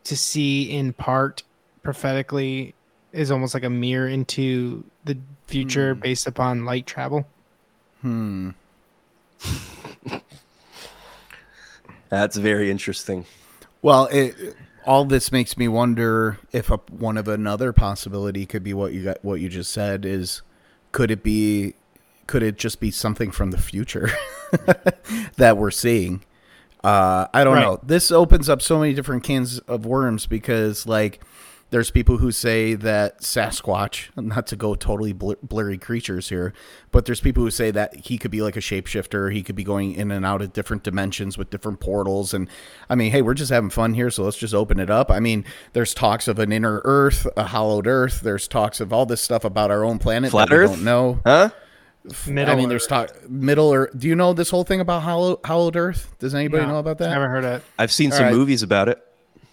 to 0.05 0.18
see 0.18 0.72
in 0.72 0.93
part 0.93 1.43
prophetically 1.84 2.74
is 3.11 3.30
almost 3.32 3.53
like 3.53 3.64
a 3.64 3.70
mirror 3.70 4.07
into 4.07 4.84
the 5.05 5.18
future 5.47 5.93
hmm. 5.93 5.99
based 5.99 6.28
upon 6.28 6.66
light 6.66 6.86
travel? 6.86 7.26
Hmm. 8.01 8.51
That's 12.09 12.37
very 12.37 12.69
interesting. 12.69 13.25
Well, 13.81 14.05
it, 14.11 14.55
all 14.85 15.05
this 15.05 15.31
makes 15.31 15.57
me 15.57 15.67
wonder 15.67 16.37
if 16.51 16.69
a, 16.69 16.77
one 16.91 17.17
of 17.17 17.27
another 17.27 17.73
possibility 17.73 18.45
could 18.45 18.63
be 18.63 18.73
what 18.73 18.93
you 18.93 19.03
got, 19.03 19.23
what 19.23 19.39
you 19.39 19.49
just 19.49 19.71
said 19.71 20.05
is, 20.05 20.41
could 20.91 21.09
it 21.09 21.23
be, 21.23 21.73
could 22.27 22.43
it 22.43 22.57
just 22.57 22.79
be 22.79 22.91
something 22.91 23.31
from 23.31 23.51
the 23.51 23.57
future 23.57 24.11
that 25.37 25.57
we're 25.57 25.71
seeing? 25.71 26.23
Uh, 26.83 27.27
I 27.33 27.43
don't 27.43 27.55
right. 27.55 27.61
know. 27.61 27.79
This 27.81 28.11
opens 28.11 28.49
up 28.49 28.61
so 28.61 28.79
many 28.79 28.93
different 28.93 29.23
cans 29.23 29.59
of 29.59 29.85
worms 29.85 30.25
because, 30.27 30.85
like, 30.85 31.21
there's 31.74 31.89
people 31.89 32.17
who 32.17 32.32
say 32.32 32.76
that 32.76 33.21
Sasquatch, 33.21 34.09
not 34.15 34.45
to 34.45 34.55
go 34.55 34.76
totally 34.76 35.11
bl- 35.11 35.34
blurry 35.41 35.80
creatures 35.80 36.30
here, 36.30 36.53
but 36.91 37.05
there's 37.05 37.19
people 37.19 37.41
who 37.41 37.49
say 37.49 37.71
that 37.71 37.95
he 37.95 38.19
could 38.19 38.30
be 38.30 38.43
like 38.43 38.55
a 38.55 38.59
shapeshifter. 38.59 39.34
He 39.34 39.41
could 39.41 39.55
be 39.55 39.63
going 39.63 39.95
in 39.95 40.11
and 40.11 40.24
out 40.24 40.43
of 40.43 40.53
different 40.53 40.84
dimensions 40.84 41.36
with 41.36 41.49
different 41.49 41.80
portals. 41.80 42.32
And 42.32 42.47
I 42.91 42.93
mean, 42.93 43.11
hey, 43.11 43.24
we're 43.24 43.34
just 43.34 43.49
having 43.49 43.71
fun 43.71 43.95
here, 43.95 44.11
so 44.11 44.24
let's 44.24 44.38
just 44.38 44.53
open 44.53 44.80
it 44.80 44.91
up. 44.91 45.09
I 45.09 45.19
mean, 45.19 45.45
there's 45.74 45.95
talks 45.95 46.28
of 46.28 46.38
an 46.38 46.51
inner 46.51 46.80
Earth, 46.86 47.28
a 47.36 47.45
hollowed 47.45 47.88
Earth. 47.88 48.21
There's 48.21 48.47
talks 48.47 48.80
of 48.80 48.93
all 48.93 49.07
this 49.07 49.24
stuff 49.24 49.43
about 49.43 49.71
our 49.71 49.84
own 49.84 49.97
planet 49.97 50.30
Flat 50.30 50.49
that 50.49 50.55
Earth? 50.55 50.69
we 50.69 50.76
don't 50.76 50.86
know. 50.86 51.21
Huh? 51.26 51.49
Middle 52.28 52.53
I 52.53 52.55
mean, 52.55 52.69
there's 52.69 52.86
talk 52.86 53.28
middle 53.28 53.74
or 53.74 53.89
Do 53.97 54.07
you 54.07 54.15
know 54.15 54.34
this 54.34 54.51
whole 54.51 54.63
thing 54.63 54.80
about 54.80 55.01
hollow, 55.01 55.39
hollowed 55.43 55.76
Earth? 55.76 56.13
Does 56.19 56.36
anybody 56.36 56.67
no, 56.67 56.74
know 56.74 56.78
about 56.78 56.99
that? 56.99 57.07
I've 57.07 57.13
never 57.15 57.30
heard 57.30 57.45
it. 57.45 57.63
I've 57.80 57.91
seen 57.91 58.11
all 58.11 58.17
some 58.19 58.26
right. 58.26 58.34
movies 58.36 58.61
about 58.61 58.89
it. 58.89 59.03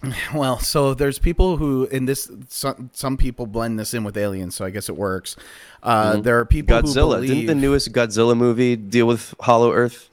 Well, 0.33 0.59
so 0.59 0.93
there's 0.93 1.19
people 1.19 1.57
who 1.57 1.85
in 1.85 2.05
this 2.05 2.31
some, 2.49 2.89
some 2.93 3.17
people 3.17 3.45
blend 3.45 3.79
this 3.79 3.93
in 3.93 4.03
with 4.03 4.17
aliens, 4.17 4.55
so 4.55 4.65
I 4.65 4.69
guess 4.69 4.89
it 4.89 4.97
works. 4.97 5.35
Uh, 5.83 6.13
mm-hmm. 6.13 6.21
There 6.21 6.39
are 6.39 6.45
people 6.45 6.77
Godzilla. 6.77 7.15
Believe... 7.15 7.29
Didn't 7.29 7.45
the 7.47 7.55
newest 7.55 7.91
Godzilla 7.91 8.35
movie 8.35 8.75
deal 8.75 9.05
with 9.05 9.35
Hollow 9.41 9.71
Earth? 9.71 10.09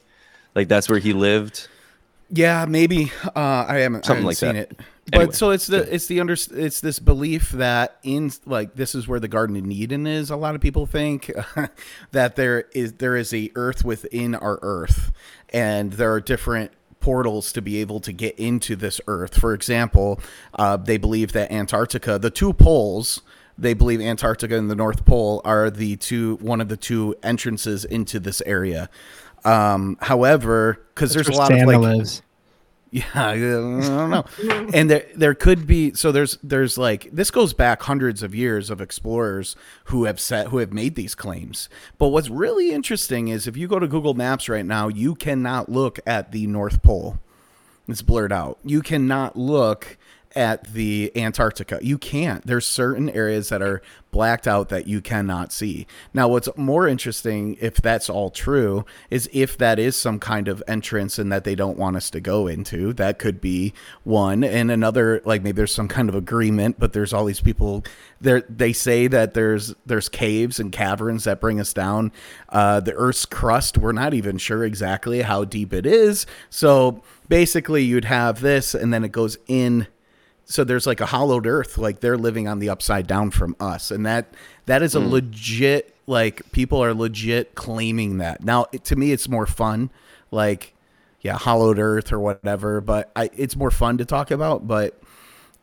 Like 0.55 0.67
that's 0.67 0.89
where 0.89 0.99
he 0.99 1.13
lived. 1.13 1.67
Yeah, 2.31 2.65
maybe. 2.65 3.11
Uh, 3.25 3.65
I 3.67 3.77
haven't, 3.77 4.05
Something 4.05 4.11
I 4.11 4.13
haven't 4.13 4.25
like 4.25 4.37
seen 4.37 4.53
that. 4.55 4.71
it. 4.71 4.79
But 5.11 5.21
anyway, 5.21 5.33
so 5.33 5.49
it's 5.49 5.65
the 5.65 5.93
it's 5.93 6.05
the 6.05 6.19
under 6.19 6.33
it's 6.33 6.81
this 6.81 6.99
belief 6.99 7.49
that 7.51 7.97
in 8.03 8.31
like 8.45 8.75
this 8.75 8.93
is 8.93 9.07
where 9.07 9.19
the 9.19 9.27
Garden 9.27 9.55
of 9.55 9.65
Eden 9.65 10.05
is. 10.05 10.29
A 10.29 10.35
lot 10.35 10.53
of 10.53 10.61
people 10.61 10.85
think 10.85 11.31
that 12.11 12.35
there 12.35 12.65
is 12.73 12.93
there 12.93 13.15
is 13.15 13.33
a 13.33 13.49
Earth 13.55 13.83
within 13.83 14.35
our 14.35 14.59
Earth, 14.61 15.11
and 15.49 15.93
there 15.93 16.13
are 16.13 16.21
different 16.21 16.71
portals 16.99 17.51
to 17.53 17.61
be 17.61 17.77
able 17.77 17.99
to 18.01 18.11
get 18.11 18.37
into 18.37 18.75
this 18.75 18.99
Earth. 19.07 19.39
For 19.39 19.53
example, 19.53 20.19
uh, 20.53 20.77
they 20.77 20.97
believe 20.97 21.31
that 21.33 21.51
Antarctica, 21.51 22.19
the 22.19 22.29
two 22.29 22.53
poles, 22.53 23.21
they 23.57 23.73
believe 23.73 24.01
Antarctica 24.01 24.57
and 24.57 24.69
the 24.69 24.75
North 24.75 25.05
Pole 25.05 25.41
are 25.43 25.69
the 25.69 25.97
two 25.97 26.37
one 26.37 26.61
of 26.61 26.69
the 26.69 26.77
two 26.77 27.15
entrances 27.23 27.85
into 27.85 28.19
this 28.19 28.41
area. 28.45 28.89
Um, 29.43 29.97
however, 30.01 30.85
because 30.93 31.13
there's 31.13 31.27
a 31.27 31.33
lot 31.33 31.47
Santa 31.47 31.63
of 31.63 31.67
like 31.67 31.97
lives. 31.97 32.21
Yeah, 32.91 33.05
I 33.13 33.37
don't 33.37 34.09
know. 34.09 34.25
and 34.73 34.89
there 34.89 35.05
there 35.15 35.35
could 35.35 35.67
be 35.67 35.93
so 35.93 36.11
there's 36.11 36.39
there's 36.41 36.75
like 36.75 37.07
this 37.11 37.29
goes 37.29 37.53
back 37.53 37.83
hundreds 37.83 38.23
of 38.23 38.33
years 38.33 38.71
of 38.71 38.81
explorers 38.81 39.55
who 39.85 40.05
have 40.05 40.19
set 40.19 40.47
who 40.47 40.57
have 40.57 40.73
made 40.73 40.95
these 40.95 41.13
claims. 41.13 41.69
But 41.99 42.07
what's 42.07 42.29
really 42.29 42.71
interesting 42.71 43.27
is 43.27 43.45
if 43.45 43.55
you 43.55 43.67
go 43.67 43.77
to 43.77 43.87
Google 43.87 44.15
Maps 44.15 44.49
right 44.49 44.65
now, 44.65 44.87
you 44.87 45.13
cannot 45.13 45.69
look 45.69 45.99
at 46.07 46.31
the 46.31 46.47
North 46.47 46.81
Pole. 46.81 47.19
It's 47.87 48.01
blurred 48.01 48.33
out. 48.33 48.57
You 48.63 48.81
cannot 48.81 49.35
look 49.37 49.97
at 50.35 50.73
the 50.73 51.11
Antarctica. 51.15 51.79
You 51.81 51.97
can't. 51.97 52.45
There's 52.45 52.65
certain 52.65 53.09
areas 53.09 53.49
that 53.49 53.61
are 53.61 53.81
blacked 54.11 54.47
out 54.47 54.69
that 54.69 54.87
you 54.87 55.01
cannot 55.01 55.51
see. 55.51 55.85
Now, 56.13 56.27
what's 56.27 56.49
more 56.55 56.87
interesting, 56.87 57.57
if 57.61 57.75
that's 57.75 58.09
all 58.09 58.29
true, 58.29 58.85
is 59.09 59.29
if 59.31 59.57
that 59.57 59.79
is 59.79 59.95
some 59.95 60.19
kind 60.19 60.47
of 60.47 60.63
entrance 60.67 61.19
and 61.19 61.31
that 61.31 61.43
they 61.43 61.55
don't 61.55 61.77
want 61.77 61.95
us 61.95 62.09
to 62.11 62.19
go 62.19 62.47
into. 62.47 62.93
That 62.93 63.19
could 63.19 63.39
be 63.41 63.73
one. 64.03 64.43
And 64.43 64.71
another, 64.71 65.21
like 65.25 65.43
maybe 65.43 65.57
there's 65.57 65.73
some 65.73 65.87
kind 65.87 66.09
of 66.09 66.15
agreement, 66.15 66.79
but 66.79 66.93
there's 66.93 67.13
all 67.13 67.25
these 67.25 67.41
people 67.41 67.83
there. 68.21 68.41
They 68.41 68.73
say 68.73 69.07
that 69.07 69.33
there's 69.33 69.73
there's 69.85 70.09
caves 70.09 70.59
and 70.59 70.71
caverns 70.71 71.23
that 71.25 71.41
bring 71.41 71.59
us 71.59 71.73
down. 71.73 72.11
Uh, 72.49 72.79
the 72.79 72.93
Earth's 72.93 73.25
crust, 73.25 73.77
we're 73.77 73.91
not 73.91 74.13
even 74.13 74.37
sure 74.37 74.63
exactly 74.63 75.21
how 75.21 75.43
deep 75.43 75.73
it 75.73 75.85
is. 75.85 76.25
So 76.49 77.03
basically, 77.27 77.83
you'd 77.83 78.05
have 78.05 78.41
this, 78.41 78.73
and 78.73 78.93
then 78.93 79.03
it 79.03 79.11
goes 79.11 79.37
in 79.47 79.87
so 80.49 80.63
there's 80.63 80.87
like 80.87 80.99
a 80.99 81.05
hollowed 81.05 81.45
earth 81.45 81.77
like 81.77 82.01
they're 82.01 82.17
living 82.17 82.47
on 82.47 82.59
the 82.59 82.69
upside 82.69 83.07
down 83.07 83.29
from 83.31 83.55
us 83.59 83.91
and 83.91 84.05
that 84.05 84.33
that 84.65 84.81
is 84.81 84.95
a 84.95 84.99
mm. 84.99 85.09
legit 85.11 85.95
like 86.07 86.51
people 86.51 86.83
are 86.83 86.93
legit 86.93 87.55
claiming 87.55 88.17
that 88.17 88.43
now 88.43 88.63
to 88.83 88.95
me 88.95 89.11
it's 89.11 89.29
more 89.29 89.45
fun 89.45 89.89
like 90.31 90.73
yeah 91.21 91.37
hollowed 91.37 91.79
earth 91.79 92.11
or 92.11 92.19
whatever 92.19 92.81
but 92.81 93.11
I, 93.15 93.29
it's 93.37 93.55
more 93.55 93.71
fun 93.71 93.97
to 93.99 94.05
talk 94.05 94.31
about 94.31 94.67
but 94.67 94.99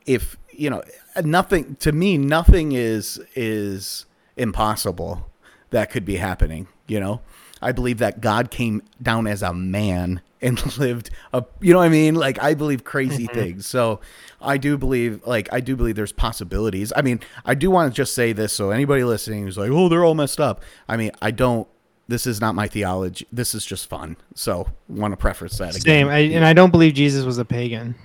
if 0.07 0.37
you 0.53 0.71
know 0.71 0.83
nothing 1.23 1.77
to 1.77 1.93
me 1.93 2.17
nothing 2.17 2.73
is 2.73 3.21
is 3.35 4.07
impossible 4.37 5.29
that 5.71 5.91
could 5.91 6.05
be 6.05 6.17
happening 6.17 6.69
you 6.87 7.01
know 7.01 7.21
i 7.63 7.73
believe 7.73 7.99
that 7.99 8.21
god 8.21 8.51
came 8.51 8.83
down 9.03 9.27
as 9.27 9.43
a 9.43 9.53
man 9.53 10.21
and 10.43 10.77
lived 10.79 11.11
a 11.33 11.45
you 11.61 11.73
know 11.73 11.79
what 11.79 11.87
I 11.87 11.89
mean? 11.89 12.15
Like 12.15 12.43
I 12.43 12.55
believe 12.55 12.85
crazy 12.85 13.27
mm-hmm. 13.27 13.35
things. 13.35 13.67
So 13.67 14.01
I 14.41 14.59
do 14.59 14.77
believe 14.77 15.27
like 15.27 15.53
I 15.53 15.61
do 15.61 15.77
believe 15.77 15.97
there's 15.97 16.13
possibilities. 16.13 16.93
I 16.95 17.03
mean, 17.03 17.21
I 17.45 17.55
do 17.55 17.71
want 17.71 17.93
to 17.93 17.97
just 17.97 18.15
say 18.15 18.33
this 18.33 18.53
so 18.53 18.71
anybody 18.71 19.03
listening 19.03 19.45
who's 19.45 19.59
like, 19.59 19.71
"Oh, 19.71 19.89
they're 19.89 20.05
all 20.05 20.15
messed 20.15 20.41
up." 20.41 20.63
I 20.89 20.97
mean, 20.97 21.11
I 21.23 21.31
don't 21.31 21.67
this 22.09 22.27
is 22.27 22.41
not 22.41 22.55
my 22.55 22.69
theology. 22.69 23.27
This 23.33 23.55
is 23.55 23.65
just 23.65 23.89
fun. 23.89 24.17
So, 24.35 24.69
want 24.89 25.13
to 25.13 25.17
preface 25.17 25.59
that 25.59 25.71
again. 25.71 25.81
Same. 25.81 26.09
I, 26.09 26.19
and 26.19 26.45
I 26.45 26.53
don't 26.53 26.71
believe 26.71 26.95
Jesus 26.95 27.25
was 27.25 27.39
a 27.39 27.45
pagan. 27.45 27.97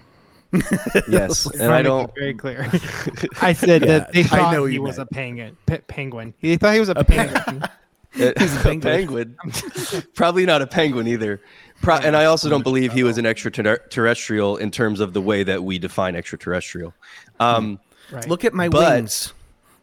yes, 1.08 1.46
and 1.46 1.72
I 1.72 1.82
don't 1.82 2.12
very 2.16 2.34
clear. 2.34 2.68
I 3.42 3.54
said 3.54 3.82
yeah, 3.82 4.00
that 4.00 4.14
they 4.14 4.24
thought 4.24 4.66
he 4.66 4.80
was 4.80 4.98
meant. 4.98 5.10
a 5.10 5.14
penguin. 5.14 5.58
P- 5.66 5.78
penguin. 5.78 6.34
He 6.40 6.58
thought 6.58 6.74
he 6.74 6.80
was 6.80 6.90
a, 6.90 6.94
a 6.94 7.04
penguin. 7.06 7.64
He's 8.14 8.56
a 8.56 8.60
penguin. 8.82 9.38
Probably 10.16 10.46
not 10.46 10.62
a 10.62 10.68
penguin 10.68 11.08
either. 11.08 11.42
Pro- 11.82 11.98
and 11.98 12.16
I 12.16 12.26
also 12.26 12.50
don't 12.50 12.64
believe 12.64 12.94
he 12.94 13.04
was 13.04 13.18
an 13.18 13.26
extraterrestrial 13.26 14.58
in 14.58 14.72
terms 14.72 15.00
of 15.00 15.14
the 15.14 15.22
way 15.22 15.44
that 15.44 15.64
we 15.64 15.80
define 15.80 16.16
extraterrestrial. 16.16 16.94
Um, 17.40 17.80
right. 18.12 18.28
Look 18.28 18.46
at 18.46 18.54
my 18.54 18.70
but, 18.70 18.96
wings. 18.96 19.34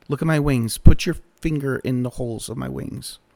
Look 0.08 0.22
at 0.22 0.26
my 0.26 0.38
wings. 0.38 0.78
Put 0.78 1.06
your 1.06 1.16
finger 1.40 1.78
in 1.78 2.02
the 2.02 2.10
holes 2.10 2.48
of 2.48 2.56
my 2.56 2.68
wings. 2.68 3.18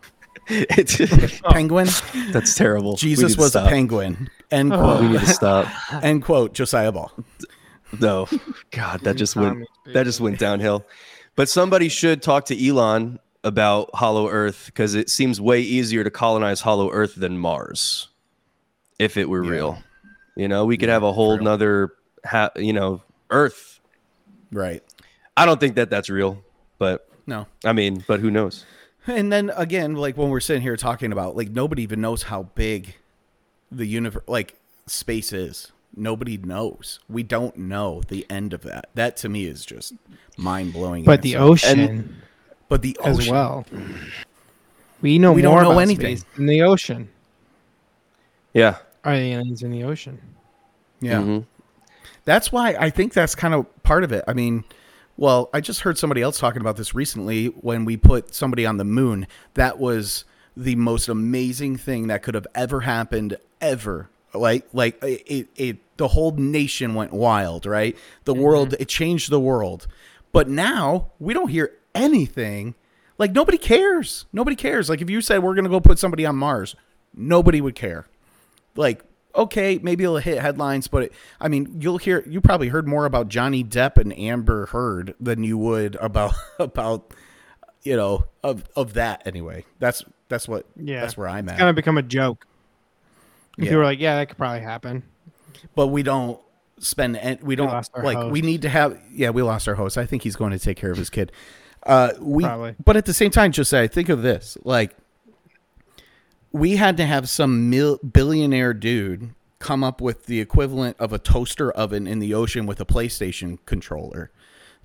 It's 0.48 1.40
penguin. 1.42 1.88
That's 2.32 2.56
terrible. 2.56 2.96
Jesus 2.96 3.36
was 3.36 3.54
a 3.54 3.64
penguin. 3.64 4.28
End 4.50 4.72
quote. 4.72 5.00
We 5.00 5.08
need 5.08 5.20
to 5.20 5.26
stop. 5.26 5.68
End 6.02 6.24
quote. 6.24 6.52
Josiah 6.52 6.90
Ball. 6.90 7.12
No, 8.00 8.26
God, 8.72 9.00
that 9.02 9.14
just 9.16 9.36
went 9.36 9.68
that 9.92 10.02
just 10.04 10.20
went 10.20 10.40
downhill. 10.40 10.84
But 11.36 11.48
somebody 11.48 11.88
should 11.88 12.22
talk 12.22 12.46
to 12.46 12.68
Elon 12.68 13.20
about 13.44 13.90
Hollow 13.94 14.28
Earth 14.28 14.66
because 14.66 14.94
it 14.94 15.10
seems 15.10 15.40
way 15.40 15.60
easier 15.60 16.04
to 16.04 16.10
colonize 16.10 16.60
Hollow 16.60 16.90
Earth 16.90 17.14
than 17.14 17.38
Mars. 17.38 18.08
If 18.98 19.16
it 19.16 19.28
were 19.28 19.44
yeah. 19.44 19.50
real, 19.50 19.82
you 20.36 20.48
know, 20.48 20.64
we 20.64 20.76
could 20.76 20.88
yeah, 20.88 20.94
have 20.94 21.02
a 21.02 21.12
whole 21.12 21.38
nother, 21.38 21.92
ha- 22.24 22.50
you 22.56 22.72
know, 22.72 23.02
Earth. 23.30 23.80
Right. 24.52 24.82
I 25.36 25.46
don't 25.46 25.58
think 25.58 25.76
that 25.76 25.90
that's 25.90 26.10
real, 26.10 26.42
but 26.78 27.08
no. 27.26 27.46
I 27.64 27.72
mean, 27.72 28.04
but 28.06 28.20
who 28.20 28.30
knows? 28.30 28.64
And 29.06 29.32
then 29.32 29.50
again, 29.56 29.94
like 29.94 30.16
when 30.16 30.28
we're 30.28 30.40
sitting 30.40 30.62
here 30.62 30.76
talking 30.76 31.10
about, 31.10 31.36
like 31.36 31.50
nobody 31.50 31.82
even 31.82 32.00
knows 32.00 32.24
how 32.24 32.44
big 32.54 32.96
the 33.70 33.86
universe, 33.86 34.24
like 34.26 34.56
space 34.86 35.32
is. 35.32 35.72
Nobody 35.94 36.38
knows. 36.38 37.00
We 37.08 37.22
don't 37.22 37.56
know 37.56 38.00
the 38.08 38.24
end 38.30 38.54
of 38.54 38.62
that. 38.62 38.88
That 38.94 39.16
to 39.18 39.28
me 39.28 39.44
is 39.44 39.66
just 39.66 39.92
mind 40.38 40.72
blowing. 40.72 41.04
But 41.04 41.20
the 41.20 41.36
ocean, 41.36 41.80
and, 41.80 42.14
but 42.72 42.80
the 42.80 42.96
ocean. 43.00 43.20
as 43.20 43.28
well. 43.28 43.66
We 45.02 45.18
know 45.18 45.34
we 45.34 45.42
more 45.42 45.60
don't 45.60 45.74
know 45.74 45.78
anything 45.78 46.18
in 46.38 46.46
the 46.46 46.62
ocean. 46.62 47.10
Yeah, 48.54 48.78
are 49.04 49.14
the 49.14 49.34
aliens 49.34 49.62
in 49.62 49.70
the 49.72 49.84
ocean? 49.84 50.18
Yeah, 51.02 51.18
mm-hmm. 51.18 51.40
that's 52.24 52.50
why 52.50 52.74
I 52.80 52.88
think 52.88 53.12
that's 53.12 53.34
kind 53.34 53.52
of 53.52 53.66
part 53.82 54.04
of 54.04 54.12
it. 54.12 54.24
I 54.26 54.32
mean, 54.32 54.64
well, 55.18 55.50
I 55.52 55.60
just 55.60 55.80
heard 55.80 55.98
somebody 55.98 56.22
else 56.22 56.38
talking 56.38 56.62
about 56.62 56.76
this 56.78 56.94
recently 56.94 57.48
when 57.48 57.84
we 57.84 57.98
put 57.98 58.34
somebody 58.34 58.64
on 58.64 58.78
the 58.78 58.86
moon. 58.86 59.26
That 59.52 59.78
was 59.78 60.24
the 60.56 60.76
most 60.76 61.10
amazing 61.10 61.76
thing 61.76 62.06
that 62.06 62.22
could 62.22 62.34
have 62.34 62.46
ever 62.54 62.80
happened 62.80 63.36
ever. 63.60 64.08
Like 64.32 64.66
like 64.72 64.98
it, 65.02 65.48
it 65.56 65.96
the 65.98 66.08
whole 66.08 66.32
nation 66.32 66.94
went 66.94 67.12
wild, 67.12 67.66
right? 67.66 67.98
The 68.24 68.32
mm-hmm. 68.32 68.42
world 68.42 68.74
it 68.80 68.88
changed 68.88 69.28
the 69.28 69.40
world. 69.40 69.86
But 70.32 70.48
now 70.48 71.10
we 71.18 71.34
don't 71.34 71.48
hear 71.48 71.72
anything. 71.94 72.74
Like 73.18 73.32
nobody 73.32 73.58
cares. 73.58 74.26
Nobody 74.32 74.56
cares. 74.56 74.88
Like 74.88 75.00
if 75.00 75.10
you 75.10 75.20
said 75.20 75.42
we're 75.42 75.54
going 75.54 75.64
to 75.64 75.70
go 75.70 75.80
put 75.80 75.98
somebody 75.98 76.26
on 76.26 76.36
Mars, 76.36 76.74
nobody 77.14 77.60
would 77.60 77.74
care. 77.74 78.06
Like 78.74 79.04
okay, 79.34 79.78
maybe 79.82 80.04
it'll 80.04 80.18
hit 80.18 80.40
headlines, 80.40 80.88
but 80.88 81.04
it, 81.04 81.12
I 81.40 81.48
mean, 81.48 81.78
you'll 81.80 81.98
hear 81.98 82.24
you 82.26 82.40
probably 82.40 82.68
heard 82.68 82.86
more 82.86 83.04
about 83.04 83.28
Johnny 83.28 83.64
Depp 83.64 83.96
and 83.96 84.16
Amber 84.18 84.66
Heard 84.66 85.14
than 85.20 85.42
you 85.44 85.58
would 85.58 85.96
about 85.96 86.34
about 86.58 87.12
you 87.82 87.96
know 87.96 88.26
of 88.42 88.64
of 88.76 88.94
that 88.94 89.22
anyway. 89.26 89.64
That's 89.78 90.04
that's 90.28 90.48
what 90.48 90.66
yeah. 90.76 91.00
That's 91.00 91.16
where 91.16 91.28
I'm 91.28 91.46
it's 91.46 91.54
at. 91.54 91.58
Kind 91.58 91.70
of 91.70 91.76
become 91.76 91.98
a 91.98 92.02
joke. 92.02 92.46
Yeah. 93.56 93.64
People 93.64 93.80
are 93.80 93.84
like, 93.84 94.00
yeah, 94.00 94.16
that 94.16 94.28
could 94.28 94.38
probably 94.38 94.60
happen, 94.60 95.02
but 95.74 95.88
we 95.88 96.02
don't 96.02 96.40
spend 96.78 97.38
we 97.42 97.54
don't 97.54 97.86
we 97.96 98.02
like 98.02 98.16
host. 98.16 98.32
we 98.32 98.40
need 98.40 98.62
to 98.62 98.68
have 98.68 98.98
yeah 99.12 99.30
we 99.30 99.42
lost 99.42 99.68
our 99.68 99.74
host. 99.74 99.98
I 99.98 100.06
think 100.06 100.22
he's 100.22 100.36
going 100.36 100.52
to 100.52 100.58
take 100.58 100.76
care 100.76 100.90
of 100.90 100.96
his 100.98 101.10
kid. 101.10 101.32
Uh, 101.84 102.12
we 102.20 102.44
probably. 102.44 102.74
but 102.84 102.96
at 102.96 103.06
the 103.06 103.14
same 103.14 103.30
time, 103.30 103.52
just 103.52 103.70
say 103.70 103.88
think 103.88 104.08
of 104.08 104.22
this 104.22 104.56
like 104.64 104.94
we 106.52 106.76
had 106.76 106.96
to 106.98 107.06
have 107.06 107.28
some 107.28 107.70
mil- 107.70 107.98
billionaire 107.98 108.74
dude 108.74 109.30
come 109.58 109.82
up 109.82 110.00
with 110.00 110.26
the 110.26 110.40
equivalent 110.40 110.96
of 110.98 111.12
a 111.12 111.18
toaster 111.18 111.70
oven 111.72 112.06
in 112.06 112.18
the 112.18 112.34
ocean 112.34 112.66
with 112.66 112.80
a 112.80 112.84
PlayStation 112.84 113.58
controller 113.64 114.30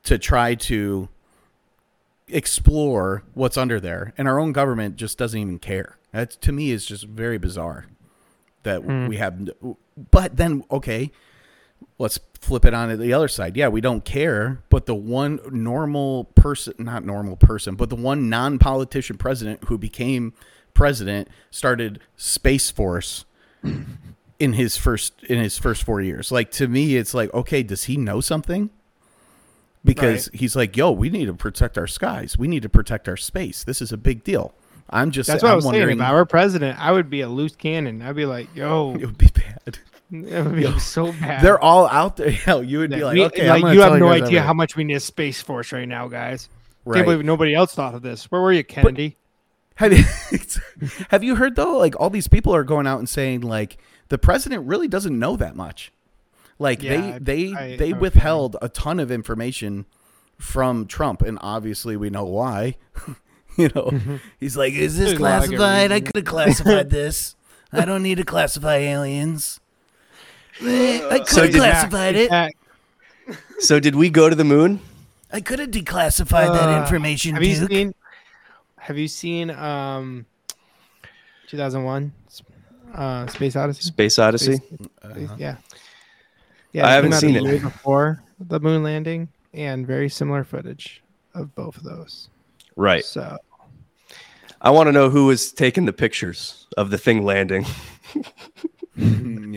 to 0.04 0.18
try 0.18 0.56
to 0.56 1.10
explore 2.28 3.24
what's 3.34 3.58
under 3.58 3.80
there 3.80 4.14
and 4.18 4.28
our 4.28 4.40
own 4.40 4.52
government 4.52 4.96
just 4.96 5.18
doesn't 5.18 5.40
even 5.40 5.58
care 5.58 5.98
that 6.12 6.32
to 6.32 6.52
me 6.52 6.72
is 6.72 6.86
just 6.86 7.06
very 7.06 7.38
bizarre 7.38 7.86
that 8.64 8.82
mm. 8.82 9.08
we 9.08 9.16
have 9.16 9.50
but 10.12 10.36
then 10.36 10.64
okay 10.70 11.10
let's 12.00 12.20
flip 12.40 12.66
it 12.66 12.74
on 12.74 12.90
to 12.90 12.98
the 12.98 13.12
other 13.12 13.28
side 13.28 13.58
yeah 13.58 13.68
we 13.68 13.82
don't 13.82 14.06
care 14.06 14.62
but 14.70 14.86
the 14.86 14.96
one 14.96 15.40
normal 15.52 16.26
person 16.36 16.74
not 16.78 17.04
normal 17.04 17.36
person 17.36 17.76
but 17.76 17.90
the 17.90 17.96
one 17.96 18.30
non-politician 18.30 19.18
president 19.18 19.64
who 19.66 19.78
became 19.78 20.34
president 20.78 21.28
started 21.50 22.00
Space 22.16 22.70
Force 22.70 23.26
in 24.40 24.54
his 24.54 24.78
first 24.78 25.24
in 25.24 25.40
his 25.40 25.58
first 25.58 25.84
four 25.84 26.00
years. 26.00 26.32
Like 26.32 26.52
to 26.52 26.68
me, 26.68 26.96
it's 26.96 27.14
like, 27.14 27.34
okay, 27.34 27.64
does 27.64 27.86
he 27.86 27.98
know 27.98 28.22
something? 28.22 28.70
Because 29.84 30.30
right. 30.30 30.40
he's 30.40 30.56
like, 30.56 30.78
yo, 30.78 30.92
we 30.92 31.10
need 31.10 31.26
to 31.26 31.34
protect 31.34 31.78
our 31.78 31.88
skies. 31.88 32.38
We 32.38 32.48
need 32.48 32.62
to 32.62 32.70
protect 32.70 33.08
our 33.08 33.18
space. 33.18 33.64
This 33.64 33.82
is 33.82 33.92
a 33.92 33.98
big 33.98 34.24
deal. 34.24 34.54
I'm 34.90 35.12
just 35.12 35.28
that's 35.28 35.44
what 35.44 35.50
I'm 35.50 35.54
i 35.54 35.56
was 35.56 35.66
saying. 35.66 35.90
If 35.90 36.00
I 36.00 36.14
were 36.14 36.26
president, 36.26 36.80
I 36.80 36.92
would 36.92 37.10
be 37.10 37.22
a 37.22 37.30
loose 37.30 37.56
cannon. 37.56 38.02
I'd 38.02 38.16
be 38.16 38.26
like, 38.26 38.48
yo, 38.56 38.96
it 39.00 39.06
would 39.06 39.18
be 39.18 39.30
bad. 39.34 39.80
It 40.12 40.46
would 40.46 40.56
be 40.56 40.62
yo, 40.62 40.78
so 40.78 41.12
bad. 41.12 41.44
They're 41.44 41.60
all 41.60 41.88
out 41.88 42.16
there. 42.16 42.32
Hell, 42.46 42.64
you 42.64 42.80
would 42.80 42.92
be 42.92 43.04
like, 43.04 43.18
okay, 43.18 43.50
like, 43.50 43.74
you 43.74 43.82
have 43.82 44.00
no 44.00 44.08
idea 44.08 44.42
how 44.42 44.54
much 44.54 44.76
we 44.76 44.84
need 44.86 44.96
a 44.96 45.00
space 45.02 45.42
force 45.42 45.72
right 45.74 45.88
now, 45.88 46.08
guys. 46.08 46.50
Right. 46.86 47.00
Can't 47.00 47.08
believe 47.08 47.26
nobody 47.26 47.54
else 47.54 47.74
thought 47.74 47.94
of 47.94 48.02
this. 48.02 48.32
Where 48.32 48.42
were 48.42 48.54
you, 48.54 48.64
Kennedy? 48.64 49.10
But, 49.10 49.18
have 49.78 49.94
you, 49.94 50.04
have 51.10 51.24
you 51.24 51.36
heard 51.36 51.56
though? 51.56 51.78
Like 51.78 52.00
all 52.00 52.10
these 52.10 52.28
people 52.28 52.56
are 52.56 52.64
going 52.64 52.88
out 52.88 52.98
and 52.98 53.08
saying 53.08 53.42
like 53.42 53.78
the 54.08 54.18
president 54.18 54.66
really 54.66 54.88
doesn't 54.88 55.18
know 55.18 55.36
that 55.36 55.56
much. 55.56 55.92
Like 56.58 56.82
yeah, 56.82 57.20
they 57.20 57.50
they 57.50 57.54
I, 57.54 57.78
they 57.78 57.94
I 57.94 57.98
withheld 57.98 58.56
a 58.62 58.70
ton 58.70 59.00
of 59.00 59.12
information 59.12 59.86
from 60.38 60.88
Trump, 60.88 61.22
and 61.22 61.38
obviously 61.42 61.96
we 61.96 62.10
know 62.10 62.26
why. 62.26 62.78
you 63.58 63.70
know, 63.76 63.86
mm-hmm. 63.92 64.16
he's 64.40 64.58
like, 64.58 64.74
"Is 64.74 64.98
this 64.98 65.10
There's 65.10 65.20
classified? 65.20 65.92
I 65.92 66.00
could 66.00 66.16
have 66.16 66.26
classified 66.26 66.90
this. 66.90 67.36
I 67.72 67.86
don't 67.86 68.02
need 68.02 68.16
to 68.16 68.24
classify 68.24 68.78
aliens. 68.78 69.60
I 70.62 71.20
could 71.20 71.20
have 71.20 71.30
so 71.30 71.50
classified 71.52 72.16
it." 72.16 72.56
So 73.60 73.80
did 73.80 73.96
we 73.96 74.10
go 74.10 74.30
to 74.30 74.36
the 74.36 74.44
moon? 74.44 74.80
I 75.32 75.42
could 75.42 75.60
have 75.60 75.72
declassified 75.72 76.50
uh, 76.50 76.54
that 76.54 76.82
information. 76.82 77.34
Have 77.34 77.44
Duke. 77.44 77.60
you 77.60 77.68
seen? 77.68 77.94
Have 78.78 78.98
you 78.98 79.08
seen 79.08 79.50
um, 79.50 80.26
2001 81.48 82.14
uh, 82.94 83.28
Space 83.28 83.56
Odyssey? 83.56 83.82
Space 83.82 84.20
Odyssey. 84.20 84.56
Space, 84.56 84.88
uh-huh. 85.02 85.36
Yeah. 85.38 85.58
Yeah. 86.72 86.88
I 86.88 86.92
haven't 86.92 87.14
seen 87.14 87.36
it 87.36 87.62
before 87.62 88.24
the 88.40 88.60
moon 88.60 88.84
landing, 88.84 89.28
and 89.54 89.86
very 89.86 90.10
similar 90.10 90.44
footage 90.44 91.02
of 91.34 91.54
both 91.56 91.78
of 91.78 91.84
those. 91.84 92.30
Right. 92.76 93.04
So. 93.04 93.38
I 94.62 94.72
want 94.72 94.88
to 94.88 94.92
know 94.92 95.10
who 95.10 95.28
was 95.28 95.52
taking 95.52 95.86
the 95.86 95.94
pictures 95.94 96.68
of 96.78 96.90
the 96.90 96.98
thing 96.98 97.24
landing. 97.24 97.66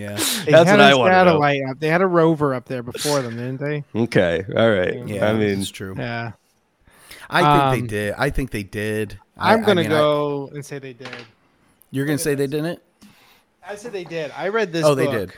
yeah, 0.01 0.14
they 0.44 0.52
that's 0.52 0.70
what 0.70 0.81
I 0.81 0.94
want 0.94 1.12
to. 1.12 1.70
Up. 1.70 1.78
They 1.78 1.89
had 1.89 2.01
a 2.01 2.06
rover 2.06 2.55
up 2.55 2.64
there 2.64 2.82
before 2.82 3.20
them, 3.20 3.36
didn't 3.36 3.60
they? 3.60 3.85
Okay, 3.94 4.44
all 4.56 4.70
right. 4.70 5.06
Yeah, 5.06 5.28
I 5.28 5.35
mean, 5.35 5.60
it's 5.60 5.70
true. 5.70 5.94
Yeah, 5.97 6.32
I 7.28 7.40
think 7.40 7.62
um, 7.62 7.81
they 7.81 7.86
did. 7.86 8.14
I 8.16 8.31
think 8.31 8.51
they 8.51 8.62
did. 8.62 9.18
I'm 9.36 9.60
gonna 9.60 9.82
I 9.82 9.85
mean, 9.85 9.90
go 9.90 10.48
I, 10.51 10.55
and 10.56 10.64
say 10.64 10.78
they 10.78 10.94
did. 10.94 11.10
You're 11.90 12.06
gonna 12.06 12.18
say 12.18 12.35
they 12.35 12.47
didn't? 12.47 12.81
I 13.66 13.77
said 13.77 13.93
they 13.93 14.05
did. 14.05 14.32
I 14.36 14.48
read 14.48 14.72
this. 14.72 14.85
Oh, 14.85 14.94
they 14.94 15.06
did. 15.06 15.32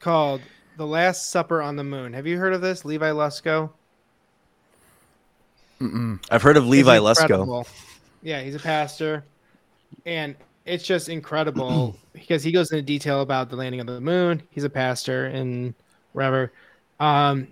Called 0.00 0.42
"The 0.76 0.86
Last 0.86 1.30
Supper 1.30 1.62
on 1.62 1.76
the 1.76 1.84
Moon." 1.84 2.12
Have 2.12 2.26
you 2.26 2.38
heard 2.38 2.52
of 2.52 2.60
this, 2.60 2.84
Levi 2.84 3.10
Lusko? 3.10 3.70
Mm-mm. 5.80 6.24
I've 6.30 6.42
heard 6.42 6.56
of 6.56 6.66
Levi 6.66 6.98
Lusko. 6.98 7.66
Yeah, 8.22 8.40
he's 8.42 8.54
a 8.54 8.60
pastor, 8.60 9.24
and 10.06 10.36
it's 10.66 10.84
just 10.84 11.08
incredible 11.08 11.96
because 12.12 12.42
he 12.42 12.52
goes 12.52 12.72
into 12.72 12.82
detail 12.82 13.20
about 13.20 13.50
the 13.50 13.56
landing 13.56 13.80
of 13.80 13.86
the 13.86 14.00
moon. 14.00 14.42
He's 14.50 14.64
a 14.64 14.70
pastor 14.70 15.26
and 15.26 15.74
wherever. 16.12 16.52
Um, 17.00 17.48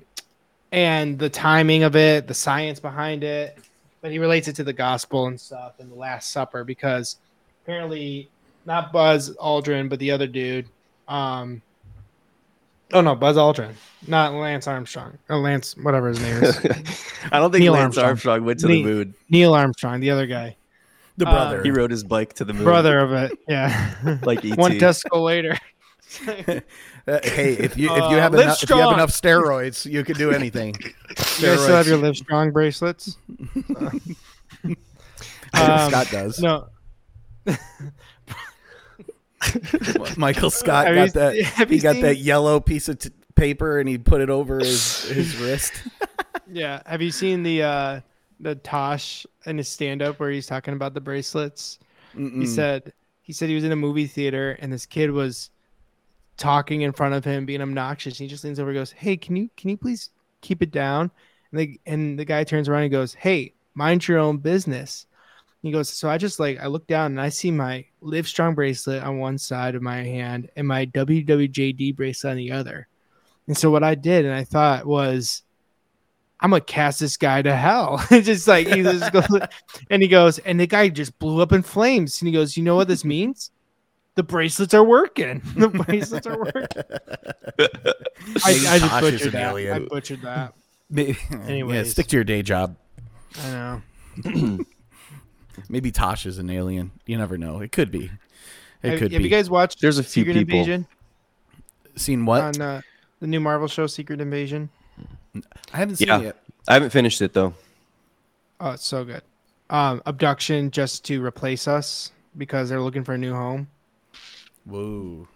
and 0.70 1.18
the 1.18 1.28
timing 1.28 1.82
of 1.82 1.96
it, 1.96 2.26
the 2.26 2.34
science 2.34 2.80
behind 2.80 3.24
it, 3.24 3.58
but 4.00 4.10
he 4.10 4.18
relates 4.18 4.48
it 4.48 4.56
to 4.56 4.64
the 4.64 4.72
gospel 4.72 5.26
and 5.26 5.40
stuff 5.40 5.74
and 5.78 5.90
the 5.90 5.94
Last 5.94 6.30
Supper 6.30 6.64
because 6.64 7.16
apparently 7.62 8.28
not 8.64 8.92
Buzz 8.92 9.36
Aldrin, 9.36 9.88
but 9.88 9.98
the 9.98 10.10
other 10.10 10.26
dude. 10.26 10.66
Um, 11.08 11.60
oh 12.92 13.00
no, 13.00 13.14
Buzz 13.14 13.36
Aldrin, 13.36 13.74
not 14.06 14.32
Lance 14.32 14.66
Armstrong. 14.66 15.18
Oh, 15.28 15.38
Lance, 15.38 15.76
whatever 15.76 16.08
his 16.08 16.20
name 16.20 16.42
is. 16.42 16.56
I 17.32 17.38
don't 17.38 17.50
think 17.50 17.62
Neil 17.62 17.74
Lance 17.74 17.98
Armstrong. 17.98 18.06
Armstrong 18.06 18.44
went 18.44 18.60
to 18.60 18.66
the 18.68 18.82
moon. 18.82 19.14
Neil 19.28 19.54
Armstrong, 19.54 20.00
the 20.00 20.10
other 20.10 20.26
guy. 20.26 20.56
The 21.16 21.24
brother. 21.26 21.58
Um, 21.58 21.64
he 21.64 21.70
rode 21.70 21.90
his 21.90 22.04
bike 22.04 22.32
to 22.34 22.44
the 22.44 22.54
moon. 22.54 22.64
Brother 22.64 22.98
of 22.98 23.12
it, 23.12 23.38
yeah. 23.48 24.18
like 24.22 24.44
one 24.44 24.78
testicle 24.78 25.22
later. 25.22 25.56
Uh, 27.08 27.18
hey, 27.24 27.54
if 27.54 27.76
you 27.76 27.92
if 27.92 28.10
you 28.12 28.16
have 28.16 28.32
uh, 28.32 28.38
enough 28.38 28.62
if 28.62 28.70
you 28.70 28.76
have 28.76 28.92
enough 28.92 29.10
steroids, 29.10 29.90
you 29.90 30.04
can 30.04 30.14
do 30.16 30.30
anything. 30.30 30.72
you 30.78 31.14
guys 31.18 31.60
still 31.60 31.74
have 31.74 31.88
your 31.88 31.96
Live 31.96 32.16
Strong 32.16 32.52
bracelets? 32.52 33.16
um, 33.66 34.06
Scott 35.52 36.08
does. 36.12 36.38
No. 36.38 36.68
Michael 40.16 40.50
Scott 40.50 40.86
have 40.86 41.12
got 41.12 41.34
you, 41.34 41.44
that. 41.44 41.68
He 41.70 41.80
got 41.80 41.94
seen... 41.94 42.02
that 42.02 42.18
yellow 42.18 42.60
piece 42.60 42.88
of 42.88 43.00
t- 43.00 43.10
paper 43.34 43.80
and 43.80 43.88
he 43.88 43.98
put 43.98 44.20
it 44.20 44.30
over 44.30 44.60
his 44.60 45.02
his 45.06 45.36
wrist. 45.38 45.72
yeah. 46.46 46.82
Have 46.86 47.02
you 47.02 47.10
seen 47.10 47.42
the 47.42 47.64
uh 47.64 48.00
the 48.42 48.56
Tosh 48.56 49.26
in 49.46 49.56
his 49.56 49.68
stand 49.68 50.02
up 50.02 50.20
where 50.20 50.30
he's 50.30 50.46
talking 50.46 50.74
about 50.74 50.92
the 50.92 51.00
bracelets? 51.00 51.78
Mm-mm. 52.14 52.40
He 52.40 52.46
said 52.46 52.92
he 53.22 53.32
said 53.32 53.48
he 53.48 53.54
was 53.54 53.64
in 53.64 53.72
a 53.72 53.76
movie 53.76 54.06
theater 54.06 54.58
and 54.60 54.72
this 54.72 54.84
kid 54.84 55.10
was 55.10 55.50
talking 56.36 56.82
in 56.82 56.92
front 56.92 57.14
of 57.14 57.24
him, 57.24 57.46
being 57.46 57.62
obnoxious. 57.62 58.18
He 58.18 58.26
just 58.26 58.44
leans 58.44 58.58
over 58.58 58.70
and 58.70 58.78
goes, 58.78 58.92
Hey, 58.92 59.16
can 59.16 59.36
you 59.36 59.48
can 59.56 59.70
you 59.70 59.76
please 59.76 60.10
keep 60.40 60.60
it 60.60 60.70
down? 60.70 61.10
And 61.50 61.60
the 61.60 61.80
and 61.86 62.18
the 62.18 62.24
guy 62.24 62.44
turns 62.44 62.68
around 62.68 62.82
and 62.82 62.92
goes, 62.92 63.14
Hey, 63.14 63.54
mind 63.74 64.06
your 64.06 64.18
own 64.18 64.38
business. 64.38 65.06
He 65.62 65.70
goes, 65.70 65.88
so 65.88 66.10
I 66.10 66.18
just 66.18 66.40
like 66.40 66.58
I 66.60 66.66
look 66.66 66.88
down 66.88 67.12
and 67.12 67.20
I 67.20 67.28
see 67.28 67.52
my 67.52 67.84
Live 68.00 68.26
Strong 68.26 68.56
bracelet 68.56 69.04
on 69.04 69.18
one 69.18 69.38
side 69.38 69.76
of 69.76 69.82
my 69.82 70.02
hand 70.02 70.50
and 70.56 70.66
my 70.66 70.86
WWJD 70.86 71.94
bracelet 71.94 72.32
on 72.32 72.36
the 72.36 72.50
other. 72.50 72.88
And 73.46 73.56
so 73.56 73.70
what 73.70 73.84
I 73.84 73.94
did 73.94 74.24
and 74.24 74.34
I 74.34 74.42
thought 74.42 74.86
was, 74.86 75.42
I'm 76.42 76.50
gonna 76.50 76.60
cast 76.60 76.98
this 76.98 77.16
guy 77.16 77.40
to 77.42 77.54
hell. 77.54 78.04
just 78.10 78.48
like 78.48 78.66
he 78.66 78.82
just 78.82 79.12
goes, 79.12 79.28
and 79.90 80.02
he 80.02 80.08
goes, 80.08 80.40
and 80.40 80.58
the 80.58 80.66
guy 80.66 80.88
just 80.88 81.16
blew 81.20 81.40
up 81.40 81.52
in 81.52 81.62
flames. 81.62 82.20
And 82.20 82.26
he 82.26 82.32
goes, 82.32 82.56
you 82.56 82.64
know 82.64 82.74
what 82.74 82.88
this 82.88 83.04
means? 83.04 83.52
The 84.16 84.24
bracelets 84.24 84.74
are 84.74 84.84
working. 84.84 85.40
The 85.56 85.68
bracelets 85.68 86.26
are 86.26 86.36
working. 86.36 86.82
I, 88.44 88.66
I 88.68 88.78
just 88.78 89.00
butchered 89.00 89.32
that. 89.32 89.54
I 89.54 89.78
butchered 89.78 90.22
that. 90.22 90.54
Anyway, 91.46 91.76
yeah, 91.76 91.84
stick 91.84 92.08
to 92.08 92.16
your 92.16 92.24
day 92.24 92.42
job. 92.42 92.76
I 93.44 93.50
know. 93.50 93.82
Maybe 95.68 95.92
Tosh 95.92 96.26
is 96.26 96.38
an 96.38 96.50
alien. 96.50 96.90
You 97.06 97.16
never 97.18 97.38
know. 97.38 97.60
It 97.60 97.72
could 97.72 97.90
be. 97.90 98.10
It 98.82 98.90
have, 98.90 98.98
could 98.98 99.12
have 99.12 99.20
be. 99.20 99.24
you 99.24 99.30
guys 99.30 99.48
watched 99.48 99.80
There's 99.80 99.98
a 99.98 100.02
few 100.02 100.24
Secret 100.24 100.34
people. 100.34 100.58
Invasion? 100.58 100.86
Seen 101.94 102.26
what? 102.26 102.42
On 102.42 102.60
uh, 102.60 102.80
the 103.20 103.28
new 103.28 103.40
Marvel 103.40 103.68
show, 103.68 103.86
Secret 103.86 104.20
Invasion. 104.20 104.68
I 105.72 105.76
haven't 105.76 105.96
seen 105.96 106.08
yeah. 106.08 106.18
it 106.18 106.24
yet. 106.24 106.36
I 106.68 106.74
haven't 106.74 106.90
finished 106.90 107.22
it 107.22 107.32
though. 107.32 107.54
Oh, 108.60 108.70
it's 108.70 108.86
so 108.86 109.04
good. 109.04 109.22
Um, 109.70 110.02
abduction 110.06 110.70
just 110.70 111.04
to 111.06 111.24
replace 111.24 111.66
us 111.66 112.12
because 112.36 112.68
they're 112.68 112.80
looking 112.80 113.04
for 113.04 113.14
a 113.14 113.18
new 113.18 113.32
home. 113.32 113.68
Whoa. 114.64 115.26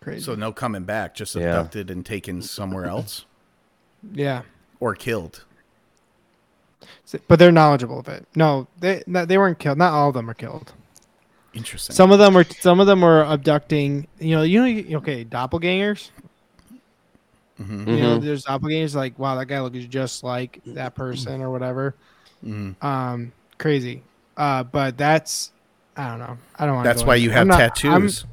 Crazy. 0.00 0.22
So 0.22 0.34
no 0.34 0.52
coming 0.52 0.84
back, 0.84 1.14
just 1.14 1.36
abducted 1.36 1.88
yeah. 1.88 1.92
and 1.92 2.04
taken 2.04 2.42
somewhere 2.42 2.84
else. 2.86 3.24
Yeah. 4.12 4.42
Or 4.80 4.94
killed 4.94 5.44
but 7.26 7.38
they're 7.38 7.52
knowledgeable 7.52 8.00
of 8.00 8.08
it. 8.08 8.26
No, 8.34 8.66
they 8.78 9.02
they 9.06 9.38
weren't 9.38 9.58
killed. 9.58 9.78
Not 9.78 9.92
all 9.92 10.08
of 10.08 10.14
them 10.14 10.28
are 10.28 10.34
killed. 10.34 10.72
Interesting. 11.54 11.94
Some 11.94 12.12
of 12.12 12.18
them 12.18 12.34
were 12.34 12.44
some 12.44 12.80
of 12.80 12.86
them 12.86 13.00
were 13.00 13.24
abducting. 13.24 14.06
You 14.18 14.36
know, 14.36 14.42
you 14.42 14.82
know, 14.84 14.98
okay, 14.98 15.24
doppelgangers. 15.24 16.10
Mm-hmm. 17.60 17.88
You 17.88 17.96
know, 17.96 18.16
mm-hmm. 18.16 18.26
there's 18.26 18.44
doppelgangers 18.44 18.94
like, 18.94 19.18
wow, 19.18 19.34
that 19.36 19.46
guy 19.46 19.60
looks 19.60 19.78
just 19.86 20.22
like 20.22 20.60
that 20.66 20.94
person 20.94 21.42
or 21.42 21.50
whatever. 21.50 21.94
Mm-hmm. 22.44 22.84
Um, 22.86 23.32
crazy. 23.58 24.02
Uh, 24.36 24.62
but 24.62 24.96
that's 24.96 25.52
I 25.96 26.08
don't 26.08 26.20
know. 26.20 26.38
I 26.56 26.66
don't 26.66 26.76
want. 26.76 26.84
That's 26.84 27.02
why 27.02 27.16
you 27.16 27.30
have 27.30 27.48
not, 27.48 27.58
tattoos. 27.58 28.24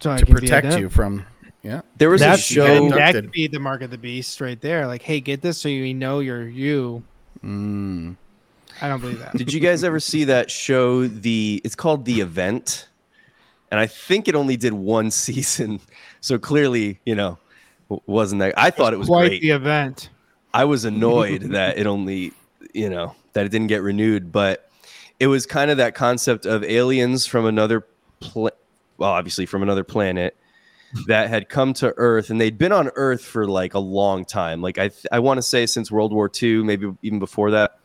So 0.00 0.16
to 0.16 0.26
protect 0.26 0.78
you 0.78 0.88
from 0.88 1.24
yeah. 1.64 1.80
There 1.96 2.10
was 2.10 2.20
That's, 2.20 2.50
a 2.50 2.54
show 2.54 2.90
that 2.90 3.12
could 3.12 3.30
be 3.30 3.46
the 3.46 3.58
mark 3.58 3.80
of 3.80 3.90
the 3.90 3.96
beast 3.96 4.40
right 4.42 4.60
there. 4.60 4.86
Like, 4.86 5.00
hey, 5.00 5.18
get 5.20 5.40
this 5.40 5.58
so 5.58 5.68
you 5.68 5.94
know 5.94 6.20
you're 6.20 6.46
you. 6.46 7.02
Mm. 7.42 8.16
I 8.82 8.88
don't 8.88 9.00
believe 9.00 9.18
that. 9.20 9.34
Did 9.34 9.50
you 9.50 9.60
guys 9.60 9.82
ever 9.82 9.98
see 9.98 10.24
that 10.24 10.50
show? 10.50 11.06
The 11.06 11.62
it's 11.64 11.74
called 11.74 12.04
The 12.04 12.20
Event, 12.20 12.88
and 13.70 13.80
I 13.80 13.86
think 13.86 14.28
it 14.28 14.34
only 14.34 14.58
did 14.58 14.74
one 14.74 15.10
season. 15.10 15.80
So 16.20 16.38
clearly, 16.38 17.00
you 17.06 17.14
know, 17.14 17.38
wasn't 17.88 18.40
that? 18.40 18.54
I 18.56 18.70
thought 18.70 18.92
it 18.92 18.98
was 18.98 19.08
quite 19.08 19.28
great. 19.28 19.42
the 19.42 19.50
event. 19.50 20.10
I 20.52 20.64
was 20.64 20.84
annoyed 20.84 21.42
that 21.52 21.78
it 21.78 21.86
only, 21.86 22.32
you 22.72 22.88
know, 22.88 23.14
that 23.32 23.46
it 23.46 23.50
didn't 23.50 23.68
get 23.68 23.82
renewed, 23.82 24.32
but 24.32 24.68
it 25.20 25.26
was 25.26 25.46
kind 25.46 25.70
of 25.70 25.76
that 25.78 25.94
concept 25.94 26.46
of 26.46 26.64
aliens 26.64 27.26
from 27.26 27.46
another, 27.46 27.86
pla- 28.20 28.50
well, 28.98 29.10
obviously 29.10 29.46
from 29.46 29.62
another 29.62 29.84
planet 29.84 30.36
that 31.06 31.28
had 31.28 31.48
come 31.48 31.72
to 31.74 31.92
Earth, 31.96 32.30
and 32.30 32.40
they'd 32.40 32.58
been 32.58 32.72
on 32.72 32.90
Earth 32.94 33.24
for 33.24 33.46
like 33.46 33.74
a 33.74 33.78
long 33.80 34.24
time. 34.24 34.62
Like 34.62 34.78
I, 34.78 34.88
th- 34.88 35.06
I 35.10 35.18
want 35.18 35.38
to 35.38 35.42
say 35.42 35.66
since 35.66 35.90
World 35.90 36.12
War 36.12 36.30
II, 36.42 36.62
maybe 36.62 36.92
even 37.02 37.18
before 37.18 37.50
that, 37.50 37.78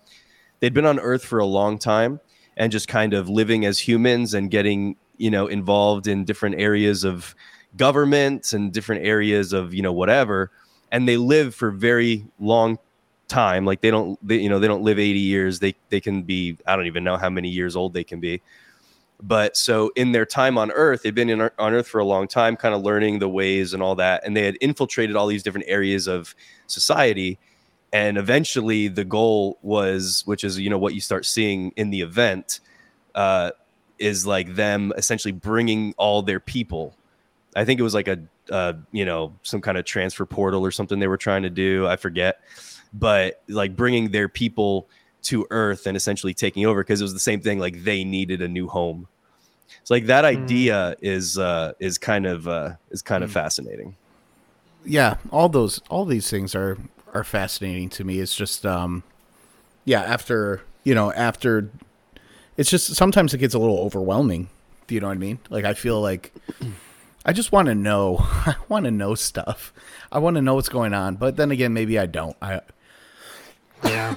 they'd 0.59 0.73
been 0.73 0.85
on 0.85 0.99
Earth 0.99 1.23
for 1.23 1.39
a 1.39 1.45
long 1.45 1.79
time 1.79 2.19
and 2.57 2.71
just 2.71 2.87
kind 2.87 3.13
of 3.13 3.29
living 3.29 3.65
as 3.65 3.79
humans 3.79 4.33
and 4.33 4.51
getting 4.51 4.95
you 5.17 5.31
know 5.31 5.47
involved 5.47 6.07
in 6.07 6.25
different 6.25 6.59
areas 6.59 7.03
of 7.03 7.35
government 7.77 8.53
and 8.53 8.71
different 8.71 9.05
areas 9.05 9.53
of 9.53 9.73
you 9.73 9.81
know 9.81 9.93
whatever 9.93 10.51
and 10.91 11.07
they 11.07 11.17
live 11.17 11.53
for 11.53 11.71
very 11.71 12.25
long 12.39 12.77
time 13.27 13.63
like 13.65 13.81
they 13.81 13.91
don't 13.91 14.17
they, 14.27 14.37
you 14.37 14.49
know 14.49 14.59
they 14.59 14.67
don't 14.67 14.81
live 14.81 14.97
80 14.97 15.19
years 15.19 15.59
they 15.59 15.75
they 15.89 16.01
can 16.01 16.23
be 16.23 16.57
i 16.65 16.75
don't 16.75 16.87
even 16.87 17.03
know 17.03 17.15
how 17.15 17.29
many 17.29 17.47
years 17.47 17.75
old 17.75 17.93
they 17.93 18.03
can 18.03 18.19
be 18.19 18.41
but 19.21 19.57
so 19.57 19.91
in 19.95 20.13
their 20.13 20.25
time 20.25 20.57
on 20.57 20.71
Earth, 20.71 21.03
they've 21.03 21.13
been 21.13 21.29
in, 21.29 21.41
on 21.41 21.73
Earth 21.73 21.87
for 21.87 21.99
a 21.99 22.05
long 22.05 22.27
time, 22.27 22.55
kind 22.55 22.73
of 22.73 22.81
learning 22.81 23.19
the 23.19 23.27
ways 23.27 23.73
and 23.73 23.83
all 23.83 23.95
that. 23.95 24.25
And 24.25 24.35
they 24.35 24.45
had 24.45 24.57
infiltrated 24.61 25.15
all 25.15 25.27
these 25.27 25.43
different 25.43 25.67
areas 25.67 26.07
of 26.07 26.33
society. 26.67 27.37
And 27.91 28.17
eventually 28.17 28.87
the 28.87 29.03
goal 29.03 29.57
was, 29.61 30.23
which 30.25 30.43
is, 30.43 30.57
you 30.57 30.69
know, 30.69 30.77
what 30.77 30.93
you 30.93 31.01
start 31.01 31.25
seeing 31.25 31.73
in 31.75 31.89
the 31.89 32.01
event, 32.01 32.61
uh, 33.13 33.51
is 33.97 34.25
like 34.25 34.55
them 34.55 34.93
essentially 34.95 35.33
bringing 35.33 35.93
all 35.97 36.21
their 36.21 36.39
people. 36.39 36.95
I 37.55 37.65
think 37.65 37.79
it 37.79 37.83
was 37.83 37.93
like 37.93 38.07
a, 38.07 38.19
uh, 38.51 38.73
you 38.91 39.05
know, 39.05 39.33
some 39.43 39.61
kind 39.61 39.77
of 39.77 39.85
transfer 39.85 40.25
portal 40.25 40.65
or 40.65 40.71
something 40.71 40.99
they 40.99 41.07
were 41.07 41.17
trying 41.17 41.43
to 41.43 41.49
do. 41.49 41.87
I 41.87 41.95
forget. 41.95 42.41
But 42.93 43.41
like 43.47 43.75
bringing 43.75 44.11
their 44.11 44.29
people 44.29 44.87
to 45.23 45.45
Earth 45.49 45.85
and 45.85 45.97
essentially 45.97 46.33
taking 46.33 46.65
over 46.65 46.81
because 46.81 47.01
it 47.01 47.03
was 47.03 47.13
the 47.13 47.19
same 47.19 47.41
thing. 47.41 47.59
Like 47.59 47.83
they 47.83 48.03
needed 48.03 48.41
a 48.41 48.47
new 48.47 48.67
home. 48.67 49.07
So 49.83 49.93
like 49.93 50.05
that 50.05 50.21
hmm. 50.21 50.41
idea 50.41 50.95
mm. 50.95 50.95
is 51.01 51.37
uh, 51.37 51.73
is 51.79 51.97
kind 51.97 52.25
of 52.25 52.47
uh, 52.47 52.71
is 52.91 53.01
kind 53.01 53.23
of 53.23 53.29
mm. 53.29 53.33
fascinating. 53.33 53.95
Yeah, 54.85 55.17
all 55.31 55.49
those 55.49 55.81
all 55.89 56.05
these 56.05 56.29
things 56.29 56.55
are 56.55 56.77
are 57.13 57.23
fascinating 57.23 57.89
to 57.89 58.03
me. 58.03 58.19
It's 58.19 58.35
just 58.35 58.65
um, 58.65 59.03
yeah, 59.85 60.01
after 60.01 60.61
you 60.83 60.95
know 60.95 61.11
after 61.13 61.69
it's 62.57 62.69
just 62.69 62.95
sometimes 62.95 63.33
it 63.33 63.37
gets 63.37 63.53
a 63.53 63.59
little 63.59 63.79
overwhelming. 63.79 64.49
Do 64.87 64.95
you 64.95 65.01
know 65.01 65.07
what 65.07 65.13
I 65.13 65.17
mean? 65.17 65.39
Like 65.49 65.65
I 65.65 65.73
feel 65.73 66.01
like 66.01 66.33
I 67.25 67.33
just 67.33 67.51
want 67.51 67.67
to 67.67 67.75
know. 67.75 68.17
I 68.21 68.55
want 68.67 68.85
to 68.85 68.91
know 68.91 69.15
stuff. 69.15 69.73
I 70.11 70.19
want 70.19 70.35
to 70.35 70.41
know 70.41 70.55
what's 70.55 70.69
going 70.69 70.93
on. 70.93 71.15
But 71.15 71.35
then 71.35 71.51
again, 71.51 71.73
maybe 71.73 71.99
I 71.99 72.05
don't. 72.05 72.35
I 72.41 72.61
yeah. 73.83 74.15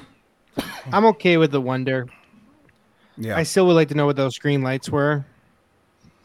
I'm 0.93 1.05
okay 1.07 1.37
with 1.37 1.51
the 1.51 1.61
wonder. 1.61 2.09
Yeah. 3.16 3.37
I 3.37 3.43
still 3.43 3.66
would 3.66 3.74
like 3.74 3.89
to 3.89 3.95
know 3.95 4.07
what 4.07 4.16
those 4.16 4.39
green 4.39 4.62
lights 4.62 4.89
were. 4.89 5.24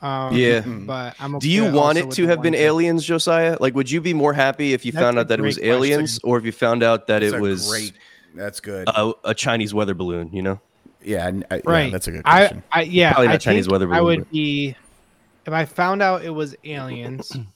Um, 0.02 0.36
yeah, 0.36 0.62
but 0.62 1.16
I'm. 1.20 1.36
Okay 1.36 1.48
Do 1.48 1.50
you 1.50 1.72
want 1.72 1.98
it 1.98 2.12
to 2.12 2.28
have 2.28 2.42
been 2.42 2.54
aliens, 2.54 3.04
Josiah? 3.04 3.58
Like, 3.60 3.74
would 3.74 3.90
you 3.90 4.00
be 4.00 4.14
more 4.14 4.32
happy 4.32 4.74
if 4.74 4.86
you 4.86 4.92
that's 4.92 5.04
found 5.04 5.18
out 5.18 5.28
that 5.30 5.40
it 5.40 5.42
was 5.42 5.56
question. 5.56 5.74
aliens, 5.74 6.20
or 6.24 6.38
if 6.38 6.46
you 6.46 6.52
found 6.52 6.84
out 6.84 7.08
that 7.08 7.22
that's 7.22 7.34
it 7.34 7.42
was 7.42 7.68
great? 7.68 7.94
That's 8.36 8.60
good. 8.60 8.88
A, 8.90 9.14
a, 9.24 9.34
Chinese 9.34 9.74
weather 9.74 9.96
balloon, 9.96 10.30
you 10.32 10.44
know? 10.44 10.60
Yeah, 11.02 11.32
I, 11.50 11.62
right. 11.66 11.86
Yeah, 11.86 11.90
that's 11.90 12.08
a 12.08 12.12
good 12.12 12.24
question. 12.24 12.64
I, 12.72 12.80
I 12.80 12.84
yeah, 12.84 13.14
probably 13.14 13.28
not 13.28 13.36
I 13.36 13.38
Chinese 13.40 13.68
weather 13.68 13.88
balloon. 13.88 13.98
I 13.98 14.02
would 14.02 14.20
but... 14.20 14.32
be 14.32 14.76
if 15.48 15.54
I 15.54 15.66
found 15.66 16.02
out 16.02 16.26
it 16.26 16.30
was 16.30 16.56
aliens. 16.66 17.36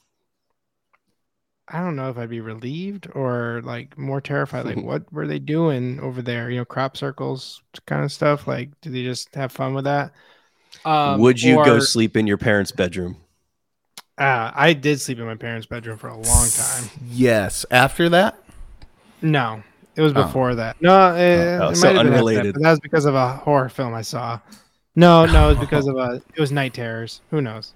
I 1.68 1.80
don't 1.80 1.96
know 1.96 2.10
if 2.10 2.18
I'd 2.18 2.30
be 2.30 2.42
relieved 2.42 3.08
or 3.14 3.62
like 3.64 3.98
more 3.98 4.20
terrified. 4.20 4.66
Like, 4.66 4.78
what 4.84 5.12
were 5.12 5.28
they 5.28 5.40
doing 5.40 6.00
over 6.00 6.22
there? 6.22 6.50
You 6.50 6.60
know, 6.60 6.66
crop 6.66 6.98
circles 6.98 7.62
kind 7.86 8.04
of 8.04 8.12
stuff. 8.12 8.48
Like, 8.48 8.70
do 8.82 8.90
they 8.90 9.04
just 9.04 9.36
have 9.36 9.52
fun 9.52 9.74
with 9.74 9.84
that? 9.86 10.14
Um, 10.86 11.20
Would 11.20 11.42
you 11.42 11.58
or, 11.58 11.66
go 11.66 11.80
sleep 11.80 12.16
in 12.16 12.28
your 12.28 12.38
parents' 12.38 12.72
bedroom? 12.72 13.18
Uh, 14.18 14.52
I 14.54 14.74
did 14.74 15.02
sleep 15.02 15.20
in 15.20 15.26
my 15.26 15.36
parents' 15.36 15.68
bedroom 15.68 15.98
for 15.98 16.08
a 16.08 16.16
long 16.16 16.50
time. 16.50 16.90
Yes. 17.10 17.66
After 17.72 18.10
that? 18.10 18.42
No, 19.22 19.64
it 19.96 20.02
was 20.02 20.14
oh. 20.16 20.24
before 20.24 20.52
oh. 20.52 20.56
that. 20.56 20.82
No, 20.82 21.16
it, 21.16 21.60
oh, 21.62 21.70
it 21.70 21.76
so 21.76 21.88
might 21.88 21.98
have 21.98 22.06
unrelated. 22.06 22.56
That, 22.56 22.62
that 22.62 22.70
was 22.72 22.80
because 22.80 23.06
of 23.06 23.16
a 23.16 23.34
horror 23.34 23.70
film 23.70 23.94
I 23.94 24.02
saw. 24.02 24.40
No, 24.96 25.26
no, 25.26 25.50
it 25.50 25.58
was 25.58 25.58
because 25.60 25.88
of 25.88 25.98
a. 25.98 26.22
It 26.36 26.40
was 26.40 26.52
night 26.52 26.74
terrors. 26.74 27.22
Who 27.30 27.42
knows? 27.42 27.74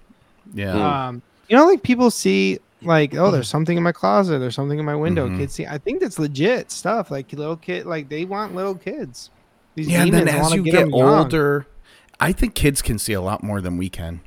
Yeah. 0.54 1.06
Um, 1.08 1.22
you 1.48 1.56
know, 1.56 1.66
like 1.66 1.82
people 1.82 2.10
see 2.10 2.58
like, 2.82 3.14
oh, 3.14 3.30
there's 3.30 3.48
something 3.48 3.76
in 3.76 3.82
my 3.82 3.92
closet. 3.92 4.38
There's 4.38 4.54
something 4.54 4.78
in 4.78 4.84
my 4.84 4.96
window. 4.96 5.26
Mm-hmm. 5.26 5.38
Kids 5.38 5.54
see. 5.54 5.66
I 5.66 5.78
think 5.78 6.00
that's 6.00 6.18
legit 6.18 6.70
stuff. 6.70 7.10
Like 7.10 7.32
little 7.32 7.56
kid, 7.56 7.86
like 7.86 8.08
they 8.08 8.24
want 8.24 8.54
little 8.54 8.74
kids. 8.74 9.30
These 9.74 9.88
yeah, 9.88 10.02
and 10.02 10.14
then 10.14 10.28
as 10.28 10.54
you 10.54 10.62
get, 10.62 10.72
get 10.72 10.92
older, 10.92 11.66
I 12.18 12.32
think 12.32 12.54
kids 12.54 12.80
can 12.80 12.98
see 12.98 13.12
a 13.12 13.20
lot 13.20 13.42
more 13.42 13.60
than 13.60 13.76
we 13.76 13.88
can. 13.88 14.20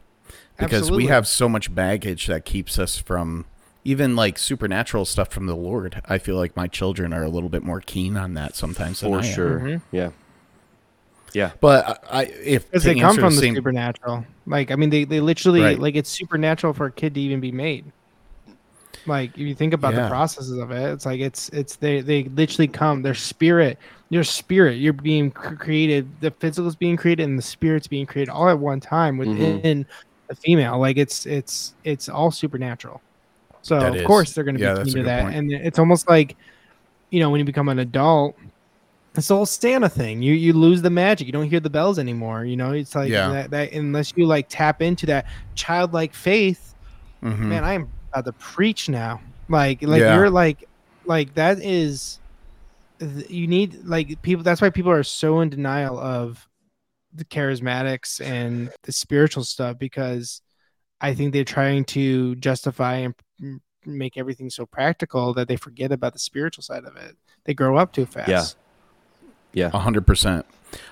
because 0.58 0.82
Absolutely. 0.82 1.06
we 1.06 1.10
have 1.10 1.28
so 1.28 1.50
much 1.50 1.74
baggage 1.74 2.28
that 2.28 2.46
keeps 2.46 2.78
us 2.78 2.98
from 2.98 3.46
even 3.84 4.16
like 4.16 4.38
supernatural 4.38 5.06
stuff 5.06 5.30
from 5.30 5.48
the 5.48 5.56
Lord. 5.56 6.02
I 6.06 6.18
feel 6.18 6.36
like 6.36 6.56
my 6.56 6.68
children 6.68 7.14
are 7.14 7.24
a 7.24 7.30
little 7.30 7.50
bit 7.50 7.64
more 7.64 7.82
keen 7.82 8.18
on 8.18 8.34
that 8.36 8.56
sometimes. 8.56 9.00
For 9.00 9.24
sure, 9.24 9.60
mm-hmm. 9.60 9.96
yeah, 9.96 10.10
yeah. 11.34 11.52
But 11.60 12.04
I, 12.10 12.24
if 12.24 12.70
because 12.70 12.84
they 12.84 12.96
come 12.96 13.16
from 13.16 13.36
the, 13.36 13.42
same... 13.42 13.56
supernatural, 13.56 14.26
like 14.46 14.72
I 14.72 14.76
mean, 14.76 14.90
they 14.90 15.04
they 15.04 15.20
literally 15.20 15.62
right. 15.62 15.80
like 15.80 15.96
it's 15.96 16.10
supernatural 16.10 16.74
for 16.74 16.88
a 16.88 16.92
kid 16.92 17.14
to 17.16 17.22
even 17.22 17.40
be 17.40 17.52
made. 17.52 17.86
Like 19.06 19.32
if 19.32 19.40
you 19.40 19.56
think 19.56 19.74
about 19.74 19.94
yeah. 19.94 20.04
the 20.04 20.10
processes 20.10 20.58
of 20.58 20.72
it, 20.72 20.92
it's 20.92 21.06
like 21.06 21.20
it's 21.20 21.50
it's 21.50 21.76
they 21.78 22.02
they 22.02 22.24
literally 22.24 22.68
come. 22.68 23.02
Their 23.02 23.16
spirit, 23.16 23.78
your 24.10 24.24
spirit, 24.24 24.78
you're 24.78 24.94
being 24.94 25.32
created. 25.32 26.08
The 26.22 26.32
physical 26.32 26.68
is 26.68 26.76
being 26.76 26.98
created, 26.98 27.24
and 27.24 27.38
the 27.38 27.44
spirit's 27.44 27.88
being 27.88 28.06
created 28.06 28.32
all 28.32 28.50
at 28.50 28.60
one 28.60 28.80
time 28.80 29.18
within 29.18 29.62
mm-hmm. 29.62 29.90
the 30.28 30.36
female. 30.36 30.80
Like 30.80 30.98
it's 30.98 31.26
it's 31.26 31.74
it's 31.84 32.10
all 32.10 32.32
supernatural. 32.32 33.02
So 33.62 33.80
that 33.80 33.90
of 33.90 33.96
is. 33.98 34.08
course 34.08 34.34
they're 34.34 34.44
going 34.44 34.58
to 34.58 34.62
yeah, 34.62 34.76
be 34.76 34.82
into 34.82 35.04
that, 35.04 35.24
point. 35.24 35.36
and 35.36 35.52
it's 35.52 35.80
almost 35.80 36.08
like, 36.08 36.38
you 37.10 37.20
know, 37.20 37.30
when 37.30 37.40
you 37.40 37.46
become 37.46 37.70
an 37.70 37.80
adult, 37.80 38.38
it's 39.20 39.28
the 39.28 39.36
whole 39.36 39.46
Santa 39.46 39.90
thing. 39.90 40.22
You 40.22 40.34
you 40.34 40.54
lose 40.54 40.82
the 40.82 40.90
magic. 40.90 41.28
You 41.28 41.34
don't 41.34 41.50
hear 41.50 41.60
the 41.60 41.70
bells 41.70 42.00
anymore. 42.00 42.46
You 42.46 42.58
know, 42.58 42.72
it's 42.72 42.96
like 42.96 43.10
yeah. 43.10 43.30
that, 43.30 43.52
that, 43.52 43.72
unless 43.74 44.14
you 44.16 44.26
like 44.26 44.48
tap 44.50 44.82
into 44.82 45.06
that 45.08 45.26
childlike 45.56 46.14
faith. 46.14 46.74
Mm-hmm. 47.24 47.50
Man, 47.50 47.64
I 47.64 47.74
am 47.74 47.90
about 48.12 48.26
to 48.26 48.34
preach 48.34 48.90
now. 48.90 49.22
Like 49.48 49.82
like 49.82 50.02
yeah. 50.02 50.16
you're 50.16 50.30
like 50.30 50.68
like 51.06 51.34
that 51.36 51.62
is 51.62 52.20
you 53.00 53.48
need 53.48 53.86
like 53.86 54.22
people. 54.22 54.44
That's 54.44 54.62
why 54.62 54.70
people 54.70 54.92
are 54.92 55.04
so 55.04 55.42
in 55.42 55.50
denial 55.50 56.00
of 56.00 56.48
the 57.14 57.26
charismatics 57.26 58.22
and 58.22 58.72
the 58.84 58.92
spiritual 58.92 59.44
stuff 59.44 59.80
because 59.80 60.42
I 61.02 61.14
think 61.14 61.34
they're 61.34 61.44
trying 61.44 61.86
to 61.86 62.36
justify 62.36 62.98
and 62.98 63.16
make 63.86 64.18
everything 64.18 64.50
so 64.50 64.66
practical 64.66 65.34
that 65.34 65.48
they 65.48 65.56
forget 65.56 65.92
about 65.92 66.14
the 66.14 66.20
spiritual 66.20 66.62
side 66.62 66.86
of 66.86 66.96
it. 66.98 67.16
They 67.46 67.54
grow 67.54 67.78
up 67.78 67.94
too 67.94 68.06
fast. 68.06 68.30
Yeah. 68.30 68.44
Yeah. 69.54 69.72
A 69.74 69.80
hundred 69.80 70.06
percent. 70.06 70.46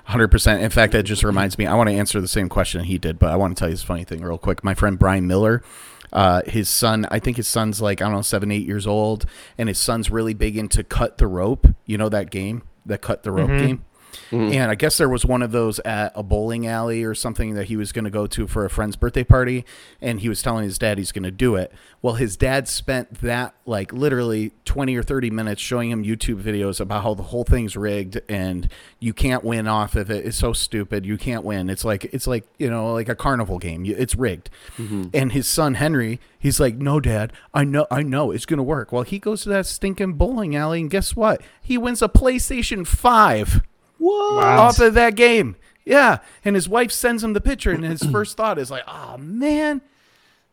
hundred 0.06 0.30
percent. 0.30 0.62
In 0.62 0.70
fact, 0.70 0.94
that 0.94 1.04
just 1.04 1.24
reminds 1.24 1.58
me, 1.58 1.66
I 1.66 1.76
want 1.76 1.90
to 1.90 1.96
answer 1.96 2.20
the 2.20 2.28
same 2.28 2.50
question 2.50 2.84
he 2.84 2.98
did, 2.98 3.20
but 3.20 3.30
I 3.30 3.36
want 3.36 3.56
to 3.56 3.60
tell 3.60 3.70
you 3.70 3.74
this 3.74 3.84
funny 3.84 4.04
thing 4.04 4.22
real 4.22 4.38
quick. 4.38 4.64
My 4.64 4.74
friend 4.74 4.98
Brian 4.98 5.28
Miller, 5.28 5.64
uh, 6.12 6.42
his 6.46 6.70
son, 6.70 7.06
I 7.12 7.20
think 7.20 7.38
his 7.38 7.48
son's 7.48 7.82
like, 7.82 8.02
I 8.02 8.06
don't 8.06 8.14
know, 8.14 8.22
seven, 8.22 8.52
eight 8.52 8.66
years 8.66 8.88
old, 8.88 9.26
and 9.58 9.70
his 9.70 9.78
son's 9.78 10.10
really 10.10 10.34
big 10.34 10.58
into 10.58 10.84
cut 10.84 11.18
the 11.18 11.28
rope. 11.28 11.68
You 11.86 11.98
know 11.98 12.10
that 12.10 12.32
game? 12.32 12.64
That 12.86 13.02
cut 13.02 13.24
the 13.24 13.32
rope 13.32 13.50
mm-hmm. 13.50 13.66
game? 13.66 13.86
Mm-hmm. 14.32 14.54
And 14.54 14.72
I 14.72 14.76
guess 14.76 14.98
there 14.98 15.10
was 15.10 15.26
one 15.26 15.42
of 15.42 15.52
those 15.52 15.80
at 15.80 16.12
a 16.16 16.24
bowling 16.24 16.68
alley 16.68 17.04
or 17.04 17.16
something 17.16 17.54
that 17.56 17.66
he 17.66 17.78
was 17.78 17.92
going 17.92 18.06
to 18.06 18.12
go 18.12 18.28
to 18.28 18.48
for 18.48 18.66
a 18.66 18.70
friend's 18.70 18.96
birthday 18.96 19.24
party. 19.24 19.66
And 20.02 20.20
he 20.22 20.30
was 20.30 20.42
telling 20.42 20.64
his 20.64 20.78
dad 20.78 20.98
he's 20.98 21.12
going 21.12 21.24
to 21.24 21.32
do 21.32 21.56
it. 21.56 21.72
Well, 22.02 22.16
his 22.16 22.38
dad 22.38 22.68
spent 22.68 23.22
that 23.22 23.56
like 23.66 23.92
literally 23.92 24.54
20 24.66 24.96
or 24.96 25.04
30 25.04 25.30
minutes 25.30 25.62
showing 25.62 25.90
him 25.92 26.04
YouTube 26.04 26.42
videos 26.42 26.80
about 26.80 27.04
how 27.04 27.14
the 27.14 27.24
whole 27.24 27.44
thing's 27.44 27.76
rigged 27.76 28.22
and 28.30 28.70
you 29.00 29.14
can't 29.14 29.44
win 29.44 29.68
off 29.68 29.96
of 29.96 30.12
it. 30.12 30.26
It's 30.26 30.38
so 30.38 30.54
stupid. 30.54 31.06
You 31.06 31.18
can't 31.18 31.44
win. 31.44 31.70
It's 31.70 31.84
like, 31.84 32.06
it's 32.06 32.28
like, 32.28 32.46
you 32.58 32.70
know, 32.70 32.94
like 32.94 33.10
a 33.10 33.16
carnival 33.16 33.60
game. 33.60 33.86
It's 33.86 34.16
rigged. 34.16 34.50
Mm-hmm. 34.78 35.06
And 35.14 35.32
his 35.32 35.48
son, 35.48 35.76
Henry, 35.76 36.20
he's 36.38 36.60
like, 36.60 36.76
no, 36.76 37.00
dad, 37.00 37.34
I 37.54 37.64
know, 37.64 37.88
I 37.90 38.04
know 38.04 38.32
it's 38.32 38.46
going 38.46 38.58
to 38.58 38.64
work. 38.64 38.92
Well, 38.92 39.04
he 39.04 39.20
goes 39.20 39.44
to 39.44 39.50
that 39.50 39.66
stinking 39.66 40.14
bowling 40.14 40.56
alley 40.56 40.82
and 40.82 40.90
guess 40.90 41.16
what? 41.16 41.42
He 41.62 41.78
wins 41.78 42.02
a 42.02 42.10
PlayStation 42.10 42.86
5. 42.86 43.62
What? 43.98 44.44
Off 44.44 44.80
of 44.80 44.94
that 44.96 45.16
game. 45.16 45.56
Yeah. 45.86 46.20
And 46.44 46.56
his 46.56 46.68
wife 46.68 46.92
sends 46.92 47.24
him 47.24 47.34
the 47.34 47.42
picture, 47.42 47.72
and 47.72 47.84
his 47.84 48.04
first 48.12 48.38
thought 48.38 48.58
is 48.58 48.72
like, 48.72 48.84
oh, 48.88 49.18
man. 49.18 49.82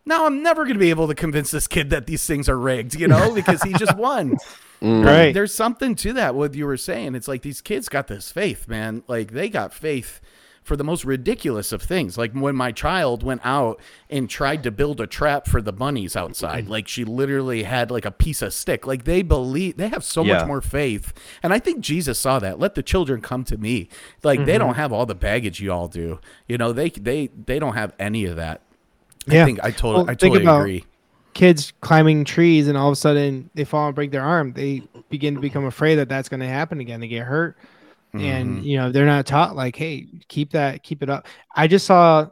Now 0.07 0.27
I'm 0.27 0.43
never 0.43 0.65
going 0.65 0.75
to 0.75 0.81
be 0.81 0.91
able 0.91 1.09
to 1.09 1.15
convince 1.15 1.51
this 1.51 1.67
kid 1.67 1.91
that 1.91 2.07
these 2.07 2.27
things 2.27 2.49
are 2.49 2.59
rigged, 2.59 2.95
you 2.95 3.09
know, 3.09 3.35
because 3.35 3.63
he 3.63 3.73
just 3.73 3.97
won. 3.97 4.37
Mm. 4.83 5.05
Right. 5.05 5.33
There's 5.33 5.55
something 5.55 5.95
to 5.97 6.13
that, 6.15 6.35
what 6.35 6.55
you 6.55 6.67
were 6.67 6.77
saying. 6.77 7.15
It's 7.15 7.29
like 7.29 7.43
these 7.43 7.63
kids 7.63 7.89
got 7.89 8.07
this 8.07 8.31
faith, 8.31 8.69
man. 8.69 9.03
Like 9.09 9.33
they 9.33 9.49
got 9.49 9.73
faith 9.73 10.21
for 10.65 10.77
the 10.77 10.83
most 10.83 11.05
ridiculous 11.05 11.73
of 11.73 11.83
things. 11.83 12.17
Like 12.17 12.33
when 12.33 12.57
my 12.57 12.73
child 12.73 13.23
went 13.23 13.43
out 13.45 13.79
and 14.09 14.29
tried 14.29 14.63
to 14.63 14.71
build 14.71 14.99
a 14.99 15.07
trap 15.07 15.47
for 15.47 15.61
the 15.61 15.73
bunnies 15.73 16.17
outside. 16.17 16.69
Like 16.69 16.89
she 16.89 17.05
literally 17.05 17.65
had 17.65 17.91
like 17.91 18.07
a 18.07 18.11
piece 18.11 18.41
of 18.41 18.55
stick. 18.55 18.87
Like 18.87 19.05
they 19.05 19.21
believe 19.21 19.77
they 19.77 19.89
have 19.89 20.03
so 20.03 20.25
yeah. 20.25 20.39
much 20.39 20.47
more 20.47 20.63
faith. 20.63 21.13
And 21.43 21.53
I 21.53 21.59
think 21.59 21.81
Jesus 21.81 22.19
saw 22.19 22.39
that. 22.39 22.59
Let 22.59 22.75
the 22.75 22.83
children 22.83 23.21
come 23.21 23.45
to 23.45 23.59
me. 23.59 23.91
Like 24.23 24.41
mm-hmm. 24.41 24.47
they 24.47 24.59
don't 24.59 24.75
have 24.75 24.91
all 24.91 25.05
the 25.05 25.15
baggage 25.15 25.61
you 25.61 25.71
all 25.71 25.87
do. 25.87 26.19
You 26.49 26.57
know, 26.57 26.73
they 26.73 26.89
they 26.89 27.29
they 27.29 27.59
don't 27.59 27.75
have 27.75 27.93
any 27.99 28.25
of 28.25 28.37
that. 28.37 28.63
Yeah. 29.27 29.43
I 29.43 29.45
think 29.45 29.63
I 29.63 29.71
totally 29.71 30.05
well, 30.05 30.11
I 30.11 30.15
totally 30.15 30.47
agree 30.47 30.85
kids 31.35 31.73
climbing 31.81 32.25
trees 32.25 32.69
and 32.69 32.79
all 32.79 32.89
of 32.89 32.93
a 32.93 32.97
sudden 32.97 33.51
they 33.55 33.65
fall 33.65 33.87
and 33.87 33.95
break 33.95 34.13
their 34.13 34.23
arm 34.23 34.53
they 34.53 34.81
begin 35.09 35.35
to 35.35 35.41
become 35.41 35.65
afraid 35.65 35.97
that 35.97 36.09
that's 36.09 36.29
going 36.29 36.39
to 36.39 36.47
happen 36.47 36.79
again 36.79 37.01
they 37.01 37.09
get 37.09 37.25
hurt 37.25 37.59
mm-hmm. 38.15 38.25
and 38.25 38.65
you 38.65 38.77
know 38.77 38.91
they're 38.91 39.07
not 39.07 39.27
taught 39.27 39.57
like 39.57 39.77
hey 39.77 40.07
keep 40.29 40.51
that 40.53 40.83
keep 40.83 41.03
it 41.03 41.11
up 41.11 41.27
i 41.55 41.67
just 41.67 41.87
saw 41.87 42.27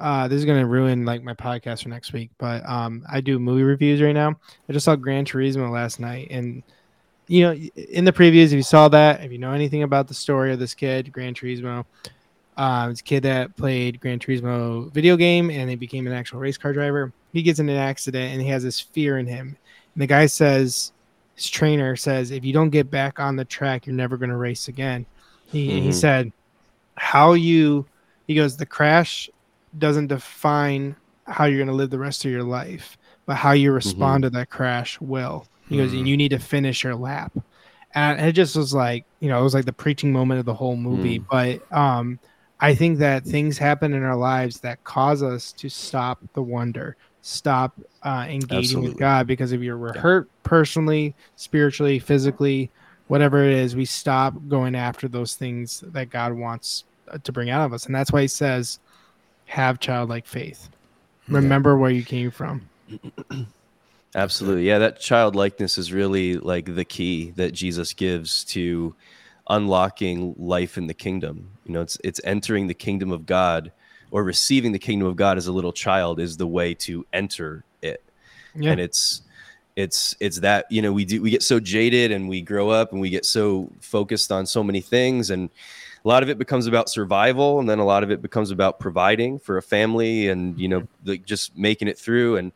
uh 0.00 0.28
this 0.28 0.38
is 0.38 0.44
going 0.44 0.60
to 0.60 0.66
ruin 0.66 1.04
like 1.04 1.22
my 1.22 1.34
podcast 1.34 1.82
for 1.82 1.88
next 1.88 2.12
week 2.12 2.30
but 2.38 2.68
um 2.68 3.04
i 3.10 3.20
do 3.20 3.38
movie 3.38 3.62
reviews 3.62 4.02
right 4.02 4.12
now 4.12 4.30
i 4.68 4.72
just 4.72 4.84
saw 4.84 4.96
gran 4.96 5.24
turismo 5.24 5.70
last 5.70 6.00
night 6.00 6.28
and 6.30 6.62
you 7.28 7.42
know 7.42 7.52
in 7.52 8.04
the 8.04 8.12
previews 8.12 8.46
if 8.46 8.52
you 8.52 8.62
saw 8.62 8.88
that 8.88 9.22
if 9.22 9.32
you 9.32 9.38
know 9.38 9.52
anything 9.52 9.82
about 9.82 10.08
the 10.08 10.14
story 10.14 10.52
of 10.52 10.58
this 10.58 10.74
kid 10.74 11.12
gran 11.12 11.32
turismo 11.32 11.84
um, 12.56 12.90
it's 12.90 13.00
a 13.00 13.04
kid 13.04 13.24
that 13.24 13.56
played 13.56 14.00
Gran 14.00 14.18
Turismo 14.18 14.92
video 14.92 15.16
game 15.16 15.50
and 15.50 15.68
he 15.68 15.76
became 15.76 16.06
an 16.06 16.12
actual 16.12 16.38
race 16.40 16.56
car 16.56 16.72
driver. 16.72 17.12
He 17.32 17.42
gets 17.42 17.58
in 17.58 17.68
an 17.68 17.76
accident 17.76 18.32
and 18.32 18.40
he 18.40 18.48
has 18.48 18.62
this 18.62 18.80
fear 18.80 19.18
in 19.18 19.26
him. 19.26 19.56
And 19.94 20.02
the 20.02 20.06
guy 20.06 20.26
says, 20.26 20.92
his 21.34 21.48
trainer 21.48 21.96
says, 21.96 22.30
if 22.30 22.44
you 22.44 22.52
don't 22.52 22.70
get 22.70 22.90
back 22.90 23.18
on 23.18 23.36
the 23.36 23.44
track, 23.44 23.86
you're 23.86 23.94
never 23.94 24.16
going 24.16 24.30
to 24.30 24.36
race 24.36 24.68
again. 24.68 25.06
He, 25.46 25.68
mm-hmm. 25.68 25.82
he 25.82 25.92
said, 25.92 26.32
how 26.96 27.32
you, 27.32 27.86
he 28.26 28.34
goes, 28.34 28.56
the 28.56 28.66
crash 28.66 29.28
doesn't 29.78 30.06
define 30.06 30.96
how 31.26 31.44
you're 31.44 31.58
going 31.58 31.68
to 31.68 31.74
live 31.74 31.90
the 31.90 31.98
rest 31.98 32.24
of 32.24 32.30
your 32.30 32.42
life, 32.44 32.96
but 33.26 33.34
how 33.34 33.52
you 33.52 33.72
respond 33.72 34.24
mm-hmm. 34.24 34.34
to 34.34 34.38
that 34.38 34.50
crash 34.50 35.00
will. 35.00 35.46
He 35.68 35.78
goes, 35.78 35.90
and 35.90 36.00
mm-hmm. 36.00 36.06
you 36.06 36.16
need 36.16 36.28
to 36.28 36.38
finish 36.38 36.84
your 36.84 36.94
lap. 36.94 37.32
And 37.94 38.20
it 38.20 38.32
just 38.32 38.56
was 38.56 38.74
like, 38.74 39.04
you 39.20 39.28
know, 39.28 39.40
it 39.40 39.44
was 39.44 39.54
like 39.54 39.64
the 39.64 39.72
preaching 39.72 40.12
moment 40.12 40.40
of 40.40 40.46
the 40.46 40.54
whole 40.54 40.76
movie. 40.76 41.20
Mm. 41.20 41.26
But 41.30 41.76
um, 41.76 42.18
I 42.60 42.74
think 42.74 42.98
that 42.98 43.24
things 43.24 43.56
happen 43.56 43.94
in 43.94 44.02
our 44.02 44.16
lives 44.16 44.60
that 44.60 44.82
cause 44.84 45.22
us 45.22 45.52
to 45.52 45.68
stop 45.68 46.20
the 46.34 46.42
wonder, 46.42 46.96
stop 47.26 47.72
uh, 48.02 48.26
engaging 48.28 48.58
Absolutely. 48.58 48.90
with 48.90 48.98
God 48.98 49.26
because 49.26 49.52
if 49.52 49.62
you're 49.62 49.94
yeah. 49.94 49.98
hurt 49.98 50.28
personally, 50.42 51.14
spiritually, 51.36 51.98
physically, 51.98 52.70
whatever 53.08 53.42
it 53.42 53.54
is, 53.54 53.74
we 53.74 53.86
stop 53.86 54.34
going 54.46 54.74
after 54.74 55.08
those 55.08 55.34
things 55.34 55.82
that 55.86 56.10
God 56.10 56.34
wants 56.34 56.84
uh, 57.08 57.16
to 57.24 57.32
bring 57.32 57.48
out 57.48 57.64
of 57.64 57.72
us. 57.72 57.86
And 57.86 57.94
that's 57.94 58.12
why 58.12 58.20
he 58.20 58.28
says, 58.28 58.78
have 59.46 59.80
childlike 59.80 60.26
faith. 60.26 60.68
Remember 61.26 61.70
yeah. 61.70 61.76
where 61.76 61.90
you 61.90 62.04
came 62.04 62.30
from. 62.30 62.68
Absolutely. 64.14 64.68
Yeah, 64.68 64.78
that 64.78 65.00
childlikeness 65.00 65.78
is 65.78 65.94
really 65.94 66.36
like 66.36 66.74
the 66.74 66.84
key 66.84 67.30
that 67.36 67.52
Jesus 67.52 67.94
gives 67.94 68.44
to 68.44 68.94
unlocking 69.48 70.34
life 70.36 70.76
in 70.76 70.88
the 70.88 70.94
kingdom. 70.94 71.48
You 71.64 71.72
know, 71.72 71.80
it's 71.80 71.96
it's 72.04 72.20
entering 72.22 72.66
the 72.66 72.74
kingdom 72.74 73.10
of 73.10 73.24
God 73.24 73.72
or 74.14 74.22
receiving 74.22 74.70
the 74.70 74.78
kingdom 74.78 75.08
of 75.08 75.16
God 75.16 75.36
as 75.36 75.48
a 75.48 75.52
little 75.52 75.72
child 75.72 76.20
is 76.20 76.36
the 76.36 76.46
way 76.46 76.72
to 76.72 77.04
enter 77.12 77.64
it. 77.82 78.00
Yeah. 78.54 78.70
And 78.70 78.80
it's 78.80 79.22
it's 79.74 80.14
it's 80.20 80.38
that 80.38 80.66
you 80.70 80.80
know 80.80 80.92
we 80.92 81.04
do 81.04 81.20
we 81.20 81.30
get 81.30 81.42
so 81.42 81.58
jaded 81.58 82.12
and 82.12 82.28
we 82.28 82.40
grow 82.40 82.70
up 82.70 82.92
and 82.92 83.00
we 83.00 83.10
get 83.10 83.24
so 83.24 83.68
focused 83.80 84.30
on 84.30 84.46
so 84.46 84.62
many 84.62 84.80
things 84.80 85.30
and 85.30 85.50
a 86.04 86.08
lot 86.08 86.22
of 86.22 86.28
it 86.28 86.38
becomes 86.38 86.68
about 86.68 86.88
survival 86.88 87.58
and 87.58 87.68
then 87.68 87.80
a 87.80 87.84
lot 87.84 88.04
of 88.04 88.12
it 88.12 88.22
becomes 88.22 88.52
about 88.52 88.78
providing 88.78 89.36
for 89.36 89.56
a 89.56 89.62
family 89.62 90.28
and 90.28 90.56
you 90.60 90.68
know 90.68 90.86
like 91.04 91.24
just 91.24 91.58
making 91.58 91.88
it 91.88 91.98
through 91.98 92.36
and 92.36 92.52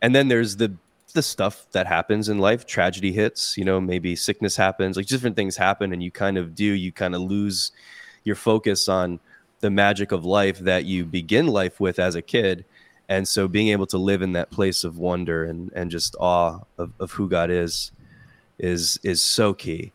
and 0.00 0.14
then 0.14 0.28
there's 0.28 0.56
the 0.56 0.74
the 1.12 1.22
stuff 1.22 1.66
that 1.72 1.86
happens 1.86 2.30
in 2.30 2.38
life 2.38 2.64
tragedy 2.64 3.12
hits 3.12 3.54
you 3.58 3.66
know 3.66 3.78
maybe 3.78 4.16
sickness 4.16 4.56
happens 4.56 4.96
like 4.96 5.04
different 5.04 5.36
things 5.36 5.58
happen 5.58 5.92
and 5.92 6.02
you 6.02 6.10
kind 6.10 6.38
of 6.38 6.54
do 6.54 6.64
you 6.64 6.90
kind 6.90 7.14
of 7.14 7.20
lose 7.20 7.72
your 8.24 8.36
focus 8.36 8.88
on 8.88 9.20
the 9.60 9.70
magic 9.70 10.12
of 10.12 10.24
life 10.24 10.58
that 10.58 10.84
you 10.84 11.04
begin 11.04 11.46
life 11.46 11.80
with 11.80 11.98
as 11.98 12.14
a 12.14 12.22
kid 12.22 12.64
and 13.08 13.26
so 13.26 13.48
being 13.48 13.68
able 13.68 13.86
to 13.86 13.98
live 13.98 14.22
in 14.22 14.32
that 14.32 14.50
place 14.50 14.84
of 14.84 14.98
wonder 14.98 15.44
and 15.44 15.70
and 15.74 15.90
just 15.90 16.16
awe 16.18 16.60
of, 16.78 16.92
of 16.98 17.12
who 17.12 17.28
god 17.28 17.50
is 17.50 17.92
is 18.58 18.98
is 19.02 19.22
so 19.22 19.52
key 19.52 19.92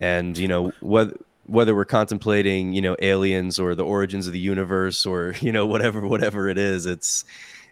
and 0.00 0.38
you 0.38 0.48
know 0.48 0.72
whether 0.80 1.16
whether 1.46 1.74
we're 1.74 1.84
contemplating 1.84 2.72
you 2.72 2.80
know 2.80 2.96
aliens 3.00 3.58
or 3.58 3.74
the 3.74 3.84
origins 3.84 4.26
of 4.26 4.32
the 4.32 4.38
universe 4.38 5.04
or 5.04 5.34
you 5.40 5.52
know 5.52 5.66
whatever 5.66 6.06
whatever 6.06 6.48
it 6.48 6.58
is 6.58 6.86
it's 6.86 7.24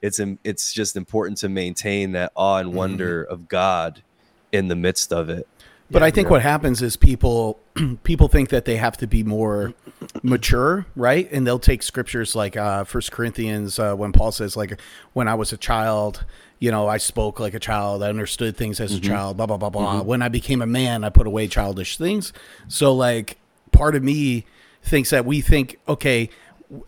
it's 0.02 0.20
it's 0.42 0.72
just 0.72 0.96
important 0.96 1.38
to 1.38 1.48
maintain 1.48 2.12
that 2.12 2.32
awe 2.34 2.58
and 2.58 2.68
mm-hmm. 2.68 2.78
wonder 2.78 3.24
mm-hmm. 3.24 3.32
of 3.32 3.48
God 3.48 4.02
in 4.50 4.68
the 4.68 4.76
midst 4.76 5.12
of 5.12 5.30
it. 5.30 5.46
But 5.92 6.00
yeah, 6.00 6.06
I 6.06 6.10
think 6.10 6.30
what 6.30 6.40
happens 6.40 6.80
is 6.80 6.96
people 6.96 7.60
people 8.02 8.28
think 8.28 8.48
that 8.48 8.64
they 8.64 8.76
have 8.76 8.96
to 8.98 9.06
be 9.06 9.22
more 9.22 9.74
mature, 10.22 10.86
right? 10.96 11.30
And 11.30 11.46
they'll 11.46 11.58
take 11.58 11.82
scriptures 11.82 12.34
like 12.34 12.56
uh 12.56 12.84
First 12.84 13.12
Corinthians 13.12 13.78
uh, 13.78 13.94
when 13.94 14.12
Paul 14.12 14.32
says 14.32 14.56
like 14.56 14.80
when 15.12 15.28
I 15.28 15.34
was 15.34 15.52
a 15.52 15.58
child, 15.58 16.24
you 16.58 16.70
know, 16.70 16.88
I 16.88 16.96
spoke 16.96 17.38
like 17.38 17.52
a 17.52 17.60
child, 17.60 18.02
I 18.02 18.08
understood 18.08 18.56
things 18.56 18.80
as 18.80 18.92
mm-hmm. 18.92 19.04
a 19.04 19.14
child, 19.14 19.36
blah 19.36 19.46
blah 19.46 19.58
blah 19.58 19.70
blah. 19.70 19.98
Mm-hmm. 19.98 20.06
When 20.06 20.22
I 20.22 20.28
became 20.28 20.62
a 20.62 20.66
man, 20.66 21.04
I 21.04 21.10
put 21.10 21.26
away 21.26 21.46
childish 21.46 21.98
things. 21.98 22.32
So 22.68 22.94
like 22.94 23.38
part 23.70 23.94
of 23.94 24.02
me 24.02 24.46
thinks 24.82 25.10
that 25.10 25.26
we 25.26 25.42
think 25.42 25.78
okay, 25.86 26.30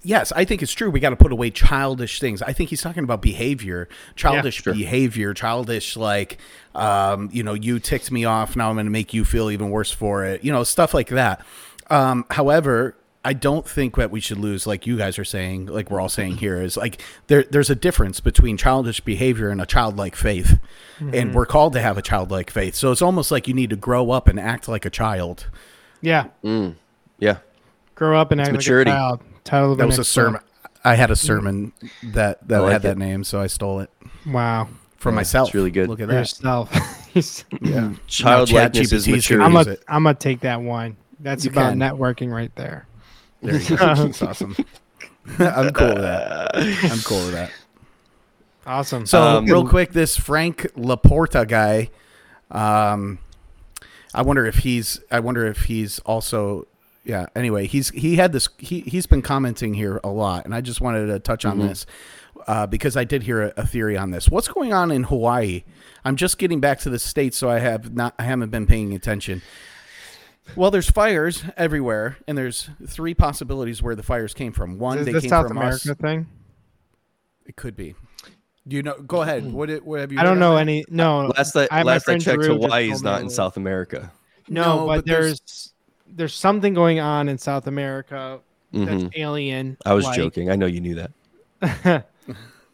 yes, 0.03 0.33
I 0.33 0.45
think 0.45 0.63
it's 0.63 0.73
true. 0.73 0.91
We 0.91 1.01
got 1.01 1.11
to 1.11 1.17
put 1.17 1.33
away 1.33 1.51
childish 1.51 2.21
things. 2.21 2.43
I 2.43 2.53
think 2.53 2.71
he's 2.71 2.83
talking 2.83 3.05
about 3.05 3.23
behavior, 3.23 3.89
childish 4.17 4.61
yeah, 4.61 4.63
sure. 4.63 4.75
behavior, 4.75 5.35
childish 5.35 5.97
like, 5.97 6.39
um, 6.75 7.29
you 7.33 7.43
know, 7.43 7.55
you 7.55 7.79
ticked 7.79 8.11
me 8.11 8.25
off. 8.25 8.57
Now 8.57 8.71
I'm 8.71 8.77
going 8.77 8.87
to 8.87 8.93
make 8.93 9.13
you 9.13 9.25
feel 9.25 9.51
even 9.51 9.71
worse 9.71 9.91
for 9.91 10.25
it. 10.25 10.45
You 10.45 10.53
know, 10.53 10.65
stuff 10.65 10.95
like 10.95 11.09
that. 11.09 11.45
Um, 11.91 12.25
however, 12.31 12.97
I 13.27 13.33
don't 13.33 13.67
think 13.67 13.97
that 13.97 14.11
we 14.11 14.21
should 14.21 14.39
lose, 14.39 14.67
like 14.67 14.87
you 14.87 14.99
guys 14.99 15.19
are 15.19 15.25
saying, 15.25 15.67
like 15.67 15.91
we're 15.91 16.01
all 16.01 16.11
saying 16.11 16.37
here, 16.37 16.61
is 16.61 16.77
like 16.77 17.01
there. 17.29 17.45
There's 17.45 17.71
a 17.71 17.75
difference 17.75 18.21
between 18.21 18.59
childish 18.59 19.01
behavior 19.01 19.49
and 19.49 19.63
a 19.63 19.67
childlike 19.67 20.15
faith, 20.15 20.59
mm-hmm. 20.99 21.15
and 21.15 21.35
we're 21.35 21.47
called 21.47 21.73
to 21.73 21.81
have 21.81 21.97
a 21.97 22.03
childlike 22.03 22.51
faith. 22.51 22.75
So 22.75 22.93
it's 22.93 23.01
almost 23.01 23.31
like 23.31 23.49
you 23.49 23.55
need 23.55 23.71
to 23.71 23.77
grow 23.77 24.11
up 24.11 24.29
and 24.29 24.39
act 24.39 24.69
like 24.69 24.85
a 24.85 24.91
child. 24.91 25.47
Yeah. 26.03 26.27
Mm. 26.45 26.75
Yeah. 27.19 27.39
Grow 27.95 28.21
up 28.21 28.31
and 28.31 28.43
act 28.43 28.53
maturity. 28.53 28.91
like 28.91 28.99
a 28.99 29.01
child. 29.01 29.21
Title 29.45 29.73
of 29.73 29.79
that 29.79 29.87
was 29.87 29.99
a 29.99 30.05
sermon. 30.05 30.41
I 30.85 30.95
had 30.97 31.11
a 31.11 31.17
sermon 31.17 31.73
that 32.03 32.47
that 32.49 32.59
like 32.61 32.73
had 32.73 32.85
it. 32.85 32.89
that 32.89 32.99
name, 32.99 33.25
so 33.25 33.41
I 33.41 33.47
stole 33.47 33.81
it. 33.81 33.91
Wow. 34.27 34.69
For 34.97 35.11
yeah, 35.11 35.17
myself. 35.17 35.49
It's 35.49 35.55
really 35.55 35.71
good. 35.71 35.89
Look 35.89 36.01
at 36.01 36.09
that. 36.09 36.15
Yourself. 36.15 36.71
yeah. 37.61 37.93
Childlikeness 38.07 38.93
is 38.93 39.07
maturity. 39.07 39.45
I'm 39.45 39.53
gonna 39.53 39.77
I'm 39.89 40.05
gonna 40.05 40.15
take 40.15 40.41
that 40.41 40.61
one. 40.61 40.97
That's 41.21 41.45
you 41.45 41.51
about 41.51 41.71
can. 41.71 41.79
networking 41.79 42.33
right 42.33 42.55
there. 42.57 42.87
There 43.43 43.61
you 43.61 43.77
go. 43.77 43.95
That's 43.95 44.23
awesome. 44.23 44.57
I'm 45.39 45.73
cool 45.73 45.89
with 45.89 46.03
that. 46.03 46.51
I'm 46.55 46.99
cool 47.01 47.25
with 47.25 47.33
that. 47.33 47.51
Awesome. 48.67 49.07
So 49.07 49.23
um, 49.23 49.47
real 49.47 49.67
quick, 49.67 49.93
this 49.93 50.17
Frank 50.17 50.63
Laporta 50.75 51.47
guy, 51.47 51.91
um, 52.51 53.19
I 54.15 54.23
wonder 54.23 54.47
if 54.47 54.57
he's 54.57 55.01
I 55.11 55.21
wonder 55.21 55.47
if 55.47 55.65
he's 55.65 55.99
also 56.01 56.67
yeah. 57.05 57.27
Anyway, 57.37 57.67
he's 57.67 57.91
he 57.91 58.17
had 58.17 58.33
this. 58.33 58.49
He 58.59 58.81
he's 58.81 59.07
been 59.07 59.23
commenting 59.23 59.75
here 59.75 60.01
a 60.03 60.09
lot, 60.09 60.45
and 60.45 60.55
I 60.55 60.61
just 60.61 60.81
wanted 60.81 61.07
to 61.07 61.19
touch 61.19 61.45
on 61.45 61.59
mm-hmm. 61.59 61.69
this 61.69 61.87
uh, 62.47 62.67
because 62.67 62.97
I 62.97 63.05
did 63.05 63.23
hear 63.23 63.43
a, 63.43 63.53
a, 63.59 63.67
theory 63.67 63.97
on 63.97 64.11
this. 64.11 64.29
What's 64.29 64.49
going 64.49 64.73
on 64.73 64.91
in 64.91 65.05
Hawaii? 65.05 65.65
I'm 66.05 66.17
just 66.17 66.39
getting 66.39 66.61
back 66.61 66.81
to 66.81 66.91
the 66.91 66.99
states, 66.99 67.37
so 67.37 67.49
I 67.49 67.59
have 67.59 67.95
not. 67.95 68.15
I 68.19 68.25
haven't 68.25 68.51
been 68.51 68.67
paying 68.67 68.95
attention. 68.95 69.43
Well, 70.57 70.71
there's 70.71 70.91
fires 70.91 71.43
everywhere, 71.57 72.19
and 72.29 72.37
there's 72.37 72.69
three 72.87 73.15
possibilities 73.15 73.83
where 73.83 73.95
the 73.95 74.03
fires 74.03 74.35
came 74.35 74.53
from. 74.53 74.79
One, 74.79 74.99
Is 74.99 75.07
they 75.07 75.13
this 75.13 75.23
came 75.23 75.31
South 75.31 75.49
from 75.49 75.57
America 75.57 75.93
us. 75.93 75.97
thing. 75.97 76.27
It 77.47 77.57
could 77.57 77.77
be. 77.77 77.95
Do 78.67 78.77
you 78.77 78.83
know? 78.83 78.95
Go 78.95 79.23
ahead. 79.23 79.51
What, 79.51 79.71
what 79.85 80.01
have 80.01 80.13
you? 80.13 80.19
I 80.19 80.23
don't 80.23 80.39
know 80.39 80.57
any. 80.57 80.85
No. 80.89 81.33
Last 81.37 81.57
I, 81.57 81.83
last 81.83 82.09
I 82.09 82.19
checked, 82.19 82.45
Hawaii 82.45 82.91
is 82.91 83.03
not 83.03 83.21
in 83.21 83.31
South 83.31 83.57
America. 83.57 84.13
No, 84.49 84.63
no 84.63 84.87
but, 84.87 84.97
but, 84.97 85.07
there's, 85.07 85.41
there's 85.41 85.74
there's 86.15 86.35
something 86.35 86.75
going 86.75 87.01
on 87.01 87.29
in 87.29 87.39
South 87.39 87.67
America 87.67 88.41
that's 88.73 89.05
mm-hmm. 89.05 89.09
alien. 89.21 89.77
I 89.85 89.95
was 89.95 90.07
joking. 90.17 90.51
I 90.51 90.57
know 90.57 90.67
you 90.67 90.81
knew 90.81 91.09
that. 91.61 92.07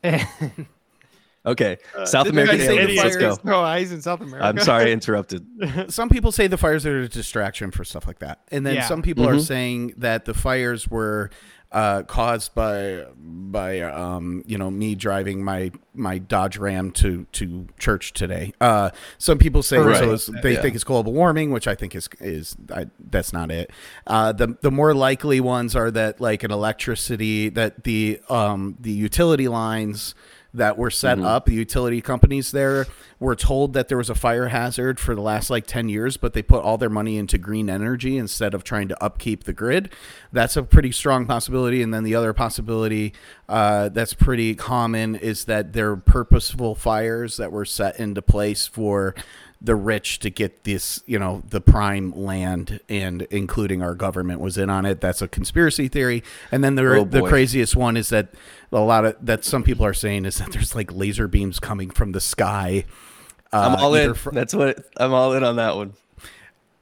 okay, 1.47 1.79
uh, 1.97 2.07
South 2.07 2.29
American 2.29 2.61
aliens. 2.61 3.03
Let's 3.03 3.17
go. 3.17 3.37
No, 3.45 3.61
eyes 3.61 3.93
in 3.93 4.01
South 4.03 4.21
America. 4.21 4.47
I'm 4.47 4.59
sorry, 4.61 4.91
I 4.91 4.93
interrupted. 4.93 5.47
some 5.89 6.09
people 6.09 6.33
say 6.33 6.47
the 6.47 6.57
fires 6.57 6.87
are 6.87 7.01
a 7.01 7.09
distraction 7.09 7.71
for 7.71 7.85
stuff 7.85 8.07
like 8.07 8.21
that, 8.21 8.41
and 8.51 8.65
then 8.65 8.77
yeah. 8.77 8.89
some 8.89 9.03
people 9.03 9.27
mm-hmm. 9.27 9.37
are 9.37 9.41
saying 9.41 9.95
that 9.99 10.25
the 10.25 10.35
fires 10.35 10.89
were 10.89 11.31
uh, 11.73 12.03
caused 12.03 12.55
by 12.55 13.05
by 13.17 13.81
um, 13.81 14.43
you 14.47 14.59
know 14.59 14.71
me 14.71 14.95
driving 14.95 15.45
my 15.45 15.71
my 15.95 16.19
Dodge 16.19 16.57
Ram 16.57 16.91
to 16.93 17.27
to 17.33 17.69
church 17.79 18.13
today. 18.13 18.53
Uh, 18.61 18.91
some 19.19 19.39
people 19.39 19.63
say 19.63 19.79
right. 19.79 20.19
so 20.19 20.33
they 20.43 20.55
yeah. 20.55 20.63
think 20.63 20.75
it's 20.75 20.85
global 20.85 21.13
warming, 21.13 21.53
which 21.53 21.69
I 21.69 21.75
think 21.75 21.95
is 21.95 22.09
is 22.19 22.57
I, 22.75 22.87
that's 22.99 23.33
not 23.33 23.51
it. 23.51 23.71
Uh, 24.07 24.33
the 24.33 24.57
the 24.61 24.71
more 24.71 24.95
likely 24.95 25.41
ones 25.41 25.77
are 25.77 25.91
that 25.93 26.21
like 26.21 26.43
an 26.43 26.51
electricity 26.51 27.49
that 27.51 27.85
the 27.85 28.21
um, 28.29 28.77
the 28.81 28.93
utility 28.93 29.47
lines 29.47 30.15
that 30.53 30.77
were 30.77 30.91
set 30.91 31.19
mm-hmm. 31.19 31.27
up. 31.27 31.47
The 31.47 31.55
utility 31.55 32.01
companies 32.01 32.51
there 32.51 32.87
were 33.19 33.37
told 33.37 33.73
that 33.75 33.89
there 33.89 33.99
was 33.99 34.11
a 34.11 34.15
fire 34.15 34.49
hazard 34.49 34.99
for 34.99 35.15
the 35.15 35.21
last 35.21 35.51
like 35.51 35.67
10 35.67 35.89
years, 35.89 36.17
but 36.17 36.33
they 36.33 36.43
put 36.43 36.65
all 36.65 36.79
their 36.79 36.91
money 36.91 37.19
into 37.19 37.39
green 37.39 37.69
energy 37.71 38.17
instead 38.17 38.55
of 38.55 38.65
trying 38.65 38.89
to 38.89 39.05
upkeep 39.05 39.45
the 39.45 39.53
grid. 39.53 39.91
That's 40.33 40.57
a 40.57 40.63
pretty 40.63 40.93
strong 40.93 41.27
possibility. 41.27 41.83
And 41.83 41.93
then 41.93 42.05
the 42.05 42.15
other 42.15 42.33
possibility 42.33 43.13
uh, 43.49 43.91
that's 43.91 44.15
pretty 44.15 44.55
common 44.55 45.15
is 45.17 45.45
that 45.45 45.73
they're 45.73 45.97
purposeful 45.97 46.75
fires 46.75 47.37
that 47.37 47.53
were 47.53 47.65
set 47.65 48.01
into 48.01 48.23
place 48.23 48.67
for 48.67 49.15
the 49.63 49.75
rich 49.75 50.19
to 50.21 50.31
get 50.31 50.65
this, 50.65 51.03
you 51.07 51.19
know, 51.19 51.43
the 51.49 51.61
prime 51.61 52.13
land, 52.13 52.81
and 52.89 53.23
including 53.31 53.83
our 53.83 53.95
government 53.95 54.41
was 54.41 54.57
in 54.57 54.71
on 54.71 54.87
it. 54.87 55.01
That's 55.01 55.21
a 55.21 55.29
conspiracy 55.29 55.89
theory. 55.89 56.23
And 56.51 56.65
then 56.65 56.77
the 56.77 56.87
oh 56.97 57.05
the 57.05 57.23
craziest 57.23 57.77
one 57.77 57.97
is 57.97 58.09
that 58.09 58.29
a 58.73 58.79
lot 58.81 59.05
of 59.05 59.17
that 59.21 59.45
some 59.45 59.63
people 59.63 59.85
are 59.85 59.95
saying 59.95 60.25
is 60.25 60.39
that 60.39 60.53
there's 60.53 60.75
like 60.75 60.93
laser 60.93 61.29
beams 61.29 61.61
coming 61.61 61.91
from 61.91 62.13
the 62.13 62.21
sky. 62.21 62.85
Uh, 63.53 63.59
I'm 63.59 63.77
all 63.77 63.95
in. 63.95 64.15
Fr- 64.15 64.31
That's 64.31 64.55
what 64.55 64.85
I'm 64.97 65.13
all 65.13 65.35
in 65.35 65.45
on 65.45 65.57
that 65.57 65.77
one. 65.77 65.95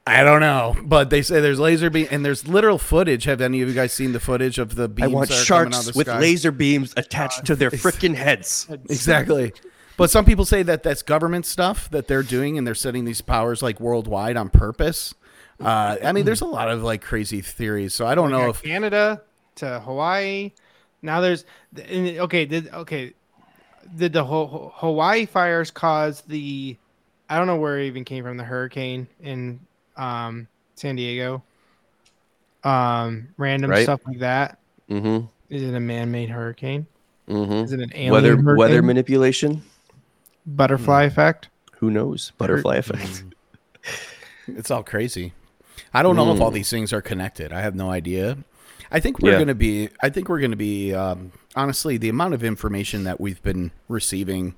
I 0.07 0.23
don't 0.23 0.41
know, 0.41 0.75
but 0.85 1.11
they 1.11 1.21
say 1.21 1.39
there's 1.39 1.59
laser 1.59 1.91
beam 1.91 2.07
and 2.09 2.25
there's 2.25 2.47
literal 2.47 2.79
footage. 2.79 3.25
Have 3.25 3.41
any 3.41 3.61
of 3.61 3.69
you 3.69 3.75
guys 3.75 3.93
seen 3.93 4.11
the 4.11 4.19
footage 4.19 4.57
of 4.57 4.73
the 4.73 4.87
beams? 4.87 5.11
I 5.11 5.13
want 5.13 5.29
sharks 5.31 5.93
with 5.93 6.07
laser 6.07 6.51
beams 6.51 6.93
attached 6.97 7.41
uh, 7.41 7.43
to 7.43 7.55
their 7.55 7.69
freaking 7.71 8.15
heads. 8.15 8.67
Exactly. 8.89 9.53
But 9.99 10.09
some 10.09 10.23
people 10.23 10.45
say 10.45 10.63
that 10.63 10.81
that's 10.81 11.01
government 11.01 11.45
stuff 11.45 11.89
that 11.89 12.07
they're 12.07 12.23
doing, 12.23 12.57
and 12.57 12.65
they're 12.65 12.73
setting 12.73 13.03
these 13.03 13.19
powers 13.19 13.61
like 13.61 13.81
worldwide 13.81 14.37
on 14.37 14.49
purpose. 14.49 15.13
Uh, 15.59 15.97
I 16.01 16.13
mean, 16.13 16.23
there's 16.23 16.39
a 16.39 16.45
lot 16.45 16.71
of 16.71 16.83
like 16.83 17.01
crazy 17.01 17.41
theories. 17.41 17.93
So 17.93 18.07
I 18.07 18.15
don't 18.15 18.31
know 18.31 18.49
if 18.49 18.63
Canada 18.63 19.21
to 19.55 19.81
Hawaii. 19.81 20.53
Now 21.01 21.19
there's 21.19 21.43
okay. 21.77 22.45
Did 22.45 22.73
okay? 22.73 23.13
Did 23.97 24.13
the 24.13 24.23
Hawaii 24.23 25.25
fires 25.25 25.69
cause 25.69 26.21
the? 26.21 26.77
I 27.29 27.37
don't 27.37 27.47
know 27.47 27.57
where 27.57 27.77
it 27.79 27.87
even 27.87 28.05
came 28.05 28.23
from. 28.23 28.37
The 28.37 28.43
hurricane 28.45 29.05
in 29.21 29.59
um, 29.97 30.47
San 30.75 30.95
Diego. 30.95 31.43
Um, 32.63 33.27
random 33.35 33.71
right. 33.71 33.83
stuff 33.83 33.99
like 34.07 34.19
that. 34.19 34.59
Mm-hmm. 34.89 35.25
Is 35.49 35.63
it 35.63 35.75
a 35.75 35.79
man-made 35.79 36.29
hurricane? 36.29 36.87
Mm-hmm. 37.27 37.65
Is 37.65 37.73
it 37.73 37.81
an 37.81 37.91
alien 37.93 38.13
weather 38.13 38.35
hurricane? 38.37 38.55
weather 38.55 38.81
manipulation? 38.81 39.61
Butterfly 40.55 41.03
hmm. 41.03 41.07
effect. 41.07 41.49
Who 41.77 41.91
knows? 41.91 42.31
Butterfly 42.37 42.77
effect. 42.77 43.23
it's 44.47 44.71
all 44.71 44.83
crazy. 44.83 45.33
I 45.93 46.03
don't 46.03 46.15
know 46.15 46.25
mm. 46.25 46.35
if 46.35 46.41
all 46.41 46.49
hmm. 46.49 46.55
these 46.55 46.69
things 46.69 46.91
are 46.91 47.01
connected. 47.01 47.53
I 47.53 47.61
have 47.61 47.75
no 47.75 47.89
idea. 47.89 48.37
I 48.91 48.99
think 48.99 49.19
we're 49.19 49.31
yeah. 49.31 49.37
going 49.37 49.47
to 49.47 49.55
be. 49.55 49.89
I 50.01 50.09
think 50.09 50.29
we're 50.29 50.39
going 50.39 50.51
to 50.51 50.57
be. 50.57 50.93
Um, 50.93 51.31
honestly, 51.55 51.97
the 51.97 52.09
amount 52.09 52.33
of 52.33 52.43
information 52.43 53.03
that 53.03 53.21
we've 53.21 53.41
been 53.43 53.71
receiving, 53.87 54.55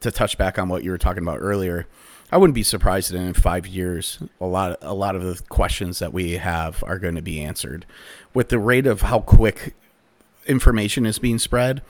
to 0.00 0.10
touch 0.10 0.38
back 0.38 0.58
on 0.58 0.68
what 0.68 0.84
you 0.84 0.90
were 0.90 0.98
talking 0.98 1.22
about 1.22 1.38
earlier, 1.40 1.86
I 2.30 2.36
wouldn't 2.36 2.54
be 2.54 2.62
surprised 2.62 3.12
that 3.12 3.18
in 3.18 3.34
five 3.34 3.66
years, 3.66 4.18
a 4.40 4.46
lot, 4.46 4.78
a 4.80 4.94
lot 4.94 5.16
of 5.16 5.22
the 5.22 5.40
questions 5.48 5.98
that 5.98 6.12
we 6.12 6.32
have 6.32 6.82
are 6.86 6.98
going 6.98 7.14
to 7.14 7.22
be 7.22 7.40
answered. 7.40 7.84
With 8.34 8.48
the 8.48 8.58
rate 8.58 8.86
of 8.86 9.02
how 9.02 9.20
quick 9.20 9.74
information 10.46 11.06
is 11.06 11.18
being 11.18 11.38
spread, 11.38 11.82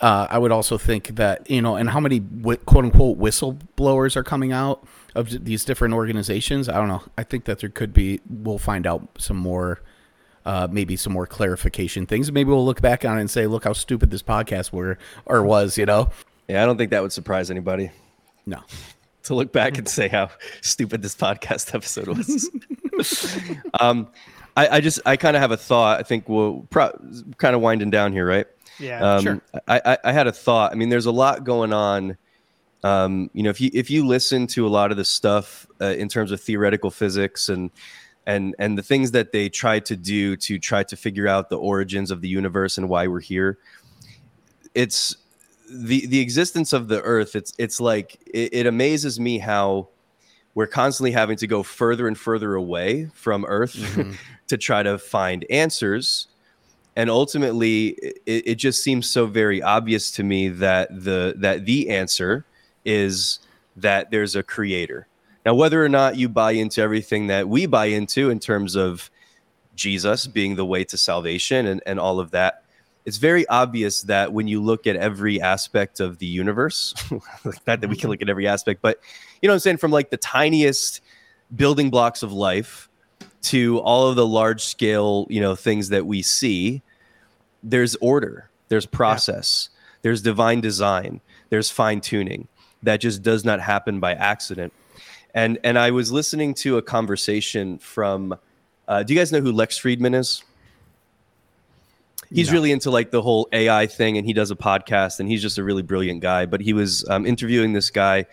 uh, 0.00 0.26
I 0.28 0.38
would 0.38 0.52
also 0.52 0.78
think 0.78 1.16
that 1.16 1.48
you 1.50 1.62
know, 1.62 1.76
and 1.76 1.90
how 1.90 2.00
many 2.00 2.20
quote 2.20 2.84
unquote 2.84 3.18
whistleblowers 3.18 4.16
are 4.16 4.24
coming 4.24 4.52
out 4.52 4.86
of 5.14 5.44
these 5.44 5.64
different 5.64 5.94
organizations. 5.94 6.68
I 6.68 6.74
don't 6.74 6.88
know. 6.88 7.02
I 7.16 7.22
think 7.22 7.44
that 7.44 7.60
there 7.60 7.70
could 7.70 7.92
be. 7.92 8.20
We'll 8.28 8.58
find 8.58 8.86
out 8.86 9.08
some 9.18 9.36
more. 9.36 9.80
Uh, 10.44 10.68
maybe 10.70 10.94
some 10.94 11.12
more 11.12 11.26
clarification 11.26 12.06
things. 12.06 12.30
Maybe 12.30 12.50
we'll 12.50 12.64
look 12.64 12.80
back 12.80 13.04
on 13.04 13.18
it 13.18 13.20
and 13.20 13.28
say, 13.28 13.48
"Look 13.48 13.64
how 13.64 13.72
stupid 13.72 14.12
this 14.12 14.22
podcast 14.22 14.70
were 14.72 14.96
or 15.24 15.42
was." 15.42 15.76
You 15.76 15.86
know? 15.86 16.10
Yeah, 16.48 16.62
I 16.62 16.66
don't 16.66 16.76
think 16.76 16.90
that 16.90 17.02
would 17.02 17.12
surprise 17.12 17.50
anybody. 17.50 17.90
No. 18.46 18.60
To 19.24 19.34
look 19.34 19.52
back 19.52 19.76
and 19.76 19.88
say 19.88 20.06
how 20.06 20.30
stupid 20.60 21.02
this 21.02 21.16
podcast 21.16 21.74
episode 21.74 22.06
was. 22.06 22.48
um, 23.80 24.06
I, 24.56 24.68
I, 24.76 24.80
just 24.80 25.00
I 25.04 25.16
kind 25.16 25.34
of 25.34 25.42
have 25.42 25.50
a 25.50 25.56
thought. 25.56 25.98
I 25.98 26.04
think 26.04 26.28
we'll 26.28 26.64
pro- 26.70 26.96
kind 27.36 27.56
of 27.56 27.60
winding 27.60 27.90
down 27.90 28.12
here, 28.12 28.24
right? 28.24 28.46
Yeah, 28.78 29.00
um, 29.00 29.22
sure. 29.22 29.42
I, 29.68 29.80
I, 29.84 29.98
I 30.04 30.12
had 30.12 30.26
a 30.26 30.32
thought. 30.32 30.72
I 30.72 30.74
mean, 30.74 30.88
there's 30.88 31.06
a 31.06 31.12
lot 31.12 31.44
going 31.44 31.72
on. 31.72 32.16
Um, 32.84 33.30
you 33.32 33.42
know, 33.42 33.50
if 33.50 33.60
you 33.60 33.70
if 33.72 33.90
you 33.90 34.06
listen 34.06 34.46
to 34.48 34.66
a 34.66 34.68
lot 34.68 34.90
of 34.90 34.96
the 34.96 35.04
stuff 35.04 35.66
uh, 35.80 35.86
in 35.86 36.08
terms 36.08 36.30
of 36.30 36.40
theoretical 36.40 36.90
physics 36.90 37.48
and 37.48 37.70
and 38.26 38.54
and 38.58 38.76
the 38.76 38.82
things 38.82 39.12
that 39.12 39.32
they 39.32 39.48
try 39.48 39.80
to 39.80 39.96
do 39.96 40.36
to 40.36 40.58
try 40.58 40.82
to 40.84 40.96
figure 40.96 41.26
out 41.26 41.48
the 41.48 41.58
origins 41.58 42.10
of 42.10 42.20
the 42.20 42.28
universe 42.28 42.78
and 42.78 42.88
why 42.88 43.06
we're 43.06 43.20
here, 43.20 43.58
it's 44.74 45.16
the 45.70 46.06
the 46.06 46.20
existence 46.20 46.72
of 46.72 46.88
the 46.88 47.00
Earth. 47.02 47.34
It's 47.34 47.52
it's 47.58 47.80
like 47.80 48.18
it, 48.26 48.52
it 48.52 48.66
amazes 48.66 49.18
me 49.18 49.38
how 49.38 49.88
we're 50.54 50.66
constantly 50.66 51.12
having 51.12 51.36
to 51.36 51.46
go 51.46 51.62
further 51.62 52.08
and 52.08 52.18
further 52.18 52.54
away 52.54 53.10
from 53.14 53.44
Earth 53.46 53.74
mm-hmm. 53.74 54.12
to 54.48 54.56
try 54.56 54.82
to 54.82 54.98
find 54.98 55.44
answers. 55.50 56.28
And 56.96 57.10
ultimately, 57.10 57.88
it, 58.26 58.48
it, 58.48 58.54
just 58.54 58.82
seems 58.82 59.08
so 59.08 59.26
very 59.26 59.62
obvious 59.62 60.10
to 60.12 60.24
me 60.24 60.48
that 60.48 60.88
the 60.90 61.34
that 61.36 61.66
the 61.66 61.90
answer 61.90 62.46
is 62.86 63.38
that 63.76 64.10
there's 64.10 64.34
a 64.34 64.42
creator. 64.42 65.06
Now, 65.44 65.54
whether 65.54 65.84
or 65.84 65.90
not 65.90 66.16
you 66.16 66.30
buy 66.30 66.52
into 66.52 66.80
everything 66.80 67.26
that 67.26 67.48
we 67.48 67.66
buy 67.66 67.86
into 67.86 68.30
in 68.30 68.40
terms 68.40 68.74
of 68.76 69.10
Jesus 69.74 70.26
being 70.26 70.56
the 70.56 70.64
way 70.64 70.84
to 70.84 70.96
salvation 70.96 71.66
and, 71.66 71.82
and 71.84 72.00
all 72.00 72.18
of 72.18 72.30
that, 72.30 72.64
it's 73.04 73.18
very 73.18 73.46
obvious 73.48 74.02
that 74.02 74.32
when 74.32 74.48
you 74.48 74.62
look 74.62 74.86
at 74.86 74.96
every 74.96 75.40
aspect 75.40 76.00
of 76.00 76.18
the 76.18 76.26
universe, 76.26 76.94
not 77.66 77.80
that 77.80 77.88
we 77.88 77.96
can 77.96 78.10
look 78.10 78.22
at 78.22 78.28
every 78.30 78.48
aspect, 78.48 78.80
but 78.82 78.98
you 79.40 79.48
know 79.48 79.52
I'm 79.52 79.60
saying? 79.60 79.76
From 79.76 79.92
like 79.92 80.10
the 80.10 80.16
tiniest 80.16 81.02
building 81.54 81.90
blocks 81.90 82.22
of 82.22 82.32
life 82.32 82.88
to 83.42 83.78
all 83.80 84.08
of 84.08 84.16
the 84.16 84.26
large 84.26 84.64
scale, 84.64 85.26
you 85.30 85.40
know, 85.40 85.54
things 85.54 85.90
that 85.90 86.04
we 86.04 86.22
see, 86.22 86.82
there's 87.62 87.96
order, 87.96 88.50
there's 88.68 88.86
process, 88.86 89.68
yeah. 89.72 89.98
there's 90.02 90.22
divine 90.22 90.60
design, 90.60 91.20
there's 91.50 91.70
fine 91.70 92.00
tuning 92.00 92.48
that 92.82 93.00
just 93.00 93.22
does 93.22 93.44
not 93.44 93.60
happen 93.60 94.00
by 94.00 94.12
accident. 94.12 94.72
And 95.34 95.58
and 95.64 95.78
I 95.78 95.90
was 95.90 96.10
listening 96.12 96.54
to 96.54 96.78
a 96.78 96.82
conversation 96.82 97.78
from 97.78 98.38
uh, 98.88 99.02
do 99.02 99.12
you 99.12 99.20
guys 99.20 99.32
know 99.32 99.40
who 99.40 99.52
Lex 99.52 99.78
Fridman 99.78 100.14
is? 100.14 100.42
he's 102.30 102.48
no. 102.48 102.54
really 102.54 102.72
into 102.72 102.90
like 102.90 103.10
the 103.10 103.22
whole 103.22 103.48
AI 103.52 103.86
thing, 103.86 104.16
and 104.16 104.26
he 104.26 104.32
does 104.32 104.50
a 104.50 104.56
podcast, 104.56 105.20
and 105.20 105.28
he's 105.28 105.42
just 105.42 105.58
a 105.58 105.64
really 105.64 105.82
brilliant 105.82 106.20
guy. 106.20 106.46
But 106.46 106.60
he 106.60 106.72
was 106.72 107.08
um, 107.08 107.26
interviewing 107.26 107.72
this 107.72 107.90
guy 107.90 108.26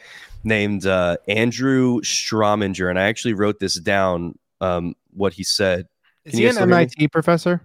named 0.43 0.85
uh, 0.85 1.17
Andrew 1.27 2.01
Strominger, 2.01 2.89
and 2.89 2.99
I 2.99 3.03
actually 3.03 3.33
wrote 3.33 3.59
this 3.59 3.75
down. 3.75 4.37
Um, 4.61 4.95
what 5.13 5.33
he 5.33 5.43
said. 5.43 5.87
Is 6.25 6.31
Can 6.31 6.39
he 6.39 6.47
an 6.47 6.57
MIT 6.57 7.09
professor? 7.09 7.61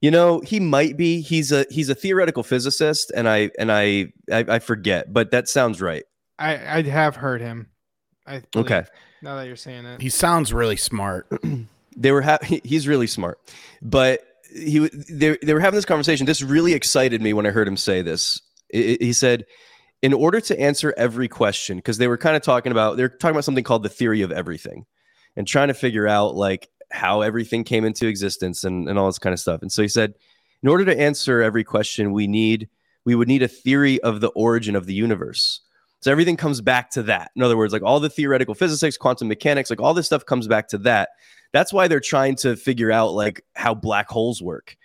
You 0.00 0.10
know, 0.10 0.40
he 0.40 0.60
might 0.60 0.96
be. 0.96 1.20
He's 1.20 1.52
a 1.52 1.66
he's 1.70 1.90
a 1.90 1.94
theoretical 1.94 2.42
physicist, 2.42 3.12
and 3.14 3.28
I 3.28 3.50
and 3.58 3.70
I 3.70 4.12
I, 4.32 4.44
I 4.48 4.58
forget, 4.58 5.12
but 5.12 5.30
that 5.32 5.48
sounds 5.48 5.80
right. 5.80 6.04
I 6.38 6.78
I 6.78 6.82
have 6.82 7.16
heard 7.16 7.40
him. 7.40 7.68
I 8.26 8.42
okay. 8.56 8.84
Now 9.22 9.36
that 9.36 9.46
you're 9.46 9.56
saying 9.56 9.84
it, 9.84 10.00
he 10.00 10.08
sounds 10.08 10.54
really 10.54 10.76
smart. 10.76 11.30
they 11.96 12.12
were 12.12 12.22
ha- 12.22 12.38
he's 12.42 12.88
really 12.88 13.06
smart, 13.06 13.38
but 13.82 14.22
he 14.50 14.88
they, 15.10 15.36
they 15.42 15.52
were 15.52 15.60
having 15.60 15.76
this 15.76 15.84
conversation. 15.84 16.24
This 16.24 16.42
really 16.42 16.72
excited 16.72 17.20
me 17.20 17.34
when 17.34 17.44
I 17.44 17.50
heard 17.50 17.68
him 17.68 17.76
say 17.76 18.00
this. 18.00 18.40
It, 18.70 19.02
he 19.02 19.12
said, 19.12 19.44
in 20.00 20.14
order 20.14 20.40
to 20.40 20.58
answer 20.58 20.94
every 20.96 21.28
question, 21.28 21.76
because 21.76 21.98
they 21.98 22.08
were 22.08 22.16
kind 22.16 22.36
of 22.36 22.42
talking 22.42 22.72
about 22.72 22.96
they're 22.96 23.10
talking 23.10 23.34
about 23.34 23.44
something 23.44 23.64
called 23.64 23.82
the 23.82 23.90
theory 23.90 24.22
of 24.22 24.32
everything, 24.32 24.86
and 25.36 25.46
trying 25.46 25.68
to 25.68 25.74
figure 25.74 26.08
out 26.08 26.36
like 26.36 26.70
how 26.90 27.22
everything 27.22 27.64
came 27.64 27.84
into 27.84 28.06
existence 28.06 28.64
and, 28.64 28.88
and 28.88 28.98
all 28.98 29.06
this 29.06 29.18
kind 29.18 29.32
of 29.32 29.40
stuff. 29.40 29.62
And 29.62 29.70
so 29.70 29.82
he 29.82 29.88
said, 29.88 30.14
in 30.62 30.68
order 30.68 30.84
to 30.84 30.98
answer 30.98 31.42
every 31.42 31.64
question, 31.64 32.12
we 32.12 32.26
need 32.26 32.68
we 33.06 33.14
would 33.14 33.28
need 33.28 33.42
a 33.42 33.48
theory 33.48 34.00
of 34.02 34.20
the 34.20 34.28
origin 34.28 34.76
of 34.76 34.86
the 34.86 34.92
universe. 34.94 35.60
So 36.00 36.10
everything 36.10 36.36
comes 36.36 36.60
back 36.60 36.90
to 36.92 37.02
that. 37.04 37.30
In 37.34 37.42
other 37.42 37.56
words, 37.56 37.72
like 37.72 37.82
all 37.82 38.00
the 38.00 38.10
theoretical 38.10 38.54
physics, 38.54 38.96
quantum 38.96 39.28
mechanics, 39.28 39.70
like 39.70 39.80
all 39.80 39.94
this 39.94 40.06
stuff 40.06 40.24
comes 40.24 40.46
back 40.46 40.68
to 40.68 40.78
that. 40.78 41.10
That's 41.52 41.72
why 41.72 41.88
they're 41.88 42.00
trying 42.00 42.36
to 42.36 42.56
figure 42.56 42.92
out 42.92 43.12
like 43.12 43.44
how 43.54 43.74
black 43.74 44.08
holes 44.08 44.42
work. 44.42 44.76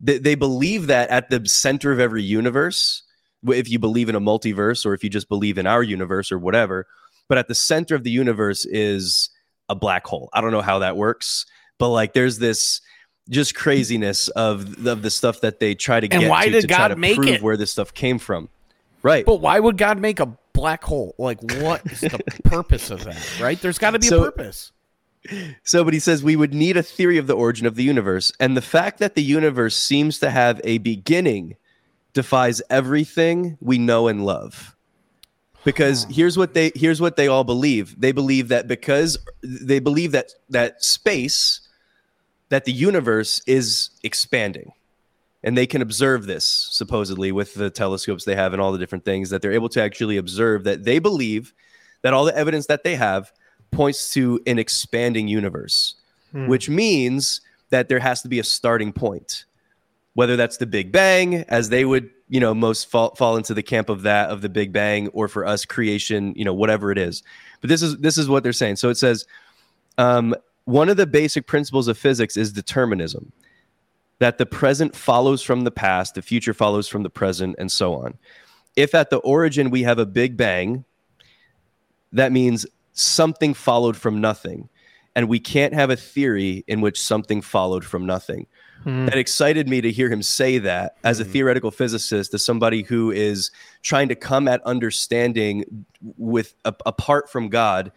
They, 0.00 0.18
they 0.18 0.34
believe 0.34 0.88
that 0.88 1.08
at 1.10 1.30
the 1.30 1.46
center 1.46 1.92
of 1.92 2.00
every 2.00 2.22
universe, 2.22 3.02
if 3.46 3.68
you 3.68 3.78
believe 3.78 4.08
in 4.08 4.14
a 4.14 4.20
multiverse 4.20 4.84
or 4.86 4.94
if 4.94 5.02
you 5.02 5.10
just 5.10 5.28
believe 5.28 5.58
in 5.58 5.66
our 5.66 5.82
universe 5.82 6.30
or 6.30 6.38
whatever, 6.38 6.86
but 7.28 7.38
at 7.38 7.48
the 7.48 7.54
center 7.54 7.94
of 7.94 8.04
the 8.04 8.10
universe 8.10 8.64
is 8.64 9.30
a 9.68 9.74
black 9.74 10.06
hole. 10.06 10.28
I 10.32 10.40
don't 10.40 10.52
know 10.52 10.62
how 10.62 10.80
that 10.80 10.96
works, 10.96 11.46
but 11.78 11.88
like 11.88 12.12
there's 12.12 12.38
this 12.38 12.80
just 13.28 13.54
craziness 13.54 14.28
of 14.28 14.86
of 14.86 15.02
the 15.02 15.10
stuff 15.10 15.40
that 15.42 15.60
they 15.60 15.74
try 15.74 16.00
to 16.00 16.08
and 16.10 16.22
get 16.22 16.30
why 16.30 16.46
to, 16.46 16.50
did 16.50 16.62
to 16.62 16.66
God 16.66 16.98
make 16.98 17.16
prove 17.16 17.28
it? 17.28 17.42
where 17.42 17.56
this 17.56 17.70
stuff 17.70 17.94
came 17.94 18.18
from. 18.18 18.48
Right. 19.02 19.24
But 19.24 19.40
why 19.40 19.58
would 19.58 19.78
God 19.78 19.98
make 19.98 20.20
a 20.20 20.26
black 20.52 20.84
hole? 20.84 21.14
Like 21.18 21.40
what 21.60 21.82
is 21.90 22.00
the 22.00 22.22
purpose 22.44 22.90
of 22.90 23.04
that? 23.04 23.40
Right? 23.40 23.60
There's 23.60 23.78
got 23.78 23.92
to 23.92 23.98
be 23.98 24.06
so, 24.06 24.22
a 24.22 24.24
purpose. 24.26 24.72
So, 25.62 25.84
but 25.84 25.94
he 25.94 26.00
says 26.00 26.24
we 26.24 26.36
would 26.36 26.52
need 26.52 26.76
a 26.76 26.82
theory 26.82 27.18
of 27.18 27.26
the 27.26 27.36
origin 27.36 27.66
of 27.66 27.76
the 27.76 27.84
universe. 27.84 28.32
And 28.40 28.56
the 28.56 28.62
fact 28.62 28.98
that 28.98 29.14
the 29.14 29.22
universe 29.22 29.76
seems 29.76 30.18
to 30.18 30.30
have 30.30 30.60
a 30.64 30.78
beginning 30.78 31.56
defies 32.12 32.60
everything 32.68 33.56
we 33.60 33.78
know 33.78 34.08
and 34.08 34.26
love. 34.26 34.76
Because 35.64 36.06
here's 36.10 36.36
what 36.36 36.54
they 36.54 36.72
here's 36.74 37.00
what 37.00 37.16
they 37.16 37.28
all 37.28 37.44
believe. 37.44 38.00
They 38.00 38.12
believe 38.12 38.48
that 38.48 38.66
because 38.66 39.18
they 39.42 39.78
believe 39.78 40.12
that 40.12 40.32
that 40.50 40.82
space 40.82 41.60
that 42.52 42.66
the 42.66 42.72
universe 42.72 43.40
is 43.46 43.90
expanding. 44.02 44.72
And 45.42 45.56
they 45.56 45.66
can 45.66 45.80
observe 45.80 46.26
this 46.26 46.44
supposedly 46.44 47.32
with 47.32 47.54
the 47.54 47.70
telescopes 47.70 48.24
they 48.24 48.36
have 48.36 48.52
and 48.52 48.60
all 48.60 48.72
the 48.72 48.78
different 48.78 49.06
things 49.06 49.30
that 49.30 49.40
they're 49.40 49.52
able 49.52 49.70
to 49.70 49.82
actually 49.82 50.16
observe 50.18 50.64
that 50.64 50.84
they 50.84 50.98
believe 50.98 51.54
that 52.02 52.12
all 52.12 52.26
the 52.26 52.36
evidence 52.36 52.66
that 52.66 52.84
they 52.84 52.94
have 52.94 53.32
points 53.70 54.12
to 54.12 54.38
an 54.46 54.58
expanding 54.58 55.28
universe, 55.28 55.94
hmm. 56.30 56.46
which 56.46 56.68
means 56.68 57.40
that 57.70 57.88
there 57.88 58.00
has 58.00 58.20
to 58.22 58.28
be 58.28 58.38
a 58.38 58.44
starting 58.44 58.92
point. 58.92 59.46
Whether 60.14 60.36
that's 60.36 60.58
the 60.58 60.66
Big 60.66 60.92
Bang, 60.92 61.36
as 61.48 61.70
they 61.70 61.84
would, 61.84 62.10
you 62.28 62.38
know, 62.38 62.54
most 62.54 62.90
fall, 62.90 63.14
fall 63.14 63.36
into 63.36 63.54
the 63.54 63.62
camp 63.62 63.88
of 63.88 64.02
that 64.02 64.28
of 64.30 64.42
the 64.42 64.48
Big 64.48 64.72
Bang, 64.72 65.08
or 65.08 65.26
for 65.26 65.46
us, 65.46 65.64
creation, 65.64 66.34
you 66.36 66.44
know, 66.44 66.52
whatever 66.52 66.92
it 66.92 66.98
is. 66.98 67.22
But 67.60 67.68
this 67.68 67.82
is 67.82 67.96
this 67.98 68.18
is 68.18 68.28
what 68.28 68.42
they're 68.42 68.52
saying. 68.52 68.76
So 68.76 68.90
it 68.90 68.96
says, 68.96 69.24
um, 69.96 70.34
one 70.64 70.88
of 70.88 70.96
the 70.96 71.06
basic 71.06 71.46
principles 71.46 71.88
of 71.88 71.96
physics 71.96 72.36
is 72.36 72.52
determinism, 72.52 73.32
that 74.18 74.38
the 74.38 74.46
present 74.46 74.94
follows 74.94 75.42
from 75.42 75.62
the 75.62 75.70
past, 75.70 76.14
the 76.14 76.22
future 76.22 76.54
follows 76.54 76.88
from 76.88 77.02
the 77.02 77.10
present, 77.10 77.56
and 77.58 77.72
so 77.72 77.94
on. 77.94 78.18
If 78.76 78.94
at 78.94 79.10
the 79.10 79.18
origin 79.18 79.70
we 79.70 79.82
have 79.82 79.98
a 79.98 80.06
Big 80.06 80.36
Bang, 80.36 80.84
that 82.12 82.32
means 82.32 82.66
something 82.92 83.54
followed 83.54 83.96
from 83.96 84.20
nothing. 84.20 84.68
And 85.14 85.28
we 85.28 85.40
can't 85.40 85.74
have 85.74 85.90
a 85.90 85.96
theory 85.96 86.64
in 86.66 86.80
which 86.80 87.00
something 87.00 87.42
followed 87.42 87.84
from 87.84 88.06
nothing. 88.06 88.46
Mm. 88.84 89.06
That 89.06 89.18
excited 89.18 89.68
me 89.68 89.80
to 89.80 89.92
hear 89.92 90.10
him 90.10 90.22
say 90.22 90.58
that 90.58 90.96
as 91.04 91.20
a 91.20 91.24
hmm. 91.24 91.30
theoretical 91.30 91.70
physicist, 91.70 92.34
as 92.34 92.44
somebody 92.44 92.82
who 92.82 93.10
is 93.10 93.50
trying 93.82 94.08
to 94.08 94.14
come 94.14 94.48
at 94.48 94.62
understanding 94.64 95.86
with 96.16 96.54
a, 96.64 96.74
apart 96.84 97.30
from 97.30 97.48
God. 97.48 97.92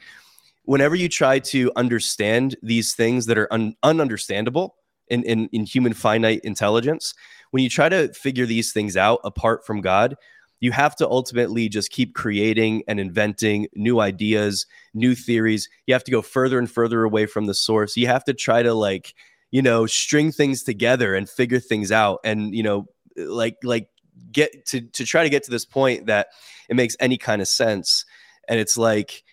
Whenever 0.63 0.95
you 0.95 1.09
try 1.09 1.39
to 1.39 1.71
understand 1.75 2.55
these 2.61 2.93
things 2.93 3.25
that 3.27 3.37
are 3.37 3.51
un, 3.51 3.75
ununderstandable 3.83 4.71
in, 5.07 5.23
in, 5.23 5.47
in 5.51 5.65
human 5.65 5.93
finite 5.93 6.41
intelligence, 6.43 7.13
when 7.51 7.63
you 7.63 7.69
try 7.69 7.89
to 7.89 8.11
figure 8.13 8.45
these 8.45 8.73
things 8.73 8.97
out 8.97 9.19
apart 9.23 9.65
from 9.65 9.81
God, 9.81 10.15
you 10.59 10.71
have 10.71 10.95
to 10.97 11.07
ultimately 11.07 11.69
just 11.69 11.91
keep 11.91 12.15
creating 12.15 12.83
and 12.87 12.99
inventing 12.99 13.67
new 13.75 13.99
ideas, 13.99 14.65
new 14.93 15.13
theories. 15.15 15.69
You 15.85 15.93
have 15.93 16.03
to 16.05 16.11
go 16.11 16.21
further 16.21 16.57
and 16.57 16.69
further 16.69 17.03
away 17.03 17.25
from 17.25 17.45
the 17.45 17.53
source. 17.53 17.97
You 17.97 18.07
have 18.07 18.23
to 18.25 18.33
try 18.33 18.63
to 18.63 18.73
like, 18.73 19.13
you 19.55 19.61
know, 19.61 19.85
string 19.85 20.33
things 20.33 20.63
together 20.63 21.15
and 21.15 21.29
figure 21.29 21.61
things 21.61 21.89
out 21.89 22.19
and, 22.25 22.53
you 22.53 22.61
know, 22.61 22.87
like 23.15 23.55
like 23.63 23.87
get 24.29 24.65
to 24.65 24.81
to 24.81 25.05
try 25.05 25.23
to 25.23 25.29
get 25.29 25.43
to 25.43 25.49
this 25.49 25.63
point 25.63 26.07
that 26.07 26.27
it 26.69 26.75
makes 26.75 26.97
any 26.99 27.17
kind 27.17 27.41
of 27.41 27.47
sense. 27.47 28.03
And 28.49 28.59
it's 28.59 28.77
like 28.77 29.23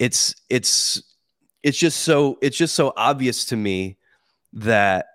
it's 0.00 0.34
it's 0.50 1.00
it's 1.62 1.78
just 1.78 2.00
so 2.00 2.36
it's 2.42 2.56
just 2.56 2.74
so 2.74 2.92
obvious 2.96 3.44
to 3.44 3.56
me 3.56 3.96
that 4.54 5.06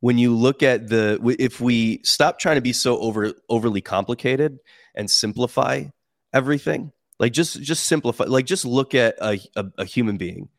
when 0.00 0.18
you 0.18 0.36
look 0.36 0.62
at 0.62 0.90
the 0.90 1.18
if 1.38 1.58
we 1.58 2.02
stop 2.04 2.38
trying 2.38 2.56
to 2.56 2.60
be 2.60 2.74
so 2.74 2.98
over 2.98 3.32
overly 3.48 3.80
complicated 3.80 4.58
and 4.94 5.10
simplify 5.10 5.82
everything 6.34 6.92
like 7.18 7.32
just 7.32 7.62
just 7.62 7.86
simplify 7.86 8.24
like 8.24 8.44
just 8.44 8.66
look 8.66 8.94
at 8.94 9.14
a, 9.22 9.40
a, 9.56 9.64
a 9.78 9.84
human 9.86 10.18
being 10.18 10.50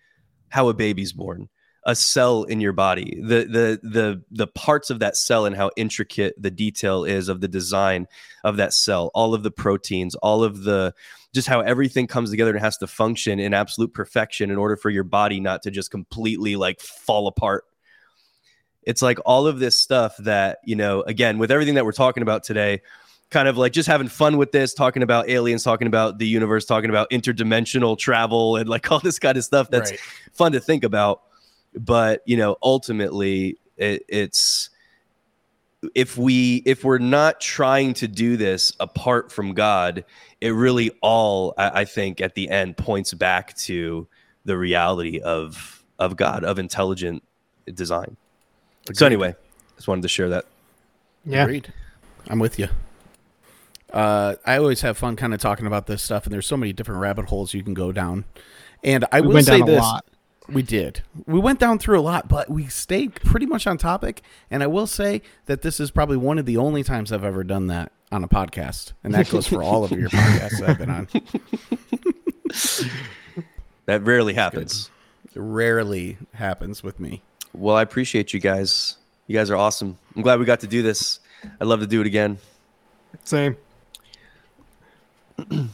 how 0.49 0.67
a 0.69 0.73
baby's 0.73 1.13
born 1.13 1.47
a 1.87 1.95
cell 1.95 2.43
in 2.43 2.61
your 2.61 2.73
body 2.73 3.19
the 3.21 3.45
the 3.45 3.79
the 3.81 4.21
the 4.29 4.47
parts 4.47 4.89
of 4.89 4.99
that 4.99 5.17
cell 5.17 5.45
and 5.45 5.55
how 5.55 5.71
intricate 5.75 6.35
the 6.37 6.51
detail 6.51 7.03
is 7.03 7.29
of 7.29 7.41
the 7.41 7.47
design 7.47 8.05
of 8.43 8.57
that 8.57 8.73
cell 8.73 9.09
all 9.15 9.33
of 9.33 9.41
the 9.41 9.51
proteins 9.51 10.13
all 10.15 10.43
of 10.43 10.63
the 10.63 10.93
just 11.33 11.47
how 11.47 11.61
everything 11.61 12.05
comes 12.05 12.29
together 12.29 12.51
and 12.51 12.59
has 12.59 12.77
to 12.77 12.87
function 12.87 13.39
in 13.39 13.53
absolute 13.53 13.93
perfection 13.93 14.51
in 14.51 14.57
order 14.57 14.75
for 14.75 14.89
your 14.89 15.03
body 15.03 15.39
not 15.39 15.63
to 15.63 15.71
just 15.71 15.89
completely 15.89 16.55
like 16.55 16.79
fall 16.79 17.27
apart 17.27 17.63
it's 18.87 19.01
like 19.01 19.19
all 19.25 19.47
of 19.47 19.59
this 19.59 19.77
stuff 19.77 20.15
that, 20.19 20.59
you 20.63 20.77
know, 20.77 21.01
again, 21.01 21.39
with 21.39 21.51
everything 21.51 21.75
that 21.75 21.83
we're 21.83 21.91
talking 21.91 22.23
about 22.23 22.43
today, 22.43 22.81
kind 23.29 23.49
of 23.49 23.57
like 23.57 23.73
just 23.73 23.85
having 23.85 24.07
fun 24.07 24.37
with 24.37 24.53
this, 24.53 24.73
talking 24.73 25.03
about 25.03 25.27
aliens, 25.27 25.61
talking 25.61 25.87
about 25.87 26.19
the 26.19 26.25
universe, 26.25 26.63
talking 26.63 26.89
about 26.89 27.09
interdimensional 27.09 27.97
travel 27.97 28.55
and 28.55 28.69
like 28.69 28.89
all 28.91 28.99
this 28.99 29.19
kind 29.19 29.37
of 29.37 29.43
stuff 29.43 29.69
that's 29.69 29.91
right. 29.91 29.99
fun 30.31 30.53
to 30.53 30.61
think 30.61 30.85
about. 30.85 31.23
But, 31.79 32.21
you 32.25 32.37
know, 32.37 32.57
ultimately 32.61 33.57
it, 33.77 34.03
it's 34.07 34.69
if 35.93 36.17
we 36.17 36.63
if 36.65 36.83
we're 36.83 36.97
not 36.97 37.39
trying 37.39 37.93
to 37.95 38.07
do 38.07 38.37
this 38.37 38.73
apart 38.79 39.31
from 39.31 39.53
God, 39.53 40.03
it 40.41 40.49
really 40.49 40.91
all 41.01 41.53
I, 41.57 41.81
I 41.81 41.85
think 41.85 42.21
at 42.21 42.35
the 42.35 42.49
end 42.49 42.77
points 42.77 43.13
back 43.13 43.55
to 43.57 44.07
the 44.45 44.57
reality 44.57 45.19
of 45.19 45.83
of 45.99 46.15
God 46.15 46.43
of 46.43 46.59
intelligent 46.59 47.23
design. 47.73 48.17
Agreed. 48.85 48.97
So 48.97 49.05
anyway, 49.05 49.35
just 49.75 49.87
wanted 49.87 50.01
to 50.01 50.07
share 50.07 50.29
that. 50.29 50.45
Yeah, 51.25 51.43
Agreed. 51.43 51.71
I'm 52.27 52.39
with 52.39 52.57
you. 52.57 52.69
Uh, 53.91 54.35
I 54.45 54.57
always 54.57 54.81
have 54.81 54.97
fun 54.97 55.15
kind 55.15 55.33
of 55.33 55.39
talking 55.39 55.65
about 55.65 55.87
this 55.87 56.01
stuff, 56.01 56.25
and 56.25 56.33
there's 56.33 56.47
so 56.47 56.57
many 56.57 56.73
different 56.73 57.01
rabbit 57.01 57.25
holes 57.25 57.53
you 57.53 57.63
can 57.63 57.73
go 57.73 57.91
down. 57.91 58.25
And 58.83 59.05
I 59.11 59.21
we 59.21 59.27
will 59.27 59.43
say 59.43 59.61
this: 59.61 59.85
we 60.49 60.61
did. 60.61 61.01
We 61.25 61.39
went 61.39 61.59
down 61.59 61.79
through 61.79 61.99
a 61.99 62.01
lot, 62.01 62.27
but 62.27 62.49
we 62.49 62.67
stayed 62.67 63.15
pretty 63.15 63.45
much 63.45 63.67
on 63.67 63.77
topic. 63.77 64.21
And 64.49 64.63
I 64.63 64.67
will 64.67 64.87
say 64.87 65.21
that 65.45 65.61
this 65.61 65.79
is 65.79 65.91
probably 65.91 66.17
one 66.17 66.37
of 66.39 66.45
the 66.45 66.57
only 66.57 66.83
times 66.83 67.11
I've 67.11 67.23
ever 67.23 67.43
done 67.43 67.67
that 67.67 67.91
on 68.11 68.23
a 68.23 68.27
podcast, 68.27 68.93
and 69.03 69.13
that 69.13 69.29
goes 69.29 69.47
for 69.47 69.61
all 69.61 69.83
of 69.83 69.91
your 69.91 70.09
podcasts 70.09 70.61
I've 70.61 70.77
been 70.77 70.89
on. 70.89 71.07
that 73.85 74.03
rarely 74.03 74.33
happens. 74.33 74.89
It 75.25 75.39
rarely 75.39 76.17
happens 76.33 76.81
with 76.83 76.99
me. 76.99 77.21
Well, 77.53 77.75
I 77.75 77.81
appreciate 77.81 78.33
you 78.33 78.39
guys. 78.39 78.97
You 79.27 79.35
guys 79.35 79.49
are 79.49 79.57
awesome. 79.57 79.97
I'm 80.15 80.21
glad 80.21 80.39
we 80.39 80.45
got 80.45 80.61
to 80.61 80.67
do 80.67 80.81
this. 80.81 81.19
I'd 81.59 81.67
love 81.67 81.81
to 81.81 81.87
do 81.87 81.99
it 82.01 82.07
again. 82.07 82.37
Same. 83.23 83.57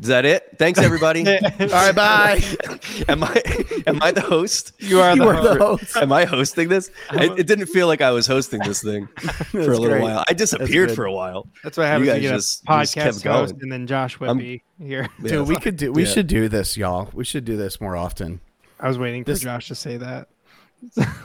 Is 0.00 0.08
that 0.08 0.26
it? 0.26 0.56
Thanks, 0.58 0.78
everybody. 0.78 1.26
All 1.26 1.40
right, 1.68 1.94
bye. 1.94 2.42
am 3.08 3.24
I 3.24 3.42
am 3.86 4.02
I 4.02 4.10
the 4.10 4.20
host? 4.20 4.72
You 4.78 5.00
are, 5.00 5.16
you 5.16 5.22
the, 5.22 5.28
are 5.28 5.34
host. 5.34 5.58
the, 5.58 5.64
host. 5.64 5.96
Am 5.96 6.12
I 6.12 6.26
hosting 6.26 6.68
this? 6.68 6.90
It, 7.12 7.38
it, 7.38 7.46
didn't 7.46 7.68
feel 7.68 7.86
like 7.86 8.02
I 8.02 8.10
was 8.10 8.26
hosting 8.26 8.60
this 8.60 8.82
thing 8.82 9.06
for 9.16 9.60
a 9.60 9.66
little 9.66 9.88
great. 9.88 10.02
while. 10.02 10.22
I 10.28 10.34
disappeared 10.34 10.92
for 10.92 11.06
a 11.06 11.12
while. 11.12 11.48
That's 11.64 11.78
what 11.78 11.86
happens. 11.86 12.08
You 12.08 12.12
guys 12.12 12.22
you 12.22 12.28
just 12.28 12.64
podcast 12.66 13.04
just 13.04 13.24
host 13.24 13.54
going. 13.54 13.62
and 13.62 13.72
then 13.72 13.86
Josh 13.86 14.18
Wypij 14.18 14.60
I'm, 14.78 14.86
here. 14.86 15.08
Dude, 15.22 15.30
yeah, 15.30 15.40
we 15.40 15.56
could 15.56 15.78
do. 15.78 15.92
We 15.92 16.04
yeah. 16.04 16.10
should 16.10 16.26
do 16.26 16.48
this, 16.50 16.76
y'all. 16.76 17.08
We 17.14 17.24
should 17.24 17.46
do 17.46 17.56
this 17.56 17.80
more 17.80 17.96
often. 17.96 18.40
I 18.78 18.88
was 18.88 18.98
waiting 18.98 19.24
this, 19.24 19.38
for 19.38 19.44
Josh 19.44 19.68
to 19.68 19.74
say 19.74 19.96
that. 19.96 20.28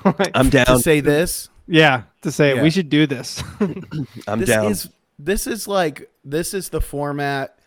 like, 0.06 0.32
I'm 0.34 0.50
down 0.50 0.68
to 0.68 0.80
say 0.80 1.02
this. 1.02 1.50
Yeah, 1.68 2.04
to 2.22 2.32
say 2.32 2.56
yeah. 2.56 2.64
we 2.64 2.70
should 2.70 2.90
do 2.90 3.06
this. 3.06 3.44
I'm 4.28 4.40
this 4.40 4.50
down. 4.50 4.72
Is, 4.72 4.90
this 5.20 5.46
is 5.46 5.68
like 5.68 6.10
this 6.24 6.54
is 6.54 6.70
the 6.70 6.80
format 6.82 7.58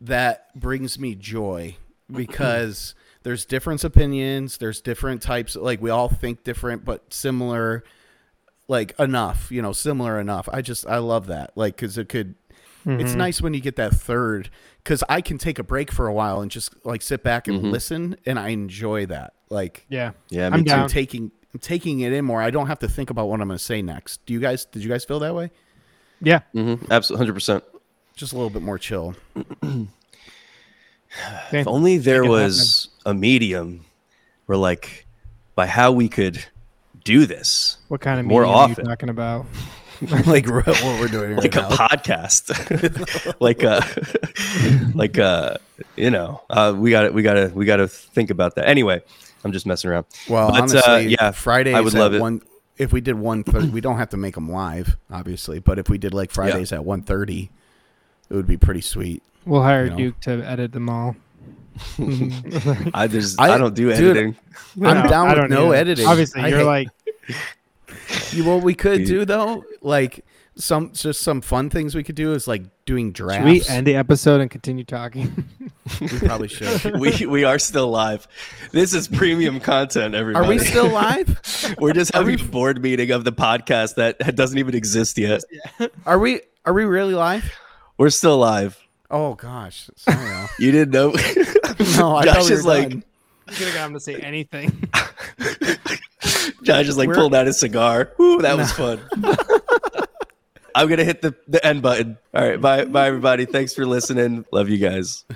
that 0.00 0.58
brings 0.58 0.98
me 0.98 1.14
joy 1.14 1.76
because 2.10 2.94
there's 3.22 3.44
different 3.44 3.84
opinions, 3.84 4.58
there's 4.58 4.80
different 4.80 5.22
types 5.22 5.56
like 5.56 5.80
we 5.80 5.90
all 5.90 6.08
think 6.08 6.44
different 6.44 6.84
but 6.84 7.12
similar 7.12 7.84
like 8.68 8.98
enough, 8.98 9.50
you 9.50 9.60
know, 9.60 9.72
similar 9.72 10.18
enough. 10.20 10.48
I 10.52 10.62
just 10.62 10.86
I 10.86 10.98
love 10.98 11.26
that. 11.26 11.52
Like 11.56 11.76
cuz 11.76 11.98
it 11.98 12.08
could 12.08 12.34
mm-hmm. 12.86 13.00
it's 13.00 13.14
nice 13.14 13.42
when 13.42 13.52
you 13.52 13.60
get 13.60 13.76
that 13.76 13.92
third 13.92 14.50
cuz 14.84 15.02
I 15.08 15.20
can 15.20 15.38
take 15.38 15.58
a 15.58 15.64
break 15.64 15.92
for 15.92 16.06
a 16.06 16.12
while 16.12 16.40
and 16.40 16.50
just 16.50 16.74
like 16.84 17.02
sit 17.02 17.22
back 17.22 17.48
and 17.48 17.58
mm-hmm. 17.58 17.70
listen 17.70 18.16
and 18.24 18.38
I 18.38 18.48
enjoy 18.50 19.06
that. 19.06 19.34
Like 19.50 19.86
Yeah. 19.88 20.12
Yeah, 20.30 20.48
I'm 20.52 20.64
down. 20.64 20.88
taking 20.88 21.30
I'm 21.52 21.60
taking 21.60 22.00
it 22.00 22.12
in 22.12 22.24
more. 22.24 22.40
I 22.40 22.50
don't 22.50 22.68
have 22.68 22.78
to 22.78 22.88
think 22.88 23.10
about 23.10 23.28
what 23.28 23.40
I'm 23.40 23.48
going 23.48 23.58
to 23.58 23.64
say 23.64 23.82
next. 23.82 24.24
Do 24.24 24.32
you 24.32 24.40
guys 24.40 24.64
did 24.64 24.82
you 24.82 24.88
guys 24.88 25.04
feel 25.04 25.18
that 25.18 25.34
way? 25.34 25.50
Yeah. 26.22 26.40
Mm-hmm. 26.54 26.92
Absolutely 26.92 27.26
100% 27.32 27.62
just 28.20 28.34
a 28.34 28.36
little 28.36 28.50
bit 28.50 28.62
more 28.62 28.78
chill. 28.78 29.16
if 31.52 31.66
only 31.66 31.96
there 31.96 32.22
was 32.24 32.88
a 33.06 33.14
medium 33.14 33.86
where, 34.44 34.58
like, 34.58 35.06
by 35.54 35.66
how 35.66 35.90
we 35.90 36.08
could 36.08 36.44
do 37.02 37.24
this. 37.24 37.78
What 37.88 38.02
kind 38.02 38.20
of 38.20 38.26
more 38.26 38.44
often? 38.44 38.84
talking 38.84 39.08
about? 39.08 39.46
like 40.26 40.46
what 40.46 40.66
we're 40.82 41.08
doing, 41.08 41.32
right 41.32 41.42
like 41.42 41.54
now. 41.54 41.68
a 41.68 41.72
podcast, 41.72 42.50
like 43.40 43.62
a, 43.62 44.92
like 44.96 45.18
uh, 45.18 45.56
you 45.96 46.10
know, 46.10 46.42
uh, 46.48 46.74
we 46.76 46.90
got 46.90 47.02
to, 47.02 47.10
we 47.10 47.22
got 47.22 47.34
to, 47.34 47.48
we 47.54 47.66
got 47.66 47.76
to 47.76 47.88
think 47.88 48.30
about 48.30 48.54
that. 48.54 48.66
Anyway, 48.66 49.02
I'm 49.44 49.52
just 49.52 49.66
messing 49.66 49.90
around. 49.90 50.06
Well, 50.28 50.48
but, 50.48 50.54
uh, 50.54 50.62
honestly, 50.62 50.80
uh, 50.80 50.96
yeah, 50.98 51.30
Friday. 51.32 51.74
I 51.74 51.80
would 51.80 51.92
love 51.92 52.14
it. 52.14 52.20
One, 52.20 52.40
if 52.78 52.92
we 52.92 53.02
did 53.02 53.14
one, 53.14 53.44
we 53.72 53.82
don't 53.82 53.98
have 53.98 54.10
to 54.10 54.16
make 54.16 54.34
them 54.34 54.50
live, 54.50 54.96
obviously. 55.10 55.58
But 55.58 55.78
if 55.78 55.90
we 55.90 55.98
did 55.98 56.14
like 56.14 56.30
Fridays 56.30 56.70
yeah. 56.70 56.78
at 56.78 56.84
one 56.84 57.02
thirty, 57.02 57.50
it 58.30 58.34
would 58.34 58.46
be 58.46 58.56
pretty 58.56 58.80
sweet. 58.80 59.22
We'll 59.44 59.62
hire 59.62 59.84
you 59.84 59.90
know? 59.90 59.96
Duke 59.96 60.20
to 60.20 60.30
edit 60.44 60.72
them 60.72 60.88
all. 60.88 61.16
I 62.94 63.08
just 63.08 63.40
I, 63.40 63.54
I, 63.54 63.58
don't 63.58 63.74
do 63.74 63.90
editing. 63.90 64.36
I'm 64.82 65.02
no, 65.02 65.08
down 65.08 65.40
with 65.40 65.50
no 65.50 65.72
editing. 65.72 66.06
Obviously, 66.06 66.48
you're 66.48 66.64
like 66.64 66.88
you 68.32 68.44
what 68.44 68.62
we 68.62 68.74
could 68.74 69.04
do 69.04 69.24
though, 69.24 69.64
like 69.80 70.24
some 70.56 70.92
just 70.92 71.22
some 71.22 71.40
fun 71.40 71.70
things 71.70 71.94
we 71.94 72.02
could 72.02 72.16
do 72.16 72.32
is 72.32 72.46
like 72.46 72.62
doing 72.84 73.12
drafts. 73.12 73.38
Should 73.38 73.68
we 73.70 73.74
end 73.74 73.86
the 73.86 73.96
episode 73.96 74.40
and 74.40 74.50
continue 74.50 74.84
talking? 74.84 75.44
we 76.00 76.08
probably 76.08 76.48
should. 76.48 77.00
we 77.00 77.26
we 77.26 77.44
are 77.44 77.58
still 77.58 77.88
live. 77.88 78.28
This 78.72 78.92
is 78.92 79.08
premium 79.08 79.58
content. 79.60 80.14
Everybody, 80.14 80.44
are 80.44 80.48
we 80.48 80.58
still 80.58 80.88
live? 80.88 81.74
We're 81.78 81.94
just 81.94 82.12
having 82.14 82.38
a 82.38 82.44
board 82.44 82.82
meeting 82.82 83.10
of 83.10 83.24
the 83.24 83.32
podcast 83.32 83.94
that 83.94 84.36
doesn't 84.36 84.58
even 84.58 84.74
exist 84.74 85.16
yet. 85.16 85.42
Are 86.04 86.18
we? 86.18 86.42
Are 86.66 86.74
we 86.74 86.84
really 86.84 87.14
live? 87.14 87.50
We're 88.00 88.08
still 88.08 88.32
alive. 88.32 88.82
Oh 89.10 89.34
gosh, 89.34 89.90
Sorry, 89.94 90.46
you 90.58 90.72
didn't 90.72 90.92
know? 90.92 91.10
no, 91.98 92.16
I 92.16 92.24
Josh 92.24 92.48
is 92.48 92.64
like. 92.64 92.92
You 92.94 93.02
could 93.46 93.66
have 93.66 93.74
got 93.74 93.86
him 93.88 93.92
to 93.92 94.00
say 94.00 94.14
anything. 94.14 94.88
Josh 96.62 96.88
is 96.88 96.96
like 96.96 97.08
We're... 97.08 97.14
pulled 97.14 97.34
out 97.34 97.46
his 97.46 97.60
cigar. 97.60 98.12
Ooh, 98.18 98.40
that 98.40 98.52
no. 98.52 98.56
was 98.56 98.72
fun. 98.72 99.02
I'm 100.74 100.88
gonna 100.88 101.04
hit 101.04 101.20
the, 101.20 101.34
the 101.46 101.62
end 101.66 101.82
button. 101.82 102.16
All 102.32 102.48
right, 102.48 102.58
bye 102.58 102.86
bye 102.86 103.06
everybody. 103.06 103.44
Thanks 103.44 103.74
for 103.74 103.84
listening. 103.84 104.46
Love 104.50 104.70
you 104.70 104.78
guys. 104.78 105.26